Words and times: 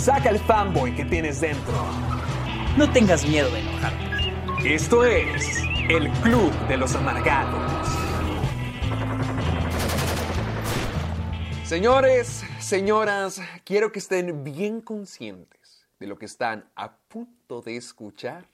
Saca 0.00 0.30
el 0.30 0.38
fanboy 0.38 0.96
que 0.96 1.04
tienes 1.04 1.42
dentro. 1.42 1.74
No 2.78 2.90
tengas 2.90 3.22
miedo 3.26 3.50
de 3.50 3.60
enojarte. 3.60 4.74
Esto 4.74 5.04
es 5.04 5.62
el 5.90 6.10
Club 6.22 6.50
de 6.68 6.78
los 6.78 6.94
Amargados. 6.94 7.86
Señores, 11.64 12.42
señoras, 12.60 13.42
quiero 13.64 13.92
que 13.92 13.98
estén 13.98 14.42
bien 14.42 14.80
conscientes 14.80 15.86
de 15.98 16.06
lo 16.06 16.16
que 16.16 16.24
están 16.24 16.64
a 16.76 16.96
punto 16.96 17.60
de 17.60 17.76
escuchar. 17.76 18.46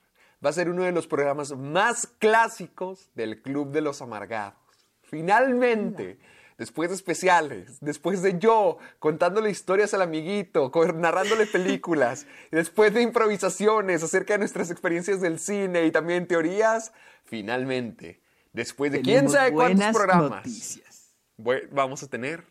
Va 0.44 0.50
a 0.50 0.52
ser 0.52 0.68
uno 0.68 0.82
de 0.82 0.90
los 0.90 1.06
programas 1.06 1.56
más 1.56 2.08
clásicos 2.18 3.08
del 3.14 3.40
Club 3.40 3.70
de 3.70 3.82
los 3.82 4.02
Amargados. 4.02 4.58
Finalmente, 5.00 6.18
después 6.58 6.90
de 6.90 6.96
especiales, 6.96 7.78
después 7.80 8.22
de 8.22 8.38
yo 8.38 8.78
contándole 8.98 9.50
historias 9.50 9.94
al 9.94 10.02
amiguito, 10.02 10.70
narrándole 10.94 11.46
películas, 11.46 12.26
después 12.50 12.94
de 12.94 13.02
improvisaciones 13.02 14.02
acerca 14.02 14.34
de 14.34 14.38
nuestras 14.38 14.70
experiencias 14.70 15.20
del 15.20 15.38
cine 15.38 15.84
y 15.86 15.90
también 15.90 16.26
teorías, 16.26 16.92
finalmente, 17.24 18.22
después 18.52 18.92
de 18.92 19.02
quién 19.02 19.28
sabe 19.28 19.52
cuántos 19.52 19.94
programas, 19.94 20.46
noticias. 20.46 21.14
Vamos 21.70 22.02
a 22.02 22.08
tener 22.08 22.44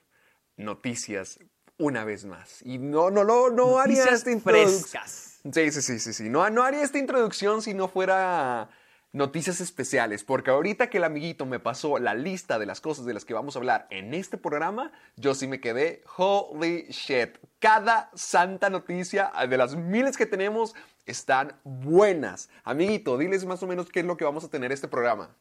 noticias 0.57 1.39
una 1.77 2.05
vez 2.05 2.25
más. 2.25 2.61
Y 2.63 2.77
no, 2.77 3.09
no, 3.09 3.23
no, 3.23 3.49
no 3.49 3.79
haría 3.79 4.05
esta 4.05 4.31
introducción. 4.31 5.03
Sí, 5.51 5.71
sí, 5.71 5.81
sí, 5.81 5.99
sí, 5.99 6.13
sí. 6.13 6.29
No, 6.29 6.49
no 6.49 6.63
haría 6.63 6.83
esta 6.83 6.97
introducción 6.97 7.61
si 7.61 7.73
no 7.73 7.87
fuera 7.87 8.69
noticias 9.15 9.61
especiales, 9.61 10.25
porque 10.25 10.51
ahorita 10.51 10.89
que 10.89 10.97
el 10.97 11.05
amiguito 11.05 11.45
me 11.45 11.59
pasó 11.59 11.99
la 11.99 12.13
lista 12.13 12.59
de 12.59 12.65
las 12.65 12.81
cosas 12.81 13.05
de 13.05 13.13
las 13.13 13.23
que 13.23 13.33
vamos 13.33 13.55
a 13.55 13.59
hablar 13.59 13.87
en 13.89 14.13
este 14.13 14.37
programa, 14.37 14.91
yo 15.15 15.33
sí 15.33 15.47
me 15.47 15.61
quedé 15.61 16.03
holy 16.17 16.87
shit. 16.89 17.37
Cada 17.59 18.11
santa 18.13 18.69
noticia 18.69 19.31
de 19.49 19.57
las 19.57 19.75
miles 19.75 20.17
que 20.17 20.25
tenemos 20.25 20.75
están 21.05 21.53
buenas. 21.63 22.49
Amiguito, 22.65 23.17
diles 23.17 23.45
más 23.45 23.63
o 23.63 23.67
menos 23.67 23.89
qué 23.89 24.01
es 24.01 24.05
lo 24.05 24.17
que 24.17 24.25
vamos 24.25 24.43
a 24.43 24.49
tener 24.49 24.73
este 24.73 24.89
programa. 24.89 25.33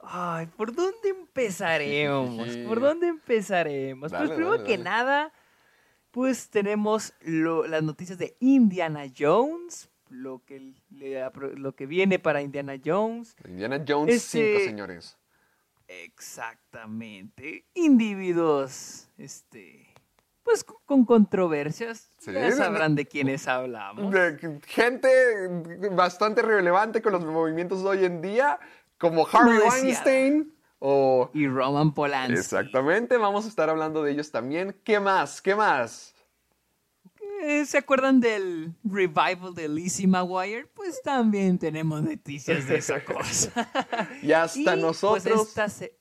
Ay, 0.00 0.46
¿por 0.46 0.74
dónde 0.74 1.08
empezaremos? 1.08 2.56
¿Por 2.66 2.80
dónde 2.80 3.06
empezaremos? 3.08 4.10
Dale, 4.10 4.26
pues 4.26 4.36
primero 4.36 4.50
dale, 4.56 4.64
que 4.64 4.72
dale. 4.78 4.84
nada, 4.84 5.32
pues 6.10 6.50
tenemos 6.50 7.12
lo- 7.20 7.66
las 7.68 7.82
noticias 7.84 8.18
de 8.18 8.36
Indiana 8.40 9.04
Jones, 9.16 9.88
lo 10.16 10.42
que, 10.44 10.74
le 10.90 11.22
lo 11.56 11.74
que 11.74 11.86
viene 11.86 12.18
para 12.18 12.42
Indiana 12.42 12.74
Jones. 12.84 13.36
Indiana 13.46 13.84
Jones 13.86 14.14
Este- 14.14 14.54
5, 14.58 14.64
señores. 14.64 15.16
Exactamente. 15.88 17.64
Individuos, 17.74 19.08
este, 19.18 19.86
pues 20.42 20.64
con- 20.64 20.78
con 20.84 21.04
controversias. 21.04 22.10
Sí, 22.18 22.32
ya 22.32 22.50
sabrán 22.52 22.94
de 22.94 23.06
quiénes 23.06 23.46
hablamos. 23.46 24.12
de 24.12 24.60
gente 24.66 25.08
bastante 25.92 26.42
relevante 26.42 27.00
con 27.02 27.12
los 27.12 27.24
movimientos 27.24 27.82
de 27.82 27.88
hoy 27.88 28.04
en 28.04 28.20
día, 28.22 28.58
como 28.98 29.26
Harvey 29.30 29.58
No. 29.58 29.66
Weinstein 29.68 30.52
o... 30.80 31.30
Y 31.34 31.46
Roman 31.46 31.94
Polanski. 31.94 32.38
Exactamente, 32.38 33.16
vamos 33.16 33.44
a 33.44 33.48
estar 33.48 33.70
hablando 33.70 34.02
de 34.02 34.12
ellos 34.12 34.30
también. 34.32 34.74
¿Qué 34.84 34.98
más? 34.98 35.40
¿Qué 35.40 35.54
más? 35.54 36.14
Eh, 37.48 37.64
¿Se 37.64 37.78
acuerdan 37.78 38.18
del 38.18 38.74
revival 38.82 39.54
de 39.54 39.68
Lizzie 39.68 40.08
McGuire? 40.08 40.66
Pues 40.74 41.00
también 41.02 41.60
tenemos 41.60 42.02
noticias 42.02 42.66
de 42.66 42.78
esa 42.78 43.04
cosa. 43.04 43.70
Y 44.20 44.32
hasta 44.32 44.58
Y, 44.58 44.64
pues, 44.64 44.78
nosotros... 44.78 45.48
esta 45.48 45.68
se- 45.68 45.96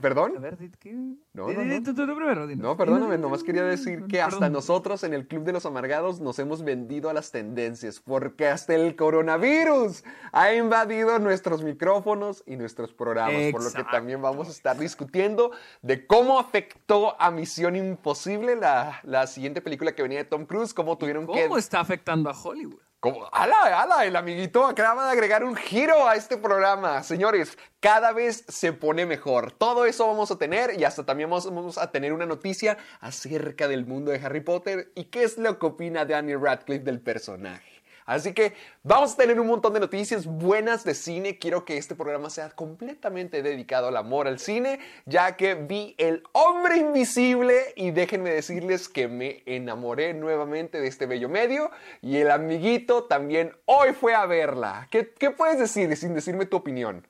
¿Perdón? 0.00 0.34
A 0.36 0.40
ver, 0.40 0.56
di- 0.58 0.70
¿qué? 0.78 0.92
No, 0.92 1.16
no, 1.52 1.64
no. 1.64 1.82
tú- 1.82 1.94
tú- 1.94 2.06
tú 2.06 2.14
primero, 2.16 2.46
dinos. 2.46 2.62
No, 2.62 2.76
perdóname, 2.76 3.18
nomás 3.18 3.42
quería 3.42 3.64
decir 3.64 4.04
que 4.06 4.20
hasta 4.20 4.36
Perdón. 4.38 4.52
nosotros 4.52 5.02
en 5.04 5.14
el 5.14 5.26
Club 5.26 5.44
de 5.44 5.52
los 5.52 5.66
Amargados 5.66 6.20
nos 6.20 6.38
hemos 6.38 6.62
vendido 6.62 7.10
a 7.10 7.12
las 7.12 7.30
tendencias, 7.30 8.00
porque 8.00 8.46
hasta 8.48 8.74
el 8.74 8.94
coronavirus 8.96 10.04
ha 10.32 10.54
invadido 10.54 11.18
nuestros 11.18 11.62
micrófonos 11.62 12.42
y 12.46 12.56
nuestros 12.56 12.92
programas, 12.92 13.50
por 13.52 13.62
lo 13.64 13.70
que 13.72 13.84
también 13.84 14.22
vamos 14.22 14.48
a 14.48 14.50
estar 14.50 14.76
discutiendo 14.78 15.50
de 15.82 16.06
cómo 16.06 16.38
afectó 16.38 17.20
a 17.20 17.30
Misión 17.30 17.76
Imposible, 17.76 18.56
la, 18.56 19.00
la 19.04 19.26
siguiente 19.26 19.60
película 19.60 19.92
que 19.92 20.02
venía 20.02 20.18
de 20.18 20.24
Tom 20.24 20.46
Cruise, 20.46 20.72
cómo 20.74 20.96
tuvieron 20.98 21.26
que... 21.26 21.42
¿Cómo 21.44 21.58
está 21.58 21.80
afectando 21.80 22.30
a 22.30 22.32
Hollywood? 22.40 22.80
¿Cómo? 23.00 23.28
¡Hala, 23.32 23.80
hala! 23.80 24.04
El 24.06 24.16
amiguito 24.16 24.66
acaba 24.66 25.06
de 25.06 25.12
agregar 25.12 25.44
un 25.44 25.54
giro 25.54 26.08
a 26.08 26.16
este 26.16 26.36
programa. 26.36 27.04
Señores, 27.04 27.56
cada 27.78 28.12
vez 28.12 28.44
se 28.48 28.72
pone 28.72 29.06
mejor. 29.06 29.52
Todo 29.52 29.84
eso 29.84 30.08
vamos 30.08 30.32
a 30.32 30.36
tener 30.36 30.76
y 30.76 30.82
hasta 30.82 31.06
también 31.06 31.30
vamos, 31.30 31.44
vamos 31.46 31.78
a 31.78 31.92
tener 31.92 32.12
una 32.12 32.26
noticia 32.26 32.76
acerca 32.98 33.68
del 33.68 33.86
mundo 33.86 34.10
de 34.10 34.18
Harry 34.18 34.40
Potter 34.40 34.90
y 34.96 35.04
qué 35.04 35.22
es 35.22 35.38
lo 35.38 35.60
que 35.60 35.66
opina 35.66 36.06
Daniel 36.06 36.40
Radcliffe 36.40 36.82
del 36.82 37.00
personaje. 37.00 37.77
Así 38.08 38.32
que 38.32 38.54
vamos 38.84 39.12
a 39.12 39.16
tener 39.18 39.38
un 39.38 39.46
montón 39.46 39.74
de 39.74 39.80
noticias 39.80 40.24
buenas 40.24 40.82
de 40.82 40.94
cine. 40.94 41.38
Quiero 41.38 41.66
que 41.66 41.76
este 41.76 41.94
programa 41.94 42.30
sea 42.30 42.48
completamente 42.48 43.42
dedicado 43.42 43.88
al 43.88 43.98
amor 43.98 44.26
al 44.26 44.38
cine, 44.38 44.80
ya 45.04 45.36
que 45.36 45.56
vi 45.56 45.94
El 45.98 46.22
Hombre 46.32 46.78
Invisible 46.78 47.74
y 47.76 47.90
déjenme 47.90 48.30
decirles 48.30 48.88
que 48.88 49.08
me 49.08 49.42
enamoré 49.44 50.14
nuevamente 50.14 50.80
de 50.80 50.88
este 50.88 51.04
bello 51.04 51.28
medio 51.28 51.70
y 52.00 52.16
el 52.16 52.30
amiguito 52.30 53.04
también 53.04 53.54
hoy 53.66 53.92
fue 53.92 54.14
a 54.14 54.24
verla. 54.24 54.88
¿Qué, 54.90 55.12
qué 55.12 55.30
puedes 55.30 55.58
decir 55.58 55.94
sin 55.94 56.14
decirme 56.14 56.46
tu 56.46 56.56
opinión? 56.56 57.06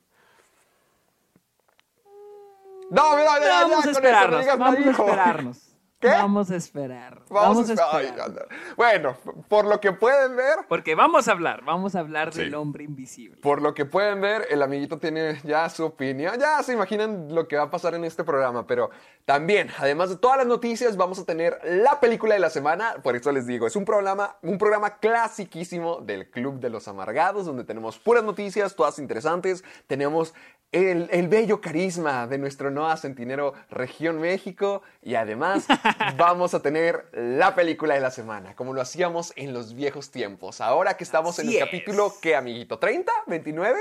No, 2.89 3.15
mira, 3.15 3.39
ya, 3.39 3.45
ya, 3.45 3.61
Vamos 3.61 3.71
a 3.71 3.75
con 3.75 3.89
eso, 3.89 3.91
esperarnos, 3.91 4.31
no 4.31 4.39
digas 4.41 4.57
vamos 4.59 4.75
a 4.75 4.81
hijo. 4.81 5.03
esperarnos. 5.05 5.68
¿Qué? 5.99 6.07
Vamos 6.07 6.49
a 6.49 6.55
esperar. 6.55 7.21
Vamos, 7.29 7.69
a 7.69 7.73
esperar. 7.73 8.03
esperar. 8.03 8.47
Bueno, 8.77 9.17
por 9.49 9.65
lo 9.65 9.81
que 9.81 9.91
pueden 9.91 10.35
ver, 10.37 10.59
Porque 10.69 10.95
vamos 10.95 11.27
a 11.27 11.31
hablar, 11.33 11.63
vamos 11.65 11.93
a 11.95 11.99
hablar 11.99 12.33
Sí. 12.33 12.39
del 12.39 12.55
hombre 12.55 12.85
invisible. 12.85 13.37
Por 13.41 13.61
lo 13.61 13.73
que 13.73 13.83
pueden 13.85 14.21
ver, 14.21 14.47
el 14.49 14.61
amiguito 14.63 14.97
tiene 14.97 15.41
ya 15.43 15.67
su 15.69 15.83
opinión. 15.85 16.39
Ya 16.39 16.63
se 16.63 16.71
imaginan 16.73 17.35
lo 17.35 17.47
que 17.49 17.57
va 17.57 17.63
a 17.63 17.69
pasar 17.69 17.95
en 17.95 18.05
este 18.05 18.23
programa, 18.23 18.65
pero 18.65 18.89
también, 19.25 19.69
además 19.77 20.09
de 20.09 20.15
todas 20.15 20.37
las 20.37 20.47
noticias, 20.47 20.95
vamos 20.95 21.19
a 21.19 21.25
tener 21.25 21.59
la 21.65 21.99
película 21.99 22.33
de 22.33 22.39
la 22.39 22.49
semana. 22.49 22.95
Por 23.03 23.17
eso 23.17 23.31
les 23.33 23.45
digo, 23.45 23.67
es 23.67 23.75
un 23.75 23.83
programa, 23.83 24.37
un 24.41 24.57
programa 24.57 24.99
clasiquísimo 24.99 25.97
del 26.01 26.29
Club 26.29 26.59
de 26.61 26.69
los 26.69 26.87
Amargados, 26.87 27.45
donde 27.45 27.65
tenemos 27.65 27.99
puras 27.99 28.23
noticias, 28.23 28.75
todas 28.75 28.99
interesantes. 28.99 29.63
Tenemos 29.87 30.33
el, 30.71 31.09
el 31.11 31.27
bello 31.27 31.61
carisma 31.61 32.27
de 32.27 32.37
nuestro 32.37 32.69
Noah 32.69 32.95
Centinero 32.95 33.53
Región 33.71 34.19
México 34.21 34.83
y 35.01 35.15
además 35.15 35.65
vamos 36.17 36.53
a 36.53 36.61
tener 36.61 37.09
la 37.13 37.55
película 37.55 37.93
de 37.95 38.01
la 38.01 38.11
semana, 38.11 38.55
como 38.55 38.73
lo 38.73 38.81
hacíamos 38.81 39.33
en 39.35 39.53
los 39.53 39.73
viejos 39.73 40.11
tiempos. 40.11 40.61
Ahora 40.61 40.95
que 40.97 41.03
estamos 41.03 41.39
en 41.39 41.49
el 41.49 41.55
es. 41.55 41.59
capítulo, 41.65 42.13
¿qué 42.21 42.35
amiguito? 42.35 42.79
¿30? 42.79 43.05
¿29? 43.27 43.75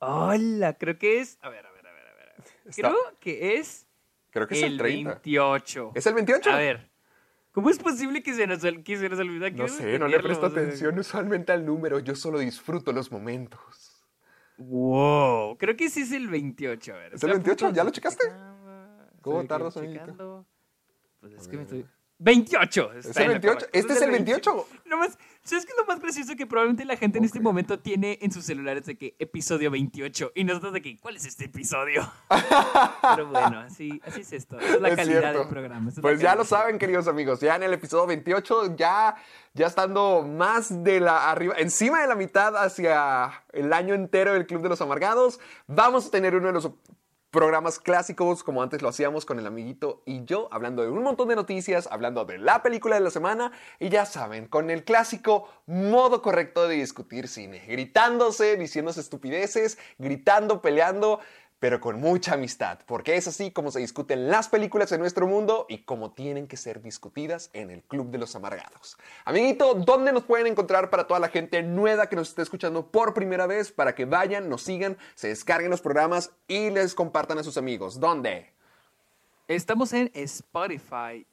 Hola, 0.00 0.74
creo 0.74 0.98
que 0.98 1.20
es. 1.20 1.38
A 1.42 1.48
ver, 1.48 1.66
a 1.66 1.72
ver, 1.72 1.86
a 1.86 1.92
ver, 1.92 2.08
a 2.08 2.14
ver. 2.14 2.34
Está- 2.66 2.88
Creo 2.88 2.96
que 3.20 3.56
es 3.58 3.86
Creo 4.30 4.46
que 4.46 4.54
es 4.54 4.62
el, 4.62 4.72
el 4.72 4.78
30. 4.78 5.10
28. 5.10 5.92
¿Es 5.94 6.06
el 6.06 6.14
28? 6.14 6.50
A 6.50 6.56
ver. 6.56 6.88
¿Cómo 7.52 7.70
es 7.70 7.78
posible 7.78 8.22
que 8.22 8.34
se 8.34 8.46
nos, 8.46 8.60
que 8.60 8.96
se 8.96 9.08
nos 9.08 9.18
olvida? 9.18 9.48
No 9.50 9.56
Quiero 9.56 9.68
sé, 9.68 9.98
no 9.98 10.06
le 10.06 10.20
presto 10.20 10.46
atención 10.46 10.96
usualmente 10.98 11.50
al 11.50 11.64
número, 11.66 11.98
yo 11.98 12.14
solo 12.14 12.38
disfruto 12.38 12.92
los 12.92 13.10
momentos. 13.10 14.04
Wow, 14.58 15.56
creo 15.56 15.74
que 15.76 15.88
sí 15.88 16.02
es 16.02 16.12
el 16.12 16.28
28. 16.28 16.92
A 16.94 16.96
ver, 16.98 17.06
¿Es 17.06 17.10
el 17.12 17.14
estoy 17.14 17.30
a 17.30 17.32
28? 17.34 17.64
punto 17.66 17.76
¿Ya 17.76 17.84
lo 17.84 17.90
checaste? 17.90 18.28
¿Cómo 19.30 19.46
tardas, 19.46 19.76
amiguito? 19.76 20.00
checando. 20.00 20.46
Pues 21.20 21.32
es 21.34 21.48
que 21.48 21.56
me 21.56 21.62
estoy. 21.62 21.86
28. 22.20 22.92
¿Es 22.94 23.06
está 23.06 23.20
el 23.20 23.26
en 23.26 23.28
la 23.28 23.38
28? 23.38 23.54
correcta. 23.54 23.78
¿Este 23.78 23.92
es 23.92 24.02
el 24.02 24.10
28? 24.10 24.66
Lo 24.86 24.96
más, 24.96 25.18
¿Sabes 25.42 25.64
qué 25.64 25.72
es 25.72 25.78
lo 25.78 25.86
más 25.86 26.00
gracioso? 26.00 26.34
Que 26.34 26.46
probablemente 26.46 26.84
la 26.84 26.96
gente 26.96 27.18
en 27.18 27.24
este 27.24 27.38
momento 27.38 27.78
tiene 27.78 28.18
en 28.20 28.32
sus 28.32 28.44
celulares 28.44 28.86
de 28.86 28.98
que 28.98 29.14
episodio 29.20 29.70
28 29.70 30.32
y 30.34 30.44
nosotros 30.44 30.72
de 30.72 30.82
que, 30.82 30.98
¿cuál 30.98 31.16
es 31.16 31.24
este 31.26 31.44
episodio? 31.44 32.10
Pero 33.14 33.28
bueno, 33.28 33.60
así, 33.60 34.00
así 34.04 34.22
es 34.22 34.32
esto. 34.32 34.58
Esa 34.58 34.74
es 34.74 34.80
la 34.80 34.88
Es 34.88 34.96
calidad 34.96 35.20
cierto. 35.20 35.38
del 35.38 35.48
programa. 35.48 35.90
es 35.90 36.00
Pues 36.00 36.20
ya 36.20 36.34
lo 36.34 36.44
saben, 36.44 36.78
queridos 36.78 37.06
amigos. 37.06 37.40
Ya 37.40 37.54
en 37.54 37.62
el 37.62 37.72
episodio 37.72 38.06
28, 38.08 38.74
ya, 38.76 39.14
ya 39.54 39.66
estando 39.68 40.22
más 40.22 40.82
de 40.82 40.98
la 40.98 41.30
arriba, 41.30 41.54
encima 41.56 42.00
de 42.00 42.08
la 42.08 42.16
mitad 42.16 42.56
hacia 42.56 43.44
el 43.52 43.72
año 43.72 43.94
entero 43.94 44.32
del 44.32 44.46
Club 44.46 44.62
de 44.62 44.70
los 44.70 44.80
Amargados, 44.80 45.38
vamos 45.68 46.08
a 46.08 46.10
tener 46.10 46.34
uno 46.34 46.48
de 46.48 46.52
los 46.52 46.68
programas 47.30 47.78
clásicos 47.78 48.42
como 48.42 48.62
antes 48.62 48.80
lo 48.80 48.88
hacíamos 48.88 49.26
con 49.26 49.38
el 49.38 49.46
amiguito 49.46 50.02
y 50.06 50.24
yo, 50.24 50.48
hablando 50.50 50.82
de 50.82 50.88
un 50.88 51.02
montón 51.02 51.28
de 51.28 51.36
noticias, 51.36 51.88
hablando 51.90 52.24
de 52.24 52.38
la 52.38 52.62
película 52.62 52.96
de 52.96 53.02
la 53.02 53.10
semana 53.10 53.52
y 53.78 53.90
ya 53.90 54.06
saben, 54.06 54.46
con 54.46 54.70
el 54.70 54.84
clásico 54.84 55.48
modo 55.66 56.22
correcto 56.22 56.66
de 56.66 56.76
discutir 56.76 57.28
cine, 57.28 57.62
gritándose, 57.66 58.56
diciéndose 58.56 59.00
estupideces, 59.00 59.78
gritando, 59.98 60.62
peleando 60.62 61.20
pero 61.58 61.80
con 61.80 62.00
mucha 62.00 62.34
amistad, 62.34 62.78
porque 62.86 63.16
es 63.16 63.26
así 63.26 63.50
como 63.50 63.70
se 63.70 63.80
discuten 63.80 64.28
las 64.30 64.48
películas 64.48 64.92
en 64.92 65.00
nuestro 65.00 65.26
mundo 65.26 65.66
y 65.68 65.78
como 65.78 66.12
tienen 66.12 66.46
que 66.46 66.56
ser 66.56 66.80
discutidas 66.82 67.50
en 67.52 67.70
el 67.70 67.82
Club 67.82 68.10
de 68.10 68.18
los 68.18 68.36
Amargados. 68.36 68.96
Amiguito, 69.24 69.74
¿dónde 69.74 70.12
nos 70.12 70.24
pueden 70.24 70.46
encontrar 70.46 70.90
para 70.90 71.06
toda 71.06 71.20
la 71.20 71.28
gente 71.28 71.62
nueva 71.62 72.08
que 72.08 72.16
nos 72.16 72.28
esté 72.30 72.42
escuchando 72.42 72.90
por 72.90 73.14
primera 73.14 73.46
vez 73.46 73.72
para 73.72 73.94
que 73.94 74.04
vayan, 74.04 74.48
nos 74.48 74.62
sigan, 74.62 74.96
se 75.14 75.28
descarguen 75.28 75.70
los 75.70 75.80
programas 75.80 76.30
y 76.46 76.70
les 76.70 76.94
compartan 76.94 77.38
a 77.38 77.42
sus 77.42 77.56
amigos? 77.56 77.98
¿Dónde? 77.98 78.52
Estamos 79.48 79.92
en 79.92 80.10
Spotify 80.14 81.26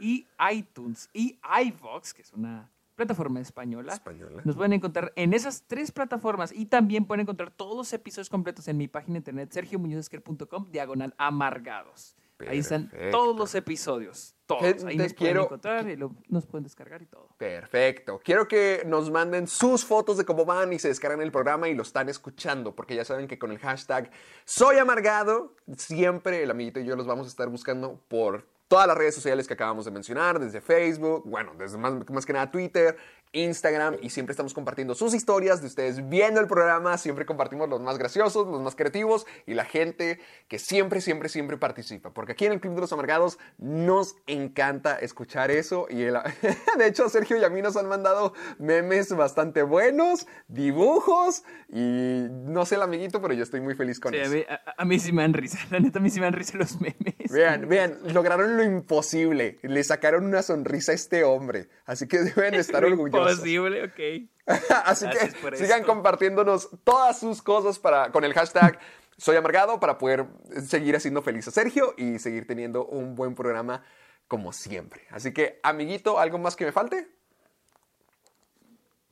y 0.00 0.26
iTunes 0.50 1.08
y 1.12 1.38
iVox, 1.66 2.14
que 2.14 2.22
es 2.22 2.32
una 2.32 2.70
plataforma 2.98 3.40
española. 3.40 3.94
Española. 3.94 4.42
Nos 4.44 4.56
pueden 4.56 4.74
encontrar 4.74 5.12
en 5.16 5.32
esas 5.32 5.62
tres 5.66 5.92
plataformas 5.92 6.52
y 6.52 6.66
también 6.66 7.06
pueden 7.06 7.20
encontrar 7.22 7.50
todos 7.50 7.76
los 7.76 7.92
episodios 7.94 8.28
completos 8.28 8.66
en 8.68 8.76
mi 8.76 8.88
página 8.88 9.14
de 9.14 9.18
internet 9.18 9.50
sergiomuñozesquer.com 9.52 10.70
diagonal 10.70 11.14
amargados. 11.16 12.16
Ahí 12.46 12.58
están 12.58 12.88
todos 13.10 13.36
los 13.36 13.52
episodios, 13.56 14.34
todos. 14.46 14.62
Gente, 14.62 14.86
Ahí 14.86 14.96
nos 14.96 15.12
quiero- 15.12 15.40
pueden 15.40 15.44
encontrar 15.46 15.88
y 15.88 15.96
lo- 15.96 16.14
nos 16.28 16.46
pueden 16.46 16.62
descargar 16.64 17.02
y 17.02 17.06
todo. 17.06 17.28
Perfecto. 17.36 18.20
Quiero 18.22 18.46
que 18.46 18.82
nos 18.86 19.10
manden 19.10 19.48
sus 19.48 19.84
fotos 19.84 20.16
de 20.18 20.24
cómo 20.24 20.44
van 20.44 20.72
y 20.72 20.78
se 20.78 20.86
descargan 20.88 21.20
el 21.20 21.32
programa 21.32 21.68
y 21.68 21.74
lo 21.74 21.82
están 21.82 22.08
escuchando, 22.08 22.76
porque 22.76 22.94
ya 22.94 23.04
saben 23.04 23.26
que 23.26 23.38
con 23.40 23.50
el 23.50 23.58
hashtag 23.58 24.10
Soy 24.44 24.78
Amargado, 24.78 25.56
siempre 25.76 26.42
el 26.44 26.50
amiguito 26.52 26.78
y 26.78 26.84
yo 26.84 26.94
los 26.94 27.06
vamos 27.08 27.26
a 27.26 27.30
estar 27.30 27.48
buscando 27.48 28.00
por 28.06 28.46
todas 28.68 28.86
las 28.86 28.96
redes 28.96 29.14
sociales 29.14 29.48
que 29.48 29.54
acabamos 29.54 29.86
de 29.86 29.90
mencionar, 29.90 30.38
desde 30.38 30.60
Facebook, 30.60 31.24
bueno, 31.26 31.52
desde 31.58 31.78
más, 31.78 31.94
más 32.10 32.26
que 32.26 32.32
nada 32.34 32.50
Twitter, 32.50 32.96
Instagram, 33.32 33.96
y 34.02 34.10
siempre 34.10 34.32
estamos 34.32 34.54
compartiendo 34.54 34.94
sus 34.94 35.14
historias 35.14 35.60
de 35.60 35.66
ustedes 35.66 36.08
viendo 36.08 36.40
el 36.40 36.46
programa, 36.46 36.96
siempre 36.98 37.26
compartimos 37.26 37.68
los 37.68 37.80
más 37.80 37.98
graciosos, 37.98 38.46
los 38.46 38.60
más 38.60 38.74
creativos 38.74 39.26
y 39.46 39.54
la 39.54 39.64
gente 39.64 40.18
que 40.48 40.58
siempre, 40.58 41.00
siempre, 41.00 41.28
siempre 41.28 41.56
participa, 41.58 42.10
porque 42.12 42.32
aquí 42.32 42.46
en 42.46 42.52
el 42.52 42.60
Club 42.60 42.74
de 42.74 42.80
los 42.82 42.92
Amargados 42.92 43.38
nos 43.58 44.16
encanta 44.26 44.98
escuchar 44.98 45.50
eso 45.50 45.86
y 45.90 46.02
el- 46.02 46.14
de 46.78 46.86
hecho 46.86 47.08
Sergio 47.08 47.36
y 47.38 47.44
a 47.44 47.50
mí 47.50 47.62
nos 47.62 47.76
han 47.76 47.86
mandado 47.86 48.32
memes 48.58 49.14
bastante 49.14 49.62
buenos, 49.62 50.26
dibujos 50.46 51.44
y 51.68 52.26
no 52.30 52.64
sé 52.66 52.76
el 52.76 52.82
amiguito, 52.82 53.20
pero 53.20 53.34
yo 53.34 53.42
estoy 53.42 53.60
muy 53.60 53.74
feliz 53.74 54.00
con 54.00 54.12
Sí, 54.12 54.18
a, 54.18 54.22
eso. 54.22 54.32
mí, 54.32 54.44
a- 54.48 54.74
a 54.76 54.84
mí 54.84 54.98
sí 54.98 55.12
me 55.12 55.22
dan 55.22 55.34
risa, 55.34 55.58
la 55.70 55.80
neta 55.80 55.98
a 55.98 56.02
mí 56.02 56.10
sí 56.10 56.20
me 56.20 56.26
dan 56.26 56.32
risa 56.34 56.56
los 56.56 56.80
memes. 56.80 56.96
Vean, 57.30 57.68
vean, 57.68 57.98
lograron 58.12 58.56
lo 58.56 58.62
imposible. 58.64 59.58
Le 59.62 59.84
sacaron 59.84 60.24
una 60.24 60.42
sonrisa 60.42 60.92
a 60.92 60.94
este 60.94 61.24
hombre. 61.24 61.68
Así 61.84 62.06
que 62.06 62.18
deben 62.18 62.52
de 62.52 62.58
estar 62.58 62.84
orgullosos. 62.84 63.17
Imposible, 63.18 63.84
ok. 63.84 64.30
Así 64.84 65.04
Gracias 65.04 65.34
que 65.34 65.56
sigan 65.56 65.80
esto. 65.80 65.92
compartiéndonos 65.92 66.70
todas 66.84 67.18
sus 67.18 67.42
cosas 67.42 67.78
para, 67.78 68.10
con 68.10 68.24
el 68.24 68.32
hashtag 68.32 68.78
Soy 69.18 69.36
Amargado 69.36 69.78
para 69.80 69.98
poder 69.98 70.26
seguir 70.66 70.96
haciendo 70.96 71.22
feliz 71.22 71.46
a 71.48 71.50
Sergio 71.50 71.94
y 71.96 72.18
seguir 72.18 72.46
teniendo 72.46 72.86
un 72.86 73.14
buen 73.14 73.34
programa 73.34 73.82
como 74.26 74.52
siempre. 74.52 75.02
Así 75.10 75.32
que, 75.32 75.58
amiguito, 75.62 76.18
¿algo 76.18 76.38
más 76.38 76.56
que 76.56 76.64
me 76.64 76.72
falte? 76.72 77.08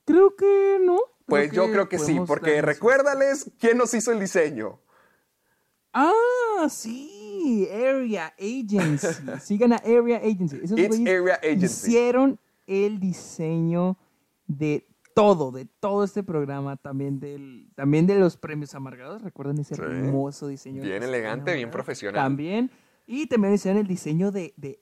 Creo 0.04 0.36
que 0.36 0.78
no. 0.80 1.00
Pues 1.26 1.50
yo 1.50 1.70
creo 1.72 1.88
que 1.88 1.98
sí, 1.98 2.18
porque 2.26 2.62
recuérdales 2.62 3.50
quién 3.58 3.76
nos 3.78 3.92
hizo 3.94 4.12
el 4.12 4.20
diseño. 4.20 4.80
Ah, 5.92 6.68
sí, 6.70 7.68
Area 7.72 8.32
Agency. 8.38 9.08
Sigan 9.40 9.72
a 9.72 9.76
Area 9.76 10.18
Agency. 10.18 10.60
Esos 10.62 10.78
It's 10.78 11.00
Area 11.00 11.40
Agency. 11.42 11.64
Hicieron 11.64 12.38
el 12.66 12.98
diseño 13.00 13.96
de 14.46 14.86
todo, 15.14 15.50
de 15.50 15.64
todo 15.64 16.04
este 16.04 16.22
programa, 16.22 16.76
también 16.76 17.18
del, 17.20 17.70
también 17.74 18.06
de 18.06 18.18
los 18.18 18.36
premios 18.36 18.74
amargados. 18.74 19.22
Recuerdan 19.22 19.58
ese 19.58 19.74
Sí. 19.74 19.82
hermoso 19.82 20.46
diseño. 20.48 20.82
Bien 20.82 21.02
elegante, 21.02 21.54
bien 21.54 21.70
profesional. 21.70 22.22
También. 22.22 22.70
Y 23.06 23.26
también 23.26 23.54
hicieron 23.54 23.80
el 23.80 23.86
diseño 23.86 24.30
de, 24.30 24.52
de 24.56 24.80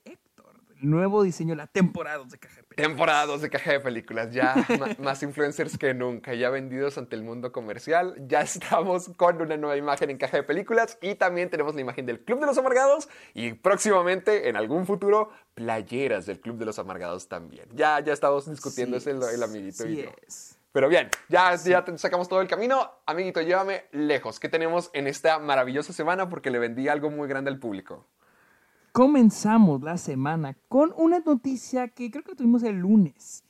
nuevo 0.89 1.23
diseño, 1.23 1.55
la 1.55 1.67
temporada 1.67 2.23
de 2.23 2.37
Caja 2.37 2.55
de 2.55 2.63
Películas. 2.63 2.87
Temporadas 2.89 3.41
de 3.41 3.49
caja 3.49 3.71
de 3.71 3.79
películas, 3.79 4.33
ya 4.33 4.55
más 4.99 5.23
influencers 5.23 5.77
que 5.77 5.93
nunca, 5.93 6.33
ya 6.33 6.49
vendidos 6.49 6.97
ante 6.97 7.15
el 7.15 7.23
mundo 7.23 7.51
comercial. 7.51 8.15
Ya 8.27 8.41
estamos 8.41 9.09
con 9.17 9.41
una 9.41 9.57
nueva 9.57 9.77
imagen 9.77 10.09
en 10.09 10.17
caja 10.17 10.37
de 10.37 10.43
películas 10.43 10.97
y 11.01 11.15
también 11.15 11.49
tenemos 11.49 11.75
la 11.75 11.81
imagen 11.81 12.05
del 12.05 12.19
Club 12.19 12.39
de 12.41 12.47
los 12.47 12.57
Amargados 12.57 13.07
y 13.33 13.53
próximamente, 13.53 14.49
en 14.49 14.55
algún 14.57 14.85
futuro, 14.85 15.29
playeras 15.53 16.25
del 16.25 16.39
Club 16.39 16.57
de 16.57 16.65
los 16.65 16.79
Amargados 16.79 17.27
también. 17.27 17.67
Ya, 17.73 17.99
ya 17.99 18.13
estamos 18.13 18.49
discutiendo 18.49 18.97
Así 18.97 19.09
eso 19.09 19.29
el, 19.29 19.43
amiguito 19.43 19.87
y 19.87 20.03
yo. 20.03 20.09
es. 20.25 20.57
Pero 20.75 20.89
bien, 20.89 21.09
ya, 21.29 21.55
ya 21.55 21.85
sacamos 21.95 22.27
todo 22.27 22.41
el 22.41 22.49
camino. 22.49 22.91
Amiguito, 23.05 23.41
llévame 23.41 23.85
lejos. 23.93 24.41
¿Qué 24.41 24.49
tenemos 24.49 24.89
en 24.91 25.07
esta 25.07 25.39
maravillosa 25.39 25.93
semana? 25.93 26.27
Porque 26.27 26.51
le 26.51 26.59
vendí 26.59 26.89
algo 26.89 27.09
muy 27.09 27.29
grande 27.29 27.49
al 27.49 27.59
público. 27.59 28.05
Comenzamos 28.99 29.81
la 29.83 29.97
semana 29.97 30.55
con 30.69 30.93
una 30.95 31.19
noticia 31.19 31.89
que 31.89 32.09
creo 32.09 32.23
que 32.23 32.33
tuvimos 32.33 32.63
el 32.63 32.77
lunes. 32.77 33.43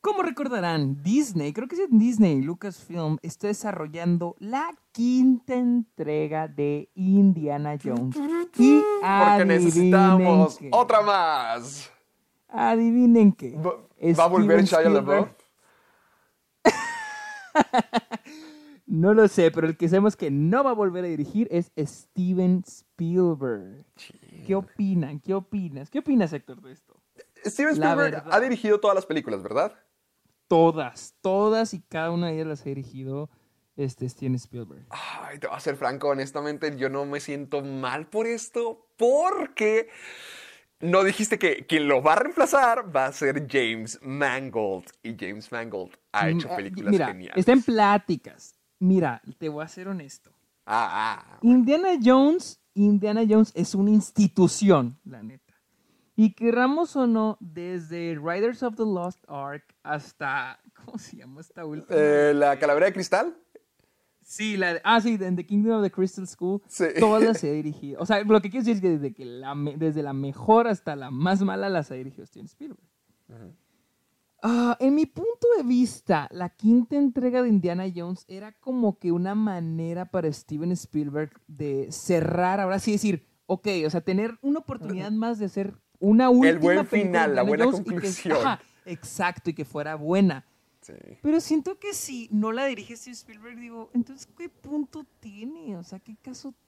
Como 0.00 0.22
recordarán, 0.22 1.02
Disney, 1.02 1.52
creo 1.52 1.66
que 1.66 1.74
es 1.74 1.88
Disney, 1.90 2.40
Lucasfilm, 2.42 3.18
está 3.22 3.48
desarrollando 3.48 4.36
la 4.38 4.70
quinta 4.92 5.54
entrega 5.56 6.46
de 6.46 6.88
Indiana 6.94 7.76
Jones. 7.82 8.16
Y 8.56 8.80
Porque 9.00 9.44
necesitamos 9.46 10.58
qué. 10.58 10.70
otra 10.72 11.00
más. 11.02 11.90
Adivinen 12.48 13.32
qué. 13.32 13.56
Va, 13.56 13.72
va 14.16 14.24
a 14.24 14.28
volver 14.28 14.62
Shia 14.62 14.78
Spielberg- 14.82 14.92
LaBeouf. 14.94 15.28
No 18.90 19.12
lo 19.12 19.28
sé, 19.28 19.50
pero 19.50 19.66
el 19.66 19.76
que 19.76 19.86
sabemos 19.86 20.16
que 20.16 20.30
no 20.30 20.64
va 20.64 20.70
a 20.70 20.74
volver 20.74 21.04
a 21.04 21.08
dirigir 21.08 21.46
es 21.50 21.70
Steven 21.76 22.64
Spielberg. 22.66 23.84
¿Qué 24.48 24.54
opinan? 24.54 25.20
¿Qué 25.20 25.34
opinas? 25.34 25.90
¿Qué 25.90 25.98
opinas, 25.98 26.32
Héctor, 26.32 26.62
de 26.62 26.72
esto? 26.72 26.98
Steven 27.44 27.74
Spielberg 27.74 28.24
ha 28.30 28.40
dirigido 28.40 28.80
todas 28.80 28.94
las 28.94 29.04
películas, 29.04 29.42
¿verdad? 29.42 29.78
Todas, 30.46 31.14
todas 31.20 31.74
y 31.74 31.80
cada 31.82 32.10
una 32.10 32.28
de 32.28 32.36
ellas 32.36 32.46
las 32.46 32.62
ha 32.62 32.64
dirigido 32.70 33.28
este 33.76 34.08
Steven 34.08 34.36
Spielberg. 34.36 34.86
Ay, 34.88 35.38
te 35.38 35.48
voy 35.48 35.54
a 35.54 35.60
ser 35.60 35.76
franco, 35.76 36.08
honestamente, 36.08 36.74
yo 36.78 36.88
no 36.88 37.04
me 37.04 37.20
siento 37.20 37.60
mal 37.60 38.06
por 38.06 38.26
esto, 38.26 38.86
porque 38.96 39.90
no 40.80 41.04
dijiste 41.04 41.38
que 41.38 41.66
quien 41.66 41.86
lo 41.86 42.02
va 42.02 42.14
a 42.14 42.16
reemplazar 42.16 42.96
va 42.96 43.04
a 43.04 43.12
ser 43.12 43.46
James 43.50 43.98
Mangold. 44.00 44.86
Y 45.02 45.14
James 45.18 45.52
Mangold 45.52 45.92
ha 46.12 46.30
hecho 46.30 46.48
Mm, 46.48 46.52
ah, 46.52 46.56
películas 46.56 46.90
Mira, 46.92 47.06
geniales. 47.08 47.36
está 47.36 47.52
en 47.52 47.62
pláticas. 47.62 48.54
Mira, 48.78 49.20
te 49.36 49.50
voy 49.50 49.62
a 49.62 49.68
ser 49.68 49.88
honesto. 49.88 50.32
Ah, 50.64 51.18
ah. 51.20 51.38
Indiana 51.42 51.90
Jones, 52.02 52.57
Indiana 52.84 53.22
Jones 53.28 53.52
es 53.54 53.74
una 53.74 53.90
institución, 53.90 54.98
la 55.04 55.22
neta. 55.22 55.54
Y 56.16 56.32
querramos 56.34 56.96
o 56.96 57.06
no, 57.06 57.36
desde 57.40 58.18
Riders 58.20 58.62
of 58.62 58.74
the 58.76 58.82
Lost 58.84 59.24
Ark 59.28 59.62
hasta. 59.82 60.58
¿Cómo 60.84 60.98
se 60.98 61.16
llama 61.16 61.40
esta 61.40 61.64
última? 61.64 61.96
Eh, 61.96 62.32
¿La 62.34 62.58
calavera 62.58 62.86
de 62.86 62.92
cristal? 62.92 63.36
Sí, 64.22 64.56
la 64.56 64.74
de- 64.74 64.80
ah, 64.84 65.00
sí, 65.00 65.16
en 65.20 65.36
The 65.36 65.46
Kingdom 65.46 65.78
of 65.78 65.82
the 65.82 65.90
Crystal 65.90 66.26
School. 66.26 66.60
Sí. 66.66 66.84
Todas 66.98 67.22
las 67.22 67.42
he 67.44 67.52
dirigido. 67.52 68.00
O 68.00 68.04
sea, 68.06 68.22
lo 68.24 68.40
que 68.42 68.50
quiero 68.50 68.64
decir 68.64 68.74
es 68.76 68.80
que 68.82 68.90
desde, 68.90 69.14
que 69.14 69.24
la, 69.24 69.54
desde 69.76 70.02
la 70.02 70.12
mejor 70.12 70.66
hasta 70.68 70.96
la 70.96 71.10
más 71.10 71.40
mala 71.42 71.68
las 71.68 71.90
ha 71.90 71.94
dirigido 71.94 72.26
Steven 72.26 72.46
Spielberg. 72.46 72.82
Ah, 74.42 74.76
en 74.78 74.94
mi 74.94 75.04
punto 75.06 75.48
de 75.56 75.64
vista, 75.64 76.28
la 76.30 76.48
quinta 76.50 76.96
entrega 76.96 77.42
de 77.42 77.48
Indiana 77.48 77.84
Jones 77.94 78.24
era 78.28 78.52
como 78.52 78.98
que 78.98 79.10
una 79.10 79.34
manera 79.34 80.10
para 80.10 80.32
Steven 80.32 80.70
Spielberg 80.72 81.32
de 81.48 81.90
cerrar, 81.90 82.60
ahora 82.60 82.78
sí 82.78 82.92
decir, 82.92 83.26
ok, 83.46 83.66
o 83.86 83.90
sea, 83.90 84.00
tener 84.00 84.38
una 84.42 84.60
oportunidad 84.60 85.10
más 85.10 85.38
de 85.40 85.46
hacer 85.46 85.74
una 85.98 86.30
última 86.30 86.58
buen 86.60 86.76
película 86.76 86.82
de 86.82 87.04
final, 87.06 87.34
la 87.34 87.42
buena 87.42 87.64
Jones 87.64 87.80
y 87.80 87.84
que- 87.84 87.90
conclusión. 87.90 88.36
ajá, 88.36 88.60
exacto, 88.86 89.50
y 89.50 89.54
que 89.54 89.64
fuera 89.64 89.96
buena. 89.96 90.44
Sí. 90.82 90.94
Pero 91.20 91.40
siento 91.40 91.78
que 91.80 91.92
si 91.92 92.28
no 92.30 92.52
la 92.52 92.64
dirige 92.66 92.96
Steven 92.96 93.14
Spielberg, 93.14 93.58
digo, 93.58 93.90
entonces, 93.92 94.26
¿qué 94.38 94.48
punto 94.48 95.04
tiene? 95.18 95.76
O 95.76 95.82
sea, 95.82 95.98
¿qué 95.98 96.16
caso 96.22 96.52
tiene? 96.52 96.67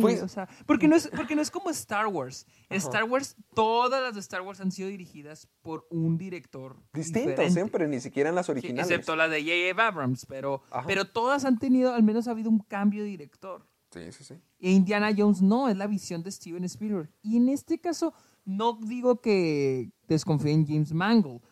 Pues- 0.00 0.22
o 0.22 0.28
sea, 0.28 0.48
porque 0.66 0.88
no 0.88 0.96
es, 0.96 1.08
porque 1.16 1.36
no 1.36 1.42
es 1.42 1.50
como 1.50 1.70
Star 1.70 2.06
Wars. 2.06 2.46
Star 2.70 3.04
Wars, 3.04 3.36
todas 3.54 4.02
las 4.02 4.14
de 4.14 4.20
Star 4.20 4.42
Wars 4.42 4.60
han 4.60 4.72
sido 4.72 4.88
dirigidas 4.88 5.48
por 5.62 5.86
un 5.90 6.16
director 6.16 6.76
Distinto 6.92 7.30
diferente. 7.30 7.52
siempre, 7.54 7.88
ni 7.88 8.00
siquiera 8.00 8.28
en 8.30 8.34
las 8.36 8.46
Sí, 8.46 8.52
originales. 8.52 8.90
excepto 8.90 9.16
la 9.16 9.28
de 9.28 9.40
J.J. 9.42 9.86
Abrams, 9.86 10.26
pero, 10.26 10.62
Ajá. 10.70 10.86
pero 10.86 11.04
todas 11.06 11.44
han 11.44 11.58
tenido, 11.58 11.92
al 11.94 12.02
menos 12.02 12.26
ha 12.28 12.30
habido 12.30 12.48
un 12.50 12.60
cambio 12.60 13.02
de 13.02 13.08
director. 13.10 13.66
Sí, 13.90 14.12
sí, 14.12 14.22
sí. 14.24 14.34
E 14.60 14.70
Indiana 14.70 15.10
Jones 15.16 15.42
no, 15.42 15.68
es 15.68 15.76
la 15.76 15.86
visión 15.88 16.22
de 16.22 16.30
Steven 16.30 16.62
Spielberg. 16.64 17.10
Y 17.22 17.36
en 17.36 17.48
este 17.48 17.80
caso, 17.80 18.14
no 18.44 18.78
digo 18.80 19.20
que 19.20 19.90
desconfíe 20.06 20.52
en 20.52 20.64
James 20.66 20.92
Mangold. 20.92 21.42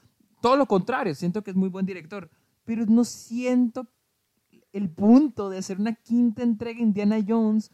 Todo 0.41 0.57
lo 0.57 0.67
contrario, 0.67 1.15
siento 1.17 1.43
que 1.43 1.51
es 1.51 1.57
muy 1.57 1.69
buen 1.69 1.85
director. 1.85 2.31
Pero 2.65 2.87
no 2.87 3.03
siento 3.05 3.89
el 4.73 4.89
punto 4.91 5.51
de 5.51 5.59
hacer 5.59 5.81
una 5.81 5.95
quinta 5.95 6.43
entrega 6.45 6.79
Indiana 6.81 7.19
Jones 7.27 7.73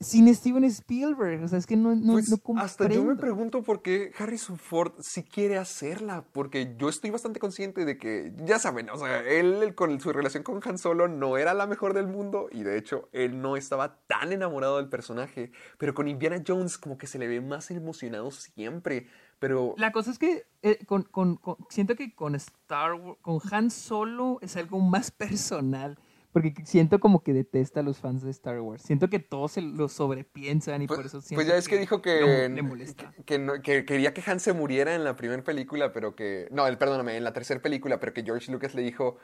sin 0.00 0.32
Steven 0.34 0.64
Spielberg. 0.64 1.42
O 1.44 1.48
sea, 1.48 1.58
es 1.58 1.66
que 1.66 1.76
no, 1.76 1.94
no, 1.94 2.12
Pues, 2.14 2.28
no 2.28 2.36
hasta 2.60 2.84
yo 2.84 3.00
me 3.02 3.06
comprendo. 3.08 3.20
pregunto 3.20 3.62
por 3.62 3.80
qué 3.82 4.12
Harrison 4.18 4.58
Ford 4.58 4.92
sí 5.00 5.22
quiere 5.22 5.56
hacerla, 5.56 6.24
porque 6.32 6.74
yo 6.78 6.88
estoy 6.88 7.10
bastante 7.10 7.40
consciente 7.40 7.84
de 7.84 7.96
que, 7.96 8.32
ya 8.44 8.58
saben, 8.58 8.90
o 8.90 8.96
sea, 8.98 9.20
él 9.20 9.62
él 9.62 9.74
con 9.74 9.98
su 10.00 10.12
relación 10.12 10.42
con 10.42 10.60
Han 10.64 10.78
Solo 10.78 11.08
no 11.08 11.38
era 11.38 11.54
la 11.54 11.66
mejor 11.66 11.94
del 11.94 12.06
mundo 12.06 12.48
y 12.50 12.62
de 12.64 12.76
hecho 12.76 13.08
él 13.12 13.40
no 13.40 13.56
estaba 13.56 14.00
tan 14.06 14.32
enamorado 14.32 14.76
del 14.76 14.88
personaje, 14.88 15.52
pero 15.78 15.94
con 15.94 16.08
Indiana 16.08 16.42
Jones 16.46 16.76
como 16.76 16.98
que 16.98 17.06
se 17.06 17.18
le 17.18 17.26
ve 17.28 17.40
más 17.40 17.70
emocionado 17.70 18.30
siempre, 18.30 19.06
pero 19.38 19.74
La 19.78 19.92
cosa 19.92 20.10
es 20.10 20.18
que 20.18 20.46
eh, 20.62 20.78
con, 20.86 21.02
con- 21.04 21.36
con- 21.36 21.56
siento 21.70 21.94
que 21.96 22.14
con 22.14 22.34
Star 22.34 22.94
Wars, 22.94 23.18
con 23.22 23.40
Han 23.50 23.70
Solo 23.70 24.38
es 24.42 24.56
algo 24.56 24.80
más 24.80 25.10
personal. 25.10 25.98
Porque 26.34 26.52
siento 26.64 26.98
como 26.98 27.22
que 27.22 27.32
detesta 27.32 27.78
a 27.78 27.82
los 27.84 27.98
fans 28.00 28.24
de 28.24 28.32
Star 28.32 28.60
Wars. 28.60 28.82
Siento 28.82 29.08
que 29.08 29.20
todos 29.20 29.52
se 29.52 29.62
lo 29.62 29.88
sobrepiensan 29.88 30.82
y 30.82 30.88
Pues, 30.88 30.96
por 30.98 31.06
eso 31.06 31.20
siento 31.20 31.36
pues 31.36 31.46
ya 31.46 31.56
es 31.56 31.68
que, 31.68 31.78
dijo 31.78 32.02
que, 32.02 32.48
le 32.48 32.60
molesta. 32.62 33.12
que, 33.18 33.22
que 33.22 33.38
no- 33.38 33.62
que 33.62 33.84
quería 33.84 34.12
que 34.12 34.20
Han 34.28 34.40
se 34.40 34.52
muriera 34.52 34.96
en 34.96 35.04
la 35.04 35.14
primera 35.14 35.44
película, 35.44 35.92
pero 35.92 36.16
que... 36.16 36.48
No, 36.50 36.66
el- 36.66 36.76
perdóname, 36.76 37.16
en 37.16 37.22
la 37.22 37.32
tercera 37.32 37.62
película, 37.62 38.00
pero 38.00 38.12
que 38.12 38.24
George 38.24 38.50
Lucas 38.50 38.74
le 38.74 38.82
dijo 38.82 39.16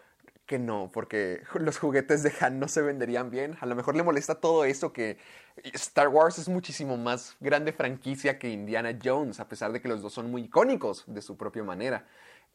que 0.47 0.61
no, 0.61 0.89
porque 0.93 1.41
los 1.55 1.79
juguetes 1.79 2.23
de 2.23 2.33
Han 2.41 2.61
no 2.61 2.69
se 2.69 2.81
venderían 2.81 3.29
bien. 3.29 3.57
A 3.61 3.67
lo 3.67 3.75
mejor 3.75 3.97
le 3.97 4.05
molesta 4.05 4.37
todo 4.37 4.65
eso, 4.65 4.93
que 4.93 5.19
Star 5.75 6.07
Wars 6.07 6.39
es 6.39 6.49
muchísimo 6.49 6.97
más 6.97 7.37
grande 7.41 7.73
franquicia 7.73 8.39
que 8.39 8.51
Indiana 8.51 8.97
Jones, 9.03 9.41
a 9.41 9.49
pesar 9.49 9.73
de 9.73 9.81
que 9.81 9.89
los 9.89 10.01
dos 10.01 10.13
son 10.13 10.31
muy 10.31 10.43
icónicos 10.43 11.03
de 11.09 11.23
su 11.23 11.37
propia 11.37 11.65
manera. 11.65 12.07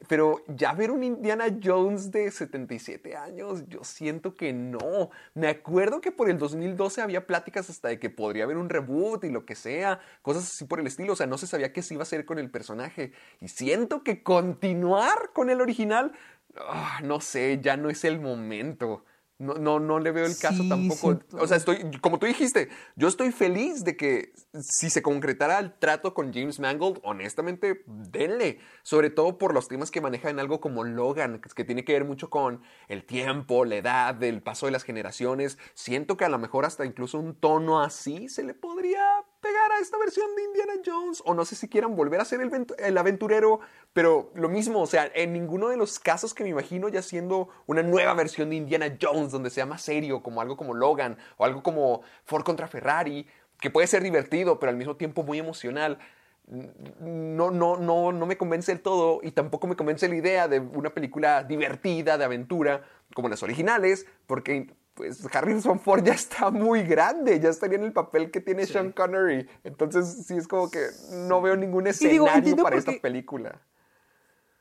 Pero 0.08 0.44
ya 0.48 0.74
ver 0.74 0.92
un 0.92 1.04
Indiana 1.04 1.46
Jones 1.64 2.12
de 2.12 2.30
77 2.30 3.16
años, 3.16 3.64
yo 3.68 3.84
siento 3.84 4.36
que 4.36 4.54
no. 4.54 5.10
Me 5.34 5.48
acuerdo 5.48 6.02
que 6.02 6.12
por 6.12 6.30
el 6.30 6.38
2012 6.38 7.02
había 7.02 7.26
pláticas 7.26 7.70
hasta 7.70 7.88
de 7.88 8.00
que 8.00 8.10
podría 8.10 8.44
haber 8.44 8.58
un 8.58 8.70
reboot 8.70 9.24
y 9.24 9.30
lo 9.30 9.46
que 9.46 9.56
sea, 9.56 10.00
cosas 10.22 10.44
así 10.44 10.66
por 10.66 10.80
el 10.80 10.88
estilo. 10.88 11.14
O 11.14 11.16
sea, 11.16 11.28
no 11.28 11.38
se 11.38 11.48
sabía 11.48 11.74
qué 11.74 11.82
se 11.82 11.96
iba 11.96 12.02
a 12.02 12.04
hacer 12.04 12.26
con 12.26 12.40
el 12.40 12.52
personaje. 12.52 13.14
Y 13.42 13.48
siento 13.48 14.04
que 14.04 14.22
continuar 14.22 15.32
con 15.34 15.50
el 15.50 15.62
original, 15.62 16.12
ah, 16.58 17.00
no 17.04 17.20
sé, 17.22 17.60
ya 17.62 17.78
no 17.78 17.90
es 17.90 18.04
el 18.04 18.20
momento. 18.20 19.06
No, 19.38 19.56
no, 19.56 19.82
no 19.82 20.00
le 20.00 20.12
veo 20.12 20.26
el 20.26 20.38
caso 20.38 20.64
Sí, 20.64 20.70
tampoco. 20.70 21.20
O 21.34 21.46
sea, 21.46 21.58
estoy, 21.58 21.92
como 22.00 22.20
tú 22.20 22.26
dijiste, 22.26 22.70
yo 22.96 23.10
estoy 23.10 23.34
feliz 23.34 23.84
de 23.84 23.98
que 23.98 24.32
si 24.62 24.90
se 24.90 25.02
concretara 25.02 25.60
el 25.60 25.74
trato 25.74 26.14
con 26.14 26.34
James 26.34 26.60
Mangold, 26.62 27.00
honestamente, 27.04 27.84
denle. 27.86 28.60
Sobre 28.84 29.10
todo 29.10 29.38
por 29.38 29.54
los 29.54 29.68
temas 29.68 29.92
que 29.92 30.00
maneja 30.00 30.30
en 30.30 30.40
algo 30.40 30.62
como 30.62 30.86
Logan, 30.86 31.42
que 31.54 31.64
tiene 31.66 31.84
que 31.84 31.94
ver 31.94 32.06
mucho 32.06 32.30
con 32.30 32.62
el 32.88 33.04
tiempo, 33.06 33.66
la 33.66 33.76
edad, 33.76 34.24
el 34.24 34.42
paso 34.42 34.68
de 34.68 34.72
las 34.72 34.84
generaciones. 34.84 35.58
Siento 35.74 36.16
que 36.16 36.24
a 36.24 36.30
lo 36.30 36.40
mejor 36.40 36.64
hasta 36.64 36.86
incluso 36.86 37.20
un 37.20 37.36
tono 37.36 37.82
así 37.82 38.30
se 38.30 38.44
le 38.44 38.54
podría 38.54 39.06
pegar 39.46 39.72
a 39.72 39.80
esta 39.80 39.98
versión 39.98 40.28
de 40.36 40.44
Indiana 40.44 40.74
Jones. 40.86 41.22
O 41.26 41.34
no 41.34 41.46
sé 41.46 41.56
si 41.56 41.68
quieran 41.68 41.96
volver 41.96 42.20
a 42.20 42.26
ser 42.26 42.42
el, 42.42 42.50
vent- 42.50 42.76
el 42.80 42.98
aventurero, 42.98 43.60
pero 43.94 44.32
lo 44.34 44.50
mismo, 44.50 44.82
o 44.82 44.88
sea, 44.88 45.12
en 45.14 45.34
ninguno 45.34 45.70
de 45.70 45.78
los 45.78 46.00
casos 46.00 46.34
que 46.34 46.44
me 46.44 46.50
imagino 46.50 46.90
ya 46.90 47.02
siendo 47.02 47.50
una 47.68 47.84
nueva 47.84 48.14
versión 48.14 48.50
de 48.50 48.56
Indiana 48.56 48.98
Jones, 49.00 49.32
donde 49.32 49.50
sea 49.50 49.66
más 49.66 49.82
serio, 49.82 50.24
como 50.24 50.42
algo 50.42 50.58
como 50.58 50.74
Logan, 50.74 51.18
o 51.38 51.46
algo 51.46 51.62
como 51.62 52.02
Ford 52.26 52.44
contra 52.44 52.68
Ferrari, 52.68 53.28
que 53.60 53.70
puede 53.70 53.88
ser 53.88 54.02
divertido, 54.04 54.60
pero 54.60 54.72
al 54.72 54.78
mismo 54.78 54.96
tiempo 54.96 55.24
muy 55.24 55.40
emocional. 55.40 56.00
No, 56.48 57.50
no, 57.50 57.78
no, 57.78 58.12
no 58.12 58.26
me 58.26 58.38
convence 58.38 58.72
del 58.72 58.82
todo 58.82 59.20
y 59.24 59.32
tampoco 59.32 59.66
me 59.66 59.76
convence 59.76 60.08
la 60.08 60.16
idea 60.16 60.48
de 60.48 60.60
una 60.60 60.92
película 60.92 61.44
divertida, 61.44 62.18
de 62.20 62.26
aventura, 62.26 62.84
como 63.16 63.30
las 63.30 63.42
originales, 63.42 64.06
porque 64.28 64.68
pues 64.96 65.24
Harrison 65.36 65.80
Ford 65.80 66.04
ya 66.04 66.14
está 66.14 66.50
muy 66.50 66.82
grande, 66.84 67.40
ya 67.40 67.50
estaría 67.50 67.78
en 67.78 67.84
el 67.84 67.94
papel 67.94 68.32
que 68.32 68.42
tiene 68.42 68.66
Sean 68.66 68.92
Connery. 68.92 69.48
Entonces 69.64 70.26
sí 70.26 70.36
es 70.36 70.48
como 70.48 70.72
que 70.72 70.80
no 71.28 71.42
veo 71.42 71.56
ningún 71.56 71.86
escenario 71.88 72.56
para 72.58 72.78
esta 72.78 72.94
qué- 72.94 73.00
película. 73.00 73.62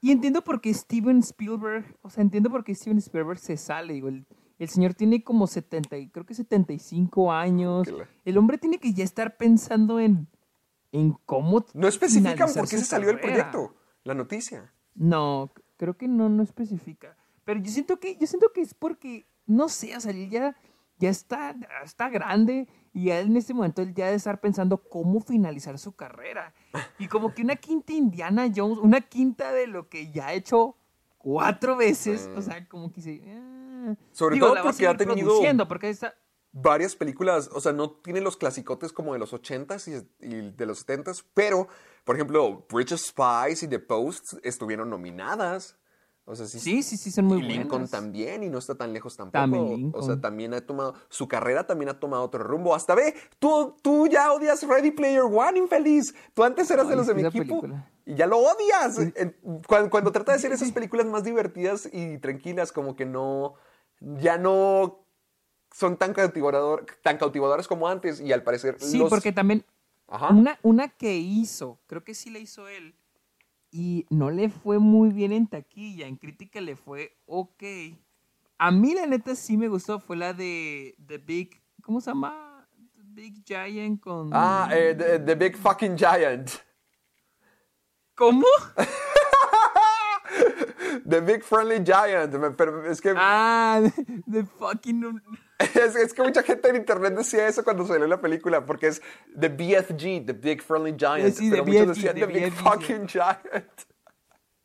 Y 0.00 0.10
entiendo 0.10 0.42
por 0.44 0.60
qué 0.60 0.74
Steven 0.74 1.20
Spielberg, 1.20 1.96
o 2.02 2.10
sea, 2.10 2.22
entiendo 2.22 2.50
por 2.50 2.62
qué 2.62 2.74
Steven 2.74 2.98
Spielberg 2.98 3.38
se 3.38 3.56
sale. 3.56 3.94
Digo, 3.94 4.08
el, 4.08 4.26
el 4.58 4.68
señor 4.68 4.92
tiene 4.94 5.24
como 5.24 5.46
70, 5.46 5.96
y- 5.96 6.10
creo 6.10 6.26
que 6.26 6.34
75 6.34 7.32
años. 7.32 7.86
La- 7.90 8.06
El 8.26 8.36
hombre 8.36 8.58
tiene 8.58 8.78
que 8.78 8.92
ya 8.92 9.02
estar 9.04 9.36
pensando 9.38 9.98
en, 10.00 10.28
en 10.92 11.12
cómo. 11.24 11.64
No 11.72 11.88
especifican 11.88 12.52
por 12.52 12.68
qué 12.68 12.76
se 12.78 12.84
salió 12.84 13.06
del 13.08 13.20
carrera. 13.20 13.50
proyecto, 13.50 13.76
la 14.02 14.12
noticia. 14.14 14.72
No, 14.94 15.50
creo 15.78 15.96
que 15.96 16.06
no, 16.06 16.28
no 16.28 16.42
especifica. 16.42 17.16
Pero 17.44 17.60
yo 17.60 17.70
siento 17.70 17.98
que, 17.98 18.16
yo 18.16 18.26
siento 18.26 18.52
que 18.52 18.60
es 18.60 18.74
porque, 18.74 19.26
no 19.46 19.68
sé, 19.68 19.96
o 19.96 20.00
sea, 20.00 20.10
él 20.12 20.30
ya, 20.30 20.56
ya 20.98 21.10
está, 21.10 21.54
está 21.84 22.08
grande 22.08 22.68
y 22.92 23.06
ya 23.06 23.20
en 23.20 23.36
este 23.36 23.54
momento 23.54 23.82
él 23.82 23.94
ya 23.94 24.06
debe 24.06 24.16
estar 24.16 24.40
pensando 24.40 24.78
cómo 24.78 25.20
finalizar 25.20 25.78
su 25.78 25.94
carrera. 25.94 26.54
Y 26.98 27.08
como 27.08 27.34
que 27.34 27.42
una 27.42 27.56
quinta 27.56 27.92
Indiana 27.92 28.50
Jones, 28.54 28.78
una 28.78 29.00
quinta 29.00 29.52
de 29.52 29.66
lo 29.66 29.88
que 29.88 30.10
ya 30.12 30.28
ha 30.28 30.32
hecho 30.34 30.76
cuatro 31.18 31.76
veces, 31.76 32.28
o 32.36 32.42
sea, 32.42 32.68
como 32.68 32.92
que 32.92 33.00
se... 33.00 33.22
ah. 33.28 33.94
Sobre 34.12 34.36
Digo, 34.36 34.48
todo 34.52 34.62
porque 34.62 34.86
ha 34.86 34.96
tenido- 34.96 35.68
Porque 35.68 35.90
está, 35.90 36.14
varias 36.52 36.94
películas, 36.94 37.50
o 37.52 37.60
sea, 37.60 37.72
no 37.72 37.90
tiene 37.90 38.20
los 38.20 38.36
clasicotes 38.36 38.92
como 38.92 39.12
de 39.12 39.18
los 39.18 39.32
80s 39.34 40.06
y, 40.20 40.26
y 40.26 40.50
de 40.52 40.66
los 40.66 40.86
70s, 40.86 41.24
pero, 41.34 41.68
por 42.04 42.14
ejemplo, 42.14 42.64
Bridge 42.72 42.92
of 42.92 43.00
Spies 43.00 43.62
y 43.64 43.68
The 43.68 43.80
Post 43.80 44.34
estuvieron 44.44 44.88
nominadas. 44.88 45.76
O 46.26 46.34
sea, 46.34 46.46
sí, 46.46 46.58
sí, 46.58 46.82
sí, 46.82 46.96
sí, 46.96 47.10
son 47.10 47.26
muy 47.26 47.38
y 47.38 47.42
Lincoln 47.42 47.68
buenas. 47.70 47.90
también, 47.90 48.42
y 48.42 48.48
no 48.48 48.56
está 48.58 48.74
tan 48.74 48.92
lejos 48.94 49.14
tampoco. 49.16 49.38
También 49.40 49.90
O 49.94 50.00
sea, 50.02 50.20
también 50.20 50.54
ha 50.54 50.60
tomado, 50.62 50.94
su 51.10 51.28
carrera 51.28 51.66
también 51.66 51.90
ha 51.90 52.00
tomado 52.00 52.22
otro 52.22 52.42
rumbo. 52.42 52.74
Hasta 52.74 52.94
ve, 52.94 53.14
tú, 53.38 53.76
tú 53.82 54.06
ya 54.06 54.32
odias 54.32 54.62
Ready 54.66 54.90
Player 54.92 55.20
One, 55.22 55.58
infeliz. 55.58 56.14
Tú 56.32 56.42
antes 56.42 56.70
eras 56.70 56.88
de 56.88 56.96
los 56.96 57.06
de 57.06 57.14
mi 57.14 57.20
equipo 57.26 57.44
película. 57.44 57.90
y 58.06 58.14
ya 58.14 58.26
lo 58.26 58.38
odias. 58.38 58.98
Cuando, 59.68 59.90
cuando 59.90 60.12
trata 60.12 60.32
de 60.32 60.36
hacer 60.38 60.52
esas 60.52 60.72
películas 60.72 61.04
más 61.06 61.24
divertidas 61.24 61.90
y 61.92 62.16
tranquilas, 62.18 62.72
como 62.72 62.96
que 62.96 63.04
no, 63.04 63.54
ya 64.00 64.38
no 64.38 65.04
son 65.72 65.98
tan, 65.98 66.14
cautivador, 66.14 66.86
tan 67.02 67.18
cautivadoras 67.18 67.68
como 67.68 67.86
antes 67.88 68.20
y 68.20 68.32
al 68.32 68.42
parecer 68.42 68.76
Sí, 68.80 68.96
los- 68.98 69.10
porque 69.10 69.32
también 69.32 69.64
Ajá. 70.06 70.28
Una, 70.28 70.58
una 70.62 70.88
que 70.88 71.16
hizo, 71.16 71.80
creo 71.86 72.04
que 72.04 72.14
sí 72.14 72.30
la 72.30 72.38
hizo 72.38 72.68
él, 72.68 72.94
y 73.76 74.06
no 74.08 74.30
le 74.30 74.50
fue 74.50 74.78
muy 74.78 75.10
bien 75.10 75.32
en 75.32 75.48
taquilla, 75.48 76.06
en 76.06 76.14
crítica 76.14 76.60
le 76.60 76.76
fue 76.76 77.18
ok. 77.26 77.64
A 78.56 78.70
mí 78.70 78.94
la 78.94 79.04
neta 79.04 79.34
sí 79.34 79.56
me 79.56 79.66
gustó, 79.66 79.98
fue 79.98 80.16
la 80.16 80.32
de 80.32 80.94
The 81.04 81.18
Big, 81.18 81.60
¿cómo 81.82 82.00
se 82.00 82.12
llama? 82.12 82.68
The 82.94 83.02
Big 83.02 83.44
Giant 83.44 84.00
con... 84.00 84.30
Ah, 84.32 84.68
eh, 84.70 84.94
the, 84.96 85.18
The 85.18 85.34
Big 85.34 85.56
Fucking 85.56 85.96
Giant. 85.96 86.52
¿Cómo? 88.14 88.46
The 91.08 91.20
Big 91.20 91.42
Friendly 91.42 91.84
Giant. 91.84 92.32
Pero 92.56 92.88
es 92.88 93.00
que... 93.00 93.12
Ah, 93.16 93.82
The 94.30 94.44
Fucking... 94.44 95.20
Es, 95.74 95.96
es 95.96 96.12
que 96.12 96.22
mucha 96.22 96.42
gente 96.42 96.68
en 96.68 96.76
internet 96.76 97.14
decía 97.14 97.46
eso 97.46 97.62
cuando 97.62 97.86
salió 97.86 98.06
la 98.06 98.20
película, 98.20 98.64
porque 98.66 98.88
es 98.88 99.02
The 99.38 99.48
BFG, 99.48 100.26
The 100.26 100.32
Big 100.32 100.62
Friendly 100.62 100.94
Giant. 100.98 101.34
Sí, 101.34 101.50
pero 101.50 101.64
The 101.64 101.70
muchos 101.70 101.86
BFG, 101.86 101.94
decían 101.94 102.14
The 102.14 102.20
The 102.20 102.26
Big 102.26 102.52
BFG, 102.52 102.62
Fucking 102.62 103.06
Giant. 103.06 103.70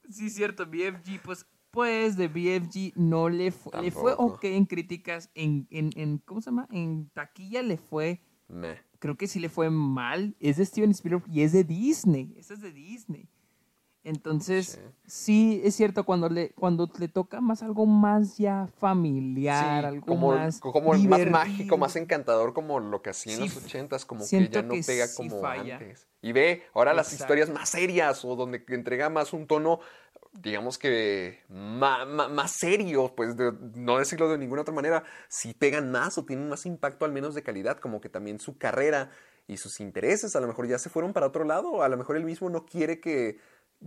Sí, 0.10 0.30
cierto, 0.30 0.66
BFG, 0.66 1.22
pues, 1.24 1.46
pues 1.72 2.18
de 2.18 2.28
BFG 2.28 2.94
no 2.96 3.30
le 3.30 3.52
fue, 3.52 3.82
le 3.82 3.92
fue 3.92 4.14
ok 4.18 4.44
en 4.46 4.66
críticas, 4.66 5.30
en, 5.36 5.68
en, 5.70 5.92
en, 5.96 6.18
¿cómo 6.20 6.42
se 6.42 6.50
llama? 6.50 6.68
En 6.72 7.10
taquilla 7.12 7.62
le 7.62 7.78
fue 7.78 8.22
Meh. 8.48 8.80
creo 8.98 9.16
que 9.16 9.28
sí 9.28 9.40
le 9.40 9.50
fue 9.50 9.70
mal. 9.70 10.36
Es 10.40 10.58
de 10.58 10.66
Steven 10.66 10.90
Spielberg 10.92 11.26
y 11.32 11.44
es 11.44 11.52
de 11.52 11.64
Disney. 11.64 12.34
Esa 12.38 12.56
es 12.56 12.62
de 12.62 12.72
Disney. 12.72 13.30
Entonces, 14.04 14.80
sí, 15.06 15.62
es 15.64 15.76
cierto, 15.76 16.06
cuando 16.06 16.30
le, 16.30 16.52
cuando 16.52 16.90
le 17.00 17.08
toca 17.10 17.42
más 17.42 17.62
algo 17.64 17.86
más 17.86 18.38
ya 18.38 18.68
familiar, 18.78 19.82
Sí, 19.82 19.88
algo 19.88 20.06
como, 20.08 20.32
más. 20.32 20.60
como 20.60 20.92
más 20.94 21.00
divertido. 21.02 21.32
mágico, 21.32 21.78
más 21.78 21.96
encantador, 21.96 22.54
como 22.54 22.80
lo 22.80 23.02
que 23.02 23.10
hacía 23.10 23.34
en 23.34 23.40
Sí, 23.40 23.46
los 23.48 23.58
ochentas, 23.64 24.06
como 24.06 24.22
que 24.28 24.48
ya 24.50 24.62
no 24.62 24.74
que 24.74 24.84
pega 24.84 25.06
como 25.16 25.42
falla. 25.42 25.78
antes. 25.78 26.08
Y 26.22 26.32
ve, 26.32 26.64
ahora 26.74 26.94
las 26.94 27.14
historias 27.14 27.50
más 27.50 27.70
serias 27.70 28.24
o 28.26 28.36
donde 28.36 28.64
entrega 28.70 29.10
más 29.10 29.34
un 29.34 29.48
tono 29.48 29.80
digamos 30.32 30.78
que 30.78 31.40
ma- 31.50 32.06
más, 32.06 32.52
serios, 32.52 33.12
pues 33.12 33.36
de- 33.36 33.52
no 33.76 33.98
decirlo 33.98 34.30
de 34.30 34.38
ninguna 34.38 34.62
otra 34.62 34.74
manera, 34.74 35.04
si 35.28 35.54
pegan 35.54 35.92
más 35.92 36.18
o 36.18 36.26
tienen 36.26 36.50
más 36.50 36.66
impacto 36.66 37.06
al 37.06 37.12
menos 37.12 37.34
de 37.36 37.44
calidad, 37.44 37.80
como 37.80 38.00
que 38.00 38.10
también 38.10 38.40
su 38.40 38.58
carrera 38.58 39.10
y 39.48 39.58
sus 39.58 39.80
intereses 39.80 40.36
a 40.36 40.40
lo 40.40 40.48
mejor 40.48 40.68
ya 40.68 40.78
se 40.78 40.90
fueron 40.90 41.14
para 41.14 41.26
otro 41.28 41.44
lado, 41.44 41.82
a 41.82 41.90
lo 41.90 41.98
mejor 41.98 42.16
él 42.16 42.26
mismo 42.26 42.50
no 42.50 42.66
quiere 42.66 43.00
que 43.00 43.40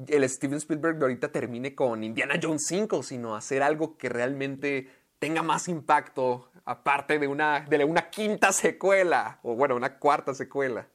el 0.09 0.29
Steven 0.29 0.59
Spielberg 0.59 0.99
de 0.99 1.05
ahorita 1.05 1.31
termine 1.33 1.75
con 1.75 2.03
Indiana 2.05 2.35
Jones 2.43 2.65
5, 2.67 3.03
sino 3.03 3.35
hacer 3.37 3.63
algo 3.63 3.97
que 3.99 4.09
realmente 4.09 4.89
tenga 5.19 5.43
más 5.43 5.69
impacto, 5.69 6.51
aparte 6.65 7.19
de 7.19 7.29
una, 7.29 7.61
de 7.61 7.85
una 7.85 8.11
quinta 8.11 8.53
secuela, 8.53 9.39
o 9.43 9.55
bueno, 9.55 9.77
una 9.77 9.99
cuarta 9.99 10.35
secuela. 10.35 10.89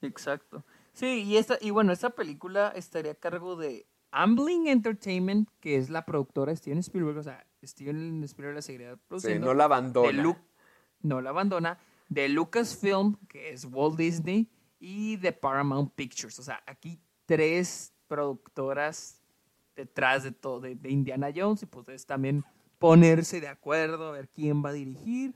Exacto. 0.00 0.64
Sí, 0.92 1.22
y, 1.24 1.36
esta, 1.38 1.56
y 1.60 1.70
bueno, 1.70 1.92
esta 1.92 2.10
película 2.10 2.72
estaría 2.76 3.12
a 3.12 3.16
cargo 3.16 3.56
de 3.56 3.86
Ambling 4.10 4.68
Entertainment, 4.68 5.48
que 5.60 5.76
es 5.76 5.88
la 5.88 6.04
productora 6.04 6.52
de 6.52 6.56
Steven 6.56 6.78
Spielberg. 6.78 7.18
O 7.18 7.22
sea, 7.22 7.46
Steven 7.64 8.22
Spielberg 8.24 8.56
la 8.56 8.62
seguiría 8.62 8.94
Sí, 8.94 9.00
produciendo. 9.08 9.46
no 9.46 9.54
la 9.54 9.64
abandona. 9.64 10.36
No 11.00 11.20
la 11.20 11.30
abandona. 11.30 11.78
De 12.08 12.28
Lucasfilm, 12.28 13.16
que 13.26 13.50
es 13.52 13.64
Walt 13.64 13.96
Disney, 13.96 14.50
y 14.78 15.16
de 15.16 15.32
Paramount 15.32 15.94
Pictures. 15.94 16.38
O 16.38 16.42
sea, 16.42 16.62
aquí 16.66 17.00
tres 17.24 17.91
productoras 18.16 19.22
detrás 19.74 20.22
de 20.22 20.32
todo, 20.32 20.60
de, 20.60 20.74
de 20.74 20.90
Indiana 20.90 21.30
Jones, 21.34 21.62
y 21.62 21.66
pues 21.66 21.88
es 21.88 22.04
también 22.04 22.44
ponerse 22.78 23.40
de 23.40 23.48
acuerdo, 23.48 24.08
a 24.08 24.12
ver 24.12 24.28
quién 24.28 24.62
va 24.62 24.68
a 24.68 24.72
dirigir. 24.74 25.32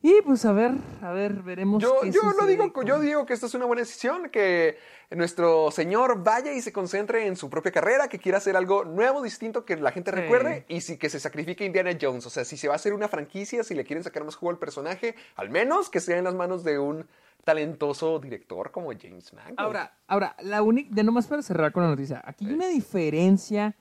Y 0.00 0.20
pues 0.22 0.44
a 0.44 0.52
ver, 0.52 0.72
a 1.00 1.12
ver, 1.12 1.42
veremos. 1.42 1.82
Yo, 1.82 2.00
qué 2.02 2.12
yo 2.12 2.20
lo 2.38 2.46
digo, 2.46 2.70
con- 2.72 2.86
yo 2.86 3.00
digo 3.00 3.24
que 3.24 3.32
esta 3.32 3.46
es 3.46 3.54
una 3.54 3.64
buena 3.64 3.80
decisión, 3.80 4.28
que 4.28 4.76
nuestro 5.10 5.70
señor 5.70 6.22
vaya 6.22 6.52
y 6.52 6.60
se 6.60 6.72
concentre 6.72 7.26
en 7.26 7.36
su 7.36 7.48
propia 7.48 7.72
carrera, 7.72 8.06
que 8.08 8.18
quiera 8.18 8.36
hacer 8.38 8.54
algo 8.54 8.84
nuevo, 8.84 9.22
distinto, 9.22 9.64
que 9.64 9.76
la 9.76 9.90
gente 9.92 10.10
Sí. 10.12 10.16
recuerde, 10.18 10.66
y 10.68 10.82
si 10.82 10.98
que 10.98 11.08
se 11.08 11.18
sacrifique 11.18 11.64
Indiana 11.64 11.96
Jones. 11.98 12.26
O 12.26 12.30
sea, 12.30 12.44
si 12.44 12.56
se 12.58 12.68
va 12.68 12.74
a 12.74 12.76
hacer 12.76 12.92
una 12.92 13.08
franquicia, 13.08 13.64
si 13.64 13.74
le 13.74 13.84
quieren 13.84 14.04
sacar 14.04 14.22
más 14.24 14.36
jugo 14.36 14.50
al 14.50 14.58
personaje, 14.58 15.14
al 15.36 15.48
menos 15.50 15.88
que 15.88 16.00
sea 16.00 16.18
en 16.18 16.24
las 16.24 16.34
manos 16.34 16.62
de 16.64 16.78
un 16.78 17.06
talentoso 17.44 18.18
director 18.18 18.70
como 18.70 18.90
James 18.92 19.32
Mangold. 19.32 19.58
Ahora, 19.58 19.98
ahora, 20.06 20.36
la 20.42 20.62
única, 20.62 20.94
de 20.94 21.04
nomás 21.04 21.26
para 21.26 21.42
cerrar 21.42 21.72
con 21.72 21.82
la 21.82 21.90
noticia, 21.90 22.22
aquí 22.24 22.46
hay 22.46 22.54
una 22.54 22.68
diferencia, 22.68 23.76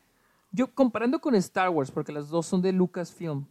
yo 0.51 0.73
comparando 0.73 1.19
con 1.19 1.35
Star 1.35 1.69
Wars, 1.69 1.91
porque 1.91 2.11
las 2.11 2.29
dos 2.29 2.45
son 2.45 2.61
de 2.61 2.71
Lucasfilm, 2.71 3.45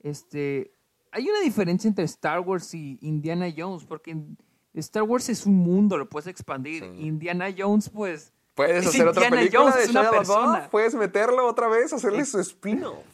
este, 0.00 0.74
hay 1.10 1.28
una 1.28 1.40
diferencia 1.40 1.88
entre 1.88 2.04
Star 2.04 2.40
Wars 2.40 2.74
y 2.74 2.98
Indiana 3.02 3.46
Jones, 3.56 3.84
porque 3.84 4.16
Star 4.74 5.02
Wars 5.02 5.28
es 5.28 5.46
un 5.46 5.56
mundo, 5.56 5.96
lo 5.98 6.08
puedes 6.08 6.26
expandir, 6.26 6.84
Indiana 6.84 7.46
Jones, 7.56 7.90
pues... 7.90 8.32
Puedes 8.54 8.84
es 8.84 8.88
hacer 8.88 9.08
otra 9.08 9.24
Indiana 9.24 9.36
película 9.38 9.60
Jones, 9.62 9.76
de 9.76 9.82
es 9.84 9.90
una 9.90 10.10
persona. 10.10 10.68
puedes 10.70 10.94
meterlo 10.94 11.46
otra 11.46 11.68
vez, 11.68 11.90
hacerle 11.90 12.22
su 12.26 12.38
spin-off. 12.38 13.06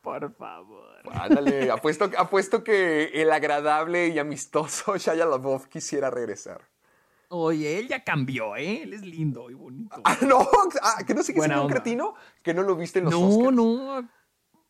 Por 0.00 0.32
favor. 0.32 0.91
Ándale, 1.10 1.70
apuesto, 1.70 2.10
apuesto 2.16 2.62
que 2.62 3.06
el 3.20 3.32
agradable 3.32 4.08
y 4.08 4.18
amistoso 4.18 4.96
Shia 4.98 5.24
LaBeouf 5.26 5.66
quisiera 5.66 6.10
regresar. 6.10 6.68
Oye, 7.28 7.78
él 7.78 7.88
ya 7.88 8.04
cambió, 8.04 8.56
¿eh? 8.56 8.82
Él 8.82 8.92
es 8.92 9.02
lindo 9.02 9.48
y 9.48 9.54
bonito. 9.54 10.00
Ah, 10.04 10.18
no, 10.20 10.46
ah, 10.82 11.02
que 11.06 11.14
no 11.14 11.22
sé 11.22 11.32
qué 11.32 11.40
es 11.40 11.48
un 11.48 11.68
cretino 11.68 12.14
que 12.42 12.52
no 12.52 12.62
lo 12.62 12.76
viste 12.76 12.98
en 12.98 13.06
los 13.06 13.14
no, 13.14 13.26
Oscars. 13.26 13.56
no, 13.56 14.08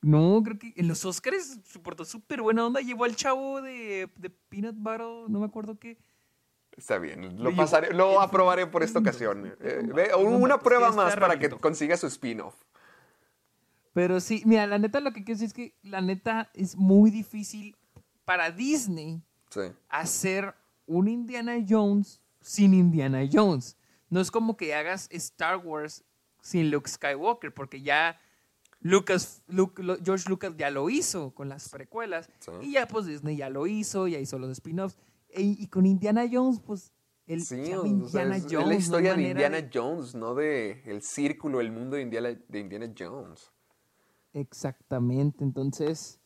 no, 0.02 0.42
creo 0.44 0.58
que 0.58 0.72
en 0.76 0.86
los 0.86 1.04
Oscars 1.04 1.58
se 1.64 1.78
portó 1.80 2.04
súper 2.04 2.40
buena 2.40 2.64
onda. 2.64 2.80
Llevó 2.80 3.04
al 3.04 3.16
chavo 3.16 3.60
de, 3.60 4.08
de 4.14 4.30
Peanut 4.30 4.76
Butter, 4.76 5.28
no 5.28 5.40
me 5.40 5.46
acuerdo 5.46 5.78
qué. 5.78 5.98
Está 6.76 6.98
bien, 6.98 7.42
lo 7.42 7.54
pasaré, 7.54 7.92
lo 7.92 8.20
aprobaré 8.20 8.66
por 8.66 8.82
esta 8.82 9.00
ocasión. 9.00 9.54
Eh, 9.60 9.82
No, 9.84 10.18
una 10.20 10.58
prueba 10.58 10.90
más 10.92 11.16
para 11.16 11.38
que 11.38 11.50
consiga 11.50 11.96
su 11.96 12.06
spin-off. 12.06 12.54
Pero 13.92 14.20
sí, 14.20 14.42
mira, 14.46 14.66
la 14.66 14.78
neta 14.78 15.00
lo 15.00 15.12
que 15.12 15.22
quiero 15.24 15.38
decir 15.40 15.46
es 15.48 15.52
que 15.52 15.74
la 15.82 16.00
neta 16.00 16.50
es 16.54 16.76
muy 16.76 17.10
difícil 17.10 17.76
para 18.24 18.50
Disney 18.50 19.22
Sí. 19.50 19.60
hacer 19.88 20.54
un 20.86 21.08
Indiana 21.08 21.56
Jones 21.68 22.20
sin 22.40 22.72
Indiana 22.74 23.20
Jones. 23.30 23.76
No 24.08 24.20
es 24.20 24.30
como 24.30 24.56
que 24.56 24.74
hagas 24.74 25.08
Star 25.10 25.58
Wars 25.58 26.04
sin 26.40 26.70
Luke 26.70 26.88
Skywalker, 26.88 27.52
porque 27.52 27.82
ya 27.82 28.18
Lucas, 28.80 29.42
Luke- 29.46 29.80
George 30.04 30.28
Lucas 30.28 30.54
ya 30.56 30.70
lo 30.70 30.90
hizo 30.90 31.32
con 31.34 31.48
las 31.48 31.68
precuelas, 31.68 32.28
Sí. 32.40 32.50
y 32.62 32.72
ya 32.72 32.88
pues 32.88 33.06
Disney 33.06 33.36
ya 33.36 33.48
lo 33.48 33.66
hizo, 33.66 34.08
ya 34.08 34.18
hizo 34.18 34.38
los 34.38 34.50
spin-offs, 34.50 34.96
e- 35.28 35.42
y 35.42 35.66
con 35.68 35.86
Indiana 35.86 36.24
Jones, 36.30 36.58
pues 36.60 36.90
el 37.26 37.40
Sí, 37.42 37.46
se 37.46 37.68
llama 37.70 37.82
sea, 38.08 38.22
Indiana 38.24 38.36
es, 38.36 38.44
es 38.44 38.52
Jones. 38.52 38.52
la 38.52 38.64
no 38.66 38.70
hay 38.72 38.76
historia 38.78 39.14
de 39.14 39.22
Indiana 39.22 39.70
Jones, 39.72 40.14
no 40.16 40.34
de 40.34 40.82
el 40.86 41.02
círculo, 41.02 41.60
el 41.60 41.70
mundo 41.70 41.94
de 41.96 42.02
Indiana, 42.02 42.30
de 42.48 42.58
Indiana 42.58 42.92
Jones. 42.98 43.52
Exactamente, 44.32 45.44
entonces... 45.44 46.18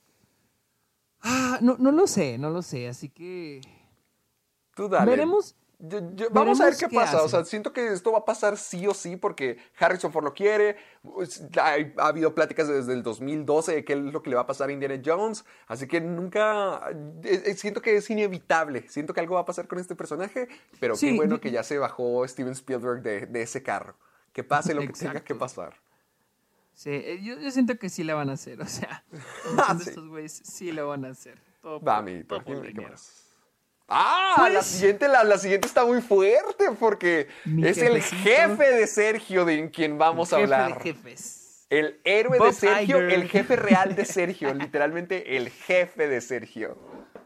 Ah, 1.23 1.59
no, 1.61 1.77
no 1.79 1.91
lo 1.93 2.07
sé, 2.07 2.39
no 2.39 2.51
lo 2.51 2.63
sé, 2.63 2.89
así 2.89 3.09
que... 3.09 3.61
Tú 4.75 4.89
dale. 4.89 5.11
Veremos. 5.11 5.57
Yo- 5.79 6.01
yo- 6.15 6.29
vamos 6.31 6.61
a 6.61 6.67
ver 6.67 6.75
qué 6.77 6.87
qué 6.89 6.95
pasa. 6.95 7.23
O 7.23 7.29
sea, 7.29 7.45
siento 7.45 7.73
que 7.73 7.93
esto 7.93 8.13
va 8.13 8.19
a 8.19 8.25
pasar 8.25 8.57
sí 8.57 8.87
o 8.87 8.95
sí 8.95 9.17
porque 9.17 9.59
Harrison 9.79 10.11
Ford 10.13 10.25
lo 10.25 10.33
quiere. 10.35 10.77
Pues, 11.03 11.43
ha 11.61 11.77
habido 12.07 12.35
pláticas 12.35 12.69
desde 12.69 12.93
el 12.95 13.03
2012 13.03 13.75
de 13.75 13.85
qué 13.85 13.93
es 13.95 13.99
lo 13.99 14.23
que 14.23 14.31
le 14.31 14.37
va 14.37 14.43
a 14.43 14.47
pasar 14.47 14.69
a 14.69 14.73
Indiana 14.73 15.01
Jones. 15.05 15.45
Así 15.67 15.87
que 15.87 16.01
nunca. 16.01 16.81
eh, 17.25 17.43
eh, 17.47 17.55
siento 17.57 17.83
que 17.83 17.97
es 17.97 18.09
inevitable. 18.09 18.87
Siento 18.89 19.13
que 19.13 19.21
algo 19.21 19.35
va 19.35 19.43
a 19.43 19.45
pasar 19.47 19.67
con 19.69 19.79
este 19.79 19.95
personaje. 19.97 20.49
Pero 20.81 20.95
qué 20.95 21.17
bueno 21.17 21.41
que 21.41 21.51
ya 21.51 21.63
se 21.63 21.79
bajó 21.79 22.27
Steven 22.29 22.53
Spielberg 22.53 23.03
de, 23.03 23.27
de 23.27 23.43
ese 23.43 23.63
carro. 23.63 23.97
Que 24.33 24.45
pase 24.45 24.73
lo 24.75 24.81
que 24.83 24.89
tenga 24.93 25.25
que 25.25 25.35
pasar. 25.35 25.75
Sí, 26.77 26.91
eh, 26.91 27.21
yo, 27.23 27.41
yo 27.41 27.51
siento 27.51 27.79
que 27.79 27.89
sí 27.89 28.05
la 28.05 28.15
van 28.15 28.29
a 28.29 28.35
hacer, 28.35 28.61
o 28.61 28.67
sea, 28.67 29.03
Ah, 29.59 29.75
sí. 29.81 29.89
estos 29.89 30.07
güeyes 30.09 30.33
sí 30.45 30.71
la 30.73 30.85
van 30.85 31.05
a 31.07 31.09
hacer. 31.09 31.39
Todo 31.63 31.81
Va, 31.81 31.81
por- 31.81 32.09
amiguito. 32.09 32.35
todo 32.37 32.45
por 32.45 32.73
qué 32.73 32.81
más. 32.83 33.23
Ah, 33.89 34.35
la 34.49 34.55
Pues- 34.59 34.67
siguiente, 34.67 35.09
la, 35.09 35.25
la 35.25 35.39
siguiente 35.39 35.67
está 35.69 35.85
muy 35.87 36.03
fuerte 36.03 36.67
porque 36.79 37.29
es 37.65 37.79
el 37.79 38.03
jefe 38.03 38.71
de 38.73 38.87
Sergio 38.87 39.45
de 39.45 39.71
quien 39.71 39.97
vamos 39.97 40.33
a 40.33 40.39
Jefe 40.39 40.55
hablar. 40.55 40.79
de 40.79 40.93
jefes. 40.93 41.67
El 41.71 42.01
héroe 42.05 42.39
Bob 42.39 42.49
de 42.49 42.53
Sergio, 42.53 42.99
Iger. 42.99 43.11
el 43.21 43.29
jefe 43.29 43.57
real 43.57 43.97
de 43.97 44.05
Sergio, 44.05 44.53
literalmente 44.55 45.37
el 45.37 45.49
jefe 45.51 46.09
de 46.09 46.21
Sergio. 46.21 46.77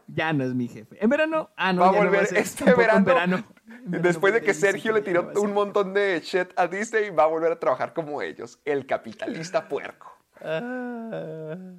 Ya 0.07 0.33
no 0.33 0.43
es 0.43 0.53
mi 0.53 0.67
jefe. 0.67 0.97
En 1.03 1.09
verano, 1.09 1.49
ah, 1.57 1.73
no, 1.73 1.81
va 1.81 1.89
a 1.89 1.93
ya 1.93 1.99
no 1.99 2.05
volver 2.05 2.25
ser, 2.27 2.37
este 2.39 2.73
verano 2.73 3.43
después 3.85 4.33
de 4.33 4.41
que 4.41 4.51
y 4.51 4.53
Sergio 4.53 4.93
le 4.93 5.01
tiró 5.01 5.31
un 5.35 5.53
montón 5.53 5.93
de 5.93 6.19
shit 6.23 6.49
a 6.55 6.67
Disney, 6.67 7.09
va 7.09 7.23
a 7.23 7.27
volver 7.27 7.51
a 7.51 7.59
trabajar 7.59 7.93
como 7.93 8.21
ellos, 8.21 8.59
el 8.65 8.85
capitalista 8.85 9.67
puerco. 9.69 10.11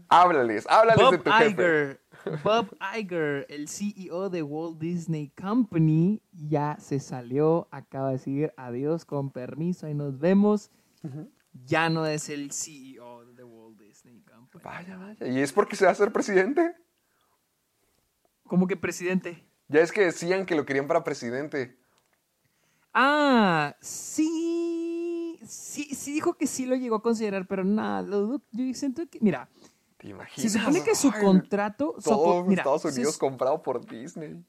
Háblales, 0.09 0.67
háblales 0.69 1.11
de 1.11 1.17
Bob 1.17 1.25
tu 1.25 1.31
jefe. 1.33 1.51
Iger, 1.51 2.01
Bob 2.45 2.77
Iger, 2.97 3.47
el 3.49 3.69
CEO 3.69 4.31
de 4.31 4.43
Walt 4.43 4.79
Disney 4.79 5.31
Company, 5.31 6.23
ya 6.33 6.77
se 6.79 7.01
salió, 7.01 7.69
acaba 7.71 8.09
de 8.09 8.15
decir 8.15 8.53
adiós, 8.57 9.05
con 9.05 9.31
permiso, 9.31 9.87
ahí 9.87 9.95
nos 9.95 10.19
vemos. 10.19 10.71
Ya 11.65 11.91
no 11.91 12.07
es 12.07 12.29
el 12.29 12.53
CEO 12.53 13.27
de 13.35 13.45
Walt 13.45 13.79
Disney 13.79 14.21
Company. 14.23 14.65
Vaya, 14.65 14.97
vaya. 14.97 15.27
¿Y 15.27 15.41
es 15.41 15.53
porque 15.53 15.77
se 15.77 15.85
va 15.85 15.91
a 15.91 15.95
ser 15.97 16.13
presidente? 16.13 16.75
Como 18.45 18.67
que 18.67 18.77
presidente. 18.77 19.45
Ya 19.69 19.81
es 19.81 19.93
que 19.93 20.03
decían 20.03 20.47
que 20.47 20.55
lo 20.55 20.65
querían 20.65 20.87
para 20.87 21.03
presidente. 21.05 21.79
Ah, 22.95 23.75
sí, 23.81 25.39
sí, 25.47 25.85
sí 25.95 26.13
dijo 26.13 26.35
que 26.35 26.47
sí 26.47 26.67
lo 26.67 26.77
llegó 26.77 26.97
a 26.97 27.03
considerar, 27.03 27.47
pero 27.47 27.65
nada, 27.65 28.07
yo 28.09 28.75
siento 28.75 29.03
que, 29.09 29.19
mira, 29.21 29.49
¿Te 29.97 30.09
imaginas? 30.09 30.53
se 30.53 30.59
supone 30.59 30.83
que 30.85 30.95
su 30.95 31.11
Ay, 31.15 31.21
contrato, 31.23 31.95
Todo 32.05 32.25
co- 32.43 32.45
mira, 32.45 32.63
Estados 32.63 32.85
Unidos 32.85 33.17
comprado 33.19 33.63
por 33.63 33.85
Disney. 33.87 34.45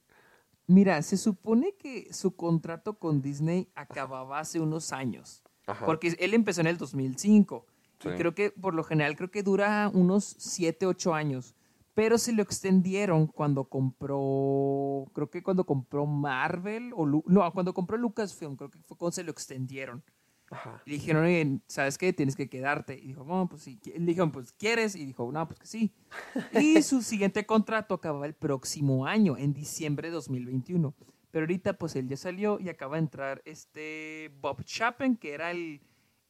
Mira, 0.67 1.01
se 1.01 1.17
supone 1.17 1.75
que 1.75 2.13
su 2.13 2.35
contrato 2.35 2.93
con 2.97 3.21
Disney 3.21 3.69
acababa 3.75 4.39
hace 4.39 4.59
unos 4.59 4.93
años. 4.93 5.41
Ajá. 5.67 5.85
Porque 5.85 6.15
él 6.19 6.33
empezó 6.33 6.61
en 6.61 6.67
el 6.67 6.77
2005. 6.77 7.65
Sí. 7.99 8.09
Y 8.09 8.11
creo 8.15 8.33
que, 8.33 8.51
por 8.51 8.73
lo 8.73 8.83
general, 8.83 9.15
creo 9.15 9.29
que 9.31 9.43
dura 9.43 9.89
unos 9.93 10.35
7, 10.37 10.85
8 10.85 11.13
años. 11.13 11.53
Pero 11.93 12.17
se 12.17 12.33
lo 12.33 12.41
extendieron 12.41 13.27
cuando 13.27 13.65
compró, 13.65 15.05
creo 15.13 15.29
que 15.29 15.43
cuando 15.43 15.65
compró 15.65 16.05
Marvel, 16.07 16.91
o 16.95 17.05
Lu- 17.05 17.23
no, 17.27 17.51
cuando 17.53 17.73
compró 17.73 17.97
Lucasfilm, 17.97 18.55
creo 18.55 18.71
que 18.71 18.79
fue 18.79 18.97
cuando 18.97 19.11
se 19.13 19.23
lo 19.23 19.31
extendieron. 19.31 20.03
Ajá. 20.49 20.81
Y 20.85 20.91
le 20.91 20.95
dijeron, 20.97 21.23
oye, 21.25 21.59
¿sabes 21.67 21.97
qué? 21.97 22.11
Tienes 22.13 22.35
que 22.35 22.49
quedarte. 22.49 22.95
Y 22.97 23.07
dijo, 23.07 23.23
no, 23.23 23.47
pues 23.47 23.61
sí. 23.63 23.79
Le 23.85 24.05
dijeron, 24.05 24.31
pues, 24.31 24.51
¿quieres? 24.53 24.95
Y 24.95 25.05
dijo, 25.05 25.31
no, 25.31 25.47
pues 25.47 25.59
que 25.59 25.67
sí. 25.67 25.93
Y 26.59 26.81
su 26.81 27.01
siguiente 27.01 27.45
contrato 27.45 27.93
acababa 27.95 28.25
el 28.25 28.35
próximo 28.35 29.05
año, 29.07 29.37
en 29.37 29.53
diciembre 29.53 30.09
de 30.09 30.15
2021. 30.15 30.93
Pero 31.31 31.43
ahorita, 31.43 31.73
pues, 31.73 31.95
él 31.95 32.07
ya 32.07 32.17
salió 32.17 32.59
y 32.59 32.69
acaba 32.69 32.97
de 32.97 33.03
entrar 33.03 33.41
este 33.45 34.31
Bob 34.41 34.63
Chapin, 34.63 35.15
que 35.17 35.33
era 35.33 35.49
el, 35.51 35.81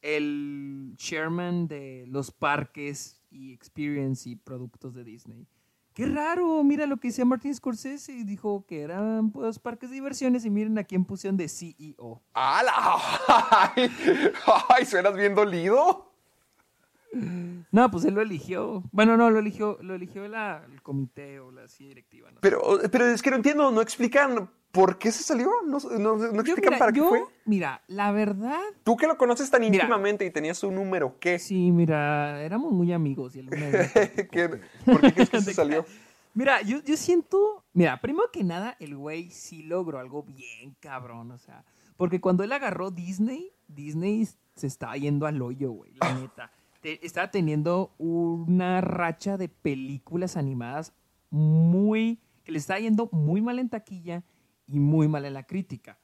el 0.01 0.93
chairman 0.97 1.67
de 1.67 2.05
los 2.07 2.31
parques 2.31 3.19
y 3.33 3.51
experience 3.53 4.29
y 4.29 4.35
productos 4.35 4.93
de 4.93 5.03
Disney. 5.03 5.47
qué 5.93 6.05
raro, 6.05 6.63
mira 6.63 6.85
lo 6.85 6.97
que 6.97 7.09
decía 7.09 7.25
Martin 7.25 7.53
Scorsese 7.53 8.23
dijo 8.23 8.65
que 8.65 8.81
eran 8.81 9.31
pues, 9.31 9.59
parques 9.59 9.89
de 9.89 9.95
diversiones 9.95 10.45
y 10.45 10.49
miren 10.49 10.77
a 10.77 10.83
quién 10.83 11.05
pusieron 11.05 11.37
de 11.37 11.49
CEO. 11.49 12.21
¡Hala! 12.33 12.73
¡Ay! 13.75 13.91
¡Ay! 14.69 14.85
¿Suenas 14.85 15.15
bien 15.15 15.35
dolido? 15.35 16.12
No, 17.71 17.91
pues 17.91 18.05
él 18.05 18.13
lo 18.15 18.21
eligió. 18.21 18.83
Bueno, 18.91 19.17
no, 19.17 19.29
lo 19.29 19.39
eligió, 19.39 19.77
lo 19.81 19.93
eligió 19.95 20.27
la- 20.27 20.65
el 20.71 20.81
comité 20.81 21.39
o 21.39 21.51
la 21.51 21.67
silla 21.67 21.89
directiva. 21.89 22.29
no 22.29 22.35
sé. 22.35 22.39
Pero, 22.41 22.61
pero 22.91 23.05
es 23.07 23.21
que 23.21 23.29
no 23.29 23.35
entiendo, 23.37 23.71
no 23.71 23.81
explican 23.81 24.49
por 24.71 24.97
qué 24.97 25.11
se 25.11 25.21
salió, 25.23 25.49
no, 25.67 25.77
no, 25.99 26.15
no 26.17 26.17
Yo, 26.17 26.39
explican 26.41 26.63
mira, 26.71 26.79
para 26.79 26.91
qué 26.91 27.01
fue. 27.03 27.23
mira, 27.45 27.81
la 27.87 28.11
verdad, 28.11 28.59
Tú 28.83 28.97
que 28.97 29.05
lo 29.05 29.17
conoces 29.17 29.49
tan 29.51 29.61
Mira. 29.61 29.75
íntimamente 29.75 30.25
y 30.25 30.31
tenías 30.31 30.57
su 30.57 30.71
número, 30.71 31.17
¿qué? 31.19 31.37
sí, 31.37 31.71
mira, 31.71 32.41
éramos 32.41 32.71
muy 32.71 32.91
amigos. 32.91 33.35
Y 33.35 33.43
me- 33.43 33.49
¿Qué- 34.31 34.61
¿Por 34.85 35.01
qué 35.01 35.13
crees 35.13 35.29
que 35.29 35.41
se 35.41 35.53
salió? 35.53 35.85
Mira, 36.33 36.63
yo, 36.63 36.81
yo 36.81 36.97
siento, 36.97 37.63
mira, 37.73 38.01
primero 38.01 38.31
que 38.33 38.43
nada, 38.43 38.75
el 38.79 38.95
güey 38.97 39.29
sí 39.29 39.61
logró 39.61 39.99
algo 39.99 40.23
bien 40.23 40.75
cabrón, 40.79 41.29
o 41.29 41.37
sea, 41.37 41.63
porque 41.95 42.19
cuando 42.19 42.43
él 42.43 42.51
agarró 42.51 42.89
Disney, 42.89 43.51
Disney 43.67 44.27
se 44.55 44.65
estaba 44.65 44.97
yendo 44.97 45.27
al 45.27 45.39
hoyo, 45.43 45.69
güey, 45.71 45.93
la 45.93 45.99
neta. 46.19 46.51
Te- 46.83 47.03
estaba 47.05 47.31
teniendo 47.31 47.95
una 47.97 48.79
racha 48.81 49.37
de 49.37 49.49
películas 49.49 50.37
animadas 50.37 50.93
muy, 51.31 52.21
que 52.43 52.51
le 52.51 52.59
estaba 52.59 52.79
yendo 52.79 53.09
muy 53.11 53.41
mal 53.41 53.57
en 53.57 53.69
taquilla 53.69 54.23
y 54.67 54.79
muy 54.79 55.07
mal 55.07 55.25
en 55.25 55.33
la 55.33 55.43
crítica. 55.47 55.97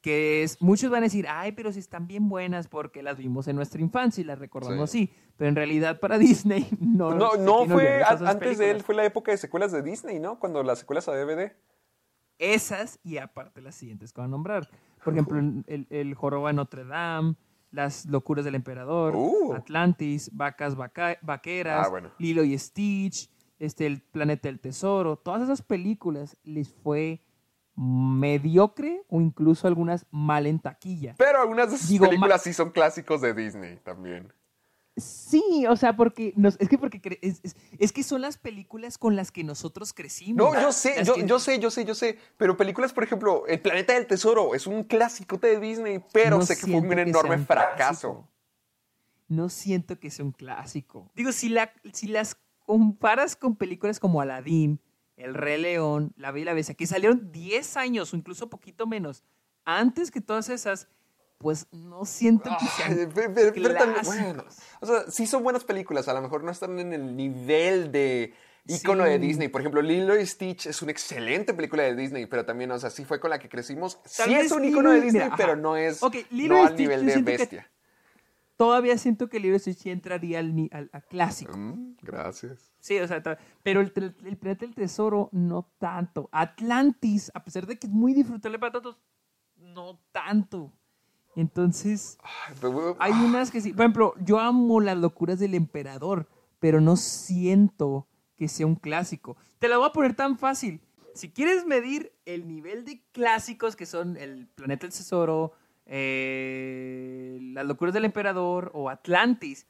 Que 0.00 0.42
es, 0.42 0.62
muchos 0.62 0.90
van 0.90 1.02
a 1.02 1.06
decir, 1.06 1.26
ay, 1.28 1.52
pero 1.52 1.72
si 1.72 1.78
están 1.78 2.06
bien 2.06 2.30
buenas 2.30 2.68
porque 2.68 3.02
las 3.02 3.18
vimos 3.18 3.48
en 3.48 3.56
nuestra 3.56 3.82
infancia 3.82 4.22
y 4.22 4.24
las 4.24 4.38
recordamos 4.38 4.84
así. 4.84 5.12
Pero 5.36 5.48
en 5.50 5.56
realidad 5.56 6.00
para 6.00 6.16
Disney 6.46 6.66
no. 6.80 7.12
No, 7.14 7.36
no 7.36 7.66
fue, 7.66 8.02
a- 8.02 8.08
antes 8.30 8.56
de 8.56 8.70
él 8.70 8.82
fue 8.82 8.94
la 8.94 9.04
época 9.04 9.30
de 9.32 9.36
secuelas 9.36 9.72
de 9.72 9.82
Disney, 9.82 10.18
¿no? 10.18 10.38
Cuando 10.38 10.62
las 10.62 10.78
secuelas 10.78 11.06
a 11.08 11.12
DVD. 11.12 11.52
Esas 12.38 12.98
y 13.02 13.18
aparte 13.18 13.60
las 13.60 13.74
siguientes 13.74 14.12
que 14.14 14.20
voy 14.22 14.26
a 14.26 14.30
nombrar. 14.30 14.70
Por 15.04 15.12
ejemplo, 15.12 15.38
el, 15.66 15.86
el, 15.90 16.14
Joroba 16.14 16.52
Notre 16.54 16.84
Dame, 16.84 17.34
Las 17.70 18.06
locuras 18.06 18.44
del 18.44 18.54
emperador, 18.56 19.14
Uh. 19.16 19.52
Atlantis, 19.54 20.30
Vacas 20.32 20.74
vaca- 20.76 21.18
Vaqueras, 21.22 21.86
Ah, 21.86 21.90
bueno. 21.90 22.10
Lilo 22.18 22.42
y 22.42 22.58
Stitch, 22.58 23.30
este, 23.58 23.86
El 23.86 24.00
Planeta 24.02 24.48
del 24.48 24.58
Tesoro. 24.58 25.16
Todas 25.16 25.42
esas 25.42 25.62
películas 25.62 26.36
les 26.42 26.68
fue 26.72 27.22
mediocre 27.76 29.02
o 29.08 29.20
incluso 29.20 29.66
algunas 29.66 30.06
mal 30.10 30.46
en 30.46 30.58
taquilla. 30.58 31.14
Pero 31.18 31.40
algunas 31.40 31.70
de 31.70 31.78
sus 31.78 31.88
Digo, 31.88 32.06
películas 32.06 32.42
sí 32.42 32.52
son 32.52 32.70
clásicos 32.70 33.20
de 33.20 33.34
Disney 33.34 33.76
también. 33.84 34.32
Sí, 35.04 35.64
o 35.68 35.76
sea, 35.76 35.96
porque 35.96 36.32
nos, 36.36 36.56
es 36.60 36.68
que 36.68 36.78
porque 36.78 37.00
cre- 37.00 37.18
es, 37.22 37.40
es- 37.42 37.56
es 37.78 37.92
que 37.92 38.02
son 38.02 38.20
las 38.20 38.36
películas 38.38 38.98
con 38.98 39.16
las 39.16 39.30
que 39.32 39.44
nosotros 39.44 39.92
crecimos. 39.92 40.36
No, 40.54 40.60
yo 40.60 40.72
sé, 40.72 41.04
yo, 41.04 41.14
que- 41.14 41.26
yo 41.26 41.38
sé, 41.38 41.58
yo 41.58 41.70
sé, 41.70 41.84
yo 41.84 41.94
sé. 41.94 42.18
Pero 42.36 42.56
películas, 42.56 42.92
por 42.92 43.04
ejemplo, 43.04 43.46
El 43.46 43.60
Planeta 43.60 43.94
del 43.94 44.06
Tesoro 44.06 44.54
es 44.54 44.66
un 44.66 44.84
clásico 44.84 45.36
de 45.38 45.58
Disney, 45.60 46.02
pero 46.12 46.38
no 46.38 46.46
sé 46.46 46.54
que 46.56 46.62
fue 46.62 46.74
un 46.80 46.88
que 46.88 47.00
enorme 47.00 47.36
un 47.36 47.46
fracaso. 47.46 47.76
clásico. 47.76 48.28
No 49.28 49.48
siento 49.48 49.98
que 50.00 50.10
sea 50.10 50.24
un 50.24 50.32
clásico. 50.32 51.10
Digo, 51.14 51.30
si, 51.32 51.48
la, 51.50 51.72
si 51.92 52.08
las 52.08 52.36
comparas 52.66 53.36
con 53.36 53.54
películas 53.56 54.00
como 54.00 54.20
Aladdin, 54.20 54.80
El 55.16 55.34
Rey 55.34 55.60
León, 55.60 56.12
La 56.16 56.32
Bella 56.32 56.42
y 56.42 56.44
la 56.46 56.54
Bestia, 56.54 56.74
que 56.74 56.86
salieron 56.86 57.30
10 57.30 57.76
años 57.76 58.12
o 58.12 58.16
incluso 58.16 58.50
poquito 58.50 58.86
menos 58.86 59.22
antes 59.64 60.10
que 60.10 60.20
todas 60.20 60.48
esas, 60.48 60.88
pues 61.40 61.66
no 61.72 62.04
siento 62.04 62.50
que 62.60 62.66
sean 62.66 62.92
Ay, 63.00 63.08
pero, 63.14 63.32
pero- 63.34 63.52
pero 63.54 63.74
también, 63.74 64.04
bueno, 64.04 64.44
o 64.80 64.86
sea, 64.86 65.10
sí 65.10 65.26
son 65.26 65.42
buenas 65.42 65.64
películas, 65.64 66.06
a 66.06 66.12
lo 66.12 66.20
mejor 66.20 66.44
no 66.44 66.50
están 66.50 66.78
en 66.78 66.92
el 66.92 67.16
nivel 67.16 67.90
de 67.90 68.34
ícono 68.66 69.04
de. 69.04 69.18
Disney. 69.18 69.48
Por 69.48 69.62
ejemplo, 69.62 69.80
Lilo 69.80 70.20
y 70.20 70.26
Stitch 70.26 70.66
es 70.66 70.82
una 70.82 70.92
excelente 70.92 71.54
película 71.54 71.82
de 71.82 71.96
Disney, 71.96 72.26
pero 72.26 72.44
también, 72.44 72.70
o 72.72 72.78
sea, 72.78 72.90
sí 72.90 73.06
fue 73.06 73.18
con 73.18 73.30
la 73.30 73.38
que 73.38 73.48
crecimos. 73.48 74.02
Tal 74.16 74.28
sí 74.28 74.34
es 74.34 74.52
un 74.52 74.60
Lilo 74.62 74.72
ícono 74.74 74.90
de 74.92 74.98
y- 74.98 75.00
Disney, 75.00 75.22
mira, 75.24 75.36
pero 75.36 75.56
no 75.56 75.76
es 75.78 76.02
Ok, 76.02 76.16
Lilo 76.30 76.54
no 76.56 76.60
y 76.60 76.66
al 76.66 76.68
Stitch, 76.74 76.78
nivel 76.88 77.06
de 77.06 77.22
bestia. 77.22 77.70
Todavía 78.58 78.98
siento 78.98 79.30
que 79.30 79.40
libro 79.40 79.54
de 79.54 79.60
Stitch 79.60 79.86
entraría 79.86 80.40
al, 80.40 80.68
al- 80.72 80.90
a 80.92 81.00
clásico. 81.00 81.56
Mm, 81.56 81.96
gracias. 82.02 82.70
Sí, 82.80 82.98
o 82.98 83.08
sea, 83.08 83.22
pero 83.62 83.80
el, 83.80 83.90
el, 83.96 84.14
el 84.26 84.36
planeta 84.36 84.66
del 84.66 84.74
tesoro 84.74 85.30
no 85.32 85.72
tanto. 85.78 86.28
Atlantis, 86.30 87.30
a 87.32 87.42
pesar 87.42 87.66
de 87.66 87.78
que 87.78 87.86
es 87.86 87.92
muy 87.92 88.12
disfrutable 88.12 88.58
para 88.58 88.72
todos, 88.72 89.00
no 89.56 89.98
tanto. 90.12 90.74
Entonces, 91.36 92.18
hay 92.98 93.12
unas 93.12 93.50
que 93.50 93.60
sí. 93.60 93.72
Por 93.72 93.82
ejemplo, 93.82 94.14
yo 94.24 94.38
amo 94.38 94.80
las 94.80 94.96
locuras 94.96 95.38
del 95.38 95.54
emperador, 95.54 96.28
pero 96.58 96.80
no 96.80 96.96
siento 96.96 98.06
que 98.36 98.48
sea 98.48 98.66
un 98.66 98.74
clásico. 98.74 99.36
Te 99.58 99.68
la 99.68 99.78
voy 99.78 99.88
a 99.88 99.92
poner 99.92 100.14
tan 100.14 100.38
fácil. 100.38 100.80
Si 101.14 101.30
quieres 101.30 101.66
medir 101.66 102.12
el 102.24 102.48
nivel 102.48 102.84
de 102.84 103.02
clásicos 103.12 103.76
que 103.76 103.86
son 103.86 104.16
el 104.16 104.48
planeta 104.48 104.86
del 104.86 104.92
tesoro, 104.92 105.52
eh, 105.86 107.38
las 107.52 107.66
locuras 107.66 107.94
del 107.94 108.04
emperador 108.04 108.70
o 108.74 108.88
Atlantis, 108.88 109.66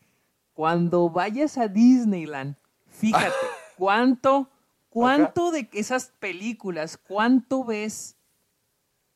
cuando 0.53 1.11
vayas 1.11 1.59
a 1.59 1.69
Disneyland, 1.69 2.57
fíjate 2.89 3.35
cuánto, 3.77 4.51
cuánto 4.89 5.51
de 5.51 5.69
esas 5.73 6.13
películas, 6.19 6.99
cuánto 6.99 7.65
ves 7.65 8.17
Ah, 8.20 8.20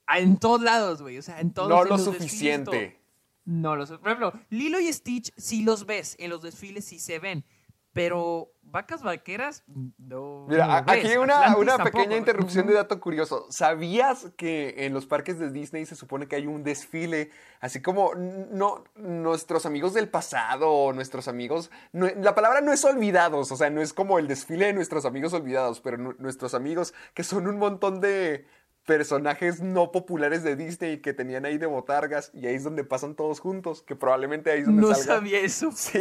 en 0.08 0.36
todos 0.38 0.60
lados, 0.62 1.02
güey. 1.02 1.18
O 1.18 1.22
sea, 1.22 1.40
en 1.40 1.52
todos 1.52 1.68
no 1.68 1.82
en 1.82 1.88
lo 1.88 1.96
desfiles, 1.96 2.18
suficiente. 2.18 3.00
No, 3.44 3.76
los, 3.76 3.90
por 3.90 4.06
ejemplo, 4.08 4.32
Lilo 4.50 4.80
y 4.80 4.92
Stitch 4.92 5.32
sí 5.36 5.62
los 5.62 5.84
ves, 5.86 6.16
en 6.18 6.30
los 6.30 6.40
desfiles 6.42 6.86
sí 6.86 6.98
se 6.98 7.18
ven, 7.18 7.44
pero 7.92 8.50
vacas 8.62 9.02
vaqueras 9.02 9.64
no. 9.98 10.46
Mira, 10.48 10.66
no 10.66 10.72
lo 10.72 10.92
aquí 10.92 11.16
una, 11.18 11.36
Atlantis 11.40 11.62
una 11.62 11.76
tampoco, 11.76 11.98
pequeña 11.98 12.16
interrupción 12.16 12.66
de 12.66 12.72
dato 12.72 12.98
curioso. 13.00 13.46
¿Sabías 13.50 14.32
que 14.38 14.74
en 14.86 14.94
los 14.94 15.04
parques 15.06 15.38
de 15.38 15.50
Disney 15.50 15.84
se 15.84 15.94
supone 15.94 16.26
que 16.26 16.36
hay 16.36 16.46
un 16.46 16.64
desfile? 16.64 17.30
Así 17.60 17.82
como 17.82 18.14
no, 18.14 18.82
nuestros 18.96 19.66
amigos 19.66 19.92
del 19.92 20.08
pasado, 20.08 20.70
o 20.72 20.92
nuestros 20.94 21.28
amigos. 21.28 21.70
no- 21.92 22.08
la 22.16 22.34
palabra 22.34 22.62
no 22.62 22.72
es 22.72 22.82
olvidados, 22.84 23.52
o 23.52 23.56
sea, 23.56 23.68
no 23.70 23.82
es 23.82 23.92
como 23.92 24.18
el 24.18 24.26
desfile 24.26 24.66
de 24.66 24.72
nuestros 24.72 25.04
amigos 25.04 25.34
olvidados, 25.34 25.80
pero 25.80 25.98
nu- 25.98 26.14
nuestros 26.18 26.54
amigos 26.54 26.94
que 27.12 27.22
son 27.24 27.46
un 27.46 27.58
montón 27.58 28.00
de 28.00 28.46
personajes 28.86 29.60
no 29.62 29.90
populares 29.92 30.42
de 30.42 30.56
Disney 30.56 30.98
que 31.00 31.12
tenían 31.12 31.44
ahí 31.46 31.58
de 31.58 31.66
botargas 31.66 32.30
y 32.34 32.46
ahí 32.46 32.54
es 32.54 32.64
donde 32.64 32.84
pasan 32.84 33.14
todos 33.14 33.40
juntos, 33.40 33.82
que 33.82 33.96
probablemente 33.96 34.50
ahí 34.50 34.60
es 34.60 34.66
donde 34.66 34.82
No 34.82 34.88
salga. 34.94 35.14
sabía 35.16 35.40
eso. 35.40 35.70
Sí, 35.74 35.98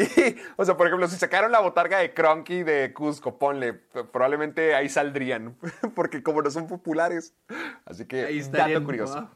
o 0.57 0.65
sea, 0.65 0.75
por 0.77 0.87
ejemplo, 0.87 1.07
si 1.07 1.15
sacaron 1.17 1.51
la 1.51 1.59
botarga 1.61 1.99
de 1.99 2.13
Cronky 2.13 2.63
de 2.63 2.93
Cusco, 2.93 3.37
ponle, 3.39 3.73
probablemente 3.73 4.75
ahí 4.75 4.89
saldrían, 4.89 5.57
porque 5.95 6.21
como 6.23 6.41
no 6.41 6.51
son 6.51 6.67
populares. 6.67 7.33
Así 7.85 8.05
que, 8.05 8.25
Ahí 8.25 8.39
dato 8.41 8.51
estarían, 8.57 8.83
curioso. 8.83 9.15
wow. 9.21 9.29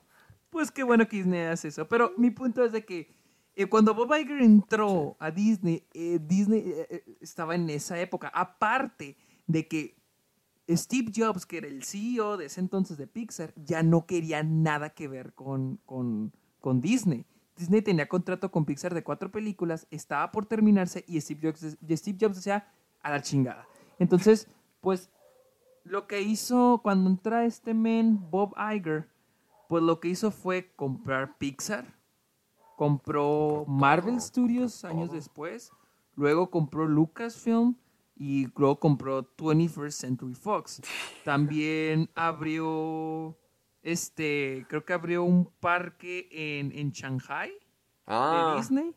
Pues 0.50 0.72
qué 0.72 0.84
bueno 0.84 1.08
que 1.08 1.18
Disney 1.18 1.42
hace 1.42 1.70
eso. 1.70 1.88
Pero 1.88 2.14
mi 2.18 2.32
punto 2.32 2.64
es 2.64 2.72
de 2.72 2.86
que 2.86 3.14
eh, 3.56 3.66
cuando 3.68 3.94
Bob 3.94 4.14
Iger 4.16 4.42
entró 4.42 5.18
a 5.20 5.30
Disney, 5.32 5.86
eh, 5.94 6.20
Disney 6.22 6.64
eh, 6.90 7.04
estaba 7.22 7.56
en 7.56 7.70
esa 7.70 8.00
época. 8.00 8.30
Aparte 8.34 9.18
de 9.46 9.68
que 9.68 9.96
Steve 10.70 11.12
Jobs, 11.16 11.46
que 11.46 11.58
era 11.58 11.68
el 11.68 11.84
CEO 11.84 12.38
de 12.38 12.46
ese 12.46 12.60
entonces 12.60 12.98
de 12.98 13.08
Pixar, 13.08 13.54
ya 13.56 13.84
no 13.84 14.06
quería 14.06 14.44
nada 14.44 14.90
que 14.90 15.08
ver 15.08 15.34
con, 15.34 15.80
con, 15.86 16.34
con 16.60 16.82
Disney. 16.82 17.26
Disney 17.56 17.82
tenía 17.82 18.08
contrato 18.08 18.52
con 18.52 18.66
Pixar 18.66 18.94
de 18.94 19.04
cuatro 19.04 19.32
películas, 19.32 19.88
estaba 19.90 20.32
por 20.32 20.46
terminarse 20.46 21.04
y 21.08 21.20
Steve 21.22 21.40
Jobs, 21.44 21.64
y 21.64 21.86
decía 21.86 22.68
a 23.02 23.12
la 23.12 23.22
chingada. 23.22 23.68
Entonces, 23.98 24.48
pues 24.82 25.10
lo 25.84 26.06
que 26.06 26.22
hizo 26.22 26.82
cuando 26.84 27.10
entra 27.10 27.46
este 27.46 27.74
men, 27.74 28.30
Bob 28.30 28.54
Iger, 28.58 29.10
pues 29.70 29.84
lo 29.84 30.00
que 30.00 30.10
hizo 30.10 30.32
fue 30.32 30.72
comprar 30.76 31.38
Pixar, 31.38 31.96
compró 32.76 33.66
Marvel 33.68 34.20
Studios 34.22 34.84
años 34.84 35.12
después, 35.12 35.72
luego 36.16 36.52
compró 36.52 36.88
Lucasfilm 36.88 37.76
y 38.20 38.48
luego 38.56 38.80
compró 38.80 39.36
21st 39.38 39.92
Century 39.92 40.34
Fox. 40.34 40.82
También 41.24 42.10
abrió, 42.16 43.38
este, 43.84 44.66
creo 44.70 44.84
que 44.86 44.94
abrió 44.94 45.24
un 45.24 45.46
parque 45.60 46.28
en, 46.32 46.72
en 46.72 46.92
Shanghai 46.92 47.52
Ah, 48.08 48.54
de 48.54 48.62
Disney. 48.62 48.96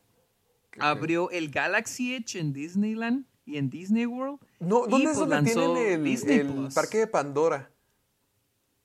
Abrió 0.79 1.31
el 1.31 1.51
Galaxy 1.51 2.15
Edge 2.15 2.37
en 2.39 2.53
Disneyland 2.53 3.27
y 3.45 3.57
en 3.57 3.69
Disney 3.69 4.07
World. 4.07 4.39
no, 4.61 4.87
Y, 4.87 4.91
¿dónde 4.91 5.11
es 5.11 5.17
pues, 5.17 5.19
donde 5.19 5.35
lanzó 5.35 5.75
tienen 5.75 6.07
el, 6.07 6.31
el 6.31 6.69
parque 6.73 6.99
de 6.99 7.07
Pandora? 7.09 7.71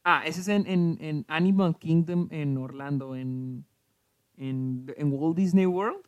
Ah, 0.03 0.23
ese 0.25 0.41
es 0.41 0.47
en, 0.47 0.67
en, 0.67 0.97
en 0.99 1.25
Animal 1.27 1.77
Kingdom 1.77 2.27
en 2.31 2.57
Orlando, 2.57 3.15
en, 3.15 3.65
en, 4.37 4.93
en 4.97 5.13
Walt 5.13 5.35
Disney 5.37 5.65
World. 5.65 6.01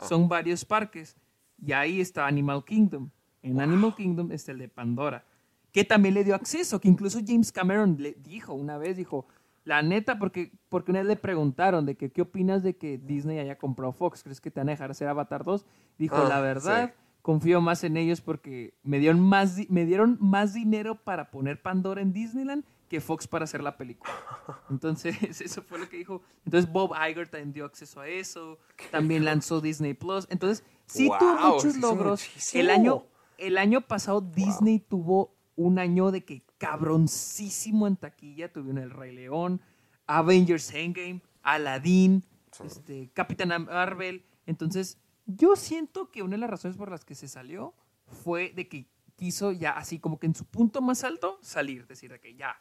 Son 0.00 0.28
varios 0.28 0.64
parques. 0.64 1.16
Y 1.64 1.72
ahí 1.72 2.00
está 2.00 2.26
Animal 2.26 2.64
Kingdom. 2.64 3.10
En 3.44 3.60
Animal 3.60 3.94
Kingdom 3.94 4.32
está 4.32 4.52
el 4.52 4.58
de 4.58 4.68
Pandora. 4.68 5.24
Que 5.72 5.84
también 5.84 6.14
le 6.14 6.24
dio 6.24 6.34
acceso, 6.34 6.80
que 6.80 6.88
incluso 6.88 7.20
James 7.24 7.50
Cameron 7.52 7.96
le 7.98 8.14
dijo 8.14 8.54
una 8.54 8.78
vez, 8.78 8.96
dijo, 8.96 9.26
la 9.64 9.82
neta, 9.82 10.18
porque, 10.18 10.52
porque 10.68 10.90
una 10.92 11.00
vez 11.00 11.08
le 11.08 11.16
preguntaron 11.16 11.84
de 11.86 11.96
que 11.96 12.10
qué 12.10 12.22
opinas 12.22 12.62
de 12.62 12.76
que 12.76 12.98
Disney 12.98 13.38
haya 13.38 13.56
comprado 13.58 13.92
Fox, 13.92 14.22
¿crees 14.22 14.40
que 14.40 14.50
te 14.50 14.60
van 14.60 14.68
a 14.68 14.72
dejar 14.72 14.90
hacer 14.90 15.08
Avatar 15.08 15.44
2? 15.44 15.64
Dijo, 15.98 16.16
Ah, 16.16 16.28
la 16.28 16.40
verdad, 16.40 16.94
confío 17.22 17.60
más 17.60 17.82
en 17.84 17.96
ellos 17.96 18.20
porque 18.20 18.74
me 18.82 18.98
dieron 18.98 19.20
más, 19.20 19.56
me 19.68 19.84
dieron 19.84 20.16
más 20.20 20.54
dinero 20.54 20.96
para 21.02 21.30
poner 21.30 21.60
Pandora 21.60 22.02
en 22.02 22.12
Disneyland 22.12 22.64
que 22.88 23.00
Fox 23.00 23.26
para 23.26 23.44
hacer 23.44 23.62
la 23.62 23.76
película. 23.76 24.12
Entonces, 24.70 25.40
eso 25.40 25.62
fue 25.62 25.78
lo 25.78 25.88
que 25.88 25.96
dijo. 25.96 26.22
Entonces, 26.44 26.70
Bob 26.70 26.92
Iger 26.94 27.28
también 27.28 27.52
dio 27.52 27.64
acceso 27.64 28.00
a 28.00 28.06
eso. 28.08 28.58
También 28.90 29.24
lanzó 29.24 29.60
Disney 29.60 29.94
Plus. 29.94 30.26
Entonces, 30.30 30.62
sí 30.86 31.08
Wow, 31.08 31.18
tuvo 31.18 31.54
muchos 31.54 31.76
logros. 31.78 32.20
muchísimo. 32.20 32.60
El 32.60 32.70
año, 32.70 33.04
el 33.38 33.58
año 33.58 33.80
pasado, 33.82 34.20
Disney 34.20 34.78
tuvo 34.80 35.34
un 35.56 35.78
año 35.78 36.10
de 36.10 36.24
que 36.24 36.42
cabroncísimo 36.58 37.86
en 37.86 37.96
taquilla. 37.96 38.52
Tuvieron 38.52 38.78
El 38.82 38.90
Rey 38.90 39.14
León, 39.14 39.60
Avengers 40.06 40.72
Endgame, 40.74 41.20
Aladdin, 41.42 42.24
este, 42.64 43.10
Capitán 43.12 43.64
Marvel. 43.64 44.24
Entonces, 44.46 44.98
yo 45.26 45.56
siento 45.56 46.10
que 46.10 46.22
una 46.22 46.32
de 46.32 46.38
las 46.38 46.50
razones 46.50 46.76
por 46.76 46.90
las 46.90 47.04
que 47.04 47.14
se 47.14 47.28
salió 47.28 47.74
fue 48.06 48.52
de 48.54 48.68
que 48.68 48.86
quiso 49.16 49.52
ya 49.52 49.70
así 49.72 49.98
como 49.98 50.18
que 50.18 50.26
en 50.26 50.34
su 50.34 50.44
punto 50.44 50.82
más 50.82 51.04
alto 51.04 51.38
salir, 51.40 51.86
decir 51.86 52.10
de 52.12 52.20
que 52.20 52.34
ya, 52.34 52.58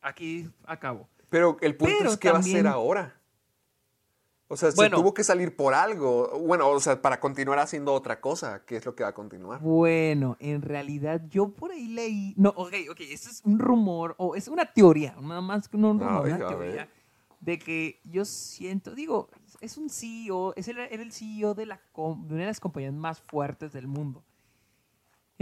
aquí 0.00 0.48
acabo. 0.64 1.08
Pero 1.28 1.56
el 1.60 1.76
punto 1.76 1.94
Pero 1.98 2.10
es 2.12 2.18
qué 2.18 2.30
va 2.30 2.38
a 2.38 2.40
también- 2.42 2.66
ahora. 2.66 3.20
O 4.52 4.56
sea, 4.56 4.68
Bueno. 4.76 4.98
se 4.98 5.02
tuvo 5.02 5.14
que 5.14 5.24
salir 5.24 5.56
por 5.56 5.72
algo. 5.72 6.38
Bueno, 6.40 6.68
o 6.68 6.78
sea, 6.78 7.00
para 7.00 7.18
continuar 7.18 7.58
haciendo 7.58 7.94
otra 7.94 8.20
cosa, 8.20 8.66
¿qué 8.66 8.76
es 8.76 8.84
lo 8.84 8.94
que 8.94 9.02
va 9.02 9.08
a 9.08 9.14
continuar? 9.14 9.58
Bueno, 9.62 10.36
en 10.40 10.60
realidad 10.60 11.22
yo 11.30 11.48
por 11.48 11.72
ahí 11.72 11.88
leí, 11.88 12.34
no, 12.36 12.50
ok, 12.50 12.74
ok, 12.90 13.00
esto 13.00 13.30
es 13.30 13.40
un 13.46 13.58
rumor 13.58 14.14
o 14.18 14.36
es 14.36 14.48
una 14.48 14.70
teoría, 14.70 15.16
nada 15.22 15.40
más 15.40 15.68
que 15.70 15.78
no 15.78 15.92
un 15.92 16.00
rumor, 16.00 16.26
Ay, 16.26 16.32
una 16.32 16.48
teoría 16.48 16.88
de 17.40 17.58
que 17.58 17.98
yo 18.04 18.26
siento, 18.26 18.94
digo, 18.94 19.30
es 19.62 19.78
un 19.78 19.88
CEO, 19.88 20.52
es 20.54 20.68
el, 20.68 20.76
era 20.78 21.02
el 21.02 21.12
CEO 21.12 21.54
de, 21.54 21.64
la, 21.64 21.76
de 21.96 22.02
una 22.02 22.40
de 22.42 22.46
las 22.46 22.60
compañías 22.60 22.92
más 22.92 23.20
fuertes 23.20 23.72
del 23.72 23.86
mundo. 23.86 24.22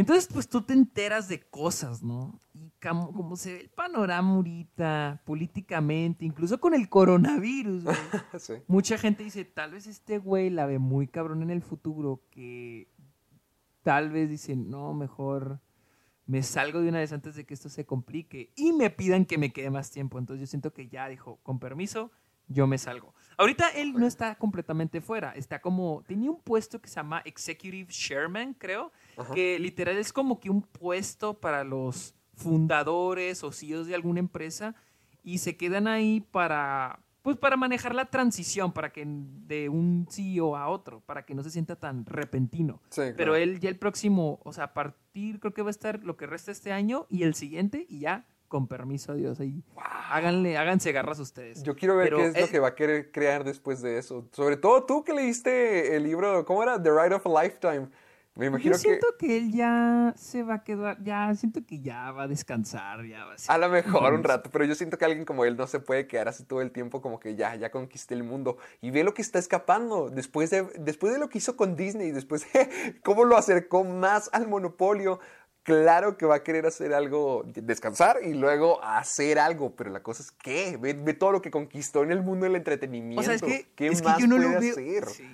Entonces, 0.01 0.29
pues 0.33 0.49
tú 0.49 0.63
te 0.63 0.73
enteras 0.73 1.29
de 1.29 1.41
cosas, 1.41 2.03
¿no? 2.03 2.41
Y 2.55 2.73
como, 2.83 3.13
como 3.13 3.37
se 3.37 3.53
ve 3.53 3.61
el 3.61 3.69
panorama 3.69 4.31
ahorita, 4.31 5.21
políticamente, 5.27 6.25
incluso 6.25 6.59
con 6.59 6.73
el 6.73 6.89
coronavirus, 6.89 7.85
güey. 7.85 7.97
Sí. 8.39 8.55
Mucha 8.67 8.97
gente 8.97 9.23
dice, 9.23 9.45
tal 9.45 9.73
vez 9.73 9.87
este 9.87 10.17
güey 10.17 10.49
la 10.49 10.65
ve 10.65 10.79
muy 10.79 11.07
cabrón 11.07 11.43
en 11.43 11.51
el 11.51 11.61
futuro, 11.61 12.23
que 12.31 12.89
tal 13.83 14.09
vez 14.09 14.31
dicen, 14.31 14.71
no, 14.71 14.95
mejor 14.95 15.61
me 16.25 16.43
salgo 16.43 16.81
de 16.81 16.89
una 16.89 17.01
vez 17.01 17.13
antes 17.13 17.35
de 17.35 17.45
que 17.45 17.53
esto 17.53 17.69
se 17.69 17.85
complique 17.85 18.53
y 18.57 18.73
me 18.73 18.89
pidan 18.89 19.27
que 19.27 19.37
me 19.37 19.53
quede 19.53 19.69
más 19.69 19.91
tiempo. 19.91 20.19
Entonces 20.19 20.41
yo 20.41 20.47
siento 20.47 20.73
que 20.73 20.89
ya 20.89 21.09
dijo, 21.09 21.41
con 21.43 21.59
permiso, 21.59 22.11
yo 22.51 22.67
me 22.67 22.79
salgo. 22.79 23.15
Ahorita 23.37 23.69
él 23.71 23.95
no 23.95 24.07
está 24.07 24.35
completamente 24.35 25.01
fuera, 25.01 25.33
está 25.33 25.61
como, 25.61 26.03
tenía 26.07 26.31
un 26.31 26.43
puesto 26.43 26.81
que 26.81 26.89
se 26.89 26.97
llama 26.97 27.23
Executive 27.25 27.89
Chairman, 27.89 28.55
creo, 28.55 28.93
que 29.35 29.59
literal 29.59 29.97
es 29.97 30.13
como 30.13 30.41
que 30.41 30.51
un 30.51 30.63
puesto 30.63 31.35
para 31.35 31.65
los 31.65 32.15
fundadores 32.35 33.45
o 33.45 33.53
CEOs 33.53 33.87
de 33.87 33.95
alguna 33.95 34.21
empresa 34.21 34.75
y 35.23 35.39
se 35.39 35.57
quedan 35.57 35.87
ahí 35.87 36.27
para, 36.31 37.01
pues 37.23 37.37
para 37.37 37.57
manejar 37.57 37.95
la 37.95 38.07
transición, 38.07 38.73
para 38.73 38.93
que 38.93 39.05
de 39.07 39.69
un 39.69 40.07
CEO 40.11 40.57
a 40.57 40.69
otro, 40.69 41.01
para 41.01 41.25
que 41.25 41.35
no 41.35 41.43
se 41.43 41.51
sienta 41.51 41.77
tan 41.77 42.07
repentino. 42.07 42.81
Sí, 42.91 43.03
Pero 43.17 43.37
él 43.37 43.61
ya 43.61 43.69
el 43.69 43.77
próximo, 43.77 44.41
o 44.45 44.53
sea, 44.53 44.65
a 44.65 44.75
partir 44.75 45.41
creo 45.41 45.53
que 45.53 45.63
va 45.63 45.69
a 45.69 45.71
estar 45.71 46.03
lo 46.03 46.17
que 46.17 46.27
resta 46.27 46.51
este 46.51 46.73
año 46.73 47.07
y 47.09 47.23
el 47.23 47.35
siguiente 47.35 47.87
y 47.89 48.01
ya 48.01 48.27
con 48.49 48.67
permiso, 48.67 49.13
adiós 49.13 49.39
ahí. 49.39 49.63
Háganle, 50.11 50.59
háganse 50.59 50.91
garras 50.91 51.21
ustedes. 51.21 51.63
Yo 51.63 51.77
quiero 51.77 51.97
ver 51.97 52.07
Pero 52.07 52.17
qué 52.19 52.27
es 52.27 52.41
lo 52.41 52.49
que 52.49 52.59
va 52.59 52.69
a 52.69 52.75
querer 52.75 53.13
crear 53.13 53.45
después 53.45 53.81
de 53.81 53.97
eso. 53.97 54.29
Sobre 54.33 54.57
todo 54.57 54.85
tú 54.85 55.05
que 55.05 55.13
leíste 55.15 55.95
el 55.95 56.03
libro, 56.03 56.45
¿cómo 56.45 56.61
era? 56.65 56.83
The 56.83 56.91
Ride 56.91 57.15
of 57.15 57.27
a 57.27 57.43
Lifetime. 57.43 57.89
Me 58.37 58.47
imagino 58.47 58.71
Yo 58.73 58.79
que 58.79 58.89
siento 58.89 59.07
que... 59.19 59.37
él 59.37 59.53
ya 59.53 60.15
se 60.17 60.43
va 60.43 60.55
a 60.55 60.65
quedar, 60.65 61.03
ya 61.03 61.35
siento 61.35 61.67
que 61.67 61.81
ya 61.81 62.13
va 62.13 62.23
a 62.23 62.29
descansar, 62.29 63.05
ya 63.05 63.25
va 63.27 63.35
a 63.35 63.39
ser- 63.39 63.51
a 63.53 63.59
lo 63.59 63.69
mejor 63.69 64.15
un 64.15 64.23
rato, 64.25 64.51
pero 64.51 64.65
yo 64.65 64.75
siento 64.75 64.97
que 64.99 65.05
alguien 65.05 65.25
como 65.25 65.45
él 65.45 65.57
no 65.57 65.67
se 65.67 65.81
puede 65.81 66.07
quedar 66.07 66.29
así 66.29 66.45
todo 66.45 66.63
el 66.63 66.71
tiempo 66.71 67.03
como 67.03 67.19
que 67.21 67.35
ya, 67.35 67.55
ya 67.57 67.71
conquisté 67.71 68.15
el 68.15 68.23
mundo. 68.23 68.57
Y 68.81 68.93
ve 68.93 69.03
lo 69.05 69.15
que 69.15 69.23
está 69.23 69.39
escapando 69.39 70.11
después 70.11 70.49
de, 70.51 70.63
después 70.79 71.13
de 71.13 71.19
lo 71.19 71.29
que 71.29 71.39
hizo 71.39 71.57
con 71.57 71.75
Disney, 71.77 72.13
después 72.13 72.47
de 72.53 72.99
cómo 73.05 73.25
lo 73.25 73.37
acercó 73.37 73.85
más 73.85 74.31
al 74.33 74.47
monopolio. 74.49 75.19
Claro 75.63 76.17
que 76.17 76.25
va 76.25 76.37
a 76.37 76.43
querer 76.43 76.65
hacer 76.65 76.95
algo, 76.95 77.43
descansar 77.45 78.17
y 78.25 78.33
luego 78.33 78.83
hacer 78.83 79.39
algo, 79.39 79.77
pero 79.77 79.91
la 79.91 80.03
cosa 80.03 80.23
es 80.23 80.31
que 80.31 80.79
ve, 80.81 80.95
ve 80.95 81.13
todo 81.13 81.33
lo 81.33 81.43
que 81.43 81.51
conquistó 81.51 82.03
en 82.03 82.13
el 82.13 82.23
mundo 82.23 82.45
del 82.45 82.57
entretenimiento. 82.57 83.21
O 83.21 83.25
sea, 83.25 83.35
es 83.35 83.43
que, 83.43 83.69
¿Qué 83.75 83.89
es 83.89 84.01
que 84.01 84.09
más 84.09 84.19
yo 84.19 84.27
no 84.27 84.37
puede 84.37 84.55
lo 84.55 84.61
veo. 84.61 84.71
hacer? 84.73 85.07
sí. 85.09 85.29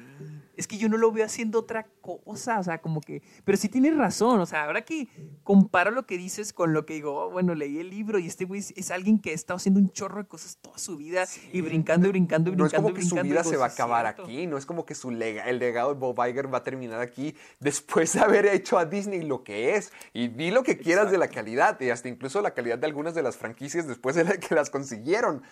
Es 0.57 0.67
que 0.67 0.79
yo 0.79 0.89
no 0.89 0.97
lo 0.97 1.13
veo 1.13 1.25
haciendo 1.25 1.59
otra 1.61 1.87
cosa, 2.01 2.59
o 2.59 2.63
sea, 2.65 2.79
como 2.81 3.01
que. 3.01 3.23
Pero 3.45 3.59
sí 3.59 3.69
tienes 3.69 3.97
razón, 3.97 4.41
o 4.41 4.47
sea, 4.47 4.65
ahora 4.65 4.83
que 4.83 5.09
comparo 5.43 5.91
lo 5.91 6.07
que 6.07 6.17
dices 6.17 6.53
con 6.53 6.73
lo 6.73 6.87
que 6.87 6.95
digo, 6.95 7.15
oh, 7.27 7.31
bueno, 7.31 7.55
leí 7.55 7.79
el 7.79 7.91
libro 7.91 8.19
y 8.19 8.27
este 8.27 8.45
güey 8.45 8.61
es, 8.61 8.73
es 8.77 8.91
alguien 8.91 9.19
que 9.19 9.31
ha 9.31 9.35
estado 9.35 9.57
haciendo 9.57 9.81
un 9.81 9.91
chorro 9.91 10.23
de 10.23 10.29
cosas 10.29 10.57
toda 10.61 10.79
su 10.79 10.97
vida 10.97 11.27
y 11.53 11.61
brincando 11.61 12.07
y 12.07 12.11
brincando 12.11 12.51
y 12.51 12.57
No 12.57 12.65
es 12.67 12.73
brincando. 12.73 12.89
como 12.89 12.95
que 12.97 13.03
su 13.03 13.15
brincando, 13.15 13.33
vida 13.33 13.45
se 13.45 13.57
va 13.57 13.67
a 13.67 13.69
"Sí 13.69 13.75
es 13.75 13.81
acabar 13.81 14.05
cierto". 14.07 14.23
aquí, 14.25 14.47
no 14.47 14.57
es 14.59 14.67
como 14.67 14.87
que 14.87 14.95
su 14.95 15.11
lega- 15.11 15.45
el 15.49 15.59
legado 15.59 15.93
de 15.95 16.01
Bob 16.01 16.17
Iger 16.27 16.53
va 16.53 16.59
a 16.59 16.63
terminar 16.63 17.01
aquí 17.01 17.35
después 17.61 18.13
de 18.15 18.21
haber 18.21 18.47
hecho 18.47 18.79
a 18.79 18.87
Disney 18.87 19.23
lo 19.23 19.45
que 19.45 19.77
es. 19.77 19.93
Y 20.13 20.29
di 20.29 20.51
lo 20.51 20.63
que 20.63 20.79
quieras 20.79 21.11
de 21.11 21.19
la 21.19 21.29
calidad, 21.29 21.81
y 21.81 21.91
hasta 21.91 22.09
incluso 22.09 22.41
la 22.41 22.53
calidad 22.55 22.79
de 22.79 22.87
algunas 22.87 23.15
de 23.15 23.23
las 23.23 23.37
franquicias 23.37 23.87
después 23.87 24.17
de 24.17 24.25
la 24.25 24.37
que 24.39 24.55
las 24.55 24.71
consiguieron. 24.71 25.43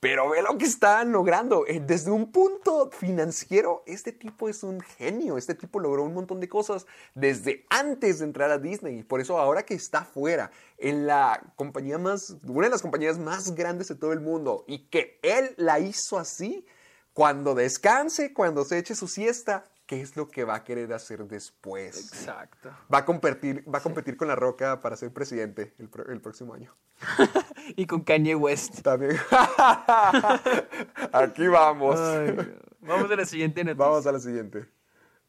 Pero 0.00 0.28
ve 0.28 0.42
lo 0.42 0.58
que 0.58 0.66
están 0.66 1.12
logrando. 1.12 1.66
Eh, 1.66 1.80
Desde 1.80 2.10
un 2.10 2.30
punto 2.30 2.90
financiero, 2.90 3.82
este 3.86 4.12
tipo 4.12 4.48
es 4.48 4.62
un 4.62 4.80
genio. 4.80 5.38
Este 5.38 5.54
tipo 5.54 5.80
logró 5.80 6.02
un 6.04 6.14
montón 6.14 6.40
de 6.40 6.48
cosas 6.48 6.86
desde 7.14 7.64
antes 7.70 8.18
de 8.18 8.26
entrar 8.26 8.50
a 8.50 8.58
Disney. 8.58 8.98
Y 8.98 9.02
por 9.02 9.20
eso 9.20 9.38
ahora 9.38 9.64
que 9.64 9.74
está 9.74 10.04
fuera, 10.04 10.50
en 10.78 11.06
la 11.06 11.42
compañía 11.56 11.98
más, 11.98 12.36
una 12.46 12.66
de 12.66 12.72
las 12.72 12.82
compañías 12.82 13.18
más 13.18 13.54
grandes 13.54 13.88
de 13.88 13.94
todo 13.94 14.12
el 14.12 14.20
mundo, 14.20 14.64
y 14.66 14.88
que 14.88 15.18
él 15.22 15.54
la 15.56 15.78
hizo 15.78 16.18
así, 16.18 16.66
cuando 17.14 17.54
descanse, 17.54 18.34
cuando 18.34 18.64
se 18.64 18.78
eche 18.78 18.94
su 18.94 19.08
siesta, 19.08 19.64
¿qué 19.86 20.00
es 20.00 20.16
lo 20.16 20.28
que 20.28 20.44
va 20.44 20.56
a 20.56 20.64
querer 20.64 20.92
hacer 20.92 21.24
después? 21.26 21.98
Exacto. 21.98 22.70
Va 22.92 22.98
a 22.98 23.04
competir, 23.04 23.64
va 23.72 23.78
a 23.78 23.82
competir 23.82 24.16
con 24.16 24.28
La 24.28 24.36
Roca 24.36 24.80
para 24.80 24.96
ser 24.96 25.12
presidente 25.12 25.74
el, 25.78 25.88
próximo 26.20 26.54
año. 26.54 26.74
Y 27.76 27.86
con 27.86 28.02
Kanye 28.02 28.34
West. 28.34 28.82
También. 28.82 29.16
Aquí 31.12 31.46
vamos. 31.46 31.98
Ay. 31.98 32.36
Vamos 32.80 33.10
a 33.10 33.16
la 33.16 33.24
siguiente 33.24 33.64
noticia. 33.64 33.84
Vamos 33.86 34.06
a 34.06 34.12
la 34.12 34.20
siguiente. 34.20 34.66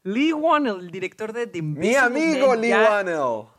Lee 0.04 0.34
Wannell, 0.34 0.80
el 0.82 0.92
director 0.92 1.32
de 1.32 1.48
The 1.48 1.62
Mi 1.62 1.70
Invisible 1.70 1.98
amigo 1.98 2.48
Man, 2.50 2.62
Lee 2.62 2.70
ya- 2.70 2.90
Wannell. 2.90 3.55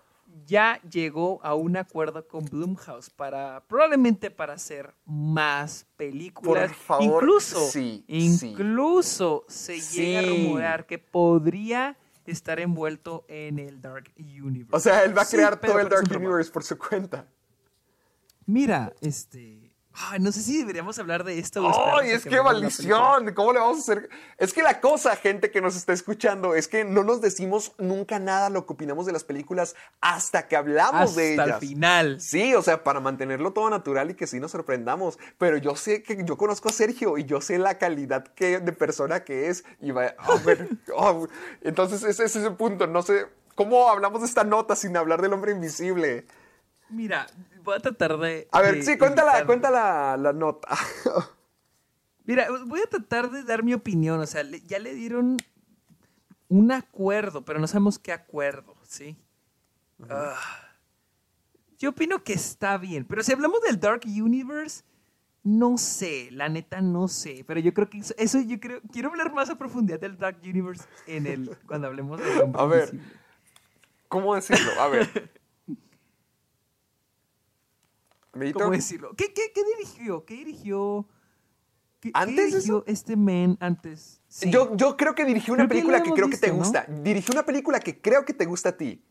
Ya 0.47 0.81
llegó 0.89 1.41
a 1.43 1.55
un 1.55 1.77
acuerdo 1.77 2.27
con 2.27 2.45
Blumhouse 2.45 3.11
para 3.11 3.65
probablemente 3.67 4.31
para 4.31 4.55
hacer 4.55 4.95
más 5.05 5.87
películas. 5.97 6.69
Por 6.69 6.77
favor, 6.77 7.23
incluso, 7.23 7.61
sí, 7.69 8.05
sí. 8.09 8.49
incluso 8.51 9.45
se 9.49 9.81
llega 9.81 10.21
a 10.21 10.23
rumorar 10.23 10.87
que 10.87 10.99
podría 10.99 11.99
estar 12.25 12.61
envuelto 12.61 13.25
en 13.29 13.59
el 13.59 13.81
Dark 13.81 14.13
Universe. 14.17 14.77
O 14.77 14.81
sea, 14.81 15.05
él 15.05 15.17
va 15.17 15.23
a 15.23 15.27
crear 15.27 15.61
todo 15.61 15.79
el 15.81 15.89
Dark. 15.89 16.07
Universe 16.17 16.51
por 16.51 16.63
su 16.65 16.79
cuenta. 16.79 17.27
Mira, 18.47 18.93
este, 19.01 19.66
ay, 19.99 20.21
no 20.21 20.33
sé 20.33 20.43
si 20.43 20.59
deberíamos 20.59 20.99
hablar 20.99 21.25
de 21.25 21.39
esto. 21.39 21.67
¡Ay, 21.97 22.11
es 22.11 22.25
que 22.25 22.31
que 22.31 22.43
maldición! 22.43 23.33
¿Cómo 23.35 23.53
le 23.53 23.61
vamos 23.61 23.79
a 23.79 23.81
hacer? 23.81 24.09
Es 24.37 24.53
que 24.53 24.63
la 24.63 24.81
cosa, 24.81 25.17
gente 25.17 25.51
que 25.51 25.61
nos 25.61 25.77
está 25.77 25.93
escuchando, 25.93 26.55
es 26.55 26.69
que 26.69 26.85
no 26.85 27.03
nos 27.03 27.21
decimos 27.21 27.73
nunca 27.79 28.19
nada 28.19 28.51
lo 28.51 28.67
que 28.67 28.75
opinamos 28.75 29.07
de 29.07 29.13
las 29.13 29.25
películas 29.25 29.75
hasta 30.01 30.49
que 30.49 30.57
hablamos 30.57 31.15
de 31.17 31.31
Hasta 31.33 31.45
ellas. 31.45 31.63
el 31.63 31.69
final. 31.69 32.21
Sí, 32.21 32.55
o 32.55 32.63
sea, 32.63 32.85
para 32.85 33.01
mantenerlo 33.01 33.53
todo 33.53 33.71
natural 33.71 34.11
y 34.11 34.15
que 34.15 34.27
sí 34.27 34.41
nos 34.41 34.51
sorprendamos. 34.51 35.19
Pero 35.39 35.57
yo 35.57 35.77
sé 35.77 36.03
que 36.03 36.23
yo 36.25 36.37
conozco 36.37 36.69
a 36.69 36.73
Sergio 36.73 37.19
y 37.19 37.25
yo 37.25 37.41
sé 37.41 37.59
la 37.59 37.79
calidad 37.79 38.27
que, 38.35 38.61
de 38.61 38.73
persona 38.73 39.25
que 39.25 39.49
es. 39.49 39.65
Y 39.81 39.91
va, 39.93 40.15
a 40.19 40.35
ver, 40.45 40.69
oh, 40.95 41.27
entonces 41.63 42.03
ese 42.03 42.25
es 42.25 42.37
ese 42.37 42.51
punto. 42.51 42.87
No 42.87 43.03
sé 43.03 43.27
cómo 43.55 43.89
hablamos 43.89 44.21
de 44.21 44.27
esta 44.27 44.45
nota 44.45 44.77
sin 44.77 44.97
hablar 44.97 45.23
del 45.23 45.33
hombre 45.33 45.53
invisible. 45.53 46.27
Mira, 46.89 47.27
voy 47.65 47.77
a 47.77 47.81
tratar 47.81 48.17
de. 48.19 48.49
A 48.53 48.61
ver, 48.61 48.77
de 48.77 48.83
sí, 48.83 48.97
cuéntala, 48.99 49.45
cuéntala 49.47 50.17
la 50.17 50.33
nota. 50.33 50.69
Mira, 52.25 52.49
voy 52.67 52.81
a 52.81 52.89
tratar 52.89 53.31
de 53.31 53.43
dar 53.45 53.63
mi 53.63 53.75
opinión. 53.75 54.21
O 54.21 54.27
sea, 54.27 54.43
le- 54.43 54.61
ya 54.63 54.79
le 54.79 54.95
dieron 54.95 55.37
un 56.49 56.73
acuerdo, 56.73 57.45
pero 57.45 57.59
no 57.59 57.67
sabemos 57.67 57.99
qué 57.99 58.13
acuerdo, 58.13 58.75
¿sí? 58.85 59.17
Ah, 60.11 60.37
yo 61.79 61.91
opino 61.91 62.23
que 62.23 62.33
está 62.35 62.77
bien, 62.79 63.05
pero 63.05 63.23
si 63.23 63.33
hablamos 63.33 63.61
del 63.63 63.81
Dark 63.81 64.03
Universe, 64.05 64.83
no 65.43 65.79
sé, 65.79 66.29
la 66.33 66.49
neta 66.49 66.81
no 66.81 67.09
sé, 67.09 67.45
pero 67.47 67.61
yo 67.61 67.73
creo 67.73 67.89
que 67.89 67.99
eso, 67.99 68.15
eso 68.19 68.41
yo 68.41 68.59
creo, 68.61 68.81
quiero 68.93 69.11
hablar 69.11 69.33
más 69.33 69.49
a 69.51 69.57
profundidad 69.57 70.01
del 70.01 70.19
Dark 70.19 70.39
Universe 70.43 70.85
en 71.07 71.27
el, 71.27 71.57
cuando 71.67 71.87
hablemos 71.87 72.21
hombre 72.21 72.61
A 72.63 72.67
ver. 72.67 72.93
¿Cómo 74.09 74.35
decirlo? 74.35 74.71
A 74.81 74.89
ver. 74.89 75.31
¿Cómo 78.55 78.71
decirlo? 78.71 79.15
¿Qué, 79.17 79.33
qué, 79.33 79.53
qué 79.55 79.63
dirigió? 79.65 80.25
¿Qué 80.25 80.35
dirigió 80.35 81.07
¿Qué, 82.01 82.11
¿Antes 82.15 82.37
¿qué 82.37 82.47
dirigió 82.47 82.85
este 82.87 83.17
men 83.17 83.57
antes? 83.61 84.21
Sí. 84.29 84.51
Yo, 84.51 84.77
yo 84.77 84.97
creo 84.97 85.15
que 85.15 85.25
dirigió 85.25 85.55
una 85.55 85.63
Creo 85.63 85.69
que 85.69 85.75
película 85.75 86.03
que 86.03 86.13
creo 86.13 86.29
que 86.29 86.37
te 86.37 86.47
visto, 86.51 86.57
¿no? 86.57 86.65
gusta. 86.65 86.87
Dirigió 87.03 87.33
una 87.33 87.45
película 87.45 87.81
que 87.81 88.01
creo 88.01 88.25
que 88.25 88.35
te 88.35 88.45
gusta 88.45 88.71
a 88.71 88.77
ti. 88.77 89.03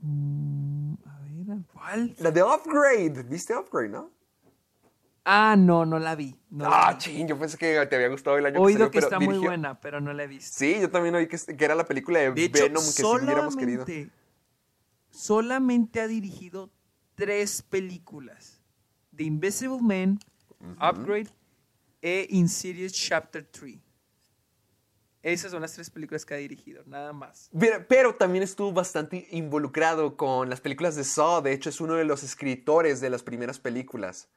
Mm, 0.00 0.94
a 1.06 1.18
ver, 1.20 1.58
¿cuál? 1.72 2.14
La 2.18 2.30
de 2.30 2.42
Upgrade. 2.42 3.22
¿Viste 3.22 3.56
Upgrade, 3.56 3.88
no? 3.88 4.10
Ah, 5.24 5.56
no, 5.56 5.86
no 5.86 5.98
la 5.98 6.14
vi. 6.14 6.36
No 6.50 6.68
la 6.68 6.88
ah, 6.88 6.92
vi. 6.92 6.98
ching, 6.98 7.26
yo 7.26 7.38
pensé 7.38 7.56
que 7.56 7.86
te 7.86 7.96
había 7.96 8.08
gustado 8.08 8.36
el 8.36 8.44
año 8.44 8.60
oído 8.60 8.80
salió, 8.80 8.90
que 8.90 8.98
pero 8.98 9.06
está 9.06 9.18
muy 9.18 9.28
dirigió- 9.28 9.48
buena, 9.48 9.80
pero 9.80 10.00
no 10.00 10.12
la 10.12 10.24
he 10.24 10.26
visto. 10.26 10.58
Sí, 10.58 10.78
yo 10.80 10.90
también 10.90 11.14
oí 11.14 11.26
que, 11.26 11.38
que 11.38 11.64
era 11.64 11.74
la 11.74 11.86
película 11.86 12.18
de, 12.18 12.32
De 12.32 12.44
hecho, 12.44 12.64
Venom 12.64 12.84
que 12.84 12.90
sí 12.90 13.04
hubiéramos 13.04 13.56
querido. 13.56 13.86
Solamente, 15.14 16.00
ha 16.00 16.08
dirigido 16.08 16.70
tres 17.14 17.62
películas. 17.62 18.60
The 19.16 19.24
Invisible 19.24 19.80
Man, 19.80 20.18
Upgrade 20.80 21.30
e 22.02 22.26
Insidious 22.30 22.92
Chapter 22.92 23.46
3. 23.50 23.78
Esas 25.22 25.52
son 25.52 25.62
las 25.62 25.72
tres 25.72 25.88
películas 25.88 26.26
que 26.26 26.34
ha 26.34 26.36
dirigido, 26.36 26.82
nada 26.84 27.14
más. 27.14 27.48
Pero, 27.58 27.86
pero 27.88 28.14
también 28.14 28.42
estuvo 28.42 28.72
bastante 28.72 29.26
involucrado 29.30 30.18
con 30.18 30.50
las 30.50 30.60
películas 30.60 30.96
de 30.96 31.04
Saw. 31.04 31.40
De 31.40 31.52
hecho, 31.52 31.70
es 31.70 31.80
uno 31.80 31.94
de 31.94 32.04
los 32.04 32.22
escritores 32.22 33.00
de 33.00 33.08
las 33.08 33.22
primeras 33.22 33.58
películas. 33.58 34.28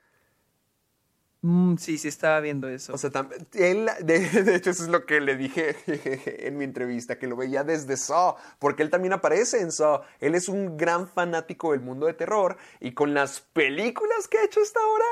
Mm, 1.42 1.78
sí, 1.78 1.98
sí 1.98 2.08
estaba 2.08 2.40
viendo 2.40 2.68
eso. 2.68 2.94
O 2.94 2.98
sea, 2.98 3.12
él, 3.54 3.90
de, 4.04 4.56
hecho, 4.56 4.72
eso 4.72 4.84
es 4.84 4.90
lo 4.90 5.06
que 5.06 5.22
le 5.22 5.36
dije 5.36 5.76
en 6.48 6.58
mi 6.58 6.64
entrevista, 6.66 7.20
que 7.20 7.28
lo 7.28 7.36
veía 7.36 7.64
desde 7.64 7.96
Saw, 7.96 8.36
porque 8.60 8.84
él 8.84 8.90
también 8.90 9.14
aparece 9.14 9.62
en 9.62 9.72
Saw. 9.72 10.02
Él 10.20 10.36
es 10.36 10.50
un 10.50 10.78
gran 10.78 11.08
fanático 11.08 11.72
del 11.72 11.82
mundo 11.82 12.08
de 12.08 12.14
terror 12.14 12.58
y 12.80 12.94
con 12.94 13.14
las 13.14 13.40
películas 13.40 14.28
que 14.28 14.40
ha 14.40 14.46
hecho 14.46 14.62
hasta 14.62 14.80
ahora, 14.80 15.06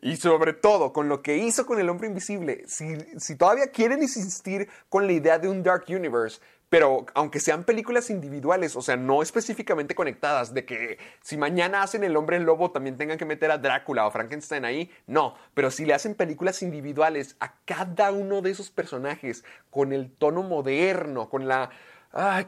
y 0.00 0.16
sobre 0.16 0.52
todo 0.52 0.92
con 0.92 1.08
lo 1.08 1.22
que 1.22 1.38
hizo 1.38 1.66
con 1.66 1.80
El 1.80 1.88
Hombre 1.88 2.06
Invisible, 2.06 2.64
si, 2.68 2.96
si 3.18 3.36
todavía 3.36 3.72
quieren 3.72 4.02
insistir 4.02 4.68
con 4.88 5.06
la 5.06 5.12
idea 5.12 5.38
de 5.38 5.48
un 5.48 5.62
Dark 5.62 5.86
Universe, 5.88 6.40
pero 6.68 7.06
aunque 7.14 7.40
sean 7.40 7.64
películas 7.64 8.10
individuales, 8.10 8.76
o 8.76 8.82
sea, 8.82 8.96
no 8.96 9.22
específicamente 9.22 9.94
conectadas, 9.94 10.52
de 10.54 10.64
que 10.64 10.98
si 11.22 11.36
mañana 11.36 11.82
hacen 11.82 12.04
El 12.04 12.16
Hombre 12.16 12.40
Lobo 12.40 12.70
también 12.70 12.96
tengan 12.96 13.18
que 13.18 13.24
meter 13.24 13.50
a 13.50 13.58
Drácula 13.58 14.06
o 14.06 14.10
Frankenstein 14.10 14.64
ahí, 14.64 14.90
no, 15.06 15.34
pero 15.54 15.70
si 15.70 15.86
le 15.86 15.94
hacen 15.94 16.14
películas 16.14 16.62
individuales 16.62 17.36
a 17.40 17.54
cada 17.64 18.12
uno 18.12 18.42
de 18.42 18.50
esos 18.50 18.70
personajes 18.70 19.44
con 19.70 19.92
el 19.92 20.10
tono 20.10 20.42
moderno, 20.42 21.28
con 21.28 21.48
la... 21.48 21.70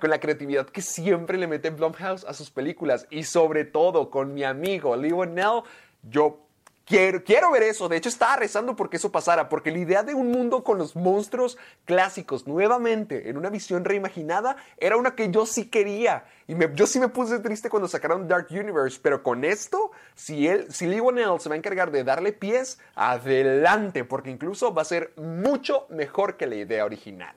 con 0.00 0.10
la 0.10 0.20
creatividad 0.20 0.66
que 0.66 0.80
siempre 0.80 1.36
le 1.36 1.46
mete 1.46 1.70
Blumhouse 1.70 2.24
a 2.24 2.32
sus 2.32 2.50
películas 2.50 3.06
y 3.10 3.24
sobre 3.24 3.64
todo 3.64 4.10
con 4.10 4.32
mi 4.32 4.42
amigo 4.42 4.96
Lionel, 4.96 5.62
yo 6.02 6.46
Quiero, 6.90 7.22
quiero 7.22 7.52
ver 7.52 7.62
eso. 7.62 7.88
De 7.88 7.96
hecho, 7.96 8.08
estaba 8.08 8.34
rezando 8.34 8.74
porque 8.74 8.96
eso 8.96 9.12
pasara. 9.12 9.48
Porque 9.48 9.70
la 9.70 9.78
idea 9.78 10.02
de 10.02 10.12
un 10.12 10.32
mundo 10.32 10.64
con 10.64 10.76
los 10.76 10.96
monstruos 10.96 11.56
clásicos 11.84 12.48
nuevamente 12.48 13.30
en 13.30 13.36
una 13.36 13.48
visión 13.48 13.84
reimaginada 13.84 14.56
era 14.76 14.96
una 14.96 15.14
que 15.14 15.30
yo 15.30 15.46
sí 15.46 15.66
quería. 15.70 16.24
Y 16.48 16.56
me- 16.56 16.68
yo 16.74 16.88
sí 16.88 16.98
me 16.98 17.06
puse 17.08 17.38
triste 17.38 17.70
cuando 17.70 17.86
sacaron 17.86 18.26
Dark 18.26 18.48
Universe. 18.50 18.98
Pero 19.00 19.22
con 19.22 19.44
esto, 19.44 19.92
si, 20.16 20.48
él, 20.48 20.66
si 20.72 20.88
Lee 20.88 20.98
Whannell 21.00 21.38
se 21.38 21.48
va 21.48 21.54
a 21.54 21.58
encargar 21.58 21.92
de 21.92 22.02
darle 22.02 22.32
pies, 22.32 22.80
adelante. 22.96 24.02
Porque 24.02 24.30
incluso 24.30 24.74
va 24.74 24.82
a 24.82 24.84
ser 24.84 25.12
mucho 25.16 25.86
mejor 25.90 26.36
que 26.36 26.48
la 26.48 26.56
idea 26.56 26.84
original. 26.84 27.36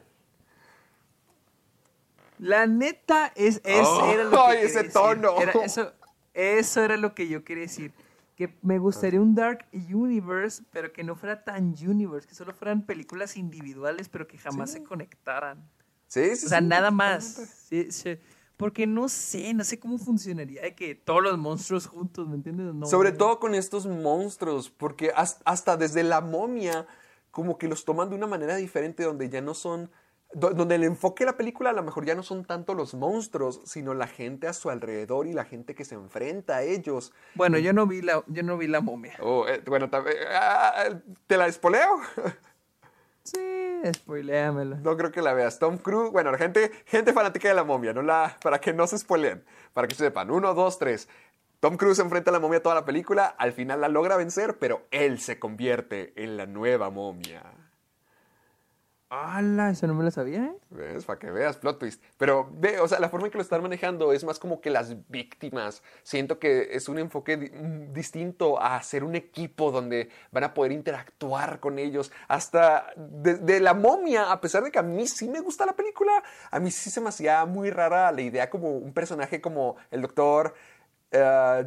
La 2.40 2.66
neta, 2.66 3.32
es, 3.36 3.62
es- 3.64 3.88
Oh, 3.88 4.12
era 4.12 4.24
lo 4.24 4.32
que 4.32 4.38
ay, 4.38 4.48
quería 4.56 4.66
ese 4.66 4.78
decir. 4.80 4.94
tono. 4.94 5.40
Era 5.40 5.54
eso, 5.64 5.94
eso 6.34 6.84
era 6.84 6.98
lo 6.98 7.14
que 7.14 7.28
yo 7.28 7.44
quería 7.44 7.66
decir. 7.66 7.92
Que 8.36 8.58
me 8.64 8.80
gustaría 8.80 9.22
un 9.22 9.36
Dark 9.36 9.66
Universe, 9.74 10.64
pero 10.72 10.92
que 10.92 11.04
no 11.04 11.16
fuera 11.16 11.44
tan 11.44 11.76
Universe, 11.88 12.28
que 12.28 12.34
solo 12.36 12.54
fueran 12.54 12.86
películas 12.86 13.38
individuales, 13.38 14.10
pero 14.10 14.28
que 14.28 14.38
jamás 14.38 14.72
se 14.72 14.84
conectaran. 14.84 15.70
Sí, 16.08 16.36
sí, 16.36 16.46
O 16.48 16.50
sea, 16.50 16.60
sí, 16.60 16.66
nada 16.66 16.92
más. 16.92 17.24
Sí, 17.70 17.92
sí. 17.92 18.18
Porque 18.58 18.86
no 18.88 19.10
sé, 19.10 19.54
no 19.54 19.64
sé 19.64 19.80
cómo 19.80 19.98
funcionaría 19.98 20.62
de 20.62 20.76
que 20.76 20.96
todos 20.96 21.22
los 21.24 21.38
monstruos 21.38 21.88
juntos, 21.88 22.28
¿me 22.28 22.36
entiendes? 22.36 22.74
No. 22.74 22.86
Sobre 22.86 23.12
todo 23.12 23.40
con 23.40 23.56
estos 23.56 23.86
monstruos, 23.88 24.70
porque 24.70 25.12
has- 25.16 25.40
hasta 25.46 25.76
desde 25.76 26.04
la 26.04 26.22
momia, 26.22 26.88
como 27.32 27.58
que 27.58 27.68
los 27.68 27.84
toman 27.84 28.10
de 28.10 28.16
una 28.16 28.28
manera 28.28 28.56
diferente, 28.56 29.04
donde 29.04 29.28
ya 29.30 29.42
no 29.42 29.54
son, 29.54 29.90
donde 30.34 30.76
el 30.76 30.84
enfoque 30.84 31.24
de 31.24 31.32
la 31.32 31.38
película 31.38 31.70
a 31.70 31.74
lo 31.74 31.84
mejor 31.84 32.06
ya 32.06 32.16
no 32.16 32.24
son 32.24 32.46
tanto 32.46 32.74
los 32.74 32.94
monstruos, 32.94 33.62
sino 33.66 33.94
la 33.94 34.08
gente 34.08 34.48
a 34.48 34.54
su 34.54 34.70
alrededor 34.70 35.28
y 35.28 35.34
la 35.34 35.46
gente 35.46 35.76
que 35.76 35.86
se 35.86 35.96
enfrenta 35.96 36.58
a 36.58 36.64
ellos. 36.64 37.14
Bueno, 37.36 37.58
yo 37.58 37.74
no 37.74 37.88
vi 37.88 38.02
la, 38.02 38.24
yo 38.28 38.44
no 38.44 38.58
vi 38.58 38.68
la 38.68 38.82
momia. 38.82 39.18
Oh, 39.22 39.48
eh, 39.48 39.62
bueno, 39.66 39.86
eh, 39.86 40.26
ah, 40.36 40.90
¿te 41.28 41.38
la 41.38 41.48
espoleo? 41.48 42.00
Sí, 43.24 43.40
spoiléamela. 43.96 44.76
No 44.82 44.98
creo 44.98 45.10
que 45.14 45.22
la 45.22 45.34
veas. 45.34 45.58
Tom 45.58 45.78
Cruise, 45.78 46.12
bueno, 46.12 46.30
la 46.30 46.38
gente, 46.38 46.74
gente 46.86 47.14
fanática 47.14 47.48
de 47.48 47.54
la 47.54 47.64
momia, 47.64 47.94
no 47.94 48.02
la, 48.02 48.38
para 48.44 48.60
que 48.60 48.74
no 48.74 48.86
se 48.86 48.98
spoileen, 48.98 49.46
para 49.72 49.88
que 49.88 49.96
sepan. 49.96 50.30
Uno, 50.30 50.54
dos, 50.54 50.78
tres. 50.78 51.08
Tom 51.62 51.78
Cruise 51.78 52.00
enfrenta 52.00 52.32
a 52.32 52.34
la 52.34 52.42
momia 52.42 52.62
toda 52.62 52.76
la 52.76 52.84
película, 52.84 53.26
al 53.26 53.54
final 53.54 53.80
la 53.80 53.88
logra 53.88 54.18
vencer, 54.18 54.58
pero 54.60 54.86
él 54.92 55.22
se 55.22 55.40
convierte 55.40 56.12
en 56.22 56.36
la 56.36 56.46
nueva 56.46 56.90
momia. 56.90 57.44
¡Hala! 59.16 59.70
Eso 59.70 59.86
no 59.86 59.94
me 59.94 60.04
lo 60.04 60.10
sabía, 60.10 60.44
¿eh? 60.46 60.56
¿Ves? 60.72 61.06
Para 61.06 61.20
que 61.20 61.30
veas, 61.30 61.58
plot 61.58 61.78
twist. 61.78 62.04
Pero 62.18 62.50
ve, 62.52 62.80
o 62.80 62.88
sea, 62.88 63.00
la 63.00 63.10
forma 63.10 63.28
en 63.28 63.32
que 63.32 63.38
lo 63.38 63.44
están 63.44 63.62
manejando 63.62 64.12
es 64.12 64.24
más 64.24 64.40
como 64.40 64.60
que 64.60 64.72
las 64.72 64.96
víctimas. 65.08 65.84
Siento 66.02 66.40
que 66.40 66.70
es 66.72 66.90
un 66.90 66.98
enfoque 66.98 67.38
di- 67.38 67.52
distinto 67.92 68.60
a 68.60 68.82
ser 68.82 69.04
un 69.04 69.16
equipo 69.16 69.72
donde 69.72 70.10
van 70.32 70.46
a 70.46 70.54
poder 70.56 70.72
interactuar 70.72 71.60
con 71.60 71.78
ellos. 71.78 72.12
Hasta 72.28 72.88
de 72.98 73.60
la 73.60 73.76
momia, 73.76 74.32
a 74.32 74.42
pesar 74.42 74.64
de 74.64 74.72
que 74.72 74.80
a 74.80 74.84
mí 74.84 75.06
sí 75.06 75.30
me 75.30 75.42
gusta 75.42 75.66
la 75.68 75.74
película, 75.74 76.12
a 76.50 76.60
mí 76.60 76.72
sí 76.72 76.90
se 76.90 77.00
me 77.00 77.10
hacía 77.10 77.46
muy 77.46 77.70
rara 77.70 78.12
la 78.12 78.22
idea 78.22 78.50
como 78.50 78.72
un 78.72 78.94
personaje 78.94 79.40
como 79.42 79.76
el 79.92 80.02
doctor 80.02 80.56
eh, 81.12 81.66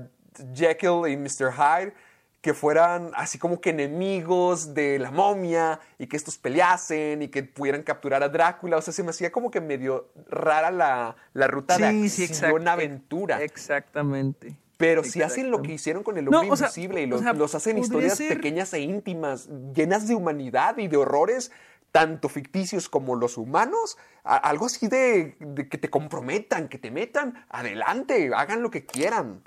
Jekyll 0.52 1.08
y 1.08 1.16
Mr. 1.16 1.52
Hyde 1.52 1.94
que 2.40 2.54
fueran 2.54 3.10
así 3.14 3.38
como 3.38 3.60
que 3.60 3.70
enemigos 3.70 4.72
de 4.74 4.98
la 5.00 5.10
momia 5.10 5.80
y 5.98 6.06
que 6.06 6.16
estos 6.16 6.38
peleasen 6.38 7.22
y 7.22 7.28
que 7.28 7.42
pudieran 7.42 7.82
capturar 7.82 8.22
a 8.22 8.28
Drácula. 8.28 8.76
O 8.76 8.82
sea, 8.82 8.92
se 8.92 9.02
me 9.02 9.10
hacía 9.10 9.32
como 9.32 9.50
que 9.50 9.60
medio 9.60 10.10
rara 10.28 10.70
la, 10.70 11.16
la 11.32 11.46
ruta 11.48 11.76
de 11.76 11.86
acción 11.86 12.68
aventura. 12.68 13.42
Exactamente. 13.42 14.56
Pero 14.76 15.02
si 15.02 15.22
hacen 15.22 15.50
lo 15.50 15.62
que 15.62 15.72
hicieron 15.72 16.02
con 16.02 16.18
el 16.18 16.26
No, 16.26 16.38
hombre 16.40 16.52
o 16.52 16.56
sea, 16.56 16.66
invisible 16.68 17.00
y 17.02 17.04
o 17.06 17.08
los, 17.08 17.20
sea, 17.22 17.32
los 17.32 17.54
hacen 17.54 17.78
historias 17.78 18.18
ser- 18.18 18.28
pequeñas 18.34 18.72
e 18.74 18.80
íntimas, 18.80 19.48
llenas 19.74 20.06
de 20.06 20.14
humanidad 20.14 20.76
y 20.78 20.86
de 20.86 20.98
horrores, 20.98 21.50
tanto 21.92 22.28
ficticios 22.28 22.90
como 22.90 23.16
los 23.16 23.38
humanos, 23.38 23.96
algo 24.22 24.66
así 24.66 24.86
de, 24.86 25.34
de 25.40 25.68
que 25.68 25.78
te 25.78 25.88
comprometan, 25.88 26.68
que 26.68 26.76
te 26.78 26.90
metan, 26.90 27.46
adelante, 27.48 28.30
hagan 28.36 28.62
lo 28.62 28.70
que 28.70 28.84
quieran. 28.84 29.42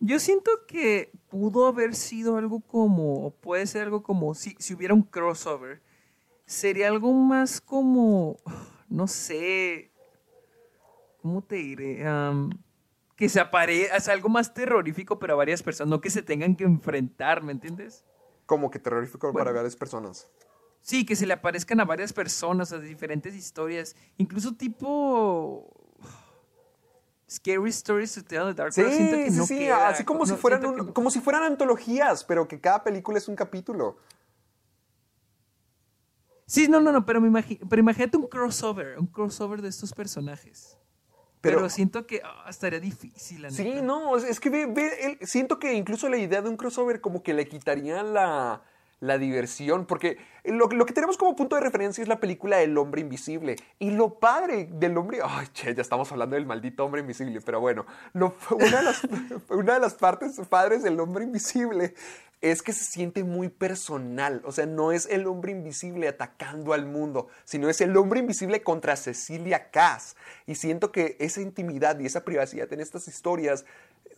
Yo 0.00 0.18
siento 0.18 0.50
que 0.66 1.10
pudo 1.28 1.66
haber 1.66 1.94
sido 1.94 2.36
algo 2.36 2.60
como, 2.60 3.26
o 3.26 3.30
puede 3.30 3.66
ser 3.66 3.82
algo 3.82 4.02
como, 4.02 4.34
si, 4.34 4.54
si 4.58 4.74
hubiera 4.74 4.94
un 4.94 5.02
crossover, 5.02 5.82
sería 6.44 6.88
algo 6.88 7.12
más 7.12 7.60
como, 7.60 8.36
no 8.88 9.06
sé, 9.06 9.90
¿cómo 11.22 11.42
te 11.42 11.56
diré? 11.56 12.04
Que 13.16 13.28
se 13.28 13.40
aparezca, 13.40 14.12
algo 14.12 14.28
más 14.28 14.52
terrorífico 14.52 15.18
para 15.18 15.34
varias 15.34 15.62
personas, 15.62 15.90
no 15.90 16.00
que 16.00 16.10
se 16.10 16.22
tengan 16.22 16.56
que 16.56 16.64
enfrentar, 16.64 17.42
¿me 17.42 17.52
entiendes? 17.52 18.04
Como 18.44 18.70
que 18.70 18.78
terrorífico 18.78 19.32
para 19.32 19.50
varias 19.50 19.76
personas. 19.76 20.30
Sí, 20.82 21.04
que 21.04 21.16
se 21.16 21.26
le 21.26 21.32
aparezcan 21.32 21.80
a 21.80 21.84
varias 21.84 22.12
personas, 22.12 22.72
a 22.72 22.78
diferentes 22.78 23.34
historias, 23.34 23.96
incluso 24.18 24.54
tipo... 24.54 25.75
Scary 27.28 27.70
Stories 27.70 28.14
to 28.14 28.22
Tell 28.24 28.54
Dark, 28.54 28.72
Sí, 28.72 28.82
siento 28.82 29.16
que 29.16 29.30
sí, 29.30 29.36
no 29.36 29.46
sí, 29.46 29.58
queda, 29.58 29.88
así 29.88 30.04
como, 30.04 30.20
no, 30.20 30.26
si 30.26 30.34
fueran 30.36 30.64
un- 30.64 30.86
que- 30.86 30.92
como 30.92 31.10
si 31.10 31.20
fueran 31.20 31.42
antologías, 31.42 32.22
pero 32.24 32.46
que 32.46 32.60
cada 32.60 32.84
película 32.84 33.18
es 33.18 33.26
un 33.28 33.34
capítulo. 33.34 33.96
Sí, 36.46 36.68
no, 36.68 36.80
no, 36.80 36.92
no, 36.92 37.04
pero, 37.04 37.20
me 37.20 37.28
imagi- 37.28 37.58
pero 37.68 37.80
imagínate 37.80 38.16
un 38.16 38.28
crossover, 38.28 38.98
un 38.98 39.06
crossover 39.06 39.60
de 39.62 39.68
estos 39.68 39.92
personajes. 39.92 40.78
Pero, 41.40 41.58
Pero- 41.58 41.68
siento 41.70 42.06
que 42.06 42.22
ah, 42.24 42.46
estaría 42.48 42.78
difícil. 42.80 43.42
la 43.42 43.50
Sí, 43.50 43.64
neta. 43.64 43.82
no, 43.82 44.16
es- 44.16 44.24
es 44.24 44.38
que 44.40 44.48
ve, 44.50 44.66
ve, 44.66 45.18
el- 45.20 45.26
siento 45.26 45.58
que 45.58 45.74
incluso 45.74 46.08
la 46.08 46.16
idea 46.18 46.42
de 46.42 46.48
un 46.48 46.56
crossover 46.56 47.00
como 47.00 47.22
que 47.22 47.34
le 47.34 47.48
quitaría 47.48 48.02
la, 48.04 48.62
la 49.00 49.18
diversión, 49.18 49.84
porque 49.86 50.16
lo, 50.44 50.68
que 50.68 50.92
tenemos 50.92 51.18
como 51.18 51.36
punto 51.36 51.56
de 51.56 51.62
referencia 51.62 52.02
es 52.02 52.08
la 52.08 52.18
película 52.18 52.62
El 52.62 52.78
Hombre 52.78 53.02
Invisible. 53.02 53.56
Y 53.78 53.90
lo 53.90 54.18
padre 54.18 54.68
del 54.70 54.96
hombre... 54.96 55.18
Ay, 55.22 55.48
che, 55.52 55.74
ya 55.74 55.82
estamos 55.82 56.10
hablando 56.12 56.36
del 56.36 56.46
maldito 56.46 56.84
hombre 56.84 57.00
invisible, 57.00 57.40
pero 57.40 57.60
bueno, 57.60 57.84
una, 58.14 58.76
de 58.78 58.82
las, 58.82 59.02
una 59.50 59.74
de 59.74 59.80
las 59.80 59.94
partes 59.94 60.40
padres 60.48 60.82
del 60.82 60.98
hombre 61.00 61.24
invisible 61.24 61.94
es 62.40 62.62
que 62.62 62.72
se 62.72 62.84
siente 62.84 63.24
muy 63.24 63.48
personal. 63.48 64.42
O 64.44 64.52
sea, 64.52 64.66
no 64.66 64.92
es 64.92 65.06
el 65.06 65.26
hombre 65.26 65.52
invisible 65.52 66.08
atacando 66.08 66.72
al 66.72 66.86
mundo, 66.86 67.28
sino 67.44 67.68
es 67.68 67.80
el 67.80 67.96
hombre 67.96 68.20
invisible 68.20 68.62
contra 68.62 68.96
Cecilia 68.96 69.70
Cass. 69.70 70.16
Y 70.46 70.54
siento 70.54 70.92
que 70.92 71.16
esa 71.18 71.40
intimidad 71.40 71.98
y 71.98 72.06
esa 72.06 72.24
privacidad 72.24 72.72
en 72.72 72.80
estas 72.80 73.08
historias 73.08 73.64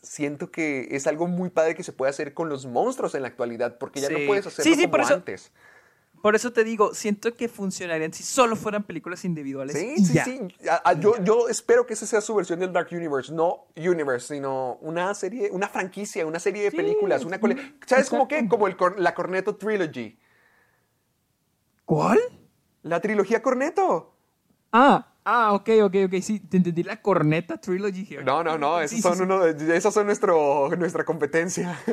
siento 0.02 0.50
que 0.50 0.88
es 0.92 1.06
algo 1.06 1.26
muy 1.26 1.50
padre 1.50 1.74
que 1.74 1.82
se 1.82 1.92
puede 1.92 2.10
hacer 2.10 2.34
con 2.34 2.48
los 2.48 2.66
monstruos 2.66 3.14
en 3.14 3.22
la 3.22 3.28
actualidad, 3.28 3.78
porque 3.78 4.00
ya 4.00 4.08
no 4.10 4.18
puedes 4.26 4.46
hacerlo 4.46 4.72
Sí, 4.74 4.80
sí, 4.80 4.86
por 4.86 5.00
como 5.00 5.04
eso- 5.04 5.14
antes. 5.14 5.52
Por 6.20 6.34
eso 6.34 6.52
te 6.52 6.64
digo, 6.64 6.94
siento 6.94 7.32
que 7.36 7.46
funcionarían 7.48 8.12
si 8.12 8.24
solo 8.24 8.56
fueran 8.56 8.82
películas 8.82 9.24
individuales. 9.24 9.76
Sí, 9.78 9.94
y 9.98 10.04
sí, 10.04 10.14
ya. 10.14 10.24
sí. 10.24 10.40
A- 10.68 10.90
a- 10.90 10.92
yo, 10.94 11.14
yo 11.22 11.48
espero 11.48 11.86
que 11.86 11.92
esa 11.94 12.06
sea 12.06 12.20
su 12.20 12.34
versión 12.34 12.58
del 12.58 12.72
Dark 12.72 12.88
Universe. 12.90 13.32
No 13.32 13.66
Universe, 13.76 14.34
sino 14.34 14.78
una 14.80 15.14
serie, 15.14 15.48
una 15.52 15.68
franquicia, 15.68 16.26
una 16.26 16.40
serie 16.40 16.64
de 16.64 16.72
películas. 16.72 17.24
Una 17.24 17.38
cole- 17.38 17.56
¿Sabes 17.86 18.10
cómo 18.10 18.26
qué? 18.26 18.48
Como 18.48 18.66
el, 18.66 18.76
cor- 18.76 18.98
la 18.98 19.14
Cornetto 19.14 19.54
Trilogy. 19.54 20.18
¿Cuál? 21.84 22.18
La 22.82 23.00
trilogía 23.00 23.40
Cornetto. 23.40 24.17
Ah, 24.72 25.06
ah, 25.24 25.52
ok, 25.54 25.68
ok, 25.84 25.94
ok. 26.06 26.14
Sí, 26.22 26.40
te 26.40 26.56
entendí 26.58 26.82
la 26.82 27.00
corneta 27.00 27.58
trilogy 27.60 28.06
here. 28.08 28.24
No, 28.24 28.42
no, 28.44 28.58
no. 28.58 28.80
Esos 28.80 28.96
Sí, 28.96 29.02
son, 29.02 29.16
sí. 29.16 29.22
uno 29.22 29.40
de- 29.44 29.76
esos 29.76 29.92
son 29.94 30.06
nuestro, 30.06 30.68
nuestra 30.76 31.04
competencia. 31.04 31.78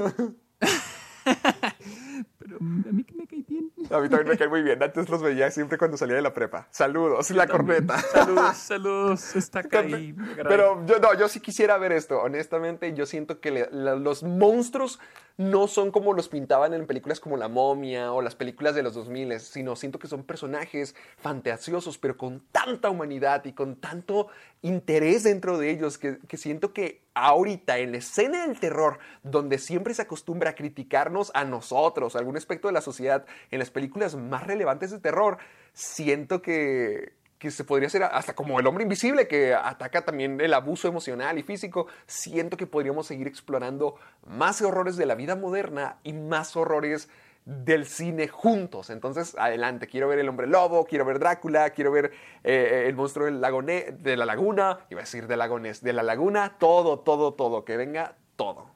Pero 2.39 2.57
a 2.57 2.91
mí 2.91 3.03
que 3.03 3.15
me 3.15 3.25
cae 3.27 3.43
bien. 3.47 3.71
A 3.91 3.99
mí 3.99 4.09
también 4.09 4.27
me 4.29 4.37
cae 4.37 4.47
muy 4.47 4.61
bien. 4.61 4.81
Antes 4.81 5.09
los 5.09 5.21
veía 5.21 5.49
siempre 5.51 5.77
cuando 5.77 5.97
salía 5.97 6.15
de 6.15 6.21
la 6.21 6.33
prepa. 6.33 6.67
Saludos, 6.71 7.29
la 7.31 7.47
corneta. 7.47 7.97
Saludos, 7.99 8.57
saludos. 8.57 9.35
Está 9.35 9.59
acá 9.59 9.79
ahí. 9.79 10.15
Pero 10.35 10.85
yo, 10.85 10.99
no, 10.99 11.13
yo 11.13 11.27
sí 11.29 11.39
quisiera 11.39 11.77
ver 11.77 11.91
esto. 11.91 12.19
Honestamente, 12.21 12.93
yo 12.93 13.05
siento 13.05 13.39
que 13.39 13.51
le- 13.51 13.69
la- 13.71 13.95
los 13.95 14.23
monstruos 14.23 14.99
no 15.37 15.67
son 15.67 15.91
como 15.91 16.13
los 16.13 16.29
pintaban 16.29 16.73
en 16.73 16.87
películas 16.87 17.19
como 17.19 17.35
La 17.35 17.49
momia 17.49 18.13
o 18.13 18.21
las 18.21 18.35
películas 18.35 18.73
de 18.73 18.83
los 18.83 18.93
2000, 18.93 19.37
sino 19.41 19.75
siento 19.75 19.99
que 19.99 20.07
son 20.07 20.23
personajes 20.23 20.95
fantasiosos, 21.17 21.97
pero 21.97 22.15
con 22.15 22.39
tanta 22.53 22.89
humanidad 22.89 23.43
y 23.43 23.51
con 23.51 23.75
tanto 23.75 24.27
interés 24.61 25.23
dentro 25.23 25.57
de 25.57 25.71
ellos 25.71 25.97
que, 25.97 26.19
que 26.29 26.37
siento 26.37 26.71
que 26.71 27.03
ahorita 27.15 27.77
en 27.79 27.91
la 27.91 27.97
escena 27.97 28.47
del 28.47 28.59
terror, 28.59 28.99
donde 29.23 29.57
siempre 29.57 29.93
se 29.93 30.03
acostumbra 30.03 30.51
a 30.51 30.55
criticarnos 30.55 31.31
a 31.33 31.43
nosotros, 31.43 32.15
a 32.15 32.19
algún 32.19 32.37
aspecto 32.37 32.69
de 32.69 32.73
la 32.73 32.81
sociedad, 32.81 33.25
en 33.51 33.59
las 33.59 33.69
películas 33.75 34.15
más 34.15 34.47
relevantes 34.47 34.89
de 34.89 34.99
terror, 34.99 35.37
siento 35.73 36.41
que, 36.41 37.13
que 37.37 37.51
se 37.51 37.65
podría 37.65 37.87
hacer 37.87 38.03
hasta 38.03 38.33
como 38.33 38.57
el 38.57 38.67
hombre 38.67 38.83
invisible 38.83 39.27
que 39.27 39.53
ataca 39.53 40.05
también 40.05 40.39
el 40.39 40.53
abuso 40.53 40.87
emocional 40.87 41.37
y 41.37 41.43
físico, 41.43 41.87
siento 42.07 42.55
que 42.55 42.67
podríamos 42.67 43.05
seguir 43.07 43.27
explorando 43.27 43.97
más 44.25 44.61
horrores 44.61 44.95
de 44.95 45.05
la 45.05 45.15
vida 45.15 45.35
moderna 45.35 45.97
y 46.03 46.13
más 46.13 46.55
horrores 46.55 47.09
del 47.43 47.85
cine 47.85 48.29
juntos. 48.29 48.89
Entonces, 48.89 49.35
adelante, 49.37 49.87
quiero 49.87 50.07
ver 50.07 50.19
el 50.19 50.29
hombre 50.29 50.47
lobo, 50.47 50.85
quiero 50.85 51.03
ver 51.05 51.19
Drácula, 51.19 51.71
quiero 51.71 51.91
ver 51.91 52.11
eh, 52.43 52.85
el 52.87 52.95
monstruo 52.95 53.25
del 53.25 53.41
lago 53.41 53.61
Ne- 53.61 53.91
de 53.91 54.15
la 54.15 54.25
laguna, 54.25 54.79
iba 54.89 55.01
a 55.01 55.03
decir 55.03 55.27
de 55.27 55.37
lagones, 55.37 55.83
de 55.83 55.93
la 55.93 56.03
laguna, 56.03 56.55
todo, 56.57 56.99
todo, 56.99 57.33
todo, 57.33 57.65
que 57.65 57.75
venga 57.77 58.15
todo. 58.37 58.73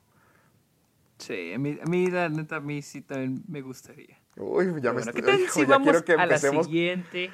Sí, 1.17 1.53
a 1.53 1.57
mí, 1.57 1.79
a 1.81 1.85
mí, 1.85 2.11
la 2.11 2.29
neta, 2.29 2.57
a 2.57 2.59
mí 2.59 2.81
sí 2.81 3.01
también 3.01 3.43
me 3.47 3.61
gustaría. 3.61 4.18
Uy, 4.39 4.65
ya 4.65 4.71
me 4.71 4.79
Bueno, 4.79 4.99
estoy, 4.99 5.13
¿qué 5.13 5.21
tal 5.21 5.39
hijo, 5.41 5.53
si 5.53 5.59
ya 5.61 5.67
vamos 5.67 5.85
quiero 5.85 6.05
que 6.05 6.13
a 6.13 6.15
la 6.17 6.23
empecemos 6.23 6.65
siguiente? 6.65 7.31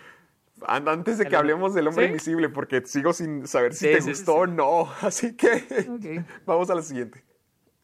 An- 0.66 0.88
Antes 0.88 1.18
de 1.18 1.26
que 1.26 1.30
¿El- 1.30 1.36
hablemos 1.36 1.74
del 1.74 1.88
hombre 1.88 2.06
¿Sí? 2.06 2.10
invisible, 2.10 2.50
porque 2.50 2.82
sigo 2.86 3.14
sin 3.14 3.48
saber 3.48 3.74
si 3.74 3.86
Sí, 3.88 3.92
te 3.94 4.02
sí, 4.02 4.10
gustó 4.10 4.36
o 4.36 4.48
no. 4.48 4.90
Así 5.02 5.36
que 5.36 6.24
vamos 6.46 6.70
a 6.70 6.76
la 6.76 6.82
siguiente. 6.82 7.24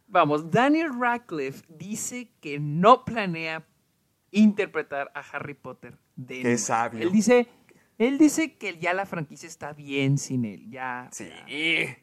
Vamos, 0.08 0.50
Daniel 0.52 0.90
Radcliffe 1.00 1.64
dice 1.70 2.32
que 2.42 2.60
no 2.60 3.06
planea 3.06 3.66
interpretar 4.32 5.12
a 5.14 5.20
Harry 5.20 5.54
Potter 5.54 5.98
de 6.16 6.42
Qué 6.42 6.58
sabio. 6.58 7.02
Él 7.02 7.12
dice, 7.12 7.48
él 7.98 8.18
dice 8.18 8.56
que 8.58 8.78
ya 8.78 8.94
la 8.94 9.06
franquicia 9.06 9.48
está 9.48 9.74
bien 9.74 10.18
sin 10.18 10.46
él, 10.46 10.70
ya. 10.70 11.10
Sí. 11.12 11.30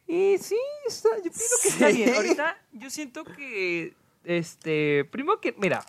Y 0.07 0.37
sí, 0.37 0.57
está, 0.87 1.09
yo 1.17 1.23
pienso 1.23 1.55
que 1.61 1.67
está 1.69 1.87
bien. 1.89 2.13
Ahorita 2.15 2.57
yo 2.71 2.89
siento 2.89 3.23
que, 3.23 3.93
este, 4.23 5.05
primero 5.11 5.39
que, 5.39 5.53
mira, 5.57 5.83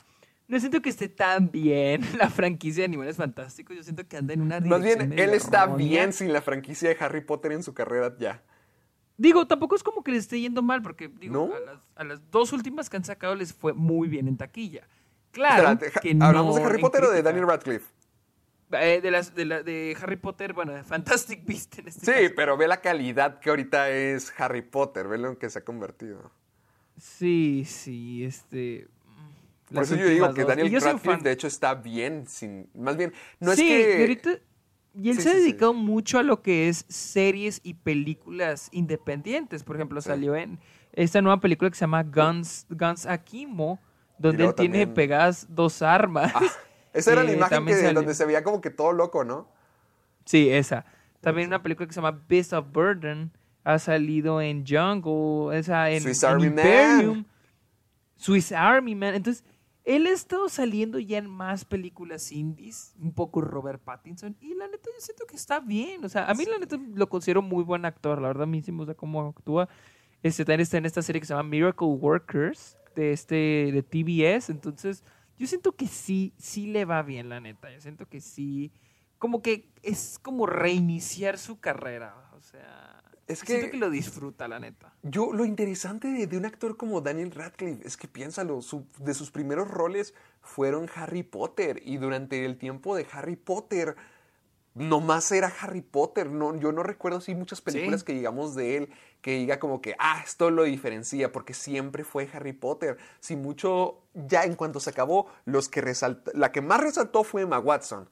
no 0.51 0.61
siento 0.61 0.83
que 0.83 0.91
esté 0.91 1.09
tan 1.09 1.51
bien 1.51 2.03
la 2.19 2.29
franquicia 2.29 2.83
de 2.83 2.87
Animales 2.87 3.17
Fantásticos. 3.17 3.77
Yo 3.77 3.83
siento 3.83 4.07
que 4.07 4.17
anda 4.17 4.35
en 4.35 4.43
una 4.43 4.61
Más 4.61 4.83
bien, 4.83 5.13
él 5.19 5.31
está 5.31 5.67
bien 5.67 6.13
sin 6.13 6.33
la 6.33 6.43
franquicia 6.43 6.89
de 6.89 6.97
Harry 7.01 7.21
Potter 7.23 7.53
en 7.53 7.63
su 7.63 7.73
carrera 7.73 8.15
ya. 8.19 8.43
Digo, 9.17 9.47
tampoco 9.47 9.77
es 9.77 9.83
como 9.83 10.03
que 10.03 10.13
le 10.13 10.17
esté 10.19 10.41
yendo 10.41 10.63
mal, 10.63 10.83
porque 10.83 11.09
digo, 11.09 11.49
¿No? 11.49 11.55
a, 11.55 11.61
las, 11.61 11.81
a 11.97 12.05
las 12.05 12.31
dos 12.31 12.53
últimas 12.53 12.89
que 12.89 12.97
han 12.97 13.05
sacado 13.05 13.35
les 13.35 13.53
fue 13.53 13.73
muy 13.75 14.09
bien 14.09 14.29
en 14.29 14.37
taquilla. 14.37 14.89
Claro. 15.31 15.79
Que 16.03 16.17
¿Hablamos 16.21 16.57
no 16.57 16.63
de 16.63 16.67
Harry 16.67 16.81
Potter 16.81 17.05
o 17.05 17.11
de. 17.11 17.23
Daniel 17.23 17.47
Radcliffe? 17.47 17.87
Eh, 18.73 19.01
de, 19.03 19.11
las, 19.11 19.35
de, 19.35 19.45
la- 19.45 19.63
de 19.63 19.97
Harry 20.01 20.17
Potter, 20.17 20.53
bueno, 20.55 20.73
de 20.73 20.83
Fantastic 20.85 21.45
Beast 21.45 21.79
en 21.81 21.89
este 21.89 22.01
Sí, 22.07 22.23
caso. 22.23 22.35
pero 22.37 22.57
ve 22.57 22.67
la 22.69 22.81
calidad 22.81 23.41
que 23.41 23.51
ahorita 23.51 23.91
es 23.91 24.33
Harry 24.39 24.63
Potter, 24.63 25.07
ve 25.09 25.19
lo 25.19 25.29
en 25.29 25.37
que 25.37 25.51
se 25.51 25.59
ha 25.59 25.65
convertido. 25.65 26.31
Sí, 26.97 27.65
sí, 27.67 28.25
este. 28.25 28.89
Por 29.73 29.83
eso 29.85 29.95
yo 29.97 30.07
digo 30.07 30.33
que. 30.35 30.45
Daniel 30.45 30.71
Radcliffe, 30.81 31.23
de 31.23 31.33
hecho, 31.33 31.47
está 31.47 31.75
bien 31.75 32.27
sin... 32.27 32.69
Más 32.75 32.97
bien, 32.97 33.13
no 33.39 33.55
sí, 33.55 33.71
es 33.71 33.87
que... 33.87 33.99
y 33.99 34.01
ahorita. 34.01 34.31
Y 35.01 35.11
él 35.11 35.17
Sí, 35.17 35.23
se 35.23 35.29
ha 35.31 35.33
sí, 35.35 35.39
dedicado 35.41 35.73
mucho 35.73 36.19
a 36.19 36.23
lo 36.25 36.43
que 36.43 36.69
es 36.69 36.85
series 36.89 37.61
y 37.63 37.75
películas 37.75 38.69
independientes. 38.73 39.63
Por 39.63 39.77
ejemplo, 39.77 40.01
salió 40.01 40.35
en 40.35 40.59
esta 40.93 41.23
nueva 41.23 41.39
película 41.41 41.71
que 41.71 41.77
se 41.77 41.83
llama 41.83 42.03
Guns, 42.03 42.67
Guns 42.69 43.07
Akimo, 43.07 43.79
donde 44.19 44.45
él 44.47 44.55
tiene 44.57 44.79
también- 44.81 44.95
pegadas 44.95 45.47
dos 45.49 45.81
armas. 45.83 46.33
Ah, 46.35 46.41
esa 46.93 47.13
era 47.13 47.23
la 47.25 47.31
Eh, 47.31 47.37
imagen 47.37 47.65
que, 47.65 47.75
salió- 47.75 47.93
donde 47.95 48.15
se 48.15 48.25
veía 48.25 48.43
como 48.43 48.61
que 48.61 48.71
todo 48.71 48.93
loco, 48.93 49.23
¿no? 49.23 49.49
Sí, 50.25 50.51
esa. 50.51 50.85
También 51.21 51.47
una 51.49 51.63
película 51.63 51.87
que 51.87 51.93
se 51.95 52.01
llama 52.01 52.21
Beast 52.29 52.53
of 52.53 52.67
Burden. 52.73 53.31
Ha 53.63 53.79
salido 53.79 54.41
en 54.41 54.65
Jungle, 54.67 55.57
esa 55.59 55.91
en, 55.91 56.01
Swiss 56.03 56.23
en 56.25 56.31
Army 56.31 56.47
Imperium. 56.47 57.17
Man. 57.19 57.27
Swiss 58.17 58.53
Army 58.53 58.95
Man. 58.95 59.15
Entonces, 59.15 59.45
él 59.85 60.07
ha 60.07 60.11
estado 60.11 60.49
saliendo 60.49 60.99
ya 60.99 61.19
en 61.19 61.29
más 61.29 61.65
películas 61.65 62.33
indies, 62.33 62.95
un 63.01 63.13
poco 63.13 63.41
Robert 63.41 63.83
Pattinson, 63.83 64.37
y 64.41 64.55
la 64.55 64.67
neta 64.67 64.91
yo 64.93 65.01
siento 65.01 65.27
que 65.27 65.37
está 65.37 65.61
bien. 65.61 66.05
O 66.05 66.09
sea, 66.09 66.27
a 66.27 66.35
mí 66.35 66.45
la 66.45 66.59
neta 66.59 66.79
lo 66.95 67.09
considero 67.09 67.43
muy 67.43 67.65
buen 67.65 67.85
actor, 67.85 68.21
la 68.21 68.29
verdad 68.29 68.45
a 68.45 68.47
mí 68.47 68.63
sí 68.63 68.73
me 68.73 68.79
gusta 68.79 68.95
cómo 68.95 69.27
actúa. 69.29 69.69
Este 70.23 70.45
también 70.45 70.61
está 70.61 70.77
en 70.77 70.87
esta 70.87 71.03
serie 71.03 71.21
que 71.21 71.27
se 71.27 71.35
llama 71.35 71.49
Miracle 71.49 71.89
Workers, 71.89 72.77
de 72.95 73.13
este, 73.13 73.35
de 73.73 73.83
TBS, 73.83 74.51
entonces 74.51 75.05
yo 75.39 75.47
siento 75.47 75.73
que 75.73 75.87
sí, 75.87 76.35
sí 76.37 76.67
le 76.67 76.85
va 76.85 77.03
bien, 77.03 77.31
la 77.31 77.41
neta. 77.41 77.73
Yo 77.73 77.81
siento 77.81 78.07
que 78.07 78.21
sí, 78.21 78.73
como 79.17 79.41
que 79.41 79.71
es 79.83 80.19
como 80.19 80.45
reiniciar 80.45 81.39
su 81.39 81.61
carrera, 81.61 82.31
o 82.37 82.43
sea, 82.43 83.00
Es 83.33 83.41
siento 83.41 83.67
que- 83.67 83.71
que 83.73 83.77
lo 83.79 83.91
disfruta, 83.91 84.49
la 84.49 84.59
neta. 84.59 84.93
Yo, 85.03 85.33
lo 85.33 85.45
interesante 85.45 86.09
de, 86.09 86.27
de 86.27 86.37
un 86.37 86.47
actor 86.47 86.77
como 86.77 87.01
Daniel 87.01 87.31
Radcliffe 87.31 87.87
es 87.87 87.97
que 87.97 88.09
piénsalo, 88.09 88.61
su- 88.63 88.87
de 88.99 89.15
sus 89.15 89.31
primeros 89.31 89.69
roles 89.69 90.15
fueron 90.43 90.89
Harry 90.95 91.23
Potter 91.23 91.81
y 91.85 91.97
durante 91.99 92.45
el 92.45 92.57
tiempo 92.59 92.97
de 92.97 93.07
Harry 93.13 93.37
Potter 93.37 93.97
nomás 94.75 95.31
era 95.33 95.53
Harry 95.61 95.81
Potter. 95.83 96.31
No, 96.31 96.55
yo 96.57 96.73
no 96.73 96.83
recuerdo 96.83 97.19
así 97.19 97.35
muchas 97.35 97.61
películas 97.61 98.01
Sí. 98.01 98.07
que 98.07 98.13
digamos 98.15 98.55
de 98.55 98.77
él 98.77 98.91
que 99.21 99.33
diga 99.37 99.59
como 99.59 99.83
que, 99.83 99.97
ah, 99.99 100.23
esto 100.25 100.51
lo 100.51 100.63
diferencia 100.63 101.31
porque 101.33 101.53
siempre 101.55 102.05
fue 102.05 102.29
Harry 102.33 102.53
Potter. 102.53 102.97
Si 103.19 103.37
mucho, 103.37 104.01
ya 104.15 104.45
en 104.45 104.55
cuanto 104.55 104.81
se 104.81 104.91
acabó, 104.91 105.27
los 105.45 105.69
que 105.69 105.83
la 106.35 106.53
que 106.53 106.61
más 106.63 106.81
resaltó 106.81 107.25
fue 107.25 107.43
Emma 107.43 107.59
Watson. 107.59 108.09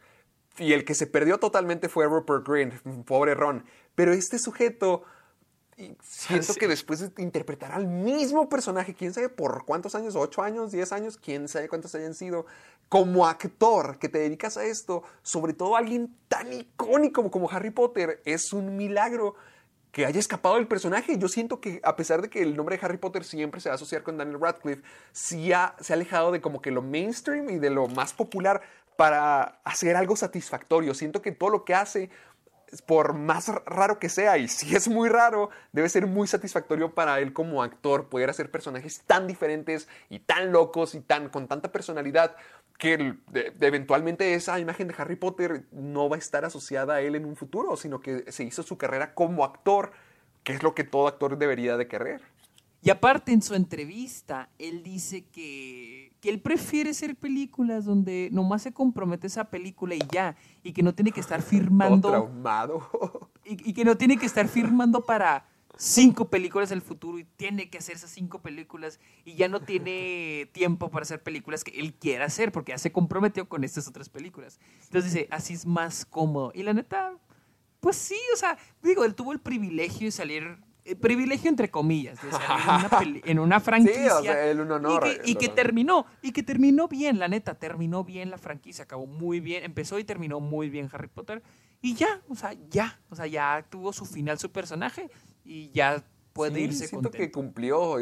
Y 0.58 0.72
el 0.72 0.84
que 0.84 0.94
se 0.94 1.06
perdió 1.06 1.38
totalmente 1.38 1.88
fue 1.88 2.06
Rupert 2.06 2.46
Grint, 2.46 2.74
pobre 3.06 3.34
Ron. 3.34 3.64
Pero 3.98 4.12
este 4.12 4.38
sujeto 4.38 5.02
siento 6.00 6.54
que 6.54 6.68
después 6.68 7.00
de 7.00 7.20
interpretar 7.20 7.72
al 7.72 7.88
mismo 7.88 8.48
personaje, 8.48 8.94
quién 8.94 9.12
sabe 9.12 9.28
por 9.28 9.64
cuántos 9.64 9.96
años, 9.96 10.14
ocho 10.14 10.40
años, 10.42 10.70
diez 10.70 10.92
años, 10.92 11.16
quién 11.16 11.48
sabe 11.48 11.68
cuántos 11.68 11.96
hayan 11.96 12.14
sido, 12.14 12.46
como 12.88 13.26
actor 13.26 13.98
que 13.98 14.08
te 14.08 14.18
dedicas 14.18 14.56
a 14.56 14.64
esto, 14.64 15.02
sobre 15.22 15.52
todo 15.52 15.74
alguien 15.74 16.16
tan 16.28 16.52
icónico 16.52 17.28
como 17.28 17.50
Harry 17.50 17.70
Potter, 17.70 18.22
es 18.24 18.52
un 18.52 18.76
milagro 18.76 19.34
que 19.90 20.06
haya 20.06 20.20
escapado 20.20 20.54
del 20.54 20.68
personaje. 20.68 21.18
Yo 21.18 21.26
siento 21.26 21.60
que 21.60 21.80
a 21.82 21.96
pesar 21.96 22.22
de 22.22 22.30
que 22.30 22.40
el 22.40 22.56
nombre 22.56 22.76
de 22.78 22.86
Harry 22.86 22.98
Potter 22.98 23.24
siempre 23.24 23.60
se 23.60 23.68
va 23.68 23.72
a 23.72 23.76
asociar 23.76 24.04
con 24.04 24.16
Daniel 24.16 24.40
Radcliffe, 24.40 24.82
sí 25.10 25.52
ha- 25.52 25.74
se 25.80 25.92
ha 25.92 25.96
alejado 25.96 26.30
de 26.30 26.40
como 26.40 26.62
que 26.62 26.70
lo 26.70 26.82
mainstream 26.82 27.50
y 27.50 27.58
de 27.58 27.70
lo 27.70 27.88
más 27.88 28.12
popular 28.12 28.62
para 28.96 29.60
hacer 29.64 29.94
algo 29.96 30.16
satisfactorio. 30.16 30.92
Siento 30.92 31.22
que 31.22 31.30
todo 31.32 31.50
lo 31.50 31.64
que 31.64 31.74
hace 31.74 32.10
por 32.86 33.14
más 33.14 33.48
raro 33.66 33.98
que 33.98 34.08
sea, 34.08 34.38
y 34.38 34.48
si 34.48 34.74
es 34.74 34.88
muy 34.88 35.08
raro, 35.08 35.50
debe 35.72 35.88
ser 35.88 36.06
muy 36.06 36.26
satisfactorio 36.26 36.94
para 36.94 37.20
él 37.20 37.32
como 37.32 37.62
actor 37.62 38.08
poder 38.08 38.30
hacer 38.30 38.50
personajes 38.50 39.02
tan 39.06 39.26
diferentes 39.26 39.88
y 40.08 40.20
tan 40.20 40.52
locos 40.52 40.94
y 40.94 41.00
tan 41.00 41.28
con 41.28 41.48
tanta 41.48 41.72
personalidad 41.72 42.36
que 42.78 43.16
eventualmente 43.60 44.34
esa 44.34 44.58
imagen 44.60 44.86
de 44.88 44.94
Harry 44.96 45.16
Potter 45.16 45.66
no 45.72 46.08
va 46.08 46.16
a 46.16 46.18
estar 46.20 46.44
asociada 46.44 46.94
a 46.94 47.00
él 47.00 47.16
en 47.16 47.24
un 47.24 47.34
futuro, 47.34 47.76
sino 47.76 48.00
que 48.00 48.30
se 48.30 48.44
hizo 48.44 48.62
su 48.62 48.78
carrera 48.78 49.14
como 49.14 49.44
actor, 49.44 49.92
que 50.44 50.52
es 50.52 50.62
lo 50.62 50.74
que 50.74 50.84
todo 50.84 51.08
actor 51.08 51.36
debería 51.36 51.76
de 51.76 51.88
querer. 51.88 52.22
Y 52.80 52.90
aparte 52.90 53.32
en 53.32 53.42
su 53.42 53.56
entrevista, 53.56 54.48
él 54.58 54.84
dice 54.84 55.24
que, 55.24 56.07
que 56.20 56.30
él 56.30 56.40
prefiere 56.40 56.90
hacer 56.90 57.16
películas 57.16 57.84
donde 57.84 58.28
nomás 58.32 58.62
se 58.62 58.72
compromete 58.72 59.26
esa 59.26 59.44
película 59.44 59.94
y 59.94 60.00
ya, 60.10 60.36
y 60.62 60.72
que 60.72 60.82
no 60.82 60.94
tiene 60.94 61.12
que 61.12 61.20
estar 61.20 61.40
Todo 61.40 61.50
firmando, 61.50 62.10
traumado. 62.10 63.30
y, 63.44 63.70
y 63.70 63.72
que 63.72 63.84
no 63.84 63.96
tiene 63.96 64.16
que 64.16 64.26
estar 64.26 64.48
firmando 64.48 65.04
para 65.04 65.46
cinco 65.78 66.28
películas 66.28 66.68
del 66.70 66.82
futuro 66.82 67.18
y 67.20 67.24
tiene 67.24 67.70
que 67.70 67.78
hacer 67.78 67.94
esas 67.94 68.10
cinco 68.10 68.42
películas 68.42 68.98
y 69.24 69.36
ya 69.36 69.48
no 69.48 69.60
tiene 69.60 70.50
tiempo 70.52 70.90
para 70.90 71.04
hacer 71.04 71.22
películas 71.22 71.62
que 71.62 71.78
él 71.78 71.94
quiera 71.94 72.26
hacer 72.26 72.50
porque 72.50 72.72
ya 72.72 72.78
se 72.78 72.92
comprometió 72.92 73.48
con 73.48 73.64
estas 73.64 73.86
otras 73.86 74.08
películas. 74.08 74.58
Entonces 74.84 75.12
dice, 75.12 75.28
así 75.30 75.54
es 75.54 75.64
más 75.64 76.04
cómodo. 76.04 76.50
Y 76.54 76.64
la 76.64 76.72
neta, 76.72 77.16
pues 77.80 77.96
sí, 77.96 78.18
o 78.34 78.36
sea, 78.36 78.58
digo, 78.82 79.04
él 79.04 79.14
tuvo 79.14 79.32
el 79.32 79.38
privilegio 79.38 80.08
de 80.08 80.12
salir 80.12 80.58
privilegio 80.96 81.48
entre 81.50 81.70
comillas, 81.70 82.22
de 82.22 82.30
salir 82.30 82.50
en 82.50 82.74
una, 82.74 82.88
peli- 82.98 83.22
en 83.24 83.38
una 83.38 83.60
franquicia 83.60 84.02
Sí, 84.02 84.08
o 84.08 84.22
sea, 84.22 84.46
el 84.46 84.60
un 84.60 84.72
honor, 84.72 85.06
y 85.24 85.34
que, 85.34 85.48
y 85.48 85.48
terminó, 85.54 86.06
y 86.22 86.32
que 86.32 86.42
terminó 86.42 86.88
bien, 86.88 87.18
la 87.18 87.28
neta, 87.28 87.54
terminó 87.54 88.04
bien 88.04 88.30
la 88.30 88.38
franquicia, 88.38 88.84
acabó 88.84 89.06
muy 89.06 89.40
bien, 89.40 89.64
empezó 89.64 89.98
y 89.98 90.04
terminó 90.04 90.40
muy 90.40 90.70
bien 90.70 90.88
Harry 90.92 91.08
Potter, 91.08 91.42
y 91.80 91.94
ya, 91.94 92.20
o 92.28 92.34
sea, 92.34 92.54
ya, 92.70 92.98
o 93.10 93.16
sea, 93.16 93.26
ya 93.26 93.64
tuvo 93.68 93.92
su 93.92 94.04
final 94.06 94.38
su 94.38 94.50
personaje, 94.50 95.10
y 95.44 95.70
ya 95.70 96.02
puede 96.32 96.56
Sí, 96.56 96.60
irse 96.62 96.86
siento 96.88 97.10
contento. 97.10 97.18
que 97.18 97.32
cumplió. 97.32 97.98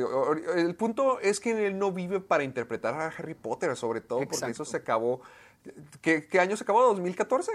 El 0.54 0.74
punto 0.74 1.20
es 1.20 1.40
que 1.40 1.66
él 1.68 1.78
no 1.78 1.90
vive 1.92 2.20
para 2.20 2.44
interpretar 2.44 2.94
a 2.94 3.06
Harry 3.06 3.34
Potter, 3.34 3.74
sobre 3.76 4.00
todo 4.02 4.20
porque 4.28 4.50
eso 4.50 4.64
se 4.64 4.76
acabó. 4.76 5.22
¿Qué, 6.02 6.26
qué 6.26 6.38
año 6.40 6.56
se 6.56 6.64
acabó? 6.64 6.94
¿2014? 6.96 7.48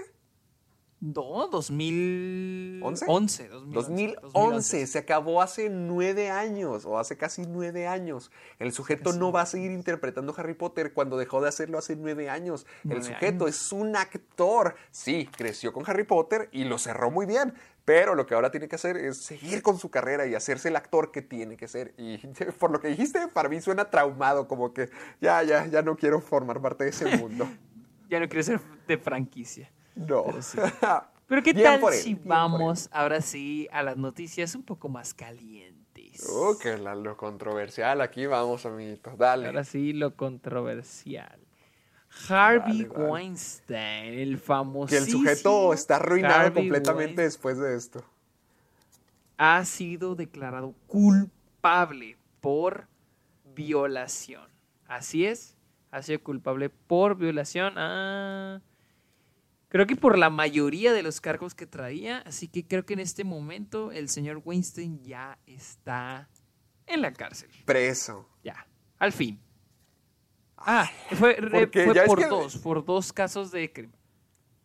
No, 1.01 1.47
2011. 1.47 3.05
11? 3.07 3.47
2011. 3.47 3.71
2011, 3.73 4.85
se 4.85 4.99
acabó 4.99 5.41
hace 5.41 5.67
nueve 5.67 6.29
años 6.29 6.85
o 6.85 6.99
hace 6.99 7.17
casi 7.17 7.41
nueve 7.47 7.87
años. 7.87 8.31
El 8.59 8.71
sujeto 8.71 9.05
Casi 9.05 9.17
no 9.17 9.31
va 9.31 9.41
a 9.41 9.45
seguir 9.47 9.71
interpretando 9.71 10.31
Harry 10.37 10.53
Potter 10.53 10.93
cuando 10.93 11.17
dejó 11.17 11.41
de 11.41 11.49
hacerlo 11.49 11.79
hace 11.79 11.95
nueve 11.95 12.29
años. 12.29 12.67
El 12.87 13.01
sujeto 13.03 13.45
años. 13.45 13.55
es 13.55 13.71
un 13.71 13.95
actor. 13.95 14.75
Sí, 14.91 15.27
creció 15.35 15.73
con 15.73 15.89
Harry 15.89 16.03
Potter 16.03 16.49
y 16.51 16.65
lo 16.65 16.77
cerró 16.77 17.09
muy 17.09 17.25
bien. 17.25 17.55
Pero 17.83 18.13
lo 18.13 18.27
que 18.27 18.35
ahora 18.35 18.51
tiene 18.51 18.67
que 18.67 18.75
hacer 18.75 18.95
es 18.95 19.17
seguir 19.17 19.63
con 19.63 19.79
su 19.79 19.89
carrera 19.89 20.27
y 20.27 20.35
hacerse 20.35 20.69
el 20.69 20.75
actor 20.75 21.11
que 21.11 21.23
tiene 21.23 21.57
que 21.57 21.67
ser. 21.67 21.95
Y 21.97 22.17
por 22.59 22.69
lo 22.69 22.79
que 22.79 22.89
dijiste, 22.89 23.27
para 23.27 23.49
mí 23.49 23.59
suena 23.59 23.89
traumado, 23.89 24.47
como 24.47 24.71
que 24.71 24.91
ya, 25.19 25.41
ya, 25.41 25.65
ya 25.65 25.81
no 25.81 25.97
quiero 25.97 26.21
formar 26.21 26.61
parte 26.61 26.83
de 26.83 26.91
ese 26.91 27.05
mundo. 27.17 27.49
Ya 28.07 28.19
no 28.19 28.29
quiero 28.29 28.43
ser 28.43 28.61
de 28.87 28.99
franquicia. 28.99 29.71
No. 29.95 30.23
Pero 30.25 30.41
sí. 30.41 30.57
Pero 31.27 31.43
qué 31.43 31.53
Bien 31.53 31.79
tal 31.79 31.93
si 31.93 32.15
vamos 32.15 32.89
ahora 32.91 33.21
sí 33.21 33.69
a 33.71 33.83
las 33.83 33.95
noticias 33.95 34.53
un 34.53 34.63
poco 34.63 34.89
más 34.89 35.13
calientes. 35.13 36.27
Oh, 36.29 36.57
que 36.61 36.77
la, 36.77 36.93
lo 36.93 37.15
controversial. 37.15 38.01
Aquí 38.01 38.25
vamos, 38.25 38.65
amiguito. 38.65 39.15
Dale. 39.17 39.47
Ahora 39.47 39.63
sí, 39.63 39.93
lo 39.93 40.13
controversial. 40.17 41.39
Harvey. 42.27 42.83
Weinstein, 42.83 44.13
el 44.19 44.37
famoso. 44.37 44.87
Que 44.87 44.97
el 44.97 45.09
sujeto 45.09 45.73
está 45.73 45.95
arruinado 45.95 46.35
Harvey 46.35 46.63
completamente 46.63 47.21
Weinstein 47.21 47.27
después 47.27 47.57
de 47.57 47.77
esto. 47.77 48.03
ha 49.37 49.63
sido 49.63 50.15
declarado 50.15 50.75
culpable 50.87 52.17
por 52.41 52.87
violación. 53.55 54.49
Así 54.85 55.25
es, 55.25 55.55
ha 55.91 56.01
sido 56.01 56.21
culpable 56.21 56.69
por 56.69 57.15
violación. 57.15 57.75
Ah, 57.77 58.59
creo 59.71 59.87
que 59.87 59.95
por 59.95 60.17
la 60.19 60.29
mayoría 60.29 60.93
de 60.93 61.01
los 61.01 61.19
cargos 61.21 61.55
que 61.55 61.65
traía. 61.65 62.19
Así 62.19 62.47
que 62.47 62.67
creo 62.67 62.85
que 62.85 62.93
en 62.93 62.99
este 62.99 63.23
momento 63.23 63.91
el 63.91 64.09
señor 64.09 64.41
Weinstein 64.45 65.01
ya 65.03 65.39
está 65.47 66.29
en 66.85 67.01
la 67.01 67.13
cárcel. 67.13 67.49
Preso. 67.65 68.27
Ya, 68.43 68.67
al 68.99 69.11
fin. 69.13 69.41
Ah, 70.57 70.87
fue, 71.17 71.37
porque 71.51 71.85
fue 71.85 71.95
ya 71.95 72.01
es 72.03 72.07
por 72.07 72.19
que- 72.19 72.27
dos, 72.27 72.57
por 72.59 72.85
dos 72.85 73.11
casos 73.13 73.49
de 73.51 73.71
crimen. 73.73 73.95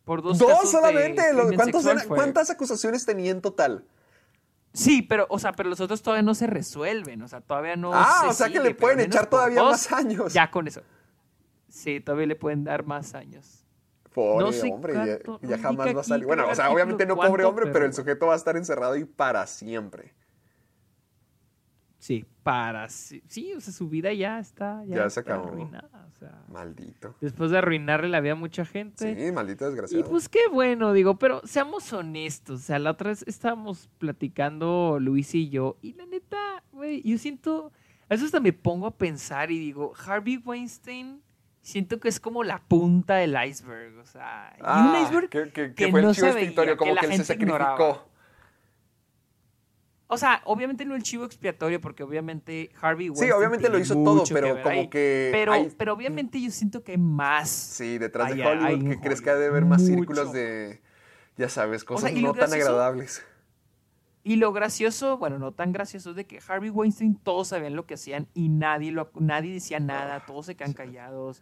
Por 0.03 0.21
dos, 0.21 0.37
Dos, 0.37 0.47
casos 0.49 0.71
solamente. 0.71 1.21
Lo- 1.33 1.39
crimen 1.47 1.55
¿cuántos 1.55 1.81
sexual 1.81 1.97
eran- 1.97 2.07
fue. 2.07 2.17
¿Cuántas 2.17 2.49
acusaciones 2.49 3.05
tenía 3.05 3.31
en 3.31 3.41
total? 3.41 3.85
Sí, 4.73 5.01
pero, 5.01 5.25
o 5.29 5.39
sea, 5.39 5.53
pero 5.53 5.69
los 5.69 5.79
otros 5.79 6.01
todavía 6.03 6.21
no 6.21 6.35
se 6.35 6.45
resuelven, 6.45 7.21
o 7.23 7.27
sea, 7.27 7.41
todavía 7.41 7.75
no 7.75 7.91
Ah, 7.93 8.19
se 8.21 8.27
o 8.27 8.33
sea 8.33 8.49
que 8.49 8.59
le 8.59 8.75
pueden 8.75 8.99
echar 8.99 9.25
todavía 9.27 9.59
dos, 9.59 9.71
más 9.71 9.91
años. 9.91 10.33
Ya 10.33 10.51
con 10.51 10.67
eso. 10.67 10.81
Sí, 11.67 11.99
todavía 11.99 12.27
le 12.27 12.35
pueden 12.35 12.63
dar 12.63 12.85
más 12.85 13.15
años. 13.15 13.65
Pobre 14.17 14.45
No 14.45 14.51
sé 14.51 14.71
hombre, 14.71 14.93
cuánto, 14.93 15.39
ya, 15.43 15.59
jamás 15.59 15.95
va 15.95 16.01
a 16.01 16.03
salir. 16.03 16.25
Bueno, 16.25 16.47
o 16.49 16.55
sea, 16.55 16.71
obviamente 16.71 17.05
no 17.05 17.15
pobre 17.15 17.43
hombre, 17.45 17.65
pero... 17.65 17.73
pero- 17.73 17.85
el 17.85 17.93
sujeto 17.93 18.25
va 18.25 18.33
a 18.33 18.37
estar 18.37 18.57
encerrado 18.57 18.95
y 18.95 19.05
para 19.05 19.45
siempre. 19.45 20.15
Sí, 21.99 22.25
para 22.43 22.89
sí, 22.89 23.21
sí, 23.27 23.53
o 23.53 23.59
sea, 23.61 23.73
su 23.73 23.89
vida 23.89 24.13
ya 24.13 24.39
está 24.39 24.83
ya, 24.85 24.95
Ya 24.97 25.09
se 25.09 25.19
está 25.19 25.33
acabó. 25.33 25.49
arruinada, 25.49 26.07
o 26.07 26.11
sea, 26.17 26.43
Maldito. 26.47 27.15
después 27.21 27.51
de 27.51 27.57
arruinarle 27.57 28.07
la 28.07 28.19
vida 28.21 28.31
a 28.33 28.35
mucha 28.35 28.65
gente. 28.65 29.15
Sí, 29.27 29.31
maldito 29.31 29.65
Y 29.65 29.67
desgraciado. 29.69 30.09
pues 30.09 30.29
qué 30.29 30.47
bueno, 30.51 30.93
digo, 30.93 31.17
pero 31.19 31.41
seamos 31.45 31.91
honestos. 31.93 32.61
O 32.61 32.63
sea, 32.63 32.79
la 32.79 32.91
otra 32.91 33.09
vez 33.09 33.23
estábamos 33.27 33.89
platicando 33.97 34.97
Luis 34.99 35.33
y 35.35 35.49
yo, 35.49 35.77
y 35.81 35.93
la 35.93 36.05
neta, 36.05 36.63
güey, 36.71 37.01
yo 37.01 37.17
siento. 37.17 37.71
A 38.05 38.13
veces 38.13 38.25
hasta 38.27 38.39
me 38.39 38.53
pongo 38.53 38.87
a 38.87 38.95
pensar 38.97 39.51
y 39.51 39.59
digo, 39.59 39.93
Harvey 40.05 40.37
Weinstein, 40.37 41.21
siento 41.67 41.99
que 41.99 42.07
es 42.07 42.19
como 42.21 42.43
la 42.45 42.59
punta 42.59 43.15
del 43.15 43.35
iceberg. 43.45 43.97
O 43.99 44.05
sea, 44.05 44.53
y 44.57 44.61
un 44.61 44.65
Ah, 44.67 45.01
iceberg 45.03 45.29
que, 45.29 45.43
que- 45.51 45.51
que 45.51 45.73
que 45.75 45.91
fue 45.91 46.01
no 46.01 46.09
el 46.11 46.15
chivo 46.15 46.27
expiatorio, 46.27 46.77
como 46.77 46.95
que 46.95 47.05
él 47.07 47.11
se 47.17 47.23
sacrificó. 47.25 47.55
ignoraba. 47.57 48.05
O 50.09 50.17
sea, 50.17 50.41
obviamente 50.45 50.85
no 50.85 50.95
el 50.95 51.03
chivo 51.03 51.25
expiatorio, 51.25 51.81
porque 51.81 52.01
obviamente 52.03 52.71
Harvey 52.81 53.09
Weinstein. 53.09 53.33
obviamente 53.33 53.67
lo 53.67 53.77
hizo 53.77 53.93
todo, 54.01 54.23
pero 54.31 54.61
como 54.63 54.69
ahí. 54.69 54.87
que 54.87 55.27
Pero, 55.33 55.51
hay- 55.51 55.69
pero 55.77 55.91
obviamente 55.93 56.41
yo 56.41 56.49
siento 56.51 56.81
que 56.81 56.93
hay 56.93 56.97
más. 56.97 57.49
Sí, 57.49 57.97
detrás 57.97 58.33
de 58.33 58.41
Hay- 58.41 58.47
Hollywood, 58.73 58.89
que 58.91 58.99
crees 59.01 59.19
que 59.19 59.29
Hollywood. 59.29 59.37
ha 59.37 59.39
de 59.41 59.47
haber 59.47 59.65
más 59.65 59.81
Mucho. 59.81 59.93
círculos 59.95 60.31
de, 60.31 60.81
ya 61.35 61.49
sabes, 61.49 61.83
cosas 61.83 62.11
y 62.13 62.21
lo 62.21 62.29
no 62.29 62.33
tan 62.35 62.53
agradables. 62.53 63.21
Y 64.27 64.35
lo 64.35 64.51
gracioso, 64.51 65.17
bueno, 65.17 65.39
no 65.39 65.53
tan 65.53 65.71
gracioso, 65.71 66.09
es 66.09 66.17
de 66.17 66.25
que 66.27 66.41
Harvey 66.45 66.69
Weinstein 66.69 67.15
todos 67.15 67.47
sabían 67.47 67.77
lo 67.77 67.85
que 67.85 67.93
hacían 67.93 68.27
y 68.33 68.49
nadie, 68.49 68.91
lo, 68.91 69.09
nadie 69.15 69.53
decía 69.53 69.79
nada, 69.79 70.25
todos 70.25 70.47
se 70.47 70.55
quedan 70.55 70.73
callados. 70.73 71.41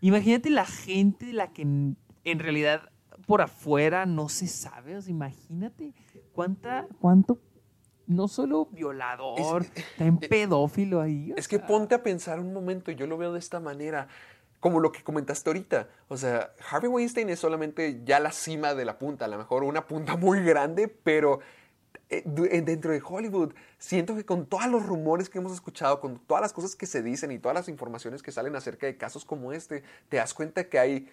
Imagínate 0.00 0.48
la 0.48 0.64
gente 0.64 1.26
de 1.26 1.34
la 1.34 1.52
que 1.52 1.60
en, 1.60 1.98
en 2.24 2.38
realidad 2.38 2.88
por 3.26 3.42
afuera 3.42 4.06
no 4.06 4.30
se 4.30 4.46
sabe. 4.46 4.96
O 4.96 5.02
sea, 5.02 5.10
imagínate 5.10 5.92
cuánta, 6.32 6.86
cuánto, 7.02 7.38
no 8.06 8.28
solo 8.28 8.64
violador, 8.64 9.66
también 9.98 10.30
pedófilo 10.30 11.02
ahí. 11.02 11.34
Es 11.36 11.48
que 11.48 11.58
ponte 11.58 11.94
a 11.94 12.02
pensar 12.02 12.40
un 12.40 12.54
momento, 12.54 12.92
yo 12.92 13.06
lo 13.06 13.18
veo 13.18 13.34
de 13.34 13.40
esta 13.40 13.60
manera, 13.60 14.08
como 14.58 14.80
lo 14.80 14.90
que 14.90 15.02
comentaste 15.02 15.50
ahorita. 15.50 15.90
O 16.08 16.16
sea, 16.16 16.52
Harvey 16.70 16.88
Weinstein 16.88 17.28
es 17.28 17.40
solamente 17.40 18.00
ya 18.06 18.20
la 18.20 18.32
cima 18.32 18.72
de 18.72 18.86
la 18.86 18.98
punta, 18.98 19.26
a 19.26 19.28
lo 19.28 19.36
mejor 19.36 19.64
una 19.64 19.86
punta 19.86 20.16
muy 20.16 20.42
grande, 20.42 20.88
pero 20.88 21.34
eh, 21.34 21.40
eh, 21.40 21.61
dentro 22.24 22.92
de 22.92 23.02
Hollywood, 23.04 23.52
siento 23.78 24.14
que 24.14 24.24
con 24.24 24.46
todos 24.46 24.66
los 24.66 24.84
rumores 24.86 25.28
que 25.28 25.38
hemos 25.38 25.52
escuchado, 25.52 26.00
con 26.00 26.18
todas 26.18 26.42
las 26.42 26.52
cosas 26.52 26.76
que 26.76 26.86
se 26.86 27.02
dicen 27.02 27.30
y 27.32 27.38
todas 27.38 27.54
las 27.54 27.68
informaciones 27.68 28.22
que 28.22 28.30
salen 28.32 28.54
acerca 28.56 28.86
de 28.86 28.96
casos 28.96 29.24
como 29.24 29.52
este, 29.52 29.82
te 30.08 30.18
das 30.18 30.34
cuenta 30.34 30.64
que 30.64 30.78
hay 30.78 31.08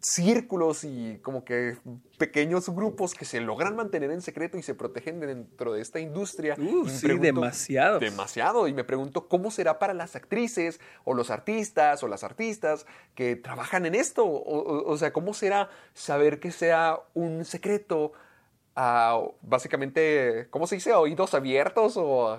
círculos 0.00 0.84
y 0.84 1.18
como 1.22 1.44
que 1.44 1.76
pequeños 2.18 2.68
grupos 2.68 3.14
que 3.14 3.24
se 3.24 3.40
logran 3.40 3.76
mantener 3.76 4.10
en 4.10 4.20
secreto 4.20 4.58
y 4.58 4.62
se 4.62 4.74
protegen 4.74 5.20
dentro 5.20 5.72
de 5.74 5.80
esta 5.80 6.00
industria. 6.00 6.56
Uh, 6.58 6.88
sí, 6.88 7.06
demasiados. 7.18 8.00
Demasiado. 8.00 8.66
Y 8.66 8.72
me 8.72 8.84
pregunto 8.84 9.28
cómo 9.28 9.50
será 9.50 9.78
para 9.78 9.94
las 9.94 10.16
actrices 10.16 10.80
o 11.04 11.14
los 11.14 11.30
artistas 11.30 12.02
o 12.02 12.08
las 12.08 12.24
artistas 12.24 12.86
que 13.14 13.36
trabajan 13.36 13.86
en 13.86 13.94
esto. 13.94 14.24
O, 14.24 14.58
o- 14.58 14.90
o 14.90 14.98
sea, 14.98 15.12
cómo 15.12 15.34
será 15.34 15.68
saber 15.94 16.40
que 16.40 16.50
sea 16.50 16.98
un 17.14 17.44
secreto, 17.44 18.12
básicamente, 19.42 20.46
¿cómo 20.50 20.66
se 20.66 20.76
dice? 20.76 20.92
Oídos 20.92 21.34
abiertos 21.34 21.96
o 21.96 22.38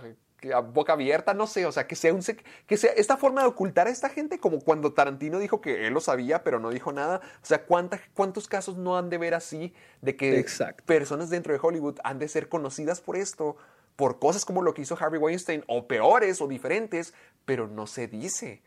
a 0.53 0.59
boca 0.59 0.93
abierta, 0.93 1.34
no 1.34 1.47
sé, 1.47 1.65
o 1.65 1.71
sea, 1.71 1.88
que 1.88 1.95
sea 1.95 2.13
un 2.13 2.21
que 2.67 2.75
sea 2.75 2.91
esta 2.97 3.15
forma 3.15 3.41
de 3.41 3.47
ocultar 3.47 3.88
a 3.88 3.89
esta 3.89 4.09
gente, 4.09 4.39
como 4.39 4.59
cuando 4.59 4.91
Tarantino 4.93 5.39
dijo 5.39 5.61
que 5.61 5.88
él 5.88 5.93
lo 5.93 6.01
sabía, 6.01 6.43
pero 6.43 6.59
no 6.59 6.69
dijo 6.69 6.91
nada. 6.91 7.21
O 7.41 7.45
sea, 7.45 7.63
¿cuánta- 7.65 8.01
¿cuántos 8.13 8.47
casos 8.49 8.75
no 8.77 8.97
han 8.97 9.09
de 9.09 9.17
ver 9.17 9.36
así 9.36 9.73
de 10.01 10.17
que 10.17 10.39
Exacto. 10.39 10.84
personas 10.86 11.29
dentro 11.29 11.53
de 11.53 11.59
Hollywood 11.61 11.99
han 12.03 12.19
de 12.19 12.27
ser 12.27 12.49
conocidas 12.49 12.99
por 12.99 13.15
esto, 13.15 13.55
por 13.95 14.19
cosas 14.19 14.43
como 14.43 14.61
lo 14.61 14.73
que 14.73 14.81
hizo 14.81 14.97
Harvey 14.99 15.19
Weinstein, 15.19 15.63
o 15.67 15.88
peores 15.88 16.41
o 16.41 16.47
diferentes, 16.47 17.13
pero 17.45 17.67
no 17.69 17.88
se 17.88 18.07
dice. 18.07 18.61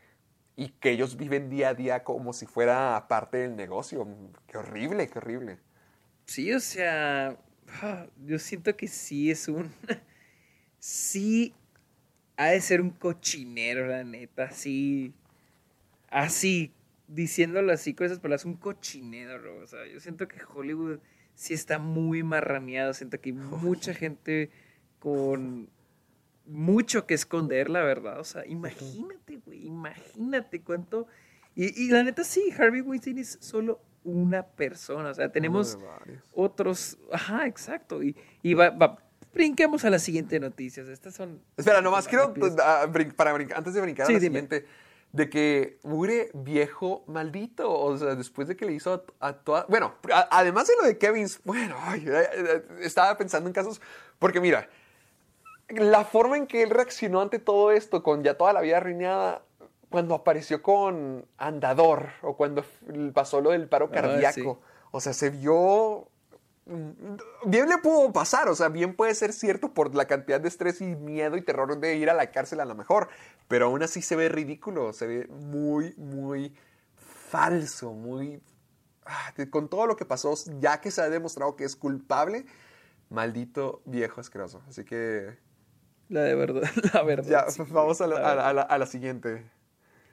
Y 0.55 0.69
que 0.69 0.89
ellos 0.89 1.15
viven 1.17 1.49
día 1.51 1.69
a 1.69 1.73
día 1.75 2.03
como 2.03 2.33
si 2.33 2.47
fuera 2.47 3.05
parte 3.07 3.37
del 3.37 3.55
negocio. 3.55 4.07
Qué 4.47 4.57
horrible, 4.57 5.07
qué 5.09 5.19
horrible. 5.19 5.59
Sí, 6.25 6.51
o 6.51 6.59
sea, 6.59 7.37
yo 8.25 8.39
siento 8.39 8.75
que 8.75 8.87
sí 8.87 9.31
es 9.31 9.47
un... 9.47 9.71
sí 10.79 11.53
ha 12.35 12.47
de 12.47 12.61
ser 12.61 12.81
un 12.81 12.91
cochinero, 12.91 13.87
la 13.87 14.03
neta, 14.03 14.45
así... 14.45 15.13
Así, 16.09 16.71
diciéndolo 17.07 17.73
así 17.73 17.93
con 17.93 18.05
esas 18.05 18.19
palabras, 18.19 18.45
un 18.45 18.55
cochinero, 18.55 19.61
o 19.61 19.67
sea, 19.67 19.85
yo 19.87 19.99
siento 19.99 20.27
que 20.27 20.37
Hollywood 20.41 20.99
sí 21.35 21.53
está 21.53 21.79
muy 21.79 22.23
marraneado, 22.23 22.93
siento 22.93 23.19
que 23.19 23.29
hay 23.29 23.33
mucha 23.33 23.93
gente 23.93 24.49
con 24.99 25.69
mucho 26.45 27.05
que 27.05 27.13
esconder, 27.13 27.69
la 27.69 27.81
verdad, 27.81 28.19
o 28.19 28.23
sea, 28.23 28.45
imagínate, 28.45 29.37
güey, 29.45 29.65
imagínate 29.65 30.61
cuánto... 30.61 31.07
Y, 31.55 31.83
y 31.83 31.89
la 31.89 32.03
neta 32.03 32.23
sí, 32.23 32.53
Harvey 32.57 32.81
Weinstein 32.81 33.17
es 33.17 33.37
solo 33.41 33.81
una 34.03 34.43
persona, 34.43 35.09
o 35.09 35.13
sea, 35.13 35.31
tenemos 35.31 35.77
otros, 36.33 36.97
ajá, 37.11 37.45
exacto, 37.47 38.01
y, 38.03 38.15
y 38.41 38.53
va, 38.53 38.69
va- 38.69 38.97
brinquemos 39.33 39.83
a 39.85 39.89
las 39.89 40.01
siguientes 40.03 40.39
noticias. 40.39 40.87
Estas 40.87 41.13
son. 41.15 41.41
Espera, 41.57 41.81
nomás 41.81 42.07
quiero, 42.07 42.33
ah, 42.63 42.87
para 43.15 43.33
brin- 43.35 43.53
antes 43.55 43.73
de 43.73 43.81
brincar 43.81 44.07
Sí, 44.07 44.13
a 44.13 44.15
la 44.15 44.19
dime. 44.19 44.39
siguiente, 44.41 44.65
de 45.11 45.29
que 45.29 45.79
mugre 45.83 46.29
viejo 46.33 47.03
maldito, 47.07 47.71
o 47.71 47.97
sea, 47.97 48.15
después 48.15 48.47
de 48.47 48.55
que 48.55 48.65
le 48.65 48.73
hizo 48.73 49.05
a, 49.19 49.27
a 49.29 49.33
toda... 49.33 49.65
Bueno, 49.69 49.95
a- 50.13 50.27
además 50.31 50.67
de 50.67 50.73
lo 50.81 50.87
de 50.87 50.97
Kevin, 50.97 51.27
bueno, 51.43 51.75
ay, 51.79 52.05
eh, 52.07 52.27
eh, 52.33 52.63
estaba 52.81 53.17
pensando 53.17 53.47
en 53.49 53.53
casos, 53.53 53.81
porque 54.19 54.39
mira, 54.41 54.69
la 55.69 56.05
forma 56.05 56.37
en 56.37 56.47
que 56.47 56.63
él 56.63 56.69
reaccionó 56.69 57.21
ante 57.21 57.39
todo 57.39 57.71
esto, 57.71 58.03
con 58.03 58.23
ya 58.23 58.35
toda 58.35 58.53
la 58.53 58.61
vida 58.61 58.77
arruinada, 58.77 59.43
cuando 59.89 60.15
apareció 60.15 60.61
con 60.61 61.25
Andador, 61.37 62.09
o 62.21 62.35
cuando 62.35 62.63
pasó 63.13 63.41
lo 63.41 63.51
del 63.51 63.67
paro 63.69 63.87
Ah, 63.89 63.93
cardíaco, 63.93 64.59
o 64.91 64.99
sea, 64.99 65.13
se 65.13 65.29
vio 65.29 66.07
mm, 66.65 67.15
bien 67.45 67.69
le 67.69 67.77
pudo 67.77 68.11
pasar, 68.11 68.49
o 68.49 68.55
sea, 68.55 68.67
bien 68.69 68.95
puede 68.95 69.15
ser 69.15 69.31
cierto 69.33 69.73
por 69.73 69.95
la 69.95 70.05
cantidad 70.05 70.41
de 70.41 70.49
estrés 70.49 70.81
y 70.81 70.95
miedo 70.95 71.37
y 71.37 71.41
terror 71.41 71.77
de 71.79 71.95
ir 71.95 72.09
a 72.09 72.13
la 72.13 72.31
cárcel 72.31 72.59
a 72.59 72.65
lo 72.65 72.75
mejor, 72.75 73.07
pero 73.47 73.67
aún 73.67 73.81
así 73.83 74.01
se 74.01 74.15
ve 74.17 74.27
ridículo, 74.29 74.91
se 74.93 75.07
ve 75.07 75.27
muy, 75.27 75.93
muy 75.97 76.53
falso, 77.29 77.93
muy... 77.93 78.41
ah, 79.05 79.33
Con 79.49 79.69
todo 79.69 79.87
lo 79.87 79.95
que 79.95 80.05
pasó, 80.05 80.33
ya 80.59 80.81
que 80.81 80.91
se 80.91 81.01
ha 81.01 81.09
demostrado 81.09 81.55
que 81.55 81.63
es 81.63 81.75
culpable, 81.75 82.45
maldito 83.09 83.81
viejo 83.85 84.19
asqueroso. 84.21 84.61
Así 84.67 84.83
que 84.83 85.37
La 86.09 86.21
de 86.23 86.35
verdad, 86.35 86.63
la 86.93 87.03
verdad. 87.03 87.29
ya, 87.45 87.49
sí, 87.51 87.63
vamos 87.69 88.01
a 88.01 88.07
la, 88.07 88.19
la 88.19 88.31
a 88.31 88.35
la- 88.35 88.47
a 88.49 88.53
la- 88.53 88.61
a 88.63 88.77
la 88.77 88.85
siguiente. 88.85 89.49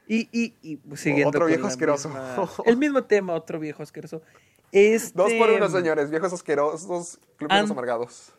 Y, 0.07 0.29
y, 0.33 0.55
y 0.63 0.77
pues, 0.77 1.01
siguiendo 1.01 1.29
Otro 1.31 1.47
viejo 1.47 1.67
asqueroso. 1.67 2.09
misma- 2.11 2.49
el 2.67 2.77
mismo 2.77 3.05
tema, 3.05 3.33
otro 3.35 3.59
viejo 3.59 3.83
asqueroso. 3.83 4.23
Este, 4.71 5.17
Dos 5.17 5.33
por 5.35 5.51
uno, 5.51 5.69
señores, 5.71 6.11
viejos 6.11 6.33
asquerosos, 6.33 7.19
clubes 7.37 7.71
amargados. 7.71 8.33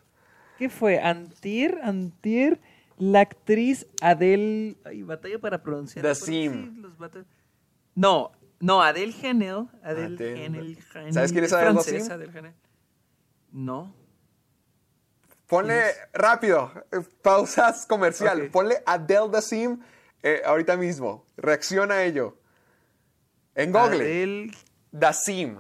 ¿Qué 0.58 0.70
fue? 0.70 1.00
Antier, 1.00 1.80
Antier, 1.84 2.60
la 2.98 3.22
actriz 3.22 3.88
Adele... 4.02 4.76
Ay, 4.86 5.04
batalla 5.04 5.40
para 5.40 5.62
pronunciar. 5.64 6.06
The 6.06 6.14
Sim. 6.16 6.84
sí, 7.14 7.20
No, 7.96 8.32
no, 8.60 8.82
Adele 8.82 9.14
Hanel. 9.24 9.68
Adele 9.84 10.16
Adele. 10.16 10.46
Hanel, 10.46 11.14
¿Sabes 11.14 11.32
quién 11.32 11.44
es 11.46 11.54
Adele 11.54 11.72
francesa? 11.72 12.14
Adele 12.14 12.38
Hanel. 12.38 12.54
No. 13.52 13.94
Ponle 15.48 15.84
rápido, 16.14 16.72
eh, 16.92 17.02
pausas 17.22 17.86
comercial. 17.86 18.50
Ponle 18.50 18.82
Adele 18.86 19.30
Dazeem 19.30 19.80
eh, 20.26 20.42
ahorita 20.46 20.76
mismo. 20.78 21.26
Reacciona 21.38 21.96
a 21.96 22.04
ello. 22.04 22.38
En 23.54 23.72
Google. 23.72 23.96
Adele... 24.02 24.52
Dazeem. 24.92 25.60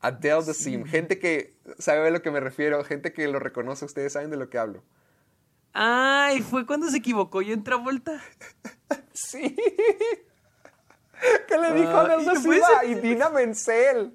Adele 0.00 0.44
Dazeem. 0.44 0.84
Gente 0.86 1.18
que 1.18 1.56
sabe 1.78 2.06
a 2.06 2.10
lo 2.10 2.22
que 2.22 2.30
me 2.30 2.40
refiero, 2.40 2.82
gente 2.84 3.12
que 3.12 3.26
lo 3.28 3.38
reconoce, 3.40 3.84
ustedes 3.84 4.12
saben 4.12 4.30
de 4.30 4.36
lo 4.36 4.48
que 4.48 4.58
hablo. 4.58 4.84
Ay, 5.72 6.40
fue 6.42 6.66
cuando 6.66 6.88
se 6.88 6.98
equivocó 6.98 7.42
yo 7.42 7.54
en 7.54 7.64
Travolta. 7.64 8.20
Sí. 9.12 9.56
¿Qué 11.48 11.56
le 11.58 11.72
dijo 11.72 11.90
Ah, 11.90 12.02
Adele 12.02 12.22
y 12.22 12.26
Dazeem 12.26 12.44
fue 12.44 12.60
a 12.62 12.82
ese- 12.82 12.92
Idina 12.92 13.28
Menzel? 13.30 14.14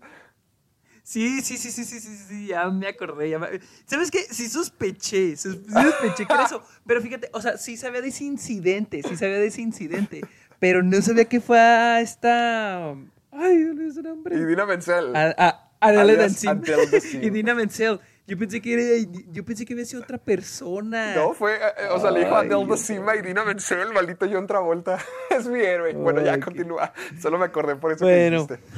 Sí, 1.04 1.42
sí, 1.42 1.58
sí, 1.58 1.70
sí, 1.70 1.84
sí, 1.84 2.00
sí, 2.00 2.16
sí, 2.30 2.48
ya 2.48 2.70
me 2.70 2.88
acordé. 2.88 3.30
Ya 3.30 3.38
me- 3.38 3.60
¿Sabes 3.86 4.10
qué? 4.10 4.20
Sí 4.20 4.48
sospeché, 4.48 5.36
sospeché 5.36 6.26
que 6.26 6.34
era 6.34 6.46
eso. 6.46 6.64
Pero 6.88 7.02
fíjate, 7.02 7.30
o 7.34 7.42
sea, 7.42 7.58
sí 7.58 7.76
sabía 7.76 8.02
de 8.02 8.08
ese 8.08 8.24
incidente, 8.24 9.02
sí 9.04 9.18
sabía 9.18 9.38
de 9.38 9.48
ese 9.48 9.62
incidente, 9.62 10.22
pero 10.60 10.82
no 10.82 11.02
sabía 11.02 11.26
que 11.26 11.42
fue 11.42 11.60
a 11.60 12.00
esta... 12.00 12.92
Ay, 13.32 13.66
¿cuál 13.66 13.82
es 13.88 13.96
su 13.96 14.02
nombre? 14.02 14.38
Idina 14.38 14.66
Menzel. 14.66 15.14
A, 15.16 15.36
a, 15.38 15.70
Adele 15.82 16.02
Alias 16.14 16.20
Dazeem. 16.34 16.60
Adele 16.60 16.88
Dazeem. 16.88 17.24
Y 17.24 17.30
Dina 17.32 17.54
Menzel. 17.54 18.00
Yo 18.26 18.38
pensé 18.38 18.62
que 18.62 18.74
era, 18.74 19.10
yo 19.34 19.44
pensé 19.44 19.66
que 19.66 19.74
había 19.74 19.84
sido 19.86 20.02
otra 20.04 20.18
persona. 20.18 21.14
No, 21.16 21.34
fue, 21.34 21.56
eh, 21.56 21.60
eh, 21.80 21.88
o 21.92 22.00
sea, 22.00 22.12
le 22.12 22.20
dijo 22.22 22.32
Ay, 22.38 22.48
Adele 22.48 22.66
Dios 22.66 22.70
Dazeem 22.80 23.10
a 23.10 23.16
Idina 23.18 23.44
Menzel, 23.44 23.92
maldito 23.92 24.26
John 24.32 24.48
Travolta. 24.48 24.98
es 25.30 25.46
mi 25.48 25.60
héroe. 25.60 25.94
Bueno, 25.96 26.22
ya 26.22 26.36
qué- 26.36 26.40
continúa. 26.46 26.94
Solo 27.22 27.38
me 27.38 27.44
acordé 27.46 27.76
por 27.76 27.92
eso 27.92 28.06
Bueno. 28.06 28.48
que 28.48 28.54
dijiste. 28.56 28.78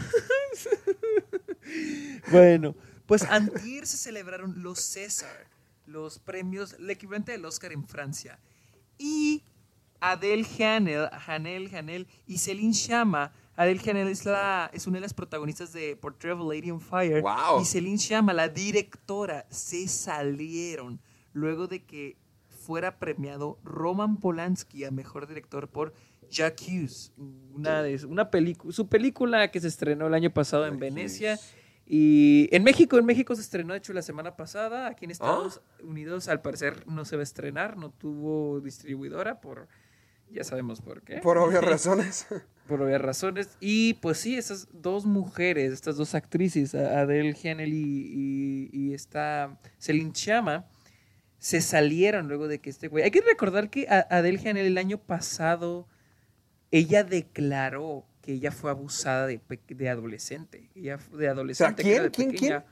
Bueno, 2.31 2.75
pues 3.05 3.23
antier 3.23 3.85
se 3.85 3.97
celebraron 3.97 4.61
los 4.63 4.79
César, 4.79 5.47
los 5.85 6.19
premios, 6.19 6.73
el 6.73 6.89
equivalente 6.89 7.31
del 7.31 7.45
Oscar 7.45 7.71
en 7.71 7.87
Francia. 7.87 8.39
Y 8.97 9.43
Adele 9.99 10.45
Hanel, 10.59 11.09
Hanel, 11.27 11.73
Hanel 11.75 12.07
y 12.25 12.37
Céline 12.37 12.73
Chama. 12.73 13.33
Adele 13.55 13.81
Hanel 13.89 14.07
es, 14.07 14.25
la, 14.25 14.69
es 14.73 14.87
una 14.87 14.97
de 14.97 15.01
las 15.01 15.13
protagonistas 15.13 15.71
de 15.71 15.95
Portrait 15.95 16.35
of 16.35 16.41
a 16.41 16.53
Lady 16.53 16.71
on 16.71 16.81
Fire. 16.81 17.21
Wow. 17.21 17.61
Y 17.61 17.65
Céline 17.65 17.97
Chama, 17.97 18.33
la 18.33 18.49
directora, 18.49 19.45
se 19.49 19.87
salieron 19.87 20.99
luego 21.33 21.67
de 21.67 21.83
que 21.83 22.17
fuera 22.65 22.97
premiado 22.97 23.59
Roman 23.63 24.17
Polanski 24.17 24.85
a 24.85 24.91
mejor 24.91 25.27
director 25.27 25.69
por 25.69 25.93
J'accuse, 26.31 27.11
una 27.53 27.83
de 27.83 28.03
una 28.05 28.31
película, 28.31 28.73
su 28.73 28.87
película 28.87 29.51
que 29.51 29.59
se 29.59 29.67
estrenó 29.67 30.07
el 30.07 30.13
año 30.15 30.31
pasado 30.31 30.65
en 30.65 30.79
Venecia 30.79 31.39
y 31.85 32.49
en 32.51 32.63
México, 32.63 32.97
en 32.97 33.05
México 33.05 33.35
se 33.35 33.41
estrenó 33.41 33.73
de 33.73 33.79
hecho 33.79 33.93
la 33.93 34.01
semana 34.01 34.35
pasada, 34.35 34.87
aquí 34.87 35.05
en 35.05 35.11
Estados 35.11 35.61
Unidos 35.83 36.27
al 36.27 36.41
parecer 36.41 36.85
no 36.87 37.05
se 37.05 37.15
va 37.15 37.21
a 37.21 37.23
estrenar, 37.23 37.77
no 37.77 37.91
tuvo 37.91 38.59
distribuidora 38.59 39.39
por 39.39 39.67
ya 40.31 40.43
sabemos 40.43 40.81
por 40.81 41.01
qué. 41.03 41.17
Por 41.17 41.37
obvias 41.37 41.63
razones. 41.63 42.27
Por 42.67 42.81
obvias 42.81 43.01
razones. 43.01 43.57
Y 43.59 43.95
pues 43.95 44.17
sí, 44.17 44.37
esas 44.37 44.67
dos 44.71 45.05
mujeres, 45.05 45.71
estas 45.71 45.97
dos 45.97 46.15
actrices, 46.15 46.73
Adele 46.73 47.37
Hanel 47.43 47.73
y, 47.73 47.79
y, 47.83 48.69
y 48.73 48.93
esta 48.93 49.59
Celine 49.77 50.11
Chama, 50.11 50.65
se 51.37 51.61
salieron 51.61 52.27
luego 52.27 52.47
de 52.47 52.59
que 52.59 52.69
este 52.69 52.87
güey. 52.87 53.03
Hay 53.03 53.11
que 53.11 53.21
recordar 53.21 53.69
que 53.69 53.87
Adele 53.87 54.39
Hanel 54.39 54.65
el 54.65 54.77
año 54.77 54.97
pasado, 54.97 55.87
ella 56.71 57.03
declaró 57.03 58.05
que 58.25 58.33
ella 58.33 58.51
fue 58.51 58.71
abusada 58.71 59.27
de, 59.27 59.39
adolescente. 59.87 60.71
Ella 60.73 60.97
de 61.13 61.27
adolescente. 61.27 61.83
¿quién? 61.83 61.95
era 61.95 62.03
de 62.05 62.11
¿Quién? 62.11 62.31
pequeña. 62.31 62.65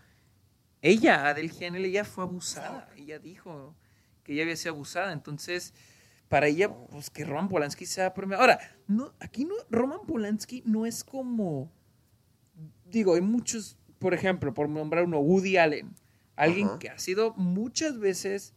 Ella, 0.82 1.28
Adele 1.28 1.52
Hanel, 1.62 1.86
ella 1.86 2.04
fue 2.04 2.24
abusada. 2.24 2.90
Ella 2.98 3.20
dijo 3.20 3.76
que 4.24 4.34
ella 4.34 4.42
había 4.44 4.56
sido 4.56 4.74
abusada. 4.74 5.14
Entonces, 5.14 5.76
para 6.28 6.48
ella, 6.48 6.74
pues 6.74 7.12
que 7.12 7.24
Roman 7.24 7.50
Polanski 7.50 7.86
sea 7.86 8.16
premiado. 8.16 8.42
Ahora, 8.42 8.60
no, 8.88 9.14
aquí 9.20 9.46
no, 9.46 9.54
Roman 9.70 10.02
Polanski 10.08 10.64
no 10.66 10.88
es 10.88 11.04
como. 11.04 11.72
Digo, 12.86 13.14
hay 13.14 13.22
muchos, 13.22 13.78
por 14.00 14.16
ejemplo, 14.16 14.56
por 14.56 14.68
nombrar 14.68 15.04
uno, 15.04 15.20
Woody 15.20 15.58
Allen. 15.58 15.94
Alguien 16.36 16.68
Ajá. 16.68 16.80
que 16.80 16.90
ha 16.90 16.98
sido 16.98 17.36
muchas 17.36 18.00
veces 18.00 18.56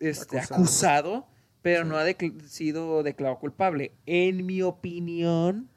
este, 0.00 0.38
Acusado. 0.38 0.54
acusado, 0.60 1.28
pero 1.62 1.84
no 1.84 1.96
ha 1.96 2.04
sido 2.48 3.04
declarado 3.04 3.38
culpable. 3.38 3.92
En 4.04 4.44
mi 4.44 4.62
opinión, 4.62 5.70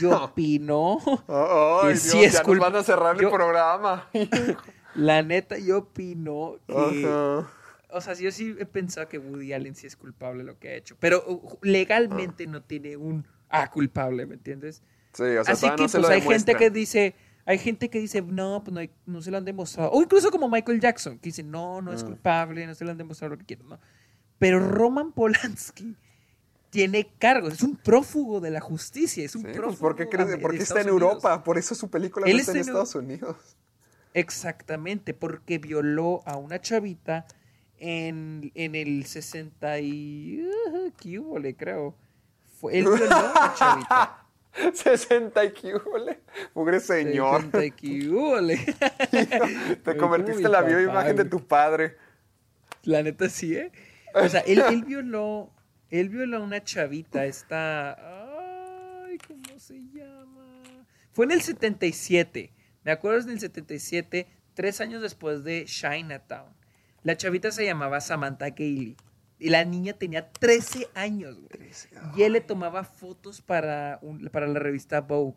yo 0.00 0.10
opino. 0.24 0.98
Ay, 1.28 1.80
Que 1.82 1.88
Dios, 1.94 2.00
sí 2.02 2.24
es 2.24 2.32
ya 2.34 2.42
nos 2.42 2.58
van 2.58 2.76
a 2.76 2.82
cerrar 2.82 3.16
el 3.16 3.22
yo- 3.22 3.30
programa. 3.30 4.08
La 4.94 5.22
neta, 5.22 5.58
yo 5.58 5.78
opino 5.78 6.56
que. 6.66 7.44
O 7.90 8.00
sea, 8.00 8.14
yo 8.14 8.30
sí 8.32 8.54
he 8.58 8.66
pensado 8.66 9.08
que 9.08 9.18
Woody 9.18 9.52
Allen 9.52 9.74
sí 9.74 9.86
es 9.86 9.96
culpable 9.96 10.38
de 10.38 10.44
lo 10.44 10.58
que 10.58 10.68
ha 10.68 10.74
hecho. 10.74 10.96
Pero 11.00 11.24
uh, 11.26 11.56
legalmente 11.62 12.46
no 12.46 12.62
tiene 12.62 12.96
un 12.96 13.24
ah, 13.48 13.70
culpable, 13.70 14.26
¿me 14.26 14.34
entiendes? 14.34 14.82
Sí, 15.14 15.22
o 15.22 15.44
sea, 15.44 15.54
Así 15.54 15.70
que 15.70 15.82
no 15.82 15.88
se 15.88 15.98
pues 15.98 16.08
lo 16.08 16.14
hay 16.14 16.20
gente 16.20 16.54
que 16.54 16.68
dice, 16.70 17.14
hay 17.46 17.58
gente 17.58 17.88
que 17.88 17.98
dice, 17.98 18.20
no, 18.20 18.62
pues 18.62 18.74
no, 18.74 18.80
hay- 18.80 18.90
no 19.06 19.22
se 19.22 19.30
lo 19.30 19.38
han 19.38 19.44
demostrado. 19.46 19.90
O 19.92 20.02
incluso 20.02 20.30
como 20.30 20.48
Michael 20.50 20.80
Jackson, 20.80 21.18
que 21.18 21.28
dice, 21.30 21.42
no, 21.42 21.80
no 21.80 21.92
es 21.94 22.02
Mm. 22.04 22.06
culpable, 22.08 22.66
no 22.66 22.74
se 22.74 22.84
lo 22.84 22.90
han 22.90 22.98
demostrado 22.98 23.34
lo 23.34 23.38
que 23.38 23.46
quieran, 23.46 23.68
¿no? 23.68 23.78
Pero 24.38 24.58
Roman 24.60 25.12
Polanski 25.12 25.96
tiene 26.70 27.10
cargos, 27.18 27.54
es 27.54 27.62
un 27.62 27.76
prófugo 27.76 28.40
de 28.40 28.50
la 28.50 28.60
justicia, 28.60 29.24
es 29.24 29.34
un 29.34 29.42
Sí, 29.42 29.48
prófugo 29.48 29.68
pues, 29.68 29.78
¿por 29.78 29.96
qué, 29.96 30.08
crees- 30.08 30.28
de 30.28 30.38
por 30.38 30.50
qué 30.52 30.58
está 30.62 30.80
en 30.80 30.90
Unidos. 30.90 31.02
Europa? 31.12 31.42
Por 31.44 31.58
eso 31.58 31.74
su 31.74 31.88
película 31.90 32.26
no 32.26 32.30
está 32.30 32.52
en 32.52 32.58
está 32.58 32.70
en 32.70 32.76
Estados 32.76 32.94
Unidos. 32.94 33.36
Exactamente, 34.14 35.14
porque 35.14 35.58
violó 35.58 36.22
a 36.26 36.36
una 36.36 36.60
chavita 36.60 37.26
en, 37.78 38.50
en 38.54 38.74
el 38.74 39.04
60 39.06 39.78
y... 39.80 40.42
Uh, 40.42 40.90
¿Qué 41.00 41.18
hubo, 41.18 41.38
le 41.38 41.54
creo? 41.54 41.94
Fue, 42.60 42.78
él 42.78 42.84
violó 42.84 43.14
a 43.14 43.30
una 43.30 43.54
chavita. 43.54 44.24
60 44.74 45.44
y 45.44 45.52
quíbole. 45.52 46.20
Mugre 46.54 46.80
señor. 46.80 47.42
60 47.42 47.64
y 47.66 47.70
qué 47.70 48.08
hubo, 48.08 48.40
le. 48.40 48.56
Te 49.84 49.96
convertiste 49.96 50.42
en 50.42 50.50
la 50.52 50.58
papá, 50.62 50.68
bioimagen 50.68 51.16
de 51.16 51.24
tu 51.26 51.46
padre. 51.46 51.96
La 52.82 53.02
neta 53.02 53.28
sí, 53.28 53.54
¿eh? 53.54 53.70
O 54.14 54.28
sea, 54.28 54.40
él, 54.40 54.62
él 54.68 54.84
violó... 54.84 55.50
Él 55.90 56.08
violó 56.08 56.38
a 56.38 56.40
una 56.40 56.62
chavita, 56.62 57.24
esta... 57.26 59.04
Ay, 59.06 59.18
¿cómo 59.26 59.58
se 59.58 59.80
llama? 59.92 60.86
Fue 61.12 61.24
en 61.24 61.32
el 61.32 61.40
77. 61.42 62.52
Me 62.84 62.92
acuerdo 62.92 63.20
en 63.20 63.30
el 63.30 63.40
77, 63.40 64.26
tres 64.54 64.80
años 64.80 65.02
después 65.02 65.44
de 65.44 65.64
Chinatown. 65.64 66.52
La 67.02 67.16
chavita 67.16 67.50
se 67.50 67.64
llamaba 67.64 68.00
Samantha 68.00 68.50
Gailey. 68.50 68.96
Y 69.40 69.50
la 69.50 69.64
niña 69.64 69.92
tenía 69.92 70.30
13 70.32 70.88
años, 70.94 71.38
güey. 71.40 71.70
Y 72.16 72.22
él 72.22 72.32
le 72.32 72.40
tomaba 72.40 72.82
fotos 72.84 73.40
para, 73.40 73.98
un- 74.02 74.28
para 74.32 74.48
la 74.48 74.58
revista 74.58 75.00
Vogue. 75.00 75.36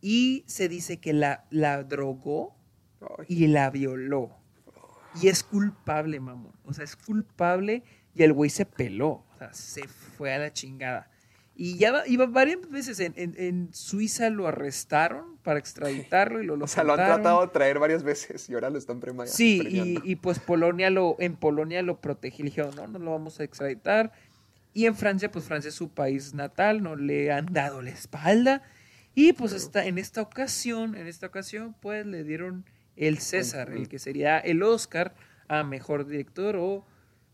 Y 0.00 0.42
se 0.46 0.68
dice 0.68 0.98
que 0.98 1.12
la, 1.12 1.44
la 1.50 1.82
drogó 1.84 2.56
y 3.28 3.46
la 3.48 3.68
violó. 3.70 4.34
Y 5.20 5.28
es 5.28 5.42
culpable, 5.42 6.18
mamón. 6.18 6.52
O 6.64 6.72
sea, 6.72 6.84
es 6.84 6.96
culpable 6.96 7.82
y 8.14 8.22
el 8.22 8.32
güey 8.32 8.48
se 8.48 8.64
peló. 8.64 9.25
O 9.36 9.38
sea, 9.38 9.52
se 9.52 9.86
fue 9.86 10.32
a 10.34 10.38
la 10.38 10.52
chingada. 10.52 11.10
Y 11.58 11.78
ya 11.78 12.02
iba 12.06 12.26
varias 12.26 12.68
veces 12.68 13.00
en, 13.00 13.14
en- 13.16 13.34
en 13.38 13.72
Suiza 13.72 14.28
lo 14.28 14.46
arrestaron 14.46 15.38
para 15.38 15.58
extraditarlo 15.58 16.42
y 16.42 16.46
lo, 16.46 16.56
lo 16.56 16.64
O 16.66 16.68
sea, 16.68 16.84
lo 16.84 16.92
han 16.92 16.98
tratado 16.98 17.40
de 17.42 17.48
traer 17.48 17.78
varias 17.78 18.02
veces 18.02 18.48
y 18.50 18.54
ahora 18.54 18.68
lo 18.68 18.76
están 18.78 19.00
prema- 19.00 19.26
Sí, 19.26 19.56
y, 19.56 19.62
premiando. 19.62 20.00
y 20.04 20.16
pues 20.16 20.38
Polonia 20.38 20.90
lo, 20.90 21.16
en 21.18 21.34
Polonia 21.36 21.80
lo 21.82 22.00
protegí, 22.00 22.42
le 22.42 22.50
dijeron, 22.50 22.74
no, 22.76 22.86
no 22.86 22.98
lo 22.98 23.10
vamos 23.12 23.40
a 23.40 23.44
extraditar. 23.44 24.12
Y 24.74 24.84
en 24.84 24.94
Francia, 24.96 25.30
pues 25.30 25.46
Francia 25.46 25.68
es 25.70 25.74
su 25.74 25.88
país 25.88 26.34
natal, 26.34 26.82
no 26.82 26.94
le 26.96 27.32
han 27.32 27.46
dado 27.46 27.80
la 27.80 27.88
espalda. 27.90 28.62
Y 29.14 29.32
pues 29.32 29.52
está, 29.54 29.86
en 29.86 29.96
esta 29.96 30.20
ocasión, 30.20 30.94
en 30.94 31.06
esta 31.06 31.26
ocasión, 31.26 31.74
pues 31.80 32.04
le 32.04 32.22
dieron 32.24 32.66
el 32.96 33.16
César, 33.18 33.72
el 33.72 33.88
que 33.88 33.98
sería 33.98 34.38
el 34.38 34.62
Oscar 34.62 35.14
a 35.48 35.62
mejor 35.62 36.06
director 36.06 36.56
o 36.56 36.84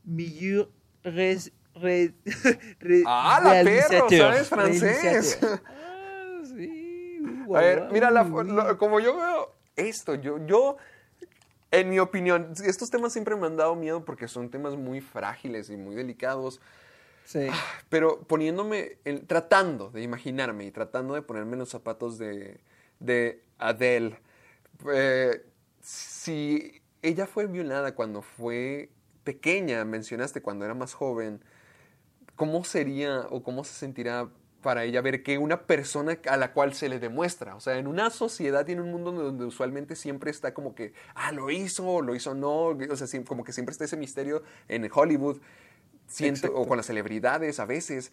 meilleur 0.05 0.71
res- 1.03 1.51
re- 1.75 2.15
re- 2.81 3.03
¡Ah, 3.07 3.41
la 3.43 3.63
perro! 3.65 4.09
¿Sabes 4.09 4.49
francés? 4.49 5.39
Ah, 5.43 6.41
sí. 6.45 7.23
A 7.55 7.61
ver, 7.61 7.89
mira, 7.93 8.11
la- 8.11 8.25
lo- 8.25 8.79
como 8.79 9.01
yo 9.01 9.17
veo 9.17 9.55
esto, 9.77 10.15
yo, 10.15 10.45
yo, 10.47 10.77
en 11.71 11.89
mi 11.91 11.99
opinión, 11.99 12.53
estos 12.65 12.91
temas 12.91 13.13
siempre 13.13 13.37
me 13.37 13.47
han 13.47 13.57
dado 13.57 13.75
miedo 13.77 14.05
porque 14.05 14.29
son 14.29 14.51
temas 14.51 14.77
muy 14.77 15.01
frágiles 15.01 15.71
y 15.71 15.77
muy 15.77 15.95
delicados. 15.95 16.61
Sí. 17.25 17.49
Pero 17.89 18.21
poniéndome, 18.25 18.99
tratando 19.27 19.91
de 19.91 20.03
imaginarme 20.03 20.65
y 20.65 20.71
tratando 20.71 21.15
de 21.15 21.23
ponerme 21.23 21.53
en 21.55 21.61
los 21.61 21.69
zapatos 21.71 22.19
de, 22.19 22.59
de 22.99 23.43
Adele, 23.59 24.19
eh, 24.93 25.45
si 25.81 26.83
ella 27.01 27.27
fue 27.27 27.47
violada 27.47 27.95
cuando 27.95 28.23
fue 28.23 28.91
pequeña, 29.25 29.85
mencionaste 29.85 30.43
cuando 30.43 30.65
era 30.65 30.75
más 30.75 30.95
joven, 30.95 31.41
¿cómo 32.37 32.65
sería 32.65 33.27
o 33.31 33.43
cómo 33.43 33.65
se 33.65 33.75
sentirá 33.75 34.29
para 34.63 34.85
ella 34.85 35.03
ver 35.03 35.23
que 35.23 35.37
una 35.37 35.67
persona 35.67 36.19
a 36.27 36.37
la 36.37 36.53
cual 36.53 36.73
se 36.73 36.89
le 36.89 36.99
demuestra, 36.99 37.57
o 37.57 37.61
sea, 37.61 37.77
en 37.77 37.87
una 37.87 38.09
sociedad 38.11 38.67
y 38.67 38.73
en 38.73 38.81
un 38.81 38.91
mundo 38.91 39.13
donde 39.13 39.45
usualmente 39.45 39.97
siempre 39.97 40.31
está 40.31 40.55
como 40.55 40.75
que, 40.75 40.95
ah, 41.15 41.33
lo 41.33 41.51
hizo, 41.51 42.01
lo 42.01 42.15
hizo 42.15 42.35
no, 42.35 42.69
o 42.69 42.97
sea, 42.97 43.25
como 43.25 43.45
que 43.45 43.53
siempre 43.53 43.73
está 43.73 43.85
ese 43.85 43.97
misterio 43.97 44.43
en 44.69 44.89
Hollywood, 44.91 45.41
siento, 46.07 46.55
o 46.55 46.67
con 46.67 46.77
las 46.77 46.87
celebridades 46.87 47.61
a 47.61 47.67
veces, 47.67 48.13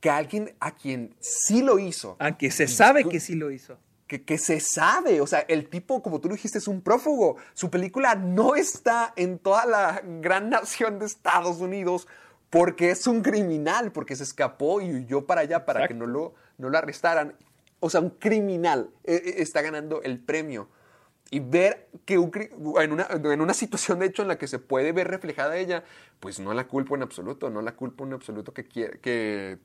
que 0.00 0.10
alguien 0.10 0.56
a 0.60 0.74
quien 0.74 1.14
sí 1.20 1.62
lo 1.62 1.78
hizo, 1.78 2.16
Aunque 2.18 2.50
se 2.50 2.66
sabe 2.66 3.04
que 3.04 3.20
sí 3.20 3.34
lo 3.34 3.50
hizo. 3.50 3.78
que, 4.06 4.24
que 4.24 4.38
se 4.38 4.58
sabe, 4.58 5.20
o 5.20 5.26
sea, 5.26 5.40
el 5.40 5.68
tipo, 5.68 6.02
como 6.02 6.20
tú 6.20 6.28
lo 6.28 6.34
dijiste, 6.34 6.58
es 6.58 6.66
un 6.66 6.80
prófugo. 6.80 7.36
Su 7.52 7.70
película 7.70 8.14
no 8.14 8.56
está 8.56 9.12
en 9.16 9.38
toda 9.38 9.66
la 9.66 10.02
gran 10.20 10.48
nación 10.50 10.98
de 10.98 11.06
Estados 11.06 11.58
Unidos 11.58 12.08
porque 12.50 12.90
es 12.90 13.06
un 13.06 13.22
criminal, 13.22 13.92
porque 13.92 14.16
se 14.16 14.24
escapó 14.24 14.80
y 14.80 14.92
huyó 14.92 15.24
para 15.24 15.42
allá 15.42 15.64
para 15.64 15.86
que 15.86 15.94
no 15.94 16.06
lo, 16.06 16.34
no 16.58 16.68
lo 16.68 16.76
arrestaran. 16.76 17.34
O 17.78 17.88
sea, 17.88 18.00
un 18.00 18.10
criminal 18.10 18.90
eh, 19.04 19.22
eh, 19.24 19.34
está 19.38 19.62
ganando 19.62 20.02
el 20.02 20.18
premio. 20.18 20.68
Y 21.30 21.38
ver 21.38 21.88
que 22.04 22.18
un 22.18 22.32
en, 22.34 22.92
una, 22.92 23.06
en 23.08 23.40
una 23.40 23.54
situación, 23.54 24.00
de 24.00 24.06
hecho, 24.06 24.22
en 24.22 24.28
la 24.28 24.36
que 24.36 24.48
se 24.48 24.58
puede 24.58 24.90
ver 24.90 25.06
reflejada 25.06 25.56
ella, 25.56 25.84
pues 26.18 26.40
no 26.40 26.52
la 26.52 26.66
culpo 26.66 26.96
en 26.96 27.02
absoluto, 27.02 27.50
no 27.50 27.62
la 27.62 27.76
culpo 27.76 28.04
en 28.04 28.14
absoluto 28.14 28.52
que, 28.52 28.66
quiere, 28.66 28.98
que 28.98 29.58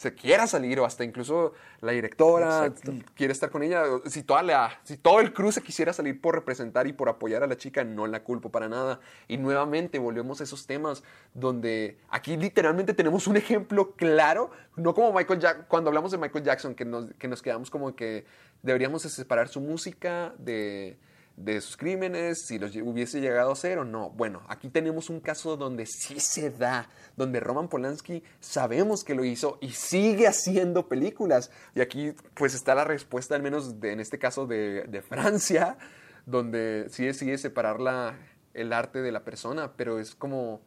se 0.00 0.14
quiera 0.14 0.46
salir 0.46 0.80
o 0.80 0.86
hasta 0.86 1.04
incluso 1.04 1.52
la 1.82 1.92
directora 1.92 2.72
quiere 3.14 3.34
estar 3.34 3.50
con 3.50 3.62
ella. 3.62 3.82
Si, 4.06 4.22
toda 4.22 4.42
la, 4.42 4.80
si 4.82 4.96
todo 4.96 5.20
el 5.20 5.34
crew 5.34 5.52
se 5.52 5.60
quisiera 5.60 5.92
salir 5.92 6.18
por 6.22 6.34
representar 6.34 6.86
y 6.86 6.94
por 6.94 7.10
apoyar 7.10 7.42
a 7.42 7.46
la 7.46 7.58
chica, 7.58 7.84
no 7.84 8.06
la 8.06 8.24
culpo 8.24 8.48
para 8.48 8.66
nada. 8.66 9.00
Y 9.28 9.36
nuevamente 9.36 9.98
volvemos 9.98 10.40
a 10.40 10.44
esos 10.44 10.66
temas 10.66 11.02
donde 11.34 11.98
aquí 12.08 12.38
literalmente 12.38 12.94
tenemos 12.94 13.26
un 13.26 13.36
ejemplo 13.36 13.92
claro, 13.92 14.50
no 14.74 14.94
como 14.94 15.12
Michael 15.12 15.38
Jackson, 15.38 15.66
cuando 15.68 15.90
hablamos 15.90 16.12
de 16.12 16.16
Michael 16.16 16.44
Jackson, 16.46 16.74
que 16.74 16.86
nos, 16.86 17.12
que 17.18 17.28
nos 17.28 17.42
quedamos 17.42 17.68
como 17.68 17.94
que 17.94 18.24
deberíamos 18.62 19.02
de 19.02 19.10
separar 19.10 19.48
su 19.48 19.60
música 19.60 20.32
de 20.38 20.96
de 21.44 21.60
sus 21.60 21.76
crímenes, 21.76 22.46
si 22.46 22.58
los 22.58 22.74
hubiese 22.76 23.20
llegado 23.20 23.50
a 23.50 23.52
hacer 23.54 23.78
o 23.78 23.84
no. 23.84 24.10
Bueno, 24.10 24.42
aquí 24.48 24.68
tenemos 24.68 25.10
un 25.10 25.20
caso 25.20 25.56
donde 25.56 25.86
sí 25.86 26.20
se 26.20 26.50
da, 26.50 26.88
donde 27.16 27.40
Roman 27.40 27.68
Polanski 27.68 28.22
sabemos 28.40 29.04
que 29.04 29.14
lo 29.14 29.24
hizo 29.24 29.58
y 29.60 29.70
sigue 29.70 30.26
haciendo 30.26 30.88
películas. 30.88 31.50
Y 31.74 31.80
aquí 31.80 32.14
pues 32.34 32.54
está 32.54 32.74
la 32.74 32.84
respuesta, 32.84 33.34
al 33.34 33.42
menos 33.42 33.74
en 33.82 34.00
este 34.00 34.18
caso 34.18 34.46
de, 34.46 34.84
de 34.84 35.02
Francia, 35.02 35.78
donde 36.26 36.86
sí 36.90 37.04
decide 37.06 37.38
separar 37.38 37.80
la, 37.80 38.18
el 38.54 38.72
arte 38.72 39.00
de 39.00 39.12
la 39.12 39.24
persona, 39.24 39.72
pero 39.76 39.98
es 39.98 40.14
como... 40.14 40.60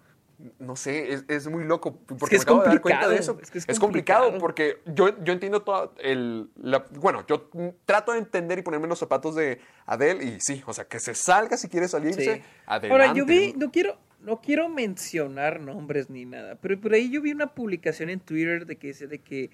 No 0.59 0.75
sé, 0.75 1.13
es, 1.13 1.25
es 1.27 1.47
muy 1.47 1.63
loco. 1.63 1.97
Porque 2.05 2.31
que 2.31 2.35
es 2.35 2.41
me 2.41 2.43
acabo 2.51 2.61
de 2.63 2.67
dar 2.69 2.81
cuenta 2.81 3.07
de 3.07 3.15
complicado, 3.17 3.33
eso. 3.33 3.39
es 3.41 3.49
que 3.51 3.57
es 3.59 3.65
es 3.69 3.79
complicado 3.79 4.31
complicado. 4.31 4.39
porque 4.41 4.77
yo, 4.93 5.23
yo 5.23 5.31
entiendo 5.33 5.61
todo 5.61 5.93
el... 5.99 6.49
la- 6.55 6.85
bueno, 6.99 7.25
yo 7.27 7.49
trato 7.85 8.11
de 8.11 8.19
entender 8.19 8.59
y 8.59 8.61
ponerme 8.61 8.85
en 8.85 8.89
los 8.89 8.99
zapatos 8.99 9.35
de 9.35 9.59
Adele 9.85 10.23
y 10.25 10.39
sí, 10.41 10.61
o 10.65 10.73
sea, 10.73 10.85
que 10.85 10.99
se 10.99 11.15
salga 11.15 11.55
si 11.57 11.69
quiere 11.69 11.87
salirse, 11.87 12.21
Sí. 12.35 12.41
adelante. 12.65 12.91
Ahora, 12.91 13.13
yo 13.17 13.25
vi, 13.25 13.53
no 13.57 13.71
quiero, 13.71 13.97
no 14.19 14.41
quiero 14.41 14.67
mencionar 14.69 15.59
nombres 15.61 16.09
ni 16.09 16.25
nada, 16.25 16.55
pero 16.61 16.79
por 16.79 16.93
ahí 16.93 17.09
yo 17.09 17.21
vi 17.21 17.31
una 17.31 17.53
publicación 17.53 18.09
en 18.09 18.19
Twitter 18.19 18.65
de 18.65 18.75
que 18.77 18.87
dice 18.87 19.07
de 19.07 19.19
que, 19.19 19.49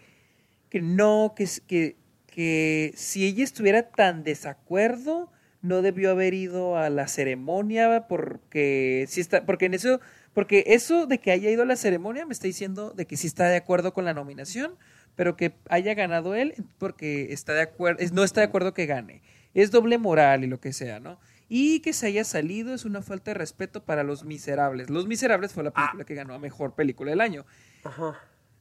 que 0.69 0.81
no, 0.81 1.33
que, 1.35 1.43
es- 1.43 1.61
que, 1.61 1.97
que 2.25 2.93
si 2.95 3.25
ella 3.27 3.43
estuviera 3.43 3.89
tan 3.89 4.23
desacuerdo, 4.23 5.31
no 5.61 5.81
debió 5.81 6.11
haber 6.11 6.33
ido 6.33 6.77
a 6.77 6.89
la 6.89 7.07
ceremonia 7.07 8.05
porque 8.07 9.05
si 9.09 9.19
está, 9.21 9.45
porque 9.45 9.65
en 9.65 9.73
eso, 9.73 9.99
porque 10.34 10.63
eso 10.67 11.05
de 11.07 11.19
que 11.19 11.32
haya 11.32 11.49
ido 11.49 11.63
a 11.63 11.65
la 11.65 11.75
ceremonia 11.75 12.25
me 12.25 12.34
está 12.34 12.47
diciendo 12.47 12.91
de 12.91 13.05
que 13.07 13.17
sí 13.17 13.27
está 13.27 13.47
de 13.49 13.57
acuerdo 13.57 13.93
con 13.93 14.05
la 14.05 14.13
nominación, 14.13 14.75
pero 15.15 15.36
que 15.36 15.53
haya 15.69 15.93
ganado 15.95 16.36
él 16.36 16.53
porque 16.77 17.34
está 17.34 17.53
de 17.53 17.61
acuerdo, 17.61 18.03
no 18.13 18.23
está 18.23 18.41
de 18.41 18.47
acuerdo 18.47 18.73
que 18.73 18.86
gane. 18.86 19.21
Es 19.53 19.71
doble 19.71 19.97
moral 19.97 20.43
y 20.43 20.47
lo 20.47 20.59
que 20.59 20.71
sea, 20.73 20.99
¿no? 20.99 21.19
Y 21.49 21.80
que 21.80 21.93
se 21.93 22.05
haya 22.05 22.23
salido 22.23 22.75
es 22.75 22.86
una 22.86 23.01
falta 23.01 23.32
de 23.32 23.36
respeto 23.36 23.84
para 23.84 24.03
Los 24.03 24.23
Miserables. 24.23 24.89
Los 24.91 25.07
Miserables 25.07 25.51
fue 25.51 25.63
la 25.63 25.71
película 25.71 26.05
que 26.05 26.13
ganó 26.13 26.36
a 26.36 26.39
mejor 26.39 26.75
película 26.75 27.09
del 27.09 27.21
año. 27.21 27.43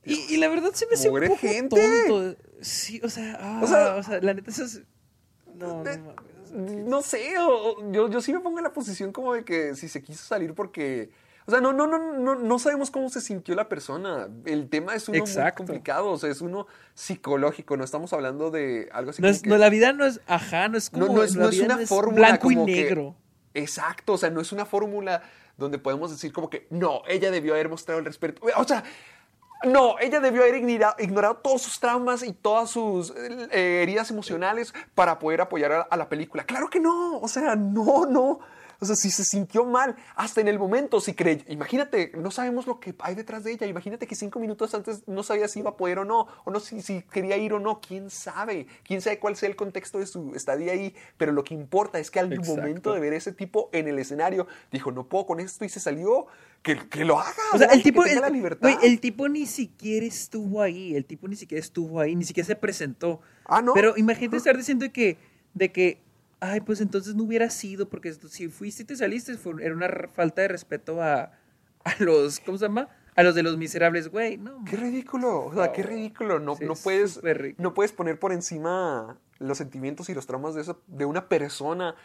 Y, 0.04 0.14
y 0.34 0.36
la 0.38 0.48
verdad 0.48 0.70
se 0.72 0.86
me 0.86 0.94
hace 0.94 1.10
un 1.10 1.20
poco 1.20 1.36
gente. 1.36 1.76
tonto. 2.08 2.36
Sí, 2.62 2.98
o 3.04 3.10
sea, 3.10 3.36
ah, 3.40 3.60
O 3.62 3.66
sea- 3.66 3.94
o 3.96 4.02
sea, 4.02 4.20
la 4.22 4.32
neta 4.32 4.50
eso 4.50 4.64
es... 4.64 4.82
No, 6.54 7.02
sé, 7.02 7.34
o 7.38 7.92
yo, 7.92 8.08
yo 8.08 8.20
sí 8.22 8.32
me 8.32 8.40
pongo 8.40 8.58
en 8.58 8.64
la 8.64 8.72
posición 8.72 9.12
como 9.12 9.34
de 9.34 9.44
que 9.44 9.74
si 9.74 9.88
se 9.88 10.02
quiso 10.02 10.24
salir 10.24 10.54
porque... 10.54 11.10
O 11.48 11.50
sea, 11.50 11.62
no, 11.62 11.72
no, 11.72 11.86
no, 11.86 11.98
no, 11.98 12.34
no 12.34 12.58
sabemos 12.58 12.90
cómo 12.90 13.08
se 13.08 13.22
sintió 13.22 13.54
la 13.54 13.70
persona. 13.70 14.28
El 14.44 14.68
tema 14.68 14.94
es 14.94 15.08
uno 15.08 15.16
Exacto. 15.16 15.62
muy 15.62 15.66
complicado, 15.68 16.10
o 16.10 16.18
sea, 16.18 16.28
es 16.30 16.42
uno 16.42 16.66
psicológico, 16.92 17.74
no 17.78 17.84
estamos 17.84 18.12
hablando 18.12 18.50
de 18.50 18.90
algo 18.92 19.10
así 19.12 19.22
No, 19.22 19.28
como 19.28 19.34
es, 19.34 19.42
que- 19.42 19.48
no, 19.48 19.56
la 19.56 19.70
vida 19.70 19.94
no 19.94 20.04
es, 20.04 20.20
ajá, 20.26 20.68
no 20.68 20.76
es 20.76 20.90
como... 20.90 21.06
no 21.06 21.22
es, 21.22 21.34
la 21.36 21.44
no 21.44 21.48
es 21.48 21.58
una 21.60 21.78
fórmula 21.86 22.28
Blanco 22.28 22.50
y 22.50 22.54
que- 22.56 22.62
negro. 22.64 23.16
exacto, 23.54 24.12
o 24.12 24.18
sea, 24.18 24.28
no 24.28 24.42
es 24.42 24.52
una 24.52 24.66
fórmula 24.66 25.22
donde 25.56 25.78
podemos 25.78 26.10
decir 26.10 26.34
como 26.34 26.50
que 26.50 26.66
no, 26.68 27.00
ella 27.08 27.30
debió 27.30 27.54
haber 27.54 27.70
mostrado 27.70 27.98
el 27.98 28.04
respeto. 28.04 28.42
O 28.58 28.64
sea, 28.64 28.84
no, 29.64 29.98
ella 30.00 30.20
debió 30.20 30.42
haber 30.42 30.56
ignora- 30.56 30.96
ignorado 30.98 31.36
todos 31.38 31.62
sus 31.62 31.80
traumas 31.80 32.22
y 32.22 32.32
todas 32.34 32.68
sus 32.70 33.10
eh, 33.16 33.80
heridas 33.82 34.10
emocionales 34.10 34.74
para 34.94 35.18
poder 35.18 35.40
apoyar 35.40 35.72
a, 35.72 35.80
a 35.80 35.96
la 35.96 36.10
película. 36.10 36.44
Claro 36.44 36.68
que 36.68 36.78
no, 36.78 37.18
o 37.20 37.26
sea, 37.26 37.56
no, 37.56 38.04
no. 38.06 38.38
O 38.80 38.86
sea, 38.86 38.94
si 38.94 39.10
se 39.10 39.24
sintió 39.24 39.64
mal, 39.64 39.96
hasta 40.14 40.40
en 40.40 40.48
el 40.48 40.58
momento, 40.58 41.00
si 41.00 41.14
creyó, 41.14 41.44
imagínate, 41.48 42.12
no 42.16 42.30
sabemos 42.30 42.66
lo 42.66 42.78
que 42.78 42.94
hay 43.00 43.14
detrás 43.14 43.44
de 43.44 43.52
ella, 43.52 43.66
imagínate 43.66 44.06
que 44.06 44.14
cinco 44.14 44.38
minutos 44.38 44.72
antes 44.74 45.02
no 45.08 45.22
sabía 45.22 45.48
si 45.48 45.60
iba 45.60 45.70
a 45.70 45.76
poder 45.76 45.98
o 45.98 46.04
no, 46.04 46.28
o 46.44 46.50
no 46.50 46.60
si, 46.60 46.80
si 46.82 47.02
quería 47.02 47.36
ir 47.36 47.52
o 47.54 47.58
no, 47.58 47.80
quién 47.80 48.10
sabe, 48.10 48.66
quién 48.84 49.00
sabe 49.00 49.18
cuál 49.18 49.36
sea 49.36 49.48
el 49.48 49.56
contexto 49.56 49.98
de 49.98 50.06
su 50.06 50.34
estadía 50.34 50.72
ahí, 50.72 50.94
pero 51.16 51.32
lo 51.32 51.42
que 51.42 51.54
importa 51.54 51.98
es 51.98 52.10
que 52.10 52.20
al 52.20 52.32
Exacto. 52.32 52.56
momento 52.56 52.94
de 52.94 53.00
ver 53.00 53.14
ese 53.14 53.32
tipo 53.32 53.68
en 53.72 53.88
el 53.88 53.98
escenario, 53.98 54.46
dijo, 54.70 54.92
no 54.92 55.08
puedo 55.08 55.26
con 55.26 55.40
esto 55.40 55.64
y 55.64 55.68
se 55.68 55.80
salió, 55.80 56.26
que, 56.62 56.88
que 56.88 57.04
lo 57.04 57.18
haga. 57.18 57.34
O 57.52 57.58
sea, 57.58 57.68
el 57.68 57.82
tipo, 57.82 58.02
que 58.02 58.10
tenga 58.10 58.26
el, 58.26 58.32
la 58.32 58.36
libertad. 58.36 58.70
el 58.82 59.00
tipo 59.00 59.28
ni 59.28 59.46
siquiera 59.46 60.06
estuvo 60.06 60.62
ahí, 60.62 60.94
el 60.94 61.04
tipo 61.04 61.28
ni 61.28 61.36
siquiera 61.36 61.60
estuvo 61.60 62.00
ahí, 62.00 62.14
ni 62.14 62.24
siquiera 62.24 62.46
se 62.46 62.56
presentó. 62.56 63.20
Ah, 63.44 63.62
¿no? 63.62 63.74
Pero 63.74 63.96
imagínate 63.96 64.36
estar 64.36 64.56
diciendo 64.56 64.86
que, 64.92 65.18
de 65.54 65.72
que, 65.72 66.02
ay, 66.40 66.60
pues 66.60 66.80
entonces 66.80 67.14
no 67.14 67.24
hubiera 67.24 67.50
sido, 67.50 67.88
porque 67.88 68.12
si 68.12 68.48
fuiste 68.48 68.82
y 68.82 68.86
te 68.86 68.96
saliste, 68.96 69.36
fue- 69.36 69.64
era 69.64 69.74
una 69.74 69.88
falta 70.12 70.42
de 70.42 70.48
respeto 70.48 71.02
a, 71.02 71.32
a 71.84 71.94
los, 72.00 72.40
¿cómo 72.40 72.58
se 72.58 72.66
llama? 72.66 72.88
A 73.16 73.22
los 73.24 73.34
de 73.34 73.42
los 73.42 73.56
miserables, 73.56 74.08
güey, 74.08 74.36
no. 74.38 74.64
Qué 74.64 74.76
ridículo, 74.76 75.46
o 75.46 75.54
sea, 75.54 75.72
qué 75.72 75.82
ridículo. 75.82 76.38
No, 76.38 76.54
Sí, 76.56 76.64
no, 76.64 76.74
puedes, 76.76 77.20
no 77.58 77.74
puedes 77.74 77.90
poner 77.92 78.18
por 78.18 78.32
encima 78.32 79.18
los 79.40 79.58
sentimientos 79.58 80.08
y 80.08 80.14
los 80.14 80.26
traumas 80.26 80.54
de, 80.54 80.60
esa, 80.62 80.76
de 80.86 81.04
una 81.04 81.28
persona 81.28 81.96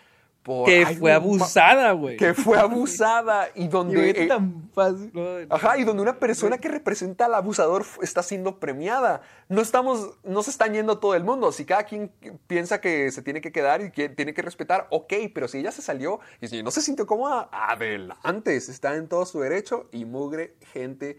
por... 0.44 0.66
Que 0.66 0.86
ay, 0.86 0.96
fue 0.96 1.12
abusada, 1.12 1.94
güey. 1.94 2.18
Que 2.18 2.34
fue 2.34 2.60
abusada 2.60 3.50
y 3.56 3.64
Y 3.64 3.68
donde... 3.70 3.98
ahorita 3.98 4.22
eh, 4.22 4.28
tan 4.28 4.70
fácil. 4.74 5.12
no, 5.14 5.40
no. 5.40 5.56
Ajá, 5.56 5.78
y 5.78 5.84
donde 5.84 6.04
una 6.04 6.20
persona 6.20 6.58
que 6.58 6.68
representa 6.68 7.26
al 7.26 7.34
abusador 7.34 7.86
está 8.02 8.22
siendo 8.22 8.60
premiada. 8.60 9.22
No 9.48 9.62
estamos, 9.62 10.18
no 10.24 10.44
se 10.44 10.52
están 10.52 10.74
yendo 10.74 11.00
todo 11.00 11.16
el 11.16 11.24
mundo. 11.24 11.52
Si 11.52 11.66
cada 11.66 11.84
quien 11.84 12.12
piensa 12.48 12.82
que 12.82 13.12
se 13.12 13.22
tiene 13.22 13.42
que 13.42 13.52
quedar 13.52 13.82
y 13.82 13.92
que 13.92 14.10
tiene 14.10 14.34
que 14.34 14.42
respetar, 14.42 14.88
ok, 14.92 15.14
pero 15.34 15.48
si 15.48 15.60
ella 15.60 15.72
se 15.72 15.82
salió 15.82 16.20
y 16.42 16.48
si 16.48 16.62
no 16.62 16.72
se 16.72 16.82
sintió 16.82 17.08
cómoda, 17.08 17.50
adelante, 17.52 18.56
está 18.56 18.96
en 18.96 19.08
todo 19.08 19.26
su 19.26 19.40
derecho 19.40 19.88
y 19.92 20.06
mugre 20.06 20.56
gente 20.74 21.18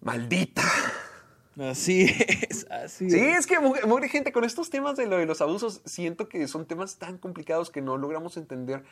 maldita. 0.00 0.62
Así 1.60 2.06
es, 2.48 2.66
así 2.70 3.10
Sí, 3.10 3.18
es. 3.18 3.40
es 3.40 3.46
que 3.46 3.58
mugre 3.60 4.08
gente, 4.08 4.32
con 4.32 4.44
estos 4.44 4.70
temas 4.70 4.96
de 4.96 5.06
lo 5.06 5.18
de 5.18 5.26
los 5.26 5.40
abusos, 5.40 5.82
siento 5.84 6.28
que 6.28 6.48
son 6.48 6.64
temas 6.66 6.96
tan 6.96 7.18
complicados 7.18 7.70
que 7.70 7.82
no 7.82 7.98
logramos 7.98 8.36
entender, 8.38 8.82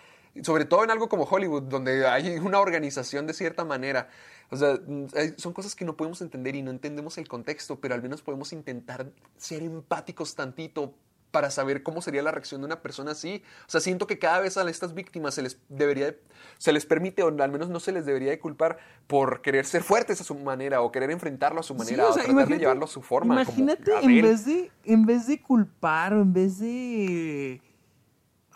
sobre 0.42 0.66
todo 0.66 0.84
en 0.84 0.90
algo 0.90 1.08
como 1.08 1.24
Hollywood, 1.24 1.62
donde 1.62 2.06
hay 2.06 2.36
una 2.38 2.60
organización 2.60 3.26
de 3.26 3.32
cierta 3.32 3.64
manera. 3.64 4.10
O 4.50 4.56
sea, 4.56 4.74
mm, 4.86 5.06
son 5.36 5.52
cosas 5.52 5.74
que 5.74 5.84
no 5.84 5.96
podemos 5.96 6.20
entender 6.20 6.56
y 6.56 6.62
no 6.62 6.70
entendemos 6.70 7.16
el 7.16 7.26
contexto, 7.26 7.80
pero 7.80 7.94
al 7.94 8.02
menos 8.02 8.20
podemos 8.22 8.52
intentar 8.52 9.10
ser 9.36 9.62
empáticos 9.62 10.34
tantito 10.34 10.94
para 11.30 11.50
saber 11.50 11.82
cómo 11.82 12.00
sería 12.00 12.22
la 12.22 12.30
reacción 12.30 12.60
de 12.60 12.66
una 12.66 12.80
persona 12.80 13.12
así. 13.12 13.42
O 13.66 13.70
sea, 13.70 13.80
siento 13.80 14.06
que 14.06 14.18
cada 14.18 14.40
vez 14.40 14.56
a 14.56 14.68
estas 14.68 14.94
víctimas 14.94 15.34
se 15.34 15.42
les 15.42 15.60
debería, 15.68 16.06
de- 16.06 16.22
se 16.58 16.72
les 16.72 16.86
permite, 16.86 17.22
o 17.22 17.28
al 17.28 17.52
menos 17.52 17.68
no 17.68 17.80
se 17.80 17.92
les 17.92 18.06
debería 18.06 18.30
de 18.30 18.38
culpar 18.38 18.78
por 19.06 19.42
querer 19.42 19.66
ser 19.66 19.82
fuertes 19.82 20.20
a 20.20 20.24
su 20.24 20.34
manera, 20.36 20.80
o 20.80 20.90
querer 20.90 21.10
enfrentarlo 21.10 21.60
a 21.60 21.62
su 21.62 21.74
manera, 21.74 22.06
o 22.06 22.10
o, 22.10 22.12
sea, 22.14 22.24
tratar 22.24 22.48
de 22.48 22.58
llevarlo 22.58 22.84
a 22.84 22.88
su 22.88 23.02
forma. 23.02 23.44
como 23.44 23.58
Imagínate, 23.58 23.92
en 24.00 24.22
vez, 24.22 24.44
de, 24.46 24.70
en 24.84 25.06
vez 25.06 25.26
de 25.26 25.40
culpar 25.42 26.14
o 26.14 26.22
en 26.22 26.32
vez 26.32 26.58
de. 26.58 27.60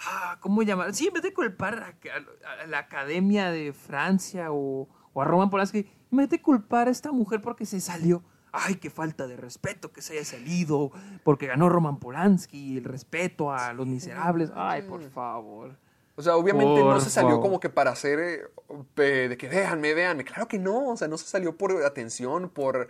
Ah, 0.05 0.37
¿Cómo 0.41 0.63
llamar? 0.63 0.95
Sí, 0.95 1.07
en 1.07 1.13
vez 1.15 1.23
de 1.23 1.33
culpar 1.33 1.75
a, 1.79 2.63
a 2.63 2.67
la 2.67 2.79
Academia 2.79 3.51
de 3.53 3.73
Francia 3.73 4.51
o, 4.51 4.89
o 5.13 5.23
a 5.23 5.25
Roman 5.25 5.49
Polanski, 5.51 5.87
imagínate 6.11 6.43
culpar 6.43 6.89
a 6.89 6.91
esta 6.91 7.13
mujer 7.13 7.41
porque 7.41 7.67
se 7.67 7.81
salió. 7.81 8.25
Ay, 8.53 8.75
qué 8.75 8.91
falta 8.91 9.27
de 9.27 9.37
respeto 9.37 9.93
que 9.93 10.03
se 10.03 10.13
haya 10.13 10.25
salido 10.27 10.93
porque 11.25 11.47
ganó 11.47 11.71
Roman 11.71 11.99
Polanski, 11.99 12.77
el 12.77 12.85
respeto 12.85 13.51
a 13.51 13.73
los 13.73 13.87
miserables. 13.87 14.53
Ay, 14.55 14.83
por 14.83 15.03
favor. 15.11 15.77
O 16.17 16.23
sea, 16.23 16.37
obviamente 16.37 16.81
no 16.81 17.01
se 17.01 17.09
salió 17.09 17.31
favor. 17.31 17.43
como 17.43 17.61
que 17.61 17.71
para 17.71 17.93
hacer 17.93 18.53
eh, 18.97 19.29
de 19.29 19.37
que 19.39 19.49
véanme, 19.49 19.95
véanme. 19.95 20.25
Claro 20.25 20.47
que 20.47 20.59
no. 20.59 20.91
O 20.91 20.97
sea, 20.97 21.09
no 21.09 21.17
se 21.17 21.25
salió 21.25 21.57
por 21.57 21.83
atención, 21.83 22.51
por, 22.51 22.89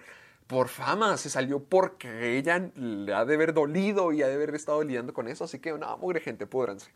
por 0.48 0.68
fama. 0.68 1.16
Se 1.16 1.30
salió 1.30 1.62
porque 1.62 2.36
ella 2.36 2.70
le 2.74 3.14
ha 3.14 3.24
de 3.24 3.34
haber 3.34 3.54
dolido 3.54 4.12
y 4.12 4.22
ha 4.22 4.28
de 4.28 4.34
haber 4.34 4.54
estado 4.56 4.82
lidiando 4.82 5.14
con 5.14 5.28
eso. 5.28 5.44
Así 5.44 5.60
que, 5.60 5.72
no, 5.78 5.96
mugre 5.98 6.20
gente, 6.20 6.46
pudranse. 6.46 6.90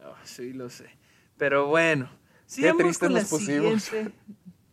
Ah, 0.00 0.14
sí, 0.24 0.52
lo 0.52 0.68
sé. 0.68 0.90
Pero 1.38 1.68
bueno, 1.68 2.10
sigamos 2.44 2.82
tristes 2.82 2.98
con 2.98 3.14
la 3.14 3.24
siguiente. 3.24 4.12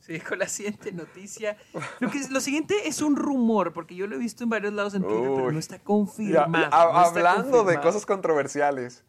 Sí, 0.08 0.20
con 0.20 0.38
la 0.38 0.47
siguiente 0.47 0.91
noticia. 0.91 1.58
Lo, 1.99 2.12
que, 2.12 2.20
lo 2.30 2.39
siguiente 2.39 2.88
es 2.88 3.01
un 3.01 3.16
rumor, 3.16 3.74
porque 3.74 3.95
yo 3.95 4.06
lo 4.06 4.16
he 4.16 4.20
visto 4.20 4.43
en 4.43 4.51
varios 4.51 4.72
lados 4.74 4.93
en 4.93 5.01
Twitter, 5.01 5.32
pero 5.36 5.51
no 5.51 5.58
está 5.60 5.78
Ya, 5.78 5.84
confirmado. 5.84 6.51
ya, 6.51 6.70
no 6.70 7.03
está 7.03 7.06
hablando 7.06 7.64
de 7.64 7.80
cosas 7.80 8.06
controversiales. 8.06 9.03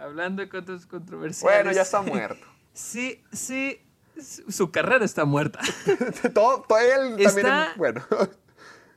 Hablando 0.00 0.42
de 0.42 0.48
cosas 0.48 0.86
controversiales. 0.86 1.58
Bueno, 1.64 1.72
ya 1.72 1.82
está 1.82 2.02
muerto. 2.02 2.44
Sí, 2.74 3.22
sí. 3.32 3.80
Su 4.18 4.70
carrera 4.70 5.04
está 5.04 5.26
muerta. 5.26 5.60
todo, 6.34 6.62
todo 6.62 6.78
él 6.78 7.22
también. 7.22 7.46
Bueno. 7.76 8.02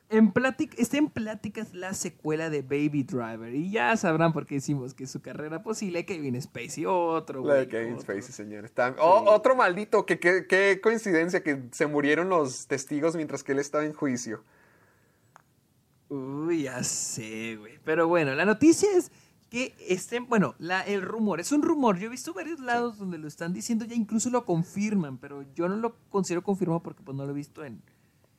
En 0.08 0.30
plática, 0.30 0.76
está 0.78 0.98
en 0.98 1.08
pláticas 1.08 1.74
la 1.74 1.92
secuela 1.92 2.48
de 2.48 2.62
Baby 2.62 3.02
Driver. 3.02 3.52
Y 3.52 3.72
ya 3.72 3.96
sabrán 3.96 4.32
por 4.32 4.46
qué 4.46 4.56
decimos 4.56 4.94
que 4.94 5.06
su 5.08 5.20
carrera 5.20 5.64
posible 5.64 6.04
Kevin 6.06 6.40
Spacey, 6.40 6.84
otro. 6.86 7.44
La 7.44 7.54
de 7.54 7.66
Kevin 7.68 7.94
otro. 7.94 8.02
Spacey, 8.02 8.32
señor. 8.32 8.64
Está- 8.64 8.94
o- 9.00 9.30
otro 9.34 9.56
maldito. 9.56 10.06
que 10.06 10.20
que- 10.20 10.46
Qué 10.46 10.80
coincidencia 10.80 11.42
que 11.42 11.64
se 11.72 11.86
murieron 11.88 12.28
los 12.28 12.68
testigos 12.68 13.16
mientras 13.16 13.42
que 13.42 13.50
él 13.52 13.58
estaba 13.58 13.84
en 13.84 13.94
juicio. 13.94 14.44
Uy, 16.08 16.62
ya 16.62 16.84
sé, 16.84 17.56
güey. 17.56 17.78
Pero 17.84 18.06
bueno, 18.06 18.34
la 18.34 18.44
noticia 18.44 18.88
es 18.96 19.10
que 19.50 19.74
estén, 19.88 20.28
bueno, 20.28 20.54
la, 20.58 20.82
el 20.82 21.02
rumor, 21.02 21.40
es 21.40 21.50
un 21.50 21.62
rumor. 21.62 21.98
Yo 21.98 22.06
he 22.06 22.10
visto 22.10 22.32
varios 22.32 22.60
lados 22.60 22.98
donde 22.98 23.18
lo 23.18 23.26
están 23.26 23.52
diciendo, 23.52 23.84
ya 23.84 23.96
incluso 23.96 24.30
lo 24.30 24.44
confirman, 24.44 25.18
pero 25.18 25.44
yo 25.54 25.68
no 25.68 25.76
lo 25.76 25.96
considero 26.10 26.42
confirmado 26.44 26.80
porque 26.80 27.02
pues 27.02 27.16
no 27.16 27.24
lo 27.24 27.32
he 27.32 27.34
visto 27.34 27.64
en, 27.64 27.82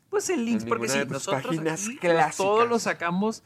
pues 0.10 0.30
en 0.30 0.45
links, 0.45 0.64
En 0.64 0.70
porque 0.70 0.89
sí, 0.89 0.97
de 0.99 1.05
tus 1.05 1.14
nosotros 1.14 1.43
páginas 1.43 1.84
aquí, 1.86 1.97
clásicas. 1.97 2.38
todos 2.38 2.68
lo 2.70 2.80
sacamos, 2.80 3.43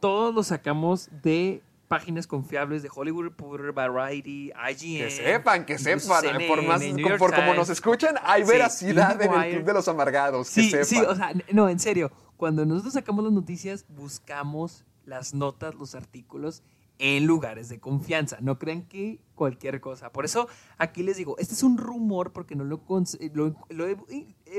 todos 0.00 0.34
lo 0.34 0.42
sacamos 0.42 1.08
de 1.22 1.62
páginas 1.88 2.26
confiables 2.26 2.82
de 2.82 2.90
Hollywood 2.94 3.24
Reporter, 3.24 3.72
Variety, 3.72 4.52
IGN. 4.52 4.98
Que 4.98 5.10
sepan, 5.10 5.64
que 5.66 5.78
sepan. 5.78 6.20
CNN, 6.22 6.46
por 6.46 6.62
más, 6.62 6.82
por 7.18 7.34
como 7.34 7.54
nos 7.54 7.68
escuchan, 7.68 8.14
hay 8.22 8.44
Sí, 8.44 8.50
veracidad 8.52 9.20
en 9.20 9.32
el. 9.34 9.50
Club 9.56 9.64
de 9.64 9.72
los 9.72 9.88
Amargados. 9.88 10.48
Que 10.50 10.62
Sí, 10.62 10.70
sepan. 10.70 10.84
sí, 10.86 10.98
o 11.00 11.14
sea, 11.16 11.32
no, 11.52 11.68
en 11.68 11.78
serio. 11.80 12.12
Cuando 12.36 12.64
nosotros 12.64 12.94
sacamos 12.94 13.24
las 13.24 13.32
noticias, 13.32 13.84
buscamos 13.88 14.84
las 15.04 15.34
notas, 15.34 15.74
los 15.74 15.94
artículos 15.94 16.62
en 17.02 17.26
lugares 17.26 17.68
de 17.70 17.80
confianza. 17.80 18.36
No 18.40 18.58
crean 18.58 18.82
que 18.82 19.20
cualquier 19.34 19.80
cosa. 19.80 20.12
Por 20.12 20.24
eso 20.26 20.48
aquí 20.76 21.02
les 21.02 21.16
digo, 21.16 21.34
este 21.38 21.54
es 21.54 21.62
un 21.62 21.78
rumor 21.78 22.32
porque 22.32 22.54
no 22.54 22.62
lo, 22.64 22.82
eh, 23.18 23.30
lo, 23.32 23.54
lo 23.70 23.86
he, 23.88 23.96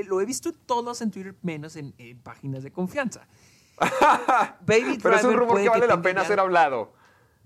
lo 0.06 0.20
he 0.20 0.24
visto 0.26 0.52
todos 0.52 1.00
en 1.02 1.10
Twitter, 1.12 1.36
menos 1.42 1.76
en, 1.76 1.94
en 1.98 2.18
páginas 2.20 2.62
de 2.64 2.72
confianza. 2.72 3.26
Baby 4.66 4.98
Pero 5.02 5.16
es 5.16 5.24
un 5.24 5.30
Driver 5.30 5.38
rumor 5.38 5.62
que 5.62 5.68
vale 5.68 5.86
la 5.86 6.02
pena 6.02 6.22
ya- 6.22 6.28
ser 6.28 6.40
hablado. 6.40 6.92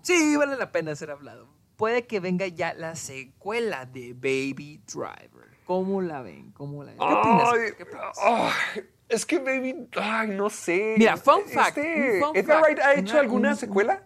Sí, 0.02 0.36
vale 0.36 0.56
la 0.56 0.72
pena 0.72 0.94
ser 0.96 1.10
hablado. 1.10 1.48
Puede 1.76 2.06
que 2.06 2.20
venga 2.20 2.46
ya 2.46 2.72
la 2.74 2.96
secuela 2.96 3.84
de 3.84 4.14
Baby 4.14 4.80
Driver. 4.86 5.46
¿Cómo 5.66 6.00
la 6.00 6.22
ven? 6.22 6.52
¿Cómo 6.52 6.84
la 6.84 6.92
ven? 6.92 6.98
¿Qué 6.98 7.04
opinas? 7.04 7.48
Ay, 7.52 7.60
¿Qué 7.76 7.82
opinas? 7.82 8.18
ay, 8.22 8.82
es 9.08 9.26
que, 9.26 9.38
baby, 9.40 9.88
ay, 10.00 10.28
no 10.28 10.48
sé. 10.48 10.94
Mira, 10.96 11.16
fun 11.16 11.42
fact, 11.52 11.76
Este, 11.78 12.14
un 12.14 12.20
fun 12.28 12.36
¿Edgar 12.36 12.60
fact, 12.60 12.64
Wright 12.64 12.78
ha 12.80 12.94
hecho 12.94 13.12
una- 13.12 13.20
alguna 13.20 13.50
un- 13.50 13.56
secuela? 13.56 14.05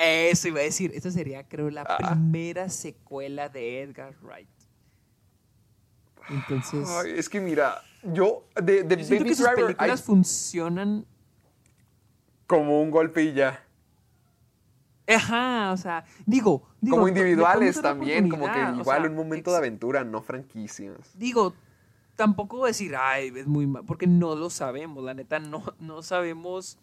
Eso 0.00 0.46
iba 0.48 0.60
a 0.60 0.62
decir. 0.62 0.92
Esta 0.94 1.10
sería, 1.10 1.42
creo, 1.48 1.70
la 1.70 1.82
Ah. 1.82 1.96
primera 2.14 2.68
secuela 2.68 3.48
de 3.48 3.82
Edgar 3.82 4.14
Wright. 4.22 4.48
Entonces, 6.30 6.86
Ay, 6.88 7.12
es 7.16 7.28
que 7.28 7.40
mira, 7.40 7.82
yo 8.02 8.44
de, 8.62 8.84
de 8.84 8.96
yo 9.02 9.16
Baby 9.16 9.30
que 9.30 9.34
sus 9.34 9.44
Driver 9.46 9.64
películas 9.64 10.00
hay 10.00 10.06
funcionan. 10.06 11.06
como 12.46 12.80
un 12.82 12.90
golpe 12.90 13.22
y 13.24 13.32
ya. 13.32 13.64
Ajá, 15.06 15.72
o 15.72 15.76
sea, 15.78 16.04
digo. 16.26 16.68
digo 16.82 16.96
como 16.96 17.06
le 17.08 17.12
individuales 17.12 17.80
también, 17.80 18.28
como 18.28 18.44
que 18.52 18.62
o 18.62 18.80
igual 18.80 19.02
sea, 19.02 19.10
un 19.10 19.16
momento 19.16 19.50
de 19.52 19.56
aventura, 19.56 20.04
no 20.04 20.20
franquicias. 20.22 21.10
Digo, 21.14 21.54
tampoco 22.14 22.66
decir, 22.66 22.94
ay, 22.94 23.32
es 23.34 23.46
muy 23.46 23.66
mal, 23.66 23.84
porque 23.86 24.06
no 24.06 24.34
lo 24.34 24.50
sabemos, 24.50 25.02
la 25.02 25.14
neta, 25.14 25.38
no, 25.38 25.64
no 25.80 26.02
sabemos. 26.02 26.78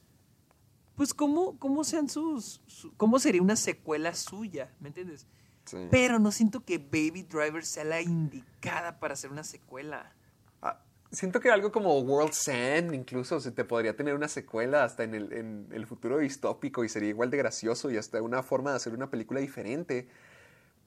Pues 0.95 1.13
cómo, 1.13 1.57
cómo 1.59 1.83
sean 1.83 2.09
sus, 2.09 2.61
su- 2.67 2.95
cómo 2.95 3.19
sería 3.19 3.41
una 3.41 3.55
secuela 3.55 4.13
suya, 4.13 4.71
¿me 4.79 4.87
entiendes? 4.89 5.27
Sí. 5.65 5.87
Pero 5.91 6.19
no 6.19 6.31
siento 6.31 6.63
que 6.63 6.77
Baby 6.77 7.23
Driver 7.23 7.65
sea 7.65 7.83
la 7.83 8.01
indicada 8.01 8.99
para 8.99 9.13
hacer 9.15 9.31
una 9.31 9.43
secuela. 9.43 10.13
Ah, 10.61 10.79
siento 11.11 11.39
que 11.39 11.49
algo 11.49 11.71
como 11.71 11.99
World's 11.99 12.47
End 12.47 12.93
incluso 12.93 13.39
se 13.39 13.51
te 13.51 13.65
podría 13.65 13.95
tener 13.95 14.13
una 14.13 14.27
secuela 14.27 14.83
hasta 14.83 15.03
en 15.03 15.15
el, 15.15 15.33
en 15.33 15.67
el 15.71 15.85
futuro 15.87 16.19
distópico 16.19 16.83
y 16.83 16.89
sería 16.89 17.09
igual 17.09 17.29
de 17.31 17.37
gracioso 17.37 17.89
y 17.91 17.97
hasta 17.97 18.21
una 18.21 18.43
forma 18.43 18.69
de 18.71 18.77
hacer 18.77 18.93
una 18.93 19.09
película 19.09 19.39
diferente. 19.39 20.07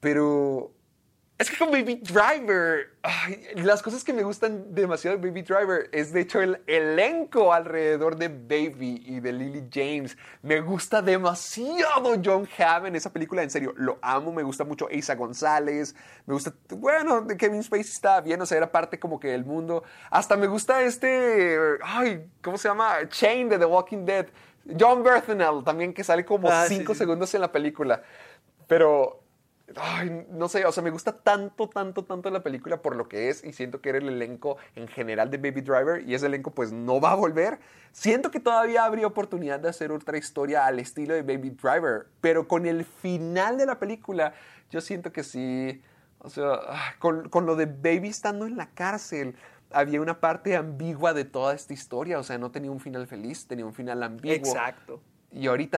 Pero 0.00 0.72
es 1.38 1.48
que 1.50 1.56
con 1.56 1.70
Baby 1.70 2.02
Driver, 2.02 2.96
ay, 3.02 3.46
las 3.54 3.80
cosas 3.80 4.02
que 4.02 4.12
me 4.12 4.24
gustan 4.24 4.74
demasiado 4.74 5.16
de 5.16 5.28
Baby 5.28 5.42
Driver 5.42 5.88
es 5.92 6.12
de 6.12 6.22
hecho 6.22 6.40
el 6.40 6.60
elenco 6.66 7.52
alrededor 7.52 8.16
de 8.16 8.26
Baby 8.28 9.02
y 9.06 9.20
de 9.20 9.32
Lily 9.32 9.68
James. 9.72 10.18
Me 10.42 10.60
gusta 10.60 11.00
demasiado 11.00 12.16
John 12.24 12.48
Hamm 12.58 12.86
en 12.86 12.96
esa 12.96 13.12
película, 13.12 13.44
en 13.44 13.50
serio, 13.50 13.72
lo 13.76 13.98
amo, 14.02 14.32
me 14.32 14.42
gusta 14.42 14.64
mucho 14.64 14.88
Isa 14.90 15.14
González, 15.14 15.94
me 16.26 16.34
gusta, 16.34 16.52
bueno, 16.70 17.20
de 17.20 17.36
Kevin 17.36 17.62
Spacey 17.62 17.92
está 17.92 18.20
bien, 18.20 18.40
o 18.42 18.46
sea, 18.46 18.58
era 18.58 18.72
parte 18.72 18.98
como 18.98 19.20
que 19.20 19.28
del 19.28 19.44
mundo. 19.44 19.84
Hasta 20.10 20.36
me 20.36 20.48
gusta 20.48 20.82
este, 20.82 21.56
ay, 21.84 22.28
¿cómo 22.42 22.58
se 22.58 22.66
llama? 22.68 23.08
Chain 23.08 23.48
de 23.48 23.58
The 23.58 23.64
Walking 23.64 24.04
Dead. 24.04 24.26
John 24.78 25.04
Berthenel 25.04 25.62
también 25.64 25.94
que 25.94 26.02
sale 26.02 26.24
como 26.24 26.50
Ah, 26.50 26.66
sí, 26.68 26.76
cinco 26.78 26.94
sí. 26.94 26.98
segundos 26.98 27.32
en 27.34 27.40
la 27.42 27.52
película. 27.52 28.02
Pero 28.66 29.22
Ay, 29.76 30.26
no 30.30 30.48
sé, 30.48 30.64
o 30.64 30.72
sea, 30.72 30.82
me 30.82 30.90
gusta 30.90 31.12
tanto, 31.12 31.68
tanto, 31.68 32.04
tanto 32.04 32.30
la 32.30 32.42
película 32.42 32.80
por 32.80 32.96
lo 32.96 33.06
que 33.06 33.28
es 33.28 33.44
y 33.44 33.52
siento 33.52 33.82
que 33.82 33.90
era 33.90 33.98
el 33.98 34.08
elenco 34.08 34.56
en 34.74 34.88
general 34.88 35.30
de 35.30 35.36
Baby 35.36 35.60
Driver 35.60 36.08
y 36.08 36.14
ese 36.14 36.26
elenco 36.26 36.52
pues 36.52 36.72
no 36.72 37.00
va 37.00 37.12
a 37.12 37.14
volver. 37.14 37.58
Siento 37.92 38.30
que 38.30 38.40
todavía 38.40 38.84
habría 38.84 39.06
oportunidad 39.06 39.60
de 39.60 39.68
hacer 39.68 39.92
otra 39.92 40.16
historia 40.16 40.64
al 40.64 40.78
estilo 40.78 41.14
de 41.14 41.22
Baby 41.22 41.50
Driver, 41.50 42.06
pero 42.20 42.48
con 42.48 42.64
el 42.64 42.84
final 42.84 43.58
de 43.58 43.66
la 43.66 43.78
película 43.78 44.32
yo 44.70 44.80
siento 44.80 45.12
que 45.12 45.22
sí, 45.22 45.82
o 46.20 46.30
sea, 46.30 46.52
ah, 46.68 46.94
con, 46.98 47.28
con 47.28 47.44
lo 47.44 47.54
de 47.54 47.66
Baby 47.66 48.08
estando 48.08 48.46
en 48.46 48.56
la 48.56 48.70
cárcel. 48.70 49.36
Había 49.70 50.00
una 50.00 50.18
parte 50.18 50.56
ambigua 50.56 51.12
de 51.12 51.26
toda 51.26 51.54
esta 51.54 51.74
historia, 51.74 52.18
o 52.18 52.22
sea, 52.22 52.38
no 52.38 52.50
tenía 52.50 52.70
un 52.70 52.80
final 52.80 53.06
feliz, 53.06 53.46
tenía 53.46 53.66
un 53.66 53.74
final 53.74 54.02
ambiguo. 54.02 54.34
Exacto. 54.34 55.02
Y 55.30 55.46
ahorita 55.46 55.77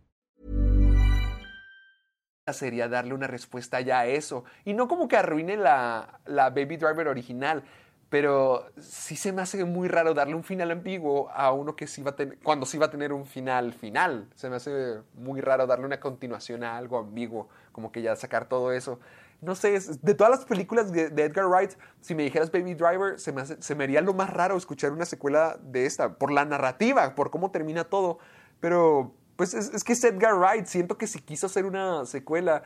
Sería 2.53 2.87
darle 2.87 3.13
una 3.13 3.27
respuesta 3.27 3.81
ya 3.81 3.99
a 3.99 4.05
eso. 4.07 4.43
Y 4.65 4.73
no 4.73 4.87
como 4.87 5.07
que 5.07 5.17
arruine 5.17 5.57
la, 5.57 6.19
la 6.25 6.49
Baby 6.49 6.77
Driver 6.77 7.07
original, 7.07 7.63
pero 8.11 8.65
sí 8.77 9.15
se 9.15 9.31
me 9.31 9.41
hace 9.41 9.63
muy 9.63 9.87
raro 9.87 10.13
darle 10.13 10.35
un 10.35 10.43
final 10.43 10.69
ambiguo 10.69 11.29
a 11.29 11.53
uno 11.53 11.77
que 11.77 11.87
sí 11.87 12.03
va 12.03 12.11
a 12.11 12.15
tener, 12.17 12.39
cuando 12.39 12.65
sí 12.65 12.77
va 12.77 12.87
a 12.87 12.91
tener 12.91 13.13
un 13.13 13.25
final 13.25 13.71
final. 13.71 14.27
Se 14.35 14.49
me 14.49 14.57
hace 14.57 14.97
muy 15.13 15.39
raro 15.39 15.65
darle 15.65 15.85
una 15.85 16.01
continuación 16.01 16.65
a 16.65 16.75
algo 16.75 16.97
ambiguo, 16.99 17.47
como 17.71 17.89
que 17.89 18.01
ya 18.01 18.13
sacar 18.17 18.49
todo 18.49 18.73
eso. 18.73 18.99
No 19.39 19.55
sé, 19.55 19.79
de 20.01 20.13
todas 20.13 20.29
las 20.29 20.43
películas 20.43 20.91
de, 20.91 21.05
Edgar 21.05 21.47
Wright, 21.47 21.71
si 22.01 22.13
me 22.13 22.23
dijeras 22.23 22.51
Baby 22.51 22.73
Driver, 22.73 23.17
se 23.17 23.31
me, 23.31 23.45
se 23.45 23.75
me 23.75 23.85
haría 23.85 24.01
lo 24.01 24.13
más 24.13 24.29
raro 24.29 24.57
escuchar 24.57 24.91
una 24.91 25.05
secuela 25.05 25.57
de 25.63 25.85
esta, 25.85 26.15
por 26.15 26.33
la 26.33 26.43
narrativa, 26.43 27.15
por 27.15 27.31
cómo 27.31 27.49
termina 27.49 27.85
todo. 27.85 28.19
Pero, 28.59 29.15
pues 29.41 29.55
es, 29.55 29.73
es 29.73 29.83
que 29.83 29.93
es 29.93 30.03
Edgar 30.03 30.35
Wright, 30.37 30.67
siento 30.67 30.99
que 30.99 31.07
si 31.07 31.17
quiso 31.19 31.47
hacer 31.47 31.65
una 31.65 32.05
secuela 32.05 32.61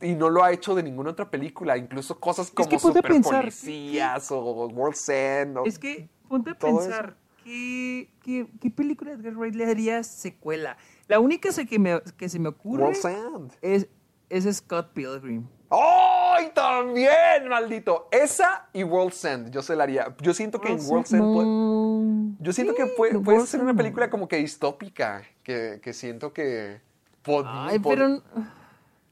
y 0.00 0.14
no 0.14 0.30
lo 0.30 0.42
ha 0.42 0.50
hecho 0.50 0.74
de 0.74 0.82
ninguna 0.82 1.10
otra 1.10 1.30
película, 1.30 1.76
incluso 1.76 2.18
cosas 2.18 2.50
como 2.50 2.70
que 2.70 2.76
a 2.76 2.78
Super 2.78 3.02
pensar, 3.02 3.40
Policías 3.42 4.30
o 4.30 4.66
World's 4.68 5.06
End. 5.10 5.58
o- 5.58 5.66
Es 5.66 5.78
que 5.78 6.08
ponte 6.26 6.52
a 6.52 6.54
pensar, 6.58 7.18
¿qué, 7.44 8.08
qué, 8.22 8.46
qué 8.62 8.70
película 8.70 9.10
de 9.14 9.18
Edgar 9.18 9.36
Wright 9.36 9.54
le 9.54 9.66
haría 9.66 10.02
secuela? 10.02 10.78
La 11.06 11.20
única 11.20 11.50
que, 11.66 11.78
me, 11.78 12.00
que 12.16 12.30
se 12.30 12.38
me 12.38 12.48
ocurre 12.48 12.82
World's 12.84 13.04
End. 13.04 13.52
es, 13.60 13.86
es 14.30 14.56
Scott 14.56 14.94
Pilgrim. 14.94 15.46
¡Ay, 15.70 16.50
también, 16.54 17.48
maldito! 17.48 18.08
Esa 18.10 18.68
y 18.72 18.82
World's 18.82 19.24
End, 19.24 19.50
yo 19.50 19.62
se 19.62 19.76
la 19.76 19.84
haría. 19.84 20.14
Yo 20.20 20.34
siento 20.34 20.60
que 20.60 20.72
en 20.72 20.80
World's 20.84 21.12
End... 21.12 21.22
puede-. 21.22 22.44
Yo 22.44 22.52
siento 22.52 22.74
que 22.74 22.86
puede, 22.86 23.18
puede 23.20 23.46
ser 23.46 23.60
una 23.60 23.74
película 23.74 24.10
como 24.10 24.26
que 24.26 24.36
distópica, 24.36 25.22
que, 25.42 25.80
que 25.82 25.92
siento 25.92 26.32
que... 26.32 26.80
pod- 27.24 27.44
Ay, 27.46 27.78
pod- 27.78 27.88
pero... 27.94 28.22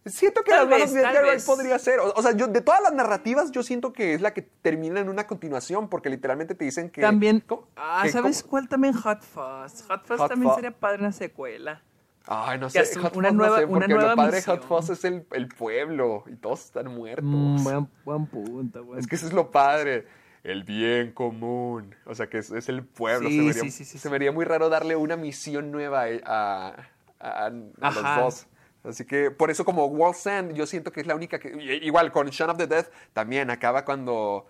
Siento 0.06 0.42
que 0.42 0.50
Tal 0.52 0.60
las 0.60 0.68
manos 0.70 0.94
vez, 0.94 0.94
de 0.94 1.00
Edgar 1.02 1.36
podría 1.44 1.78
ser. 1.78 2.00
O, 2.00 2.14
o 2.16 2.22
sea, 2.22 2.32
yo 2.32 2.46
de 2.46 2.62
todas 2.62 2.80
las 2.80 2.94
narrativas, 2.94 3.50
yo 3.50 3.62
siento 3.62 3.92
que 3.92 4.14
es 4.14 4.22
la 4.22 4.32
que 4.32 4.40
termina 4.40 5.00
en 5.00 5.10
una 5.10 5.26
continuación, 5.26 5.88
porque 5.90 6.08
literalmente 6.08 6.54
te 6.54 6.64
dicen 6.64 6.88
que... 6.88 7.02
También... 7.02 7.40
¿Cómo? 7.40 7.68
Ah, 7.76 8.00
que 8.04 8.10
¿sabes 8.10 8.42
cómo- 8.42 8.50
cuál 8.52 8.68
también? 8.68 8.94
Hot 8.94 9.20
Fuzz. 9.20 9.82
Hot 9.86 10.06
Fuzz 10.06 10.18
Hot 10.18 10.28
también 10.30 10.48
Fuzz. 10.48 10.54
sería 10.54 10.70
padre 10.70 11.00
una 11.00 11.12
secuela. 11.12 11.82
Ay, 12.30 12.58
no 12.58 12.68
sé, 12.68 12.80
Hot 13.00 13.16
una 13.16 13.28
Fuzz 13.30 13.36
nueva- 13.36 13.56
no 13.56 13.56
sé, 13.60 13.64
una 13.64 13.86
nueva 13.88 14.10
lo 14.10 14.16
padre 14.16 14.36
de 14.36 14.42
Hot 14.42 14.60
misión. 14.60 14.68
Fuzz 14.82 14.90
es 14.90 15.04
el, 15.04 15.26
el 15.32 15.48
pueblo 15.48 16.24
y 16.30 16.36
todos 16.36 16.66
están 16.66 16.94
muertos. 16.94 17.24
Mm, 17.24 17.64
buen, 17.64 17.88
buen 18.04 18.26
punto, 18.26 18.84
buen 18.84 18.98
Es 19.00 19.06
que 19.06 19.16
eso 19.16 19.26
es 19.26 19.32
lo 19.32 19.50
padre. 19.50 20.06
El 20.44 20.62
bien 20.64 21.12
común. 21.12 21.94
O 22.06 22.14
sea, 22.14 22.28
que 22.28 22.38
es, 22.38 22.50
es 22.50 22.68
el 22.68 22.84
pueblo. 22.84 23.28
Sí, 23.28 23.52
se, 23.52 23.70
sí, 23.70 23.84
sí, 23.84 24.08
haría 24.08 24.30
muy 24.30 24.44
raro 24.44 24.68
darle 24.68 24.94
una 24.96 25.16
misión 25.16 25.70
nueva 25.72 26.04
a, 26.24 26.74
a- 27.18 27.46
a 27.46 27.50
los 27.90 28.02
dos. 28.16 28.46
Así 28.84 29.04
que 29.04 29.30
por 29.30 29.50
eso 29.50 29.64
como 29.64 29.86
World's 29.86 30.24
End 30.26 30.52
yo 30.54 30.66
siento 30.66 30.92
que 30.92 31.00
es 31.00 31.06
la 31.06 31.14
única 31.16 31.38
que... 31.38 31.80
Igual 31.82 32.12
con 32.12 32.28
Shaun 32.28 32.50
of 32.50 32.56
the 32.58 32.66
Dead 32.66 32.86
también 33.12 33.50
acaba 33.50 33.84
cuando 33.84 34.46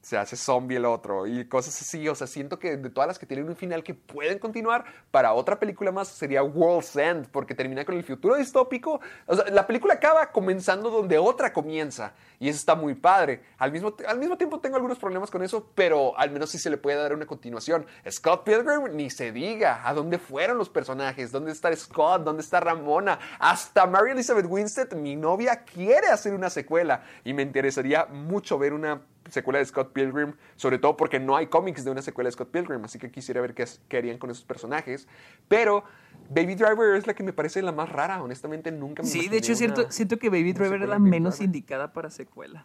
se 0.00 0.16
hace 0.16 0.36
zombie 0.36 0.76
el 0.76 0.84
otro 0.84 1.26
y 1.26 1.46
cosas 1.46 1.80
así. 1.80 2.08
O 2.08 2.14
sea, 2.14 2.26
siento 2.26 2.58
que 2.58 2.76
de 2.76 2.90
todas 2.90 3.08
las 3.08 3.18
que 3.18 3.26
tienen 3.26 3.48
un 3.48 3.56
final 3.56 3.82
que 3.82 3.94
pueden 3.94 4.38
continuar, 4.38 4.84
para 5.10 5.32
otra 5.32 5.58
película 5.58 5.92
más 5.92 6.08
sería 6.08 6.42
World's 6.42 6.96
End, 6.96 7.28
porque 7.30 7.54
termina 7.54 7.84
con 7.84 7.96
el 7.96 8.04
futuro 8.04 8.36
distópico. 8.36 9.00
O 9.26 9.36
sea, 9.36 9.46
la 9.50 9.66
película 9.66 9.94
acaba 9.94 10.30
comenzando 10.30 10.90
donde 10.90 11.18
otra 11.18 11.52
comienza 11.52 12.14
y 12.38 12.48
eso 12.48 12.58
está 12.58 12.74
muy 12.74 12.94
padre. 12.94 13.42
Al 13.58 13.72
mismo, 13.72 13.94
al 14.06 14.18
mismo 14.18 14.36
tiempo 14.36 14.60
tengo 14.60 14.76
algunos 14.76 14.98
problemas 14.98 15.30
con 15.30 15.42
eso, 15.42 15.70
pero 15.74 16.18
al 16.18 16.30
menos 16.30 16.50
sí 16.50 16.58
se 16.58 16.70
le 16.70 16.76
puede 16.76 16.96
dar 16.96 17.12
una 17.12 17.26
continuación. 17.26 17.86
Scott 18.08 18.44
Pilgrim, 18.44 18.96
ni 18.96 19.10
se 19.10 19.32
diga. 19.32 19.86
¿A 19.86 19.94
dónde 19.94 20.18
fueron 20.18 20.58
los 20.58 20.68
personajes? 20.68 21.32
¿Dónde 21.32 21.52
está 21.52 21.74
Scott? 21.74 22.22
¿Dónde 22.22 22.42
está 22.42 22.60
Ramona? 22.60 23.18
Hasta 23.38 23.86
Mary 23.86 24.12
Elizabeth 24.12 24.46
Winstead, 24.48 24.92
mi 24.94 25.16
novia, 25.16 25.64
quiere 25.64 26.08
hacer 26.08 26.34
una 26.34 26.50
secuela 26.50 27.02
y 27.24 27.34
me 27.34 27.42
interesaría 27.42 28.06
mucho 28.06 28.58
ver 28.58 28.72
una 28.72 29.02
secuela 29.30 29.58
de 29.58 29.64
Scott 29.66 29.92
Pilgrim, 29.92 30.34
sobre 30.56 30.78
todo 30.78 30.96
porque 30.96 31.18
no 31.20 31.36
hay 31.36 31.46
cómics 31.46 31.84
de 31.84 31.90
una 31.90 32.02
secuela 32.02 32.28
de 32.28 32.32
Scott 32.32 32.50
Pilgrim, 32.50 32.84
así 32.84 32.98
que 32.98 33.10
quisiera 33.10 33.40
ver 33.40 33.54
qué, 33.54 33.64
qué 33.88 33.98
harían 33.98 34.18
con 34.18 34.30
esos 34.30 34.44
personajes. 34.44 35.06
Pero 35.48 35.84
Baby 36.30 36.54
Driver 36.54 36.94
es 36.96 37.06
la 37.06 37.14
que 37.14 37.22
me 37.22 37.32
parece 37.32 37.62
la 37.62 37.72
más 37.72 37.88
rara, 37.88 38.22
honestamente 38.22 38.70
nunca 38.72 39.02
me 39.02 39.08
Sí, 39.08 39.28
de 39.28 39.38
hecho 39.38 39.54
siento, 39.54 40.18
que 40.18 40.28
Baby 40.28 40.52
Driver 40.52 40.82
es 40.82 40.88
la 40.88 40.98
menos 40.98 41.34
Driver. 41.38 41.46
indicada 41.46 41.92
para 41.92 42.10
secuela. 42.10 42.64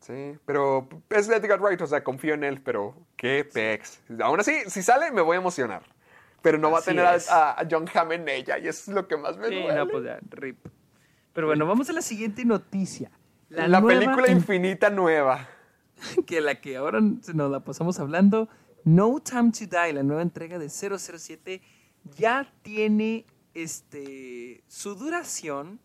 Sí, 0.00 0.38
pero 0.46 0.88
es 1.10 1.28
Edgar 1.28 1.60
Wright, 1.60 1.80
o 1.82 1.86
sea, 1.86 2.02
confío 2.02 2.34
en 2.34 2.42
él, 2.44 2.62
pero 2.62 2.96
qué 3.16 3.44
pex. 3.52 4.00
Aún 4.22 4.40
así, 4.40 4.54
si 4.66 4.82
sale, 4.82 5.10
me 5.12 5.20
voy 5.20 5.36
a 5.36 5.40
emocionar. 5.40 5.82
Pero 6.42 6.56
no 6.56 6.70
va 6.70 6.78
a 6.78 6.80
Así 6.80 6.88
tener 6.88 7.04
a, 7.04 7.66
John 7.70 7.84
Hamm 7.92 8.12
en 8.12 8.26
ella, 8.28 8.56
y 8.58 8.66
eso 8.66 8.90
es 8.90 8.94
lo 8.94 9.06
que 9.06 9.18
más 9.18 9.36
me 9.36 9.48
Sí, 9.48 9.54
duele. 9.56 9.74
no, 9.74 9.86
pues 9.88 10.04
ya, 10.04 10.18
rip. 10.30 10.56
Pero 11.34 11.48
bueno, 11.48 11.66
vamos 11.66 11.90
a 11.90 11.92
la 11.92 12.00
siguiente 12.00 12.46
noticia. 12.46 13.10
la 13.50 13.68
nueva 13.80 13.88
película 13.88 14.30
infinita 14.30 14.88
nueva. 14.88 15.46
que 16.26 16.40
la 16.40 16.60
que 16.60 16.76
ahora 16.76 17.00
se 17.22 17.34
nos 17.34 17.50
la 17.50 17.60
pasamos 17.60 17.98
hablando, 17.98 18.48
No 18.84 19.20
Time 19.20 19.52
to 19.52 19.66
Die, 19.66 19.92
la 19.92 20.02
nueva 20.02 20.22
entrega 20.22 20.58
de 20.58 20.68
007, 20.68 21.60
ya 22.16 22.52
tiene 22.62 23.26
este, 23.54 24.62
su 24.68 24.94
duración, 24.94 25.80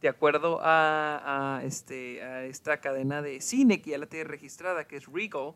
de 0.00 0.08
acuerdo 0.08 0.60
a, 0.60 1.56
a, 1.56 1.64
este, 1.64 2.22
a 2.22 2.44
esta 2.44 2.80
cadena 2.80 3.22
de 3.22 3.40
cine 3.40 3.80
que 3.80 3.92
ya 3.92 3.98
la 3.98 4.06
tiene 4.06 4.24
registrada, 4.24 4.86
que 4.86 4.96
es 4.96 5.06
Regal, 5.06 5.54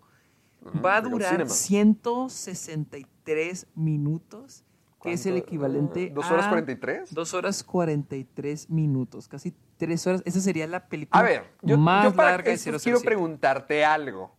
va 0.84 0.96
a 0.96 1.00
durar 1.02 1.32
Cinema. 1.32 1.50
163 1.50 3.66
minutos, 3.74 4.64
que 5.02 5.12
es 5.12 5.24
el 5.26 5.36
equivalente 5.36 6.10
¿Dos 6.10 6.30
horas 6.30 6.46
a 6.46 6.50
43? 6.50 7.14
2 7.14 7.34
horas 7.34 7.62
43 7.62 8.70
minutos, 8.70 9.28
casi 9.28 9.54
3 9.76 10.06
horas. 10.06 10.22
Esa 10.24 10.40
sería 10.40 10.66
la 10.66 10.86
película 10.88 11.20
A 11.20 11.24
ver, 11.24 11.44
yo, 11.62 11.78
más 11.78 12.04
yo 12.04 12.14
para 12.14 12.30
larga 12.32 12.48
de 12.50 12.54
esto 12.54 12.70
007. 12.72 12.82
quiero 12.84 13.00
preguntarte 13.00 13.84
algo. 13.84 14.34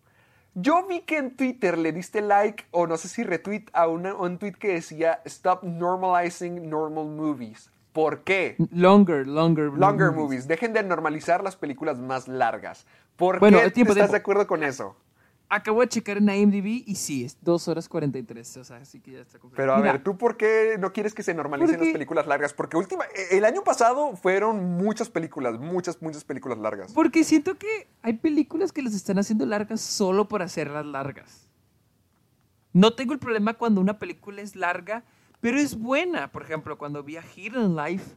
Yo 0.56 0.86
vi 0.88 1.02
que 1.02 1.18
en 1.18 1.36
Twitter 1.38 1.78
le 1.78 1.94
diste 1.94 2.22
like 2.22 2.66
o 2.72 2.88
no 2.88 2.98
sé 2.98 3.08
si 3.08 3.24
retweet 3.24 3.66
a, 3.72 3.88
una- 3.88 4.12
a 4.12 4.16
un 4.16 4.38
tweet 4.38 4.54
que 4.54 4.74
decía 4.74 5.22
Stop 5.26 5.64
normalizing 5.64 6.70
normal 6.70 7.06
movies. 7.08 7.70
¿Por 7.94 8.24
qué? 8.24 8.56
Longer, 8.72 9.28
longer. 9.28 9.66
Longer 9.74 10.12
movies. 10.12 10.48
Dejen 10.48 10.74
de 10.74 10.84
normalizar 10.84 11.44
las 11.44 11.56
películas 11.56 12.00
más 12.00 12.28
largas. 12.28 12.86
¿Por 13.16 13.40
Bueno, 13.40 13.60
qué 13.62 13.72
tiempo, 13.72 13.94
estás 13.94 14.08
tiempo. 14.08 14.12
de 14.14 14.18
acuerdo 14.18 14.48
con 14.48 14.64
eso? 14.64 14.96
Acabo 15.52 15.82
de 15.82 15.88
checar 15.88 16.18
en 16.18 16.30
IMDb 16.30 16.84
y 16.86 16.94
sí, 16.96 17.26
es 17.26 17.36
2 17.42 17.68
horas 17.70 17.90
43. 17.90 18.58
O 18.58 18.64
sea, 18.64 18.78
así 18.78 19.00
que 19.00 19.14
ya 19.14 19.22
está 19.22 19.40
completo. 19.40 19.58
Pero 19.58 19.74
a 19.74 19.78
Mira, 19.78 19.94
ver, 19.94 20.04
¿tú 20.04 20.16
por 20.16 20.38
qué 20.38 20.78
no 20.80 20.94
quieres 20.94 21.16
que 21.16 21.24
se 21.24 21.34
normalicen 21.34 21.76
Porque- 21.76 21.86
las 21.88 21.94
películas 21.94 22.28
largas? 22.28 22.54
Porque 22.54 22.78
última, 22.78 23.06
eh, 23.06 23.30
el 23.32 23.46
año 23.46 23.64
pasado 23.64 24.16
fueron 24.16 24.64
muchas 24.78 25.10
películas, 25.10 25.60
muchas, 25.60 26.00
muchas 26.04 26.24
películas 26.24 26.60
largas. 26.60 26.94
Porque 26.94 27.24
siento 27.24 27.58
que 27.58 27.88
hay 28.04 28.14
películas 28.14 28.72
que 28.72 28.84
las 28.84 28.94
están 28.94 29.18
haciendo 29.18 29.48
largas 29.48 29.82
solo 29.82 30.28
por 30.28 30.44
hacerlas 30.44 30.86
largas. 30.86 31.48
No 32.72 32.94
tengo 32.94 33.14
el 33.14 33.20
problema 33.20 33.56
cuando 33.56 33.82
una 33.82 33.98
película 33.98 34.42
es 34.44 34.56
larga, 34.56 35.04
pero 35.42 35.58
es 35.58 35.80
buena. 35.80 36.32
Por 36.32 36.44
ejemplo, 36.44 36.78
cuando 36.78 37.02
vi 37.04 37.18
a 37.18 37.24
Hidden 37.24 37.76
Life. 37.76 38.16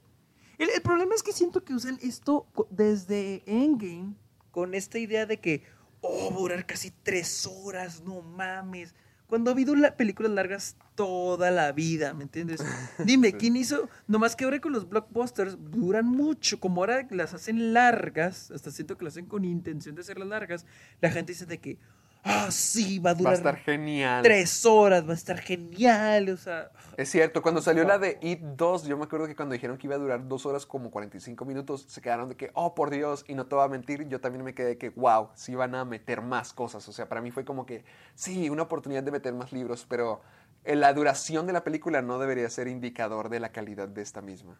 El, 0.58 0.68
el 0.68 0.82
problema 0.82 1.14
es 1.14 1.22
que 1.22 1.32
siento 1.32 1.64
que 1.64 1.72
usan 1.72 1.98
esto 2.02 2.46
desde 2.68 3.42
Endgame 3.46 4.12
con 4.50 4.74
esta 4.74 4.98
idea 4.98 5.24
de 5.24 5.40
que, 5.40 5.62
oh, 6.02 6.30
va 6.30 6.36
a 6.36 6.40
durar 6.40 6.66
casi 6.66 6.90
tres 7.02 7.46
horas, 7.46 8.02
no 8.02 8.20
mames. 8.20 8.94
Cuando 9.26 9.50
ha 9.50 9.54
habido 9.54 9.74
la- 9.74 9.96
películas 9.96 10.30
largas 10.32 10.76
toda 10.94 11.50
la 11.50 11.72
vida, 11.72 12.12
¿me 12.12 12.24
entiendes? 12.24 12.60
Dime, 13.06 13.32
¿quién 13.32 13.56
hizo? 13.56 13.88
Nomás 14.06 14.36
que 14.36 14.44
ahora 14.44 14.60
con 14.60 14.72
los 14.72 14.86
blockbusters 14.90 15.56
duran 15.70 16.04
mucho, 16.06 16.60
como 16.60 16.82
ahora 16.82 17.06
las 17.10 17.32
hacen 17.32 17.72
largas, 17.72 18.50
hasta 18.50 18.70
siento 18.70 18.98
que 18.98 19.04
las 19.06 19.14
hacen 19.14 19.24
con 19.24 19.46
intención 19.46 19.94
de 19.94 20.02
hacerlas 20.02 20.28
largas, 20.28 20.66
la 21.00 21.10
gente 21.10 21.32
dice 21.32 21.46
de 21.46 21.56
que, 21.58 21.78
ah, 22.24 22.50
sí, 22.50 22.98
va 22.98 23.10
a 23.10 23.14
Va 23.14 23.18
a 23.18 23.18
durar 23.18 23.34
estar 23.34 23.56
genial. 23.56 24.22
tres 24.22 24.64
horas, 24.66 25.06
va 25.06 25.12
a 25.12 25.14
estar 25.14 25.38
genial, 25.38 26.28
o 26.28 26.36
sea... 26.36 26.70
Es 26.96 27.10
cierto, 27.10 27.42
cuando 27.42 27.62
salió 27.62 27.84
la 27.84 27.98
de 27.98 28.18
It 28.20 28.40
2, 28.40 28.84
yo 28.84 28.96
me 28.96 29.04
acuerdo 29.04 29.26
que 29.26 29.36
cuando 29.36 29.52
dijeron 29.54 29.78
que 29.78 29.86
iba 29.86 29.96
a 29.96 29.98
durar 29.98 30.28
dos 30.28 30.46
horas 30.46 30.66
como 30.66 30.90
45 30.90 31.44
minutos, 31.44 31.84
se 31.88 32.00
quedaron 32.00 32.28
de 32.28 32.36
que, 32.36 32.50
oh, 32.54 32.74
por 32.74 32.90
Dios, 32.90 33.24
y 33.28 33.34
no 33.34 33.46
te 33.46 33.54
voy 33.54 33.64
a 33.64 33.68
mentir, 33.68 34.08
yo 34.08 34.20
también 34.20 34.44
me 34.44 34.54
quedé 34.54 34.68
de 34.68 34.78
que, 34.78 34.90
wow, 34.90 35.30
sí 35.34 35.54
van 35.54 35.74
a 35.74 35.84
meter 35.84 36.22
más 36.22 36.52
cosas. 36.52 36.88
O 36.88 36.92
sea, 36.92 37.08
para 37.08 37.20
mí 37.20 37.30
fue 37.30 37.44
como 37.44 37.66
que, 37.66 37.84
sí, 38.14 38.50
una 38.50 38.62
oportunidad 38.62 39.02
de 39.02 39.10
meter 39.10 39.34
más 39.34 39.52
libros, 39.52 39.86
pero 39.88 40.20
la 40.64 40.92
duración 40.92 41.46
de 41.46 41.52
la 41.52 41.64
película 41.64 42.02
no 42.02 42.18
debería 42.18 42.48
ser 42.48 42.68
indicador 42.68 43.28
de 43.28 43.40
la 43.40 43.50
calidad 43.50 43.88
de 43.88 44.02
esta 44.02 44.22
misma. 44.22 44.58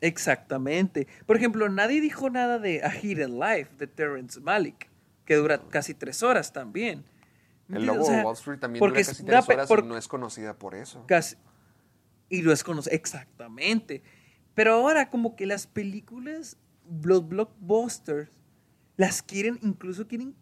Exactamente. 0.00 1.06
Por 1.24 1.36
ejemplo, 1.36 1.68
nadie 1.68 2.00
dijo 2.00 2.30
nada 2.30 2.58
de 2.58 2.82
A 2.84 2.94
Hidden 2.94 3.38
Life 3.38 3.70
de 3.78 3.86
Terrence 3.86 4.40
Malick, 4.40 4.90
que 5.26 5.34
dura 5.34 5.60
casi 5.68 5.92
tres 5.92 6.22
horas 6.22 6.52
también. 6.54 7.04
El 7.68 7.76
¿Entiendes? 7.78 7.86
Lobo 7.86 8.02
O 8.02 8.06
sea, 8.06 8.16
de 8.18 8.24
Wall 8.24 8.34
Street 8.34 8.58
también 8.60 8.78
porque 8.80 9.00
dura 9.02 9.06
casi 9.12 9.24
tres 9.24 9.48
horas 9.48 9.68
por- 9.68 9.80
y 9.80 9.88
no 9.88 9.98
es 9.98 10.08
conocida 10.08 10.54
por 10.58 10.74
eso. 10.74 11.04
Casi. 11.06 11.36
Y 12.30 12.42
lo 12.42 12.52
es 12.52 12.64
conocido. 12.64 12.94
Exactamente. 12.96 14.02
Pero 14.54 14.72
ahora, 14.74 15.10
como 15.10 15.36
que 15.36 15.44
las 15.46 15.66
películas, 15.66 16.56
los 17.02 17.28
blockbusters, 17.28 18.30
las 18.96 19.22
quieren, 19.22 19.58
incluso 19.62 20.06
quieren 20.08 20.34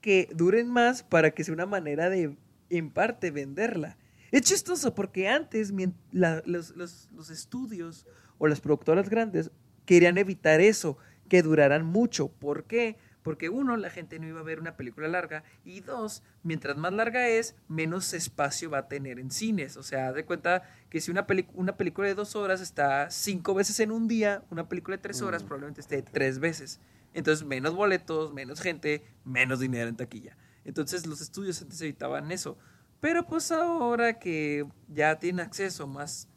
que 0.00 0.28
duren 0.34 0.68
más 0.68 1.02
para 1.02 1.30
que 1.30 1.44
sea 1.44 1.54
una 1.54 1.64
manera 1.66 2.10
de, 2.10 2.36
en 2.68 2.90
parte, 2.90 3.30
venderla. 3.30 3.96
Es 4.32 4.42
chistoso 4.42 4.94
porque 4.94 5.28
antes 5.28 5.72
la- 6.10 6.42
los, 6.44 6.70
los- 6.76 7.08
los 7.12 7.30
estudios 7.30 8.06
o 8.38 8.48
las 8.48 8.60
productoras 8.60 9.08
grandes 9.08 9.50
querían 9.86 10.18
evitar 10.18 10.60
eso, 10.60 10.96
que 11.28 11.42
duraran 11.42 11.86
mucho. 11.86 12.28
¿Por 12.28 12.64
qué? 12.64 12.96
Porque 12.96 13.11
uno, 13.50 13.76
la 13.76 13.90
gente 13.90 14.18
no 14.18 14.26
iba 14.26 14.40
a 14.40 14.44
ver 14.44 14.60
una 14.60 14.76
película 14.76 15.08
larga 15.08 15.44
y 15.64 15.80
dos, 15.80 16.22
mientras 16.42 16.76
más 16.76 16.92
larga 16.92 17.28
es, 17.28 17.54
menos 17.68 18.12
espacio 18.14 18.70
va 18.70 18.78
a 18.78 18.88
tener 18.88 19.18
en 19.18 19.30
cines. 19.30 19.76
O 19.76 19.82
sea, 19.82 20.12
de 20.12 20.24
cuenta 20.24 20.62
que 20.90 21.00
si 21.00 21.10
una, 21.10 21.26
una 21.54 21.76
película 21.76 22.08
de 22.08 22.14
dos 22.14 22.36
horas 22.36 22.60
está 22.60 23.10
cinco 23.10 23.54
veces 23.54 23.80
en 23.80 23.92
un 23.92 24.08
día, 24.08 24.42
una 24.50 24.68
película 24.68 24.96
de 24.96 25.02
tres 25.02 25.22
horas 25.22 25.42
Mm. 25.42 25.46
probablemente 25.46 25.80
esté 25.80 26.02
tres 26.02 26.38
veces. 26.38 26.80
Entonces, 27.14 27.46
menos 27.46 27.74
boletos, 27.74 28.32
menos 28.32 28.60
gente, 28.60 29.04
menos 29.24 29.60
dinero 29.60 29.88
en 29.88 29.96
taquilla. 29.96 30.36
Entonces, 30.64 31.06
los 31.06 31.20
estudios 31.20 31.60
antes 31.60 31.80
evitaban 31.82 32.32
eso. 32.32 32.56
Pero 33.00 33.26
pues 33.26 33.50
ahora 33.50 34.18
que 34.18 34.64
ya 34.88 35.18
tienen 35.18 35.44
acceso 35.44 35.84
a 35.84 35.86
más 35.86 36.28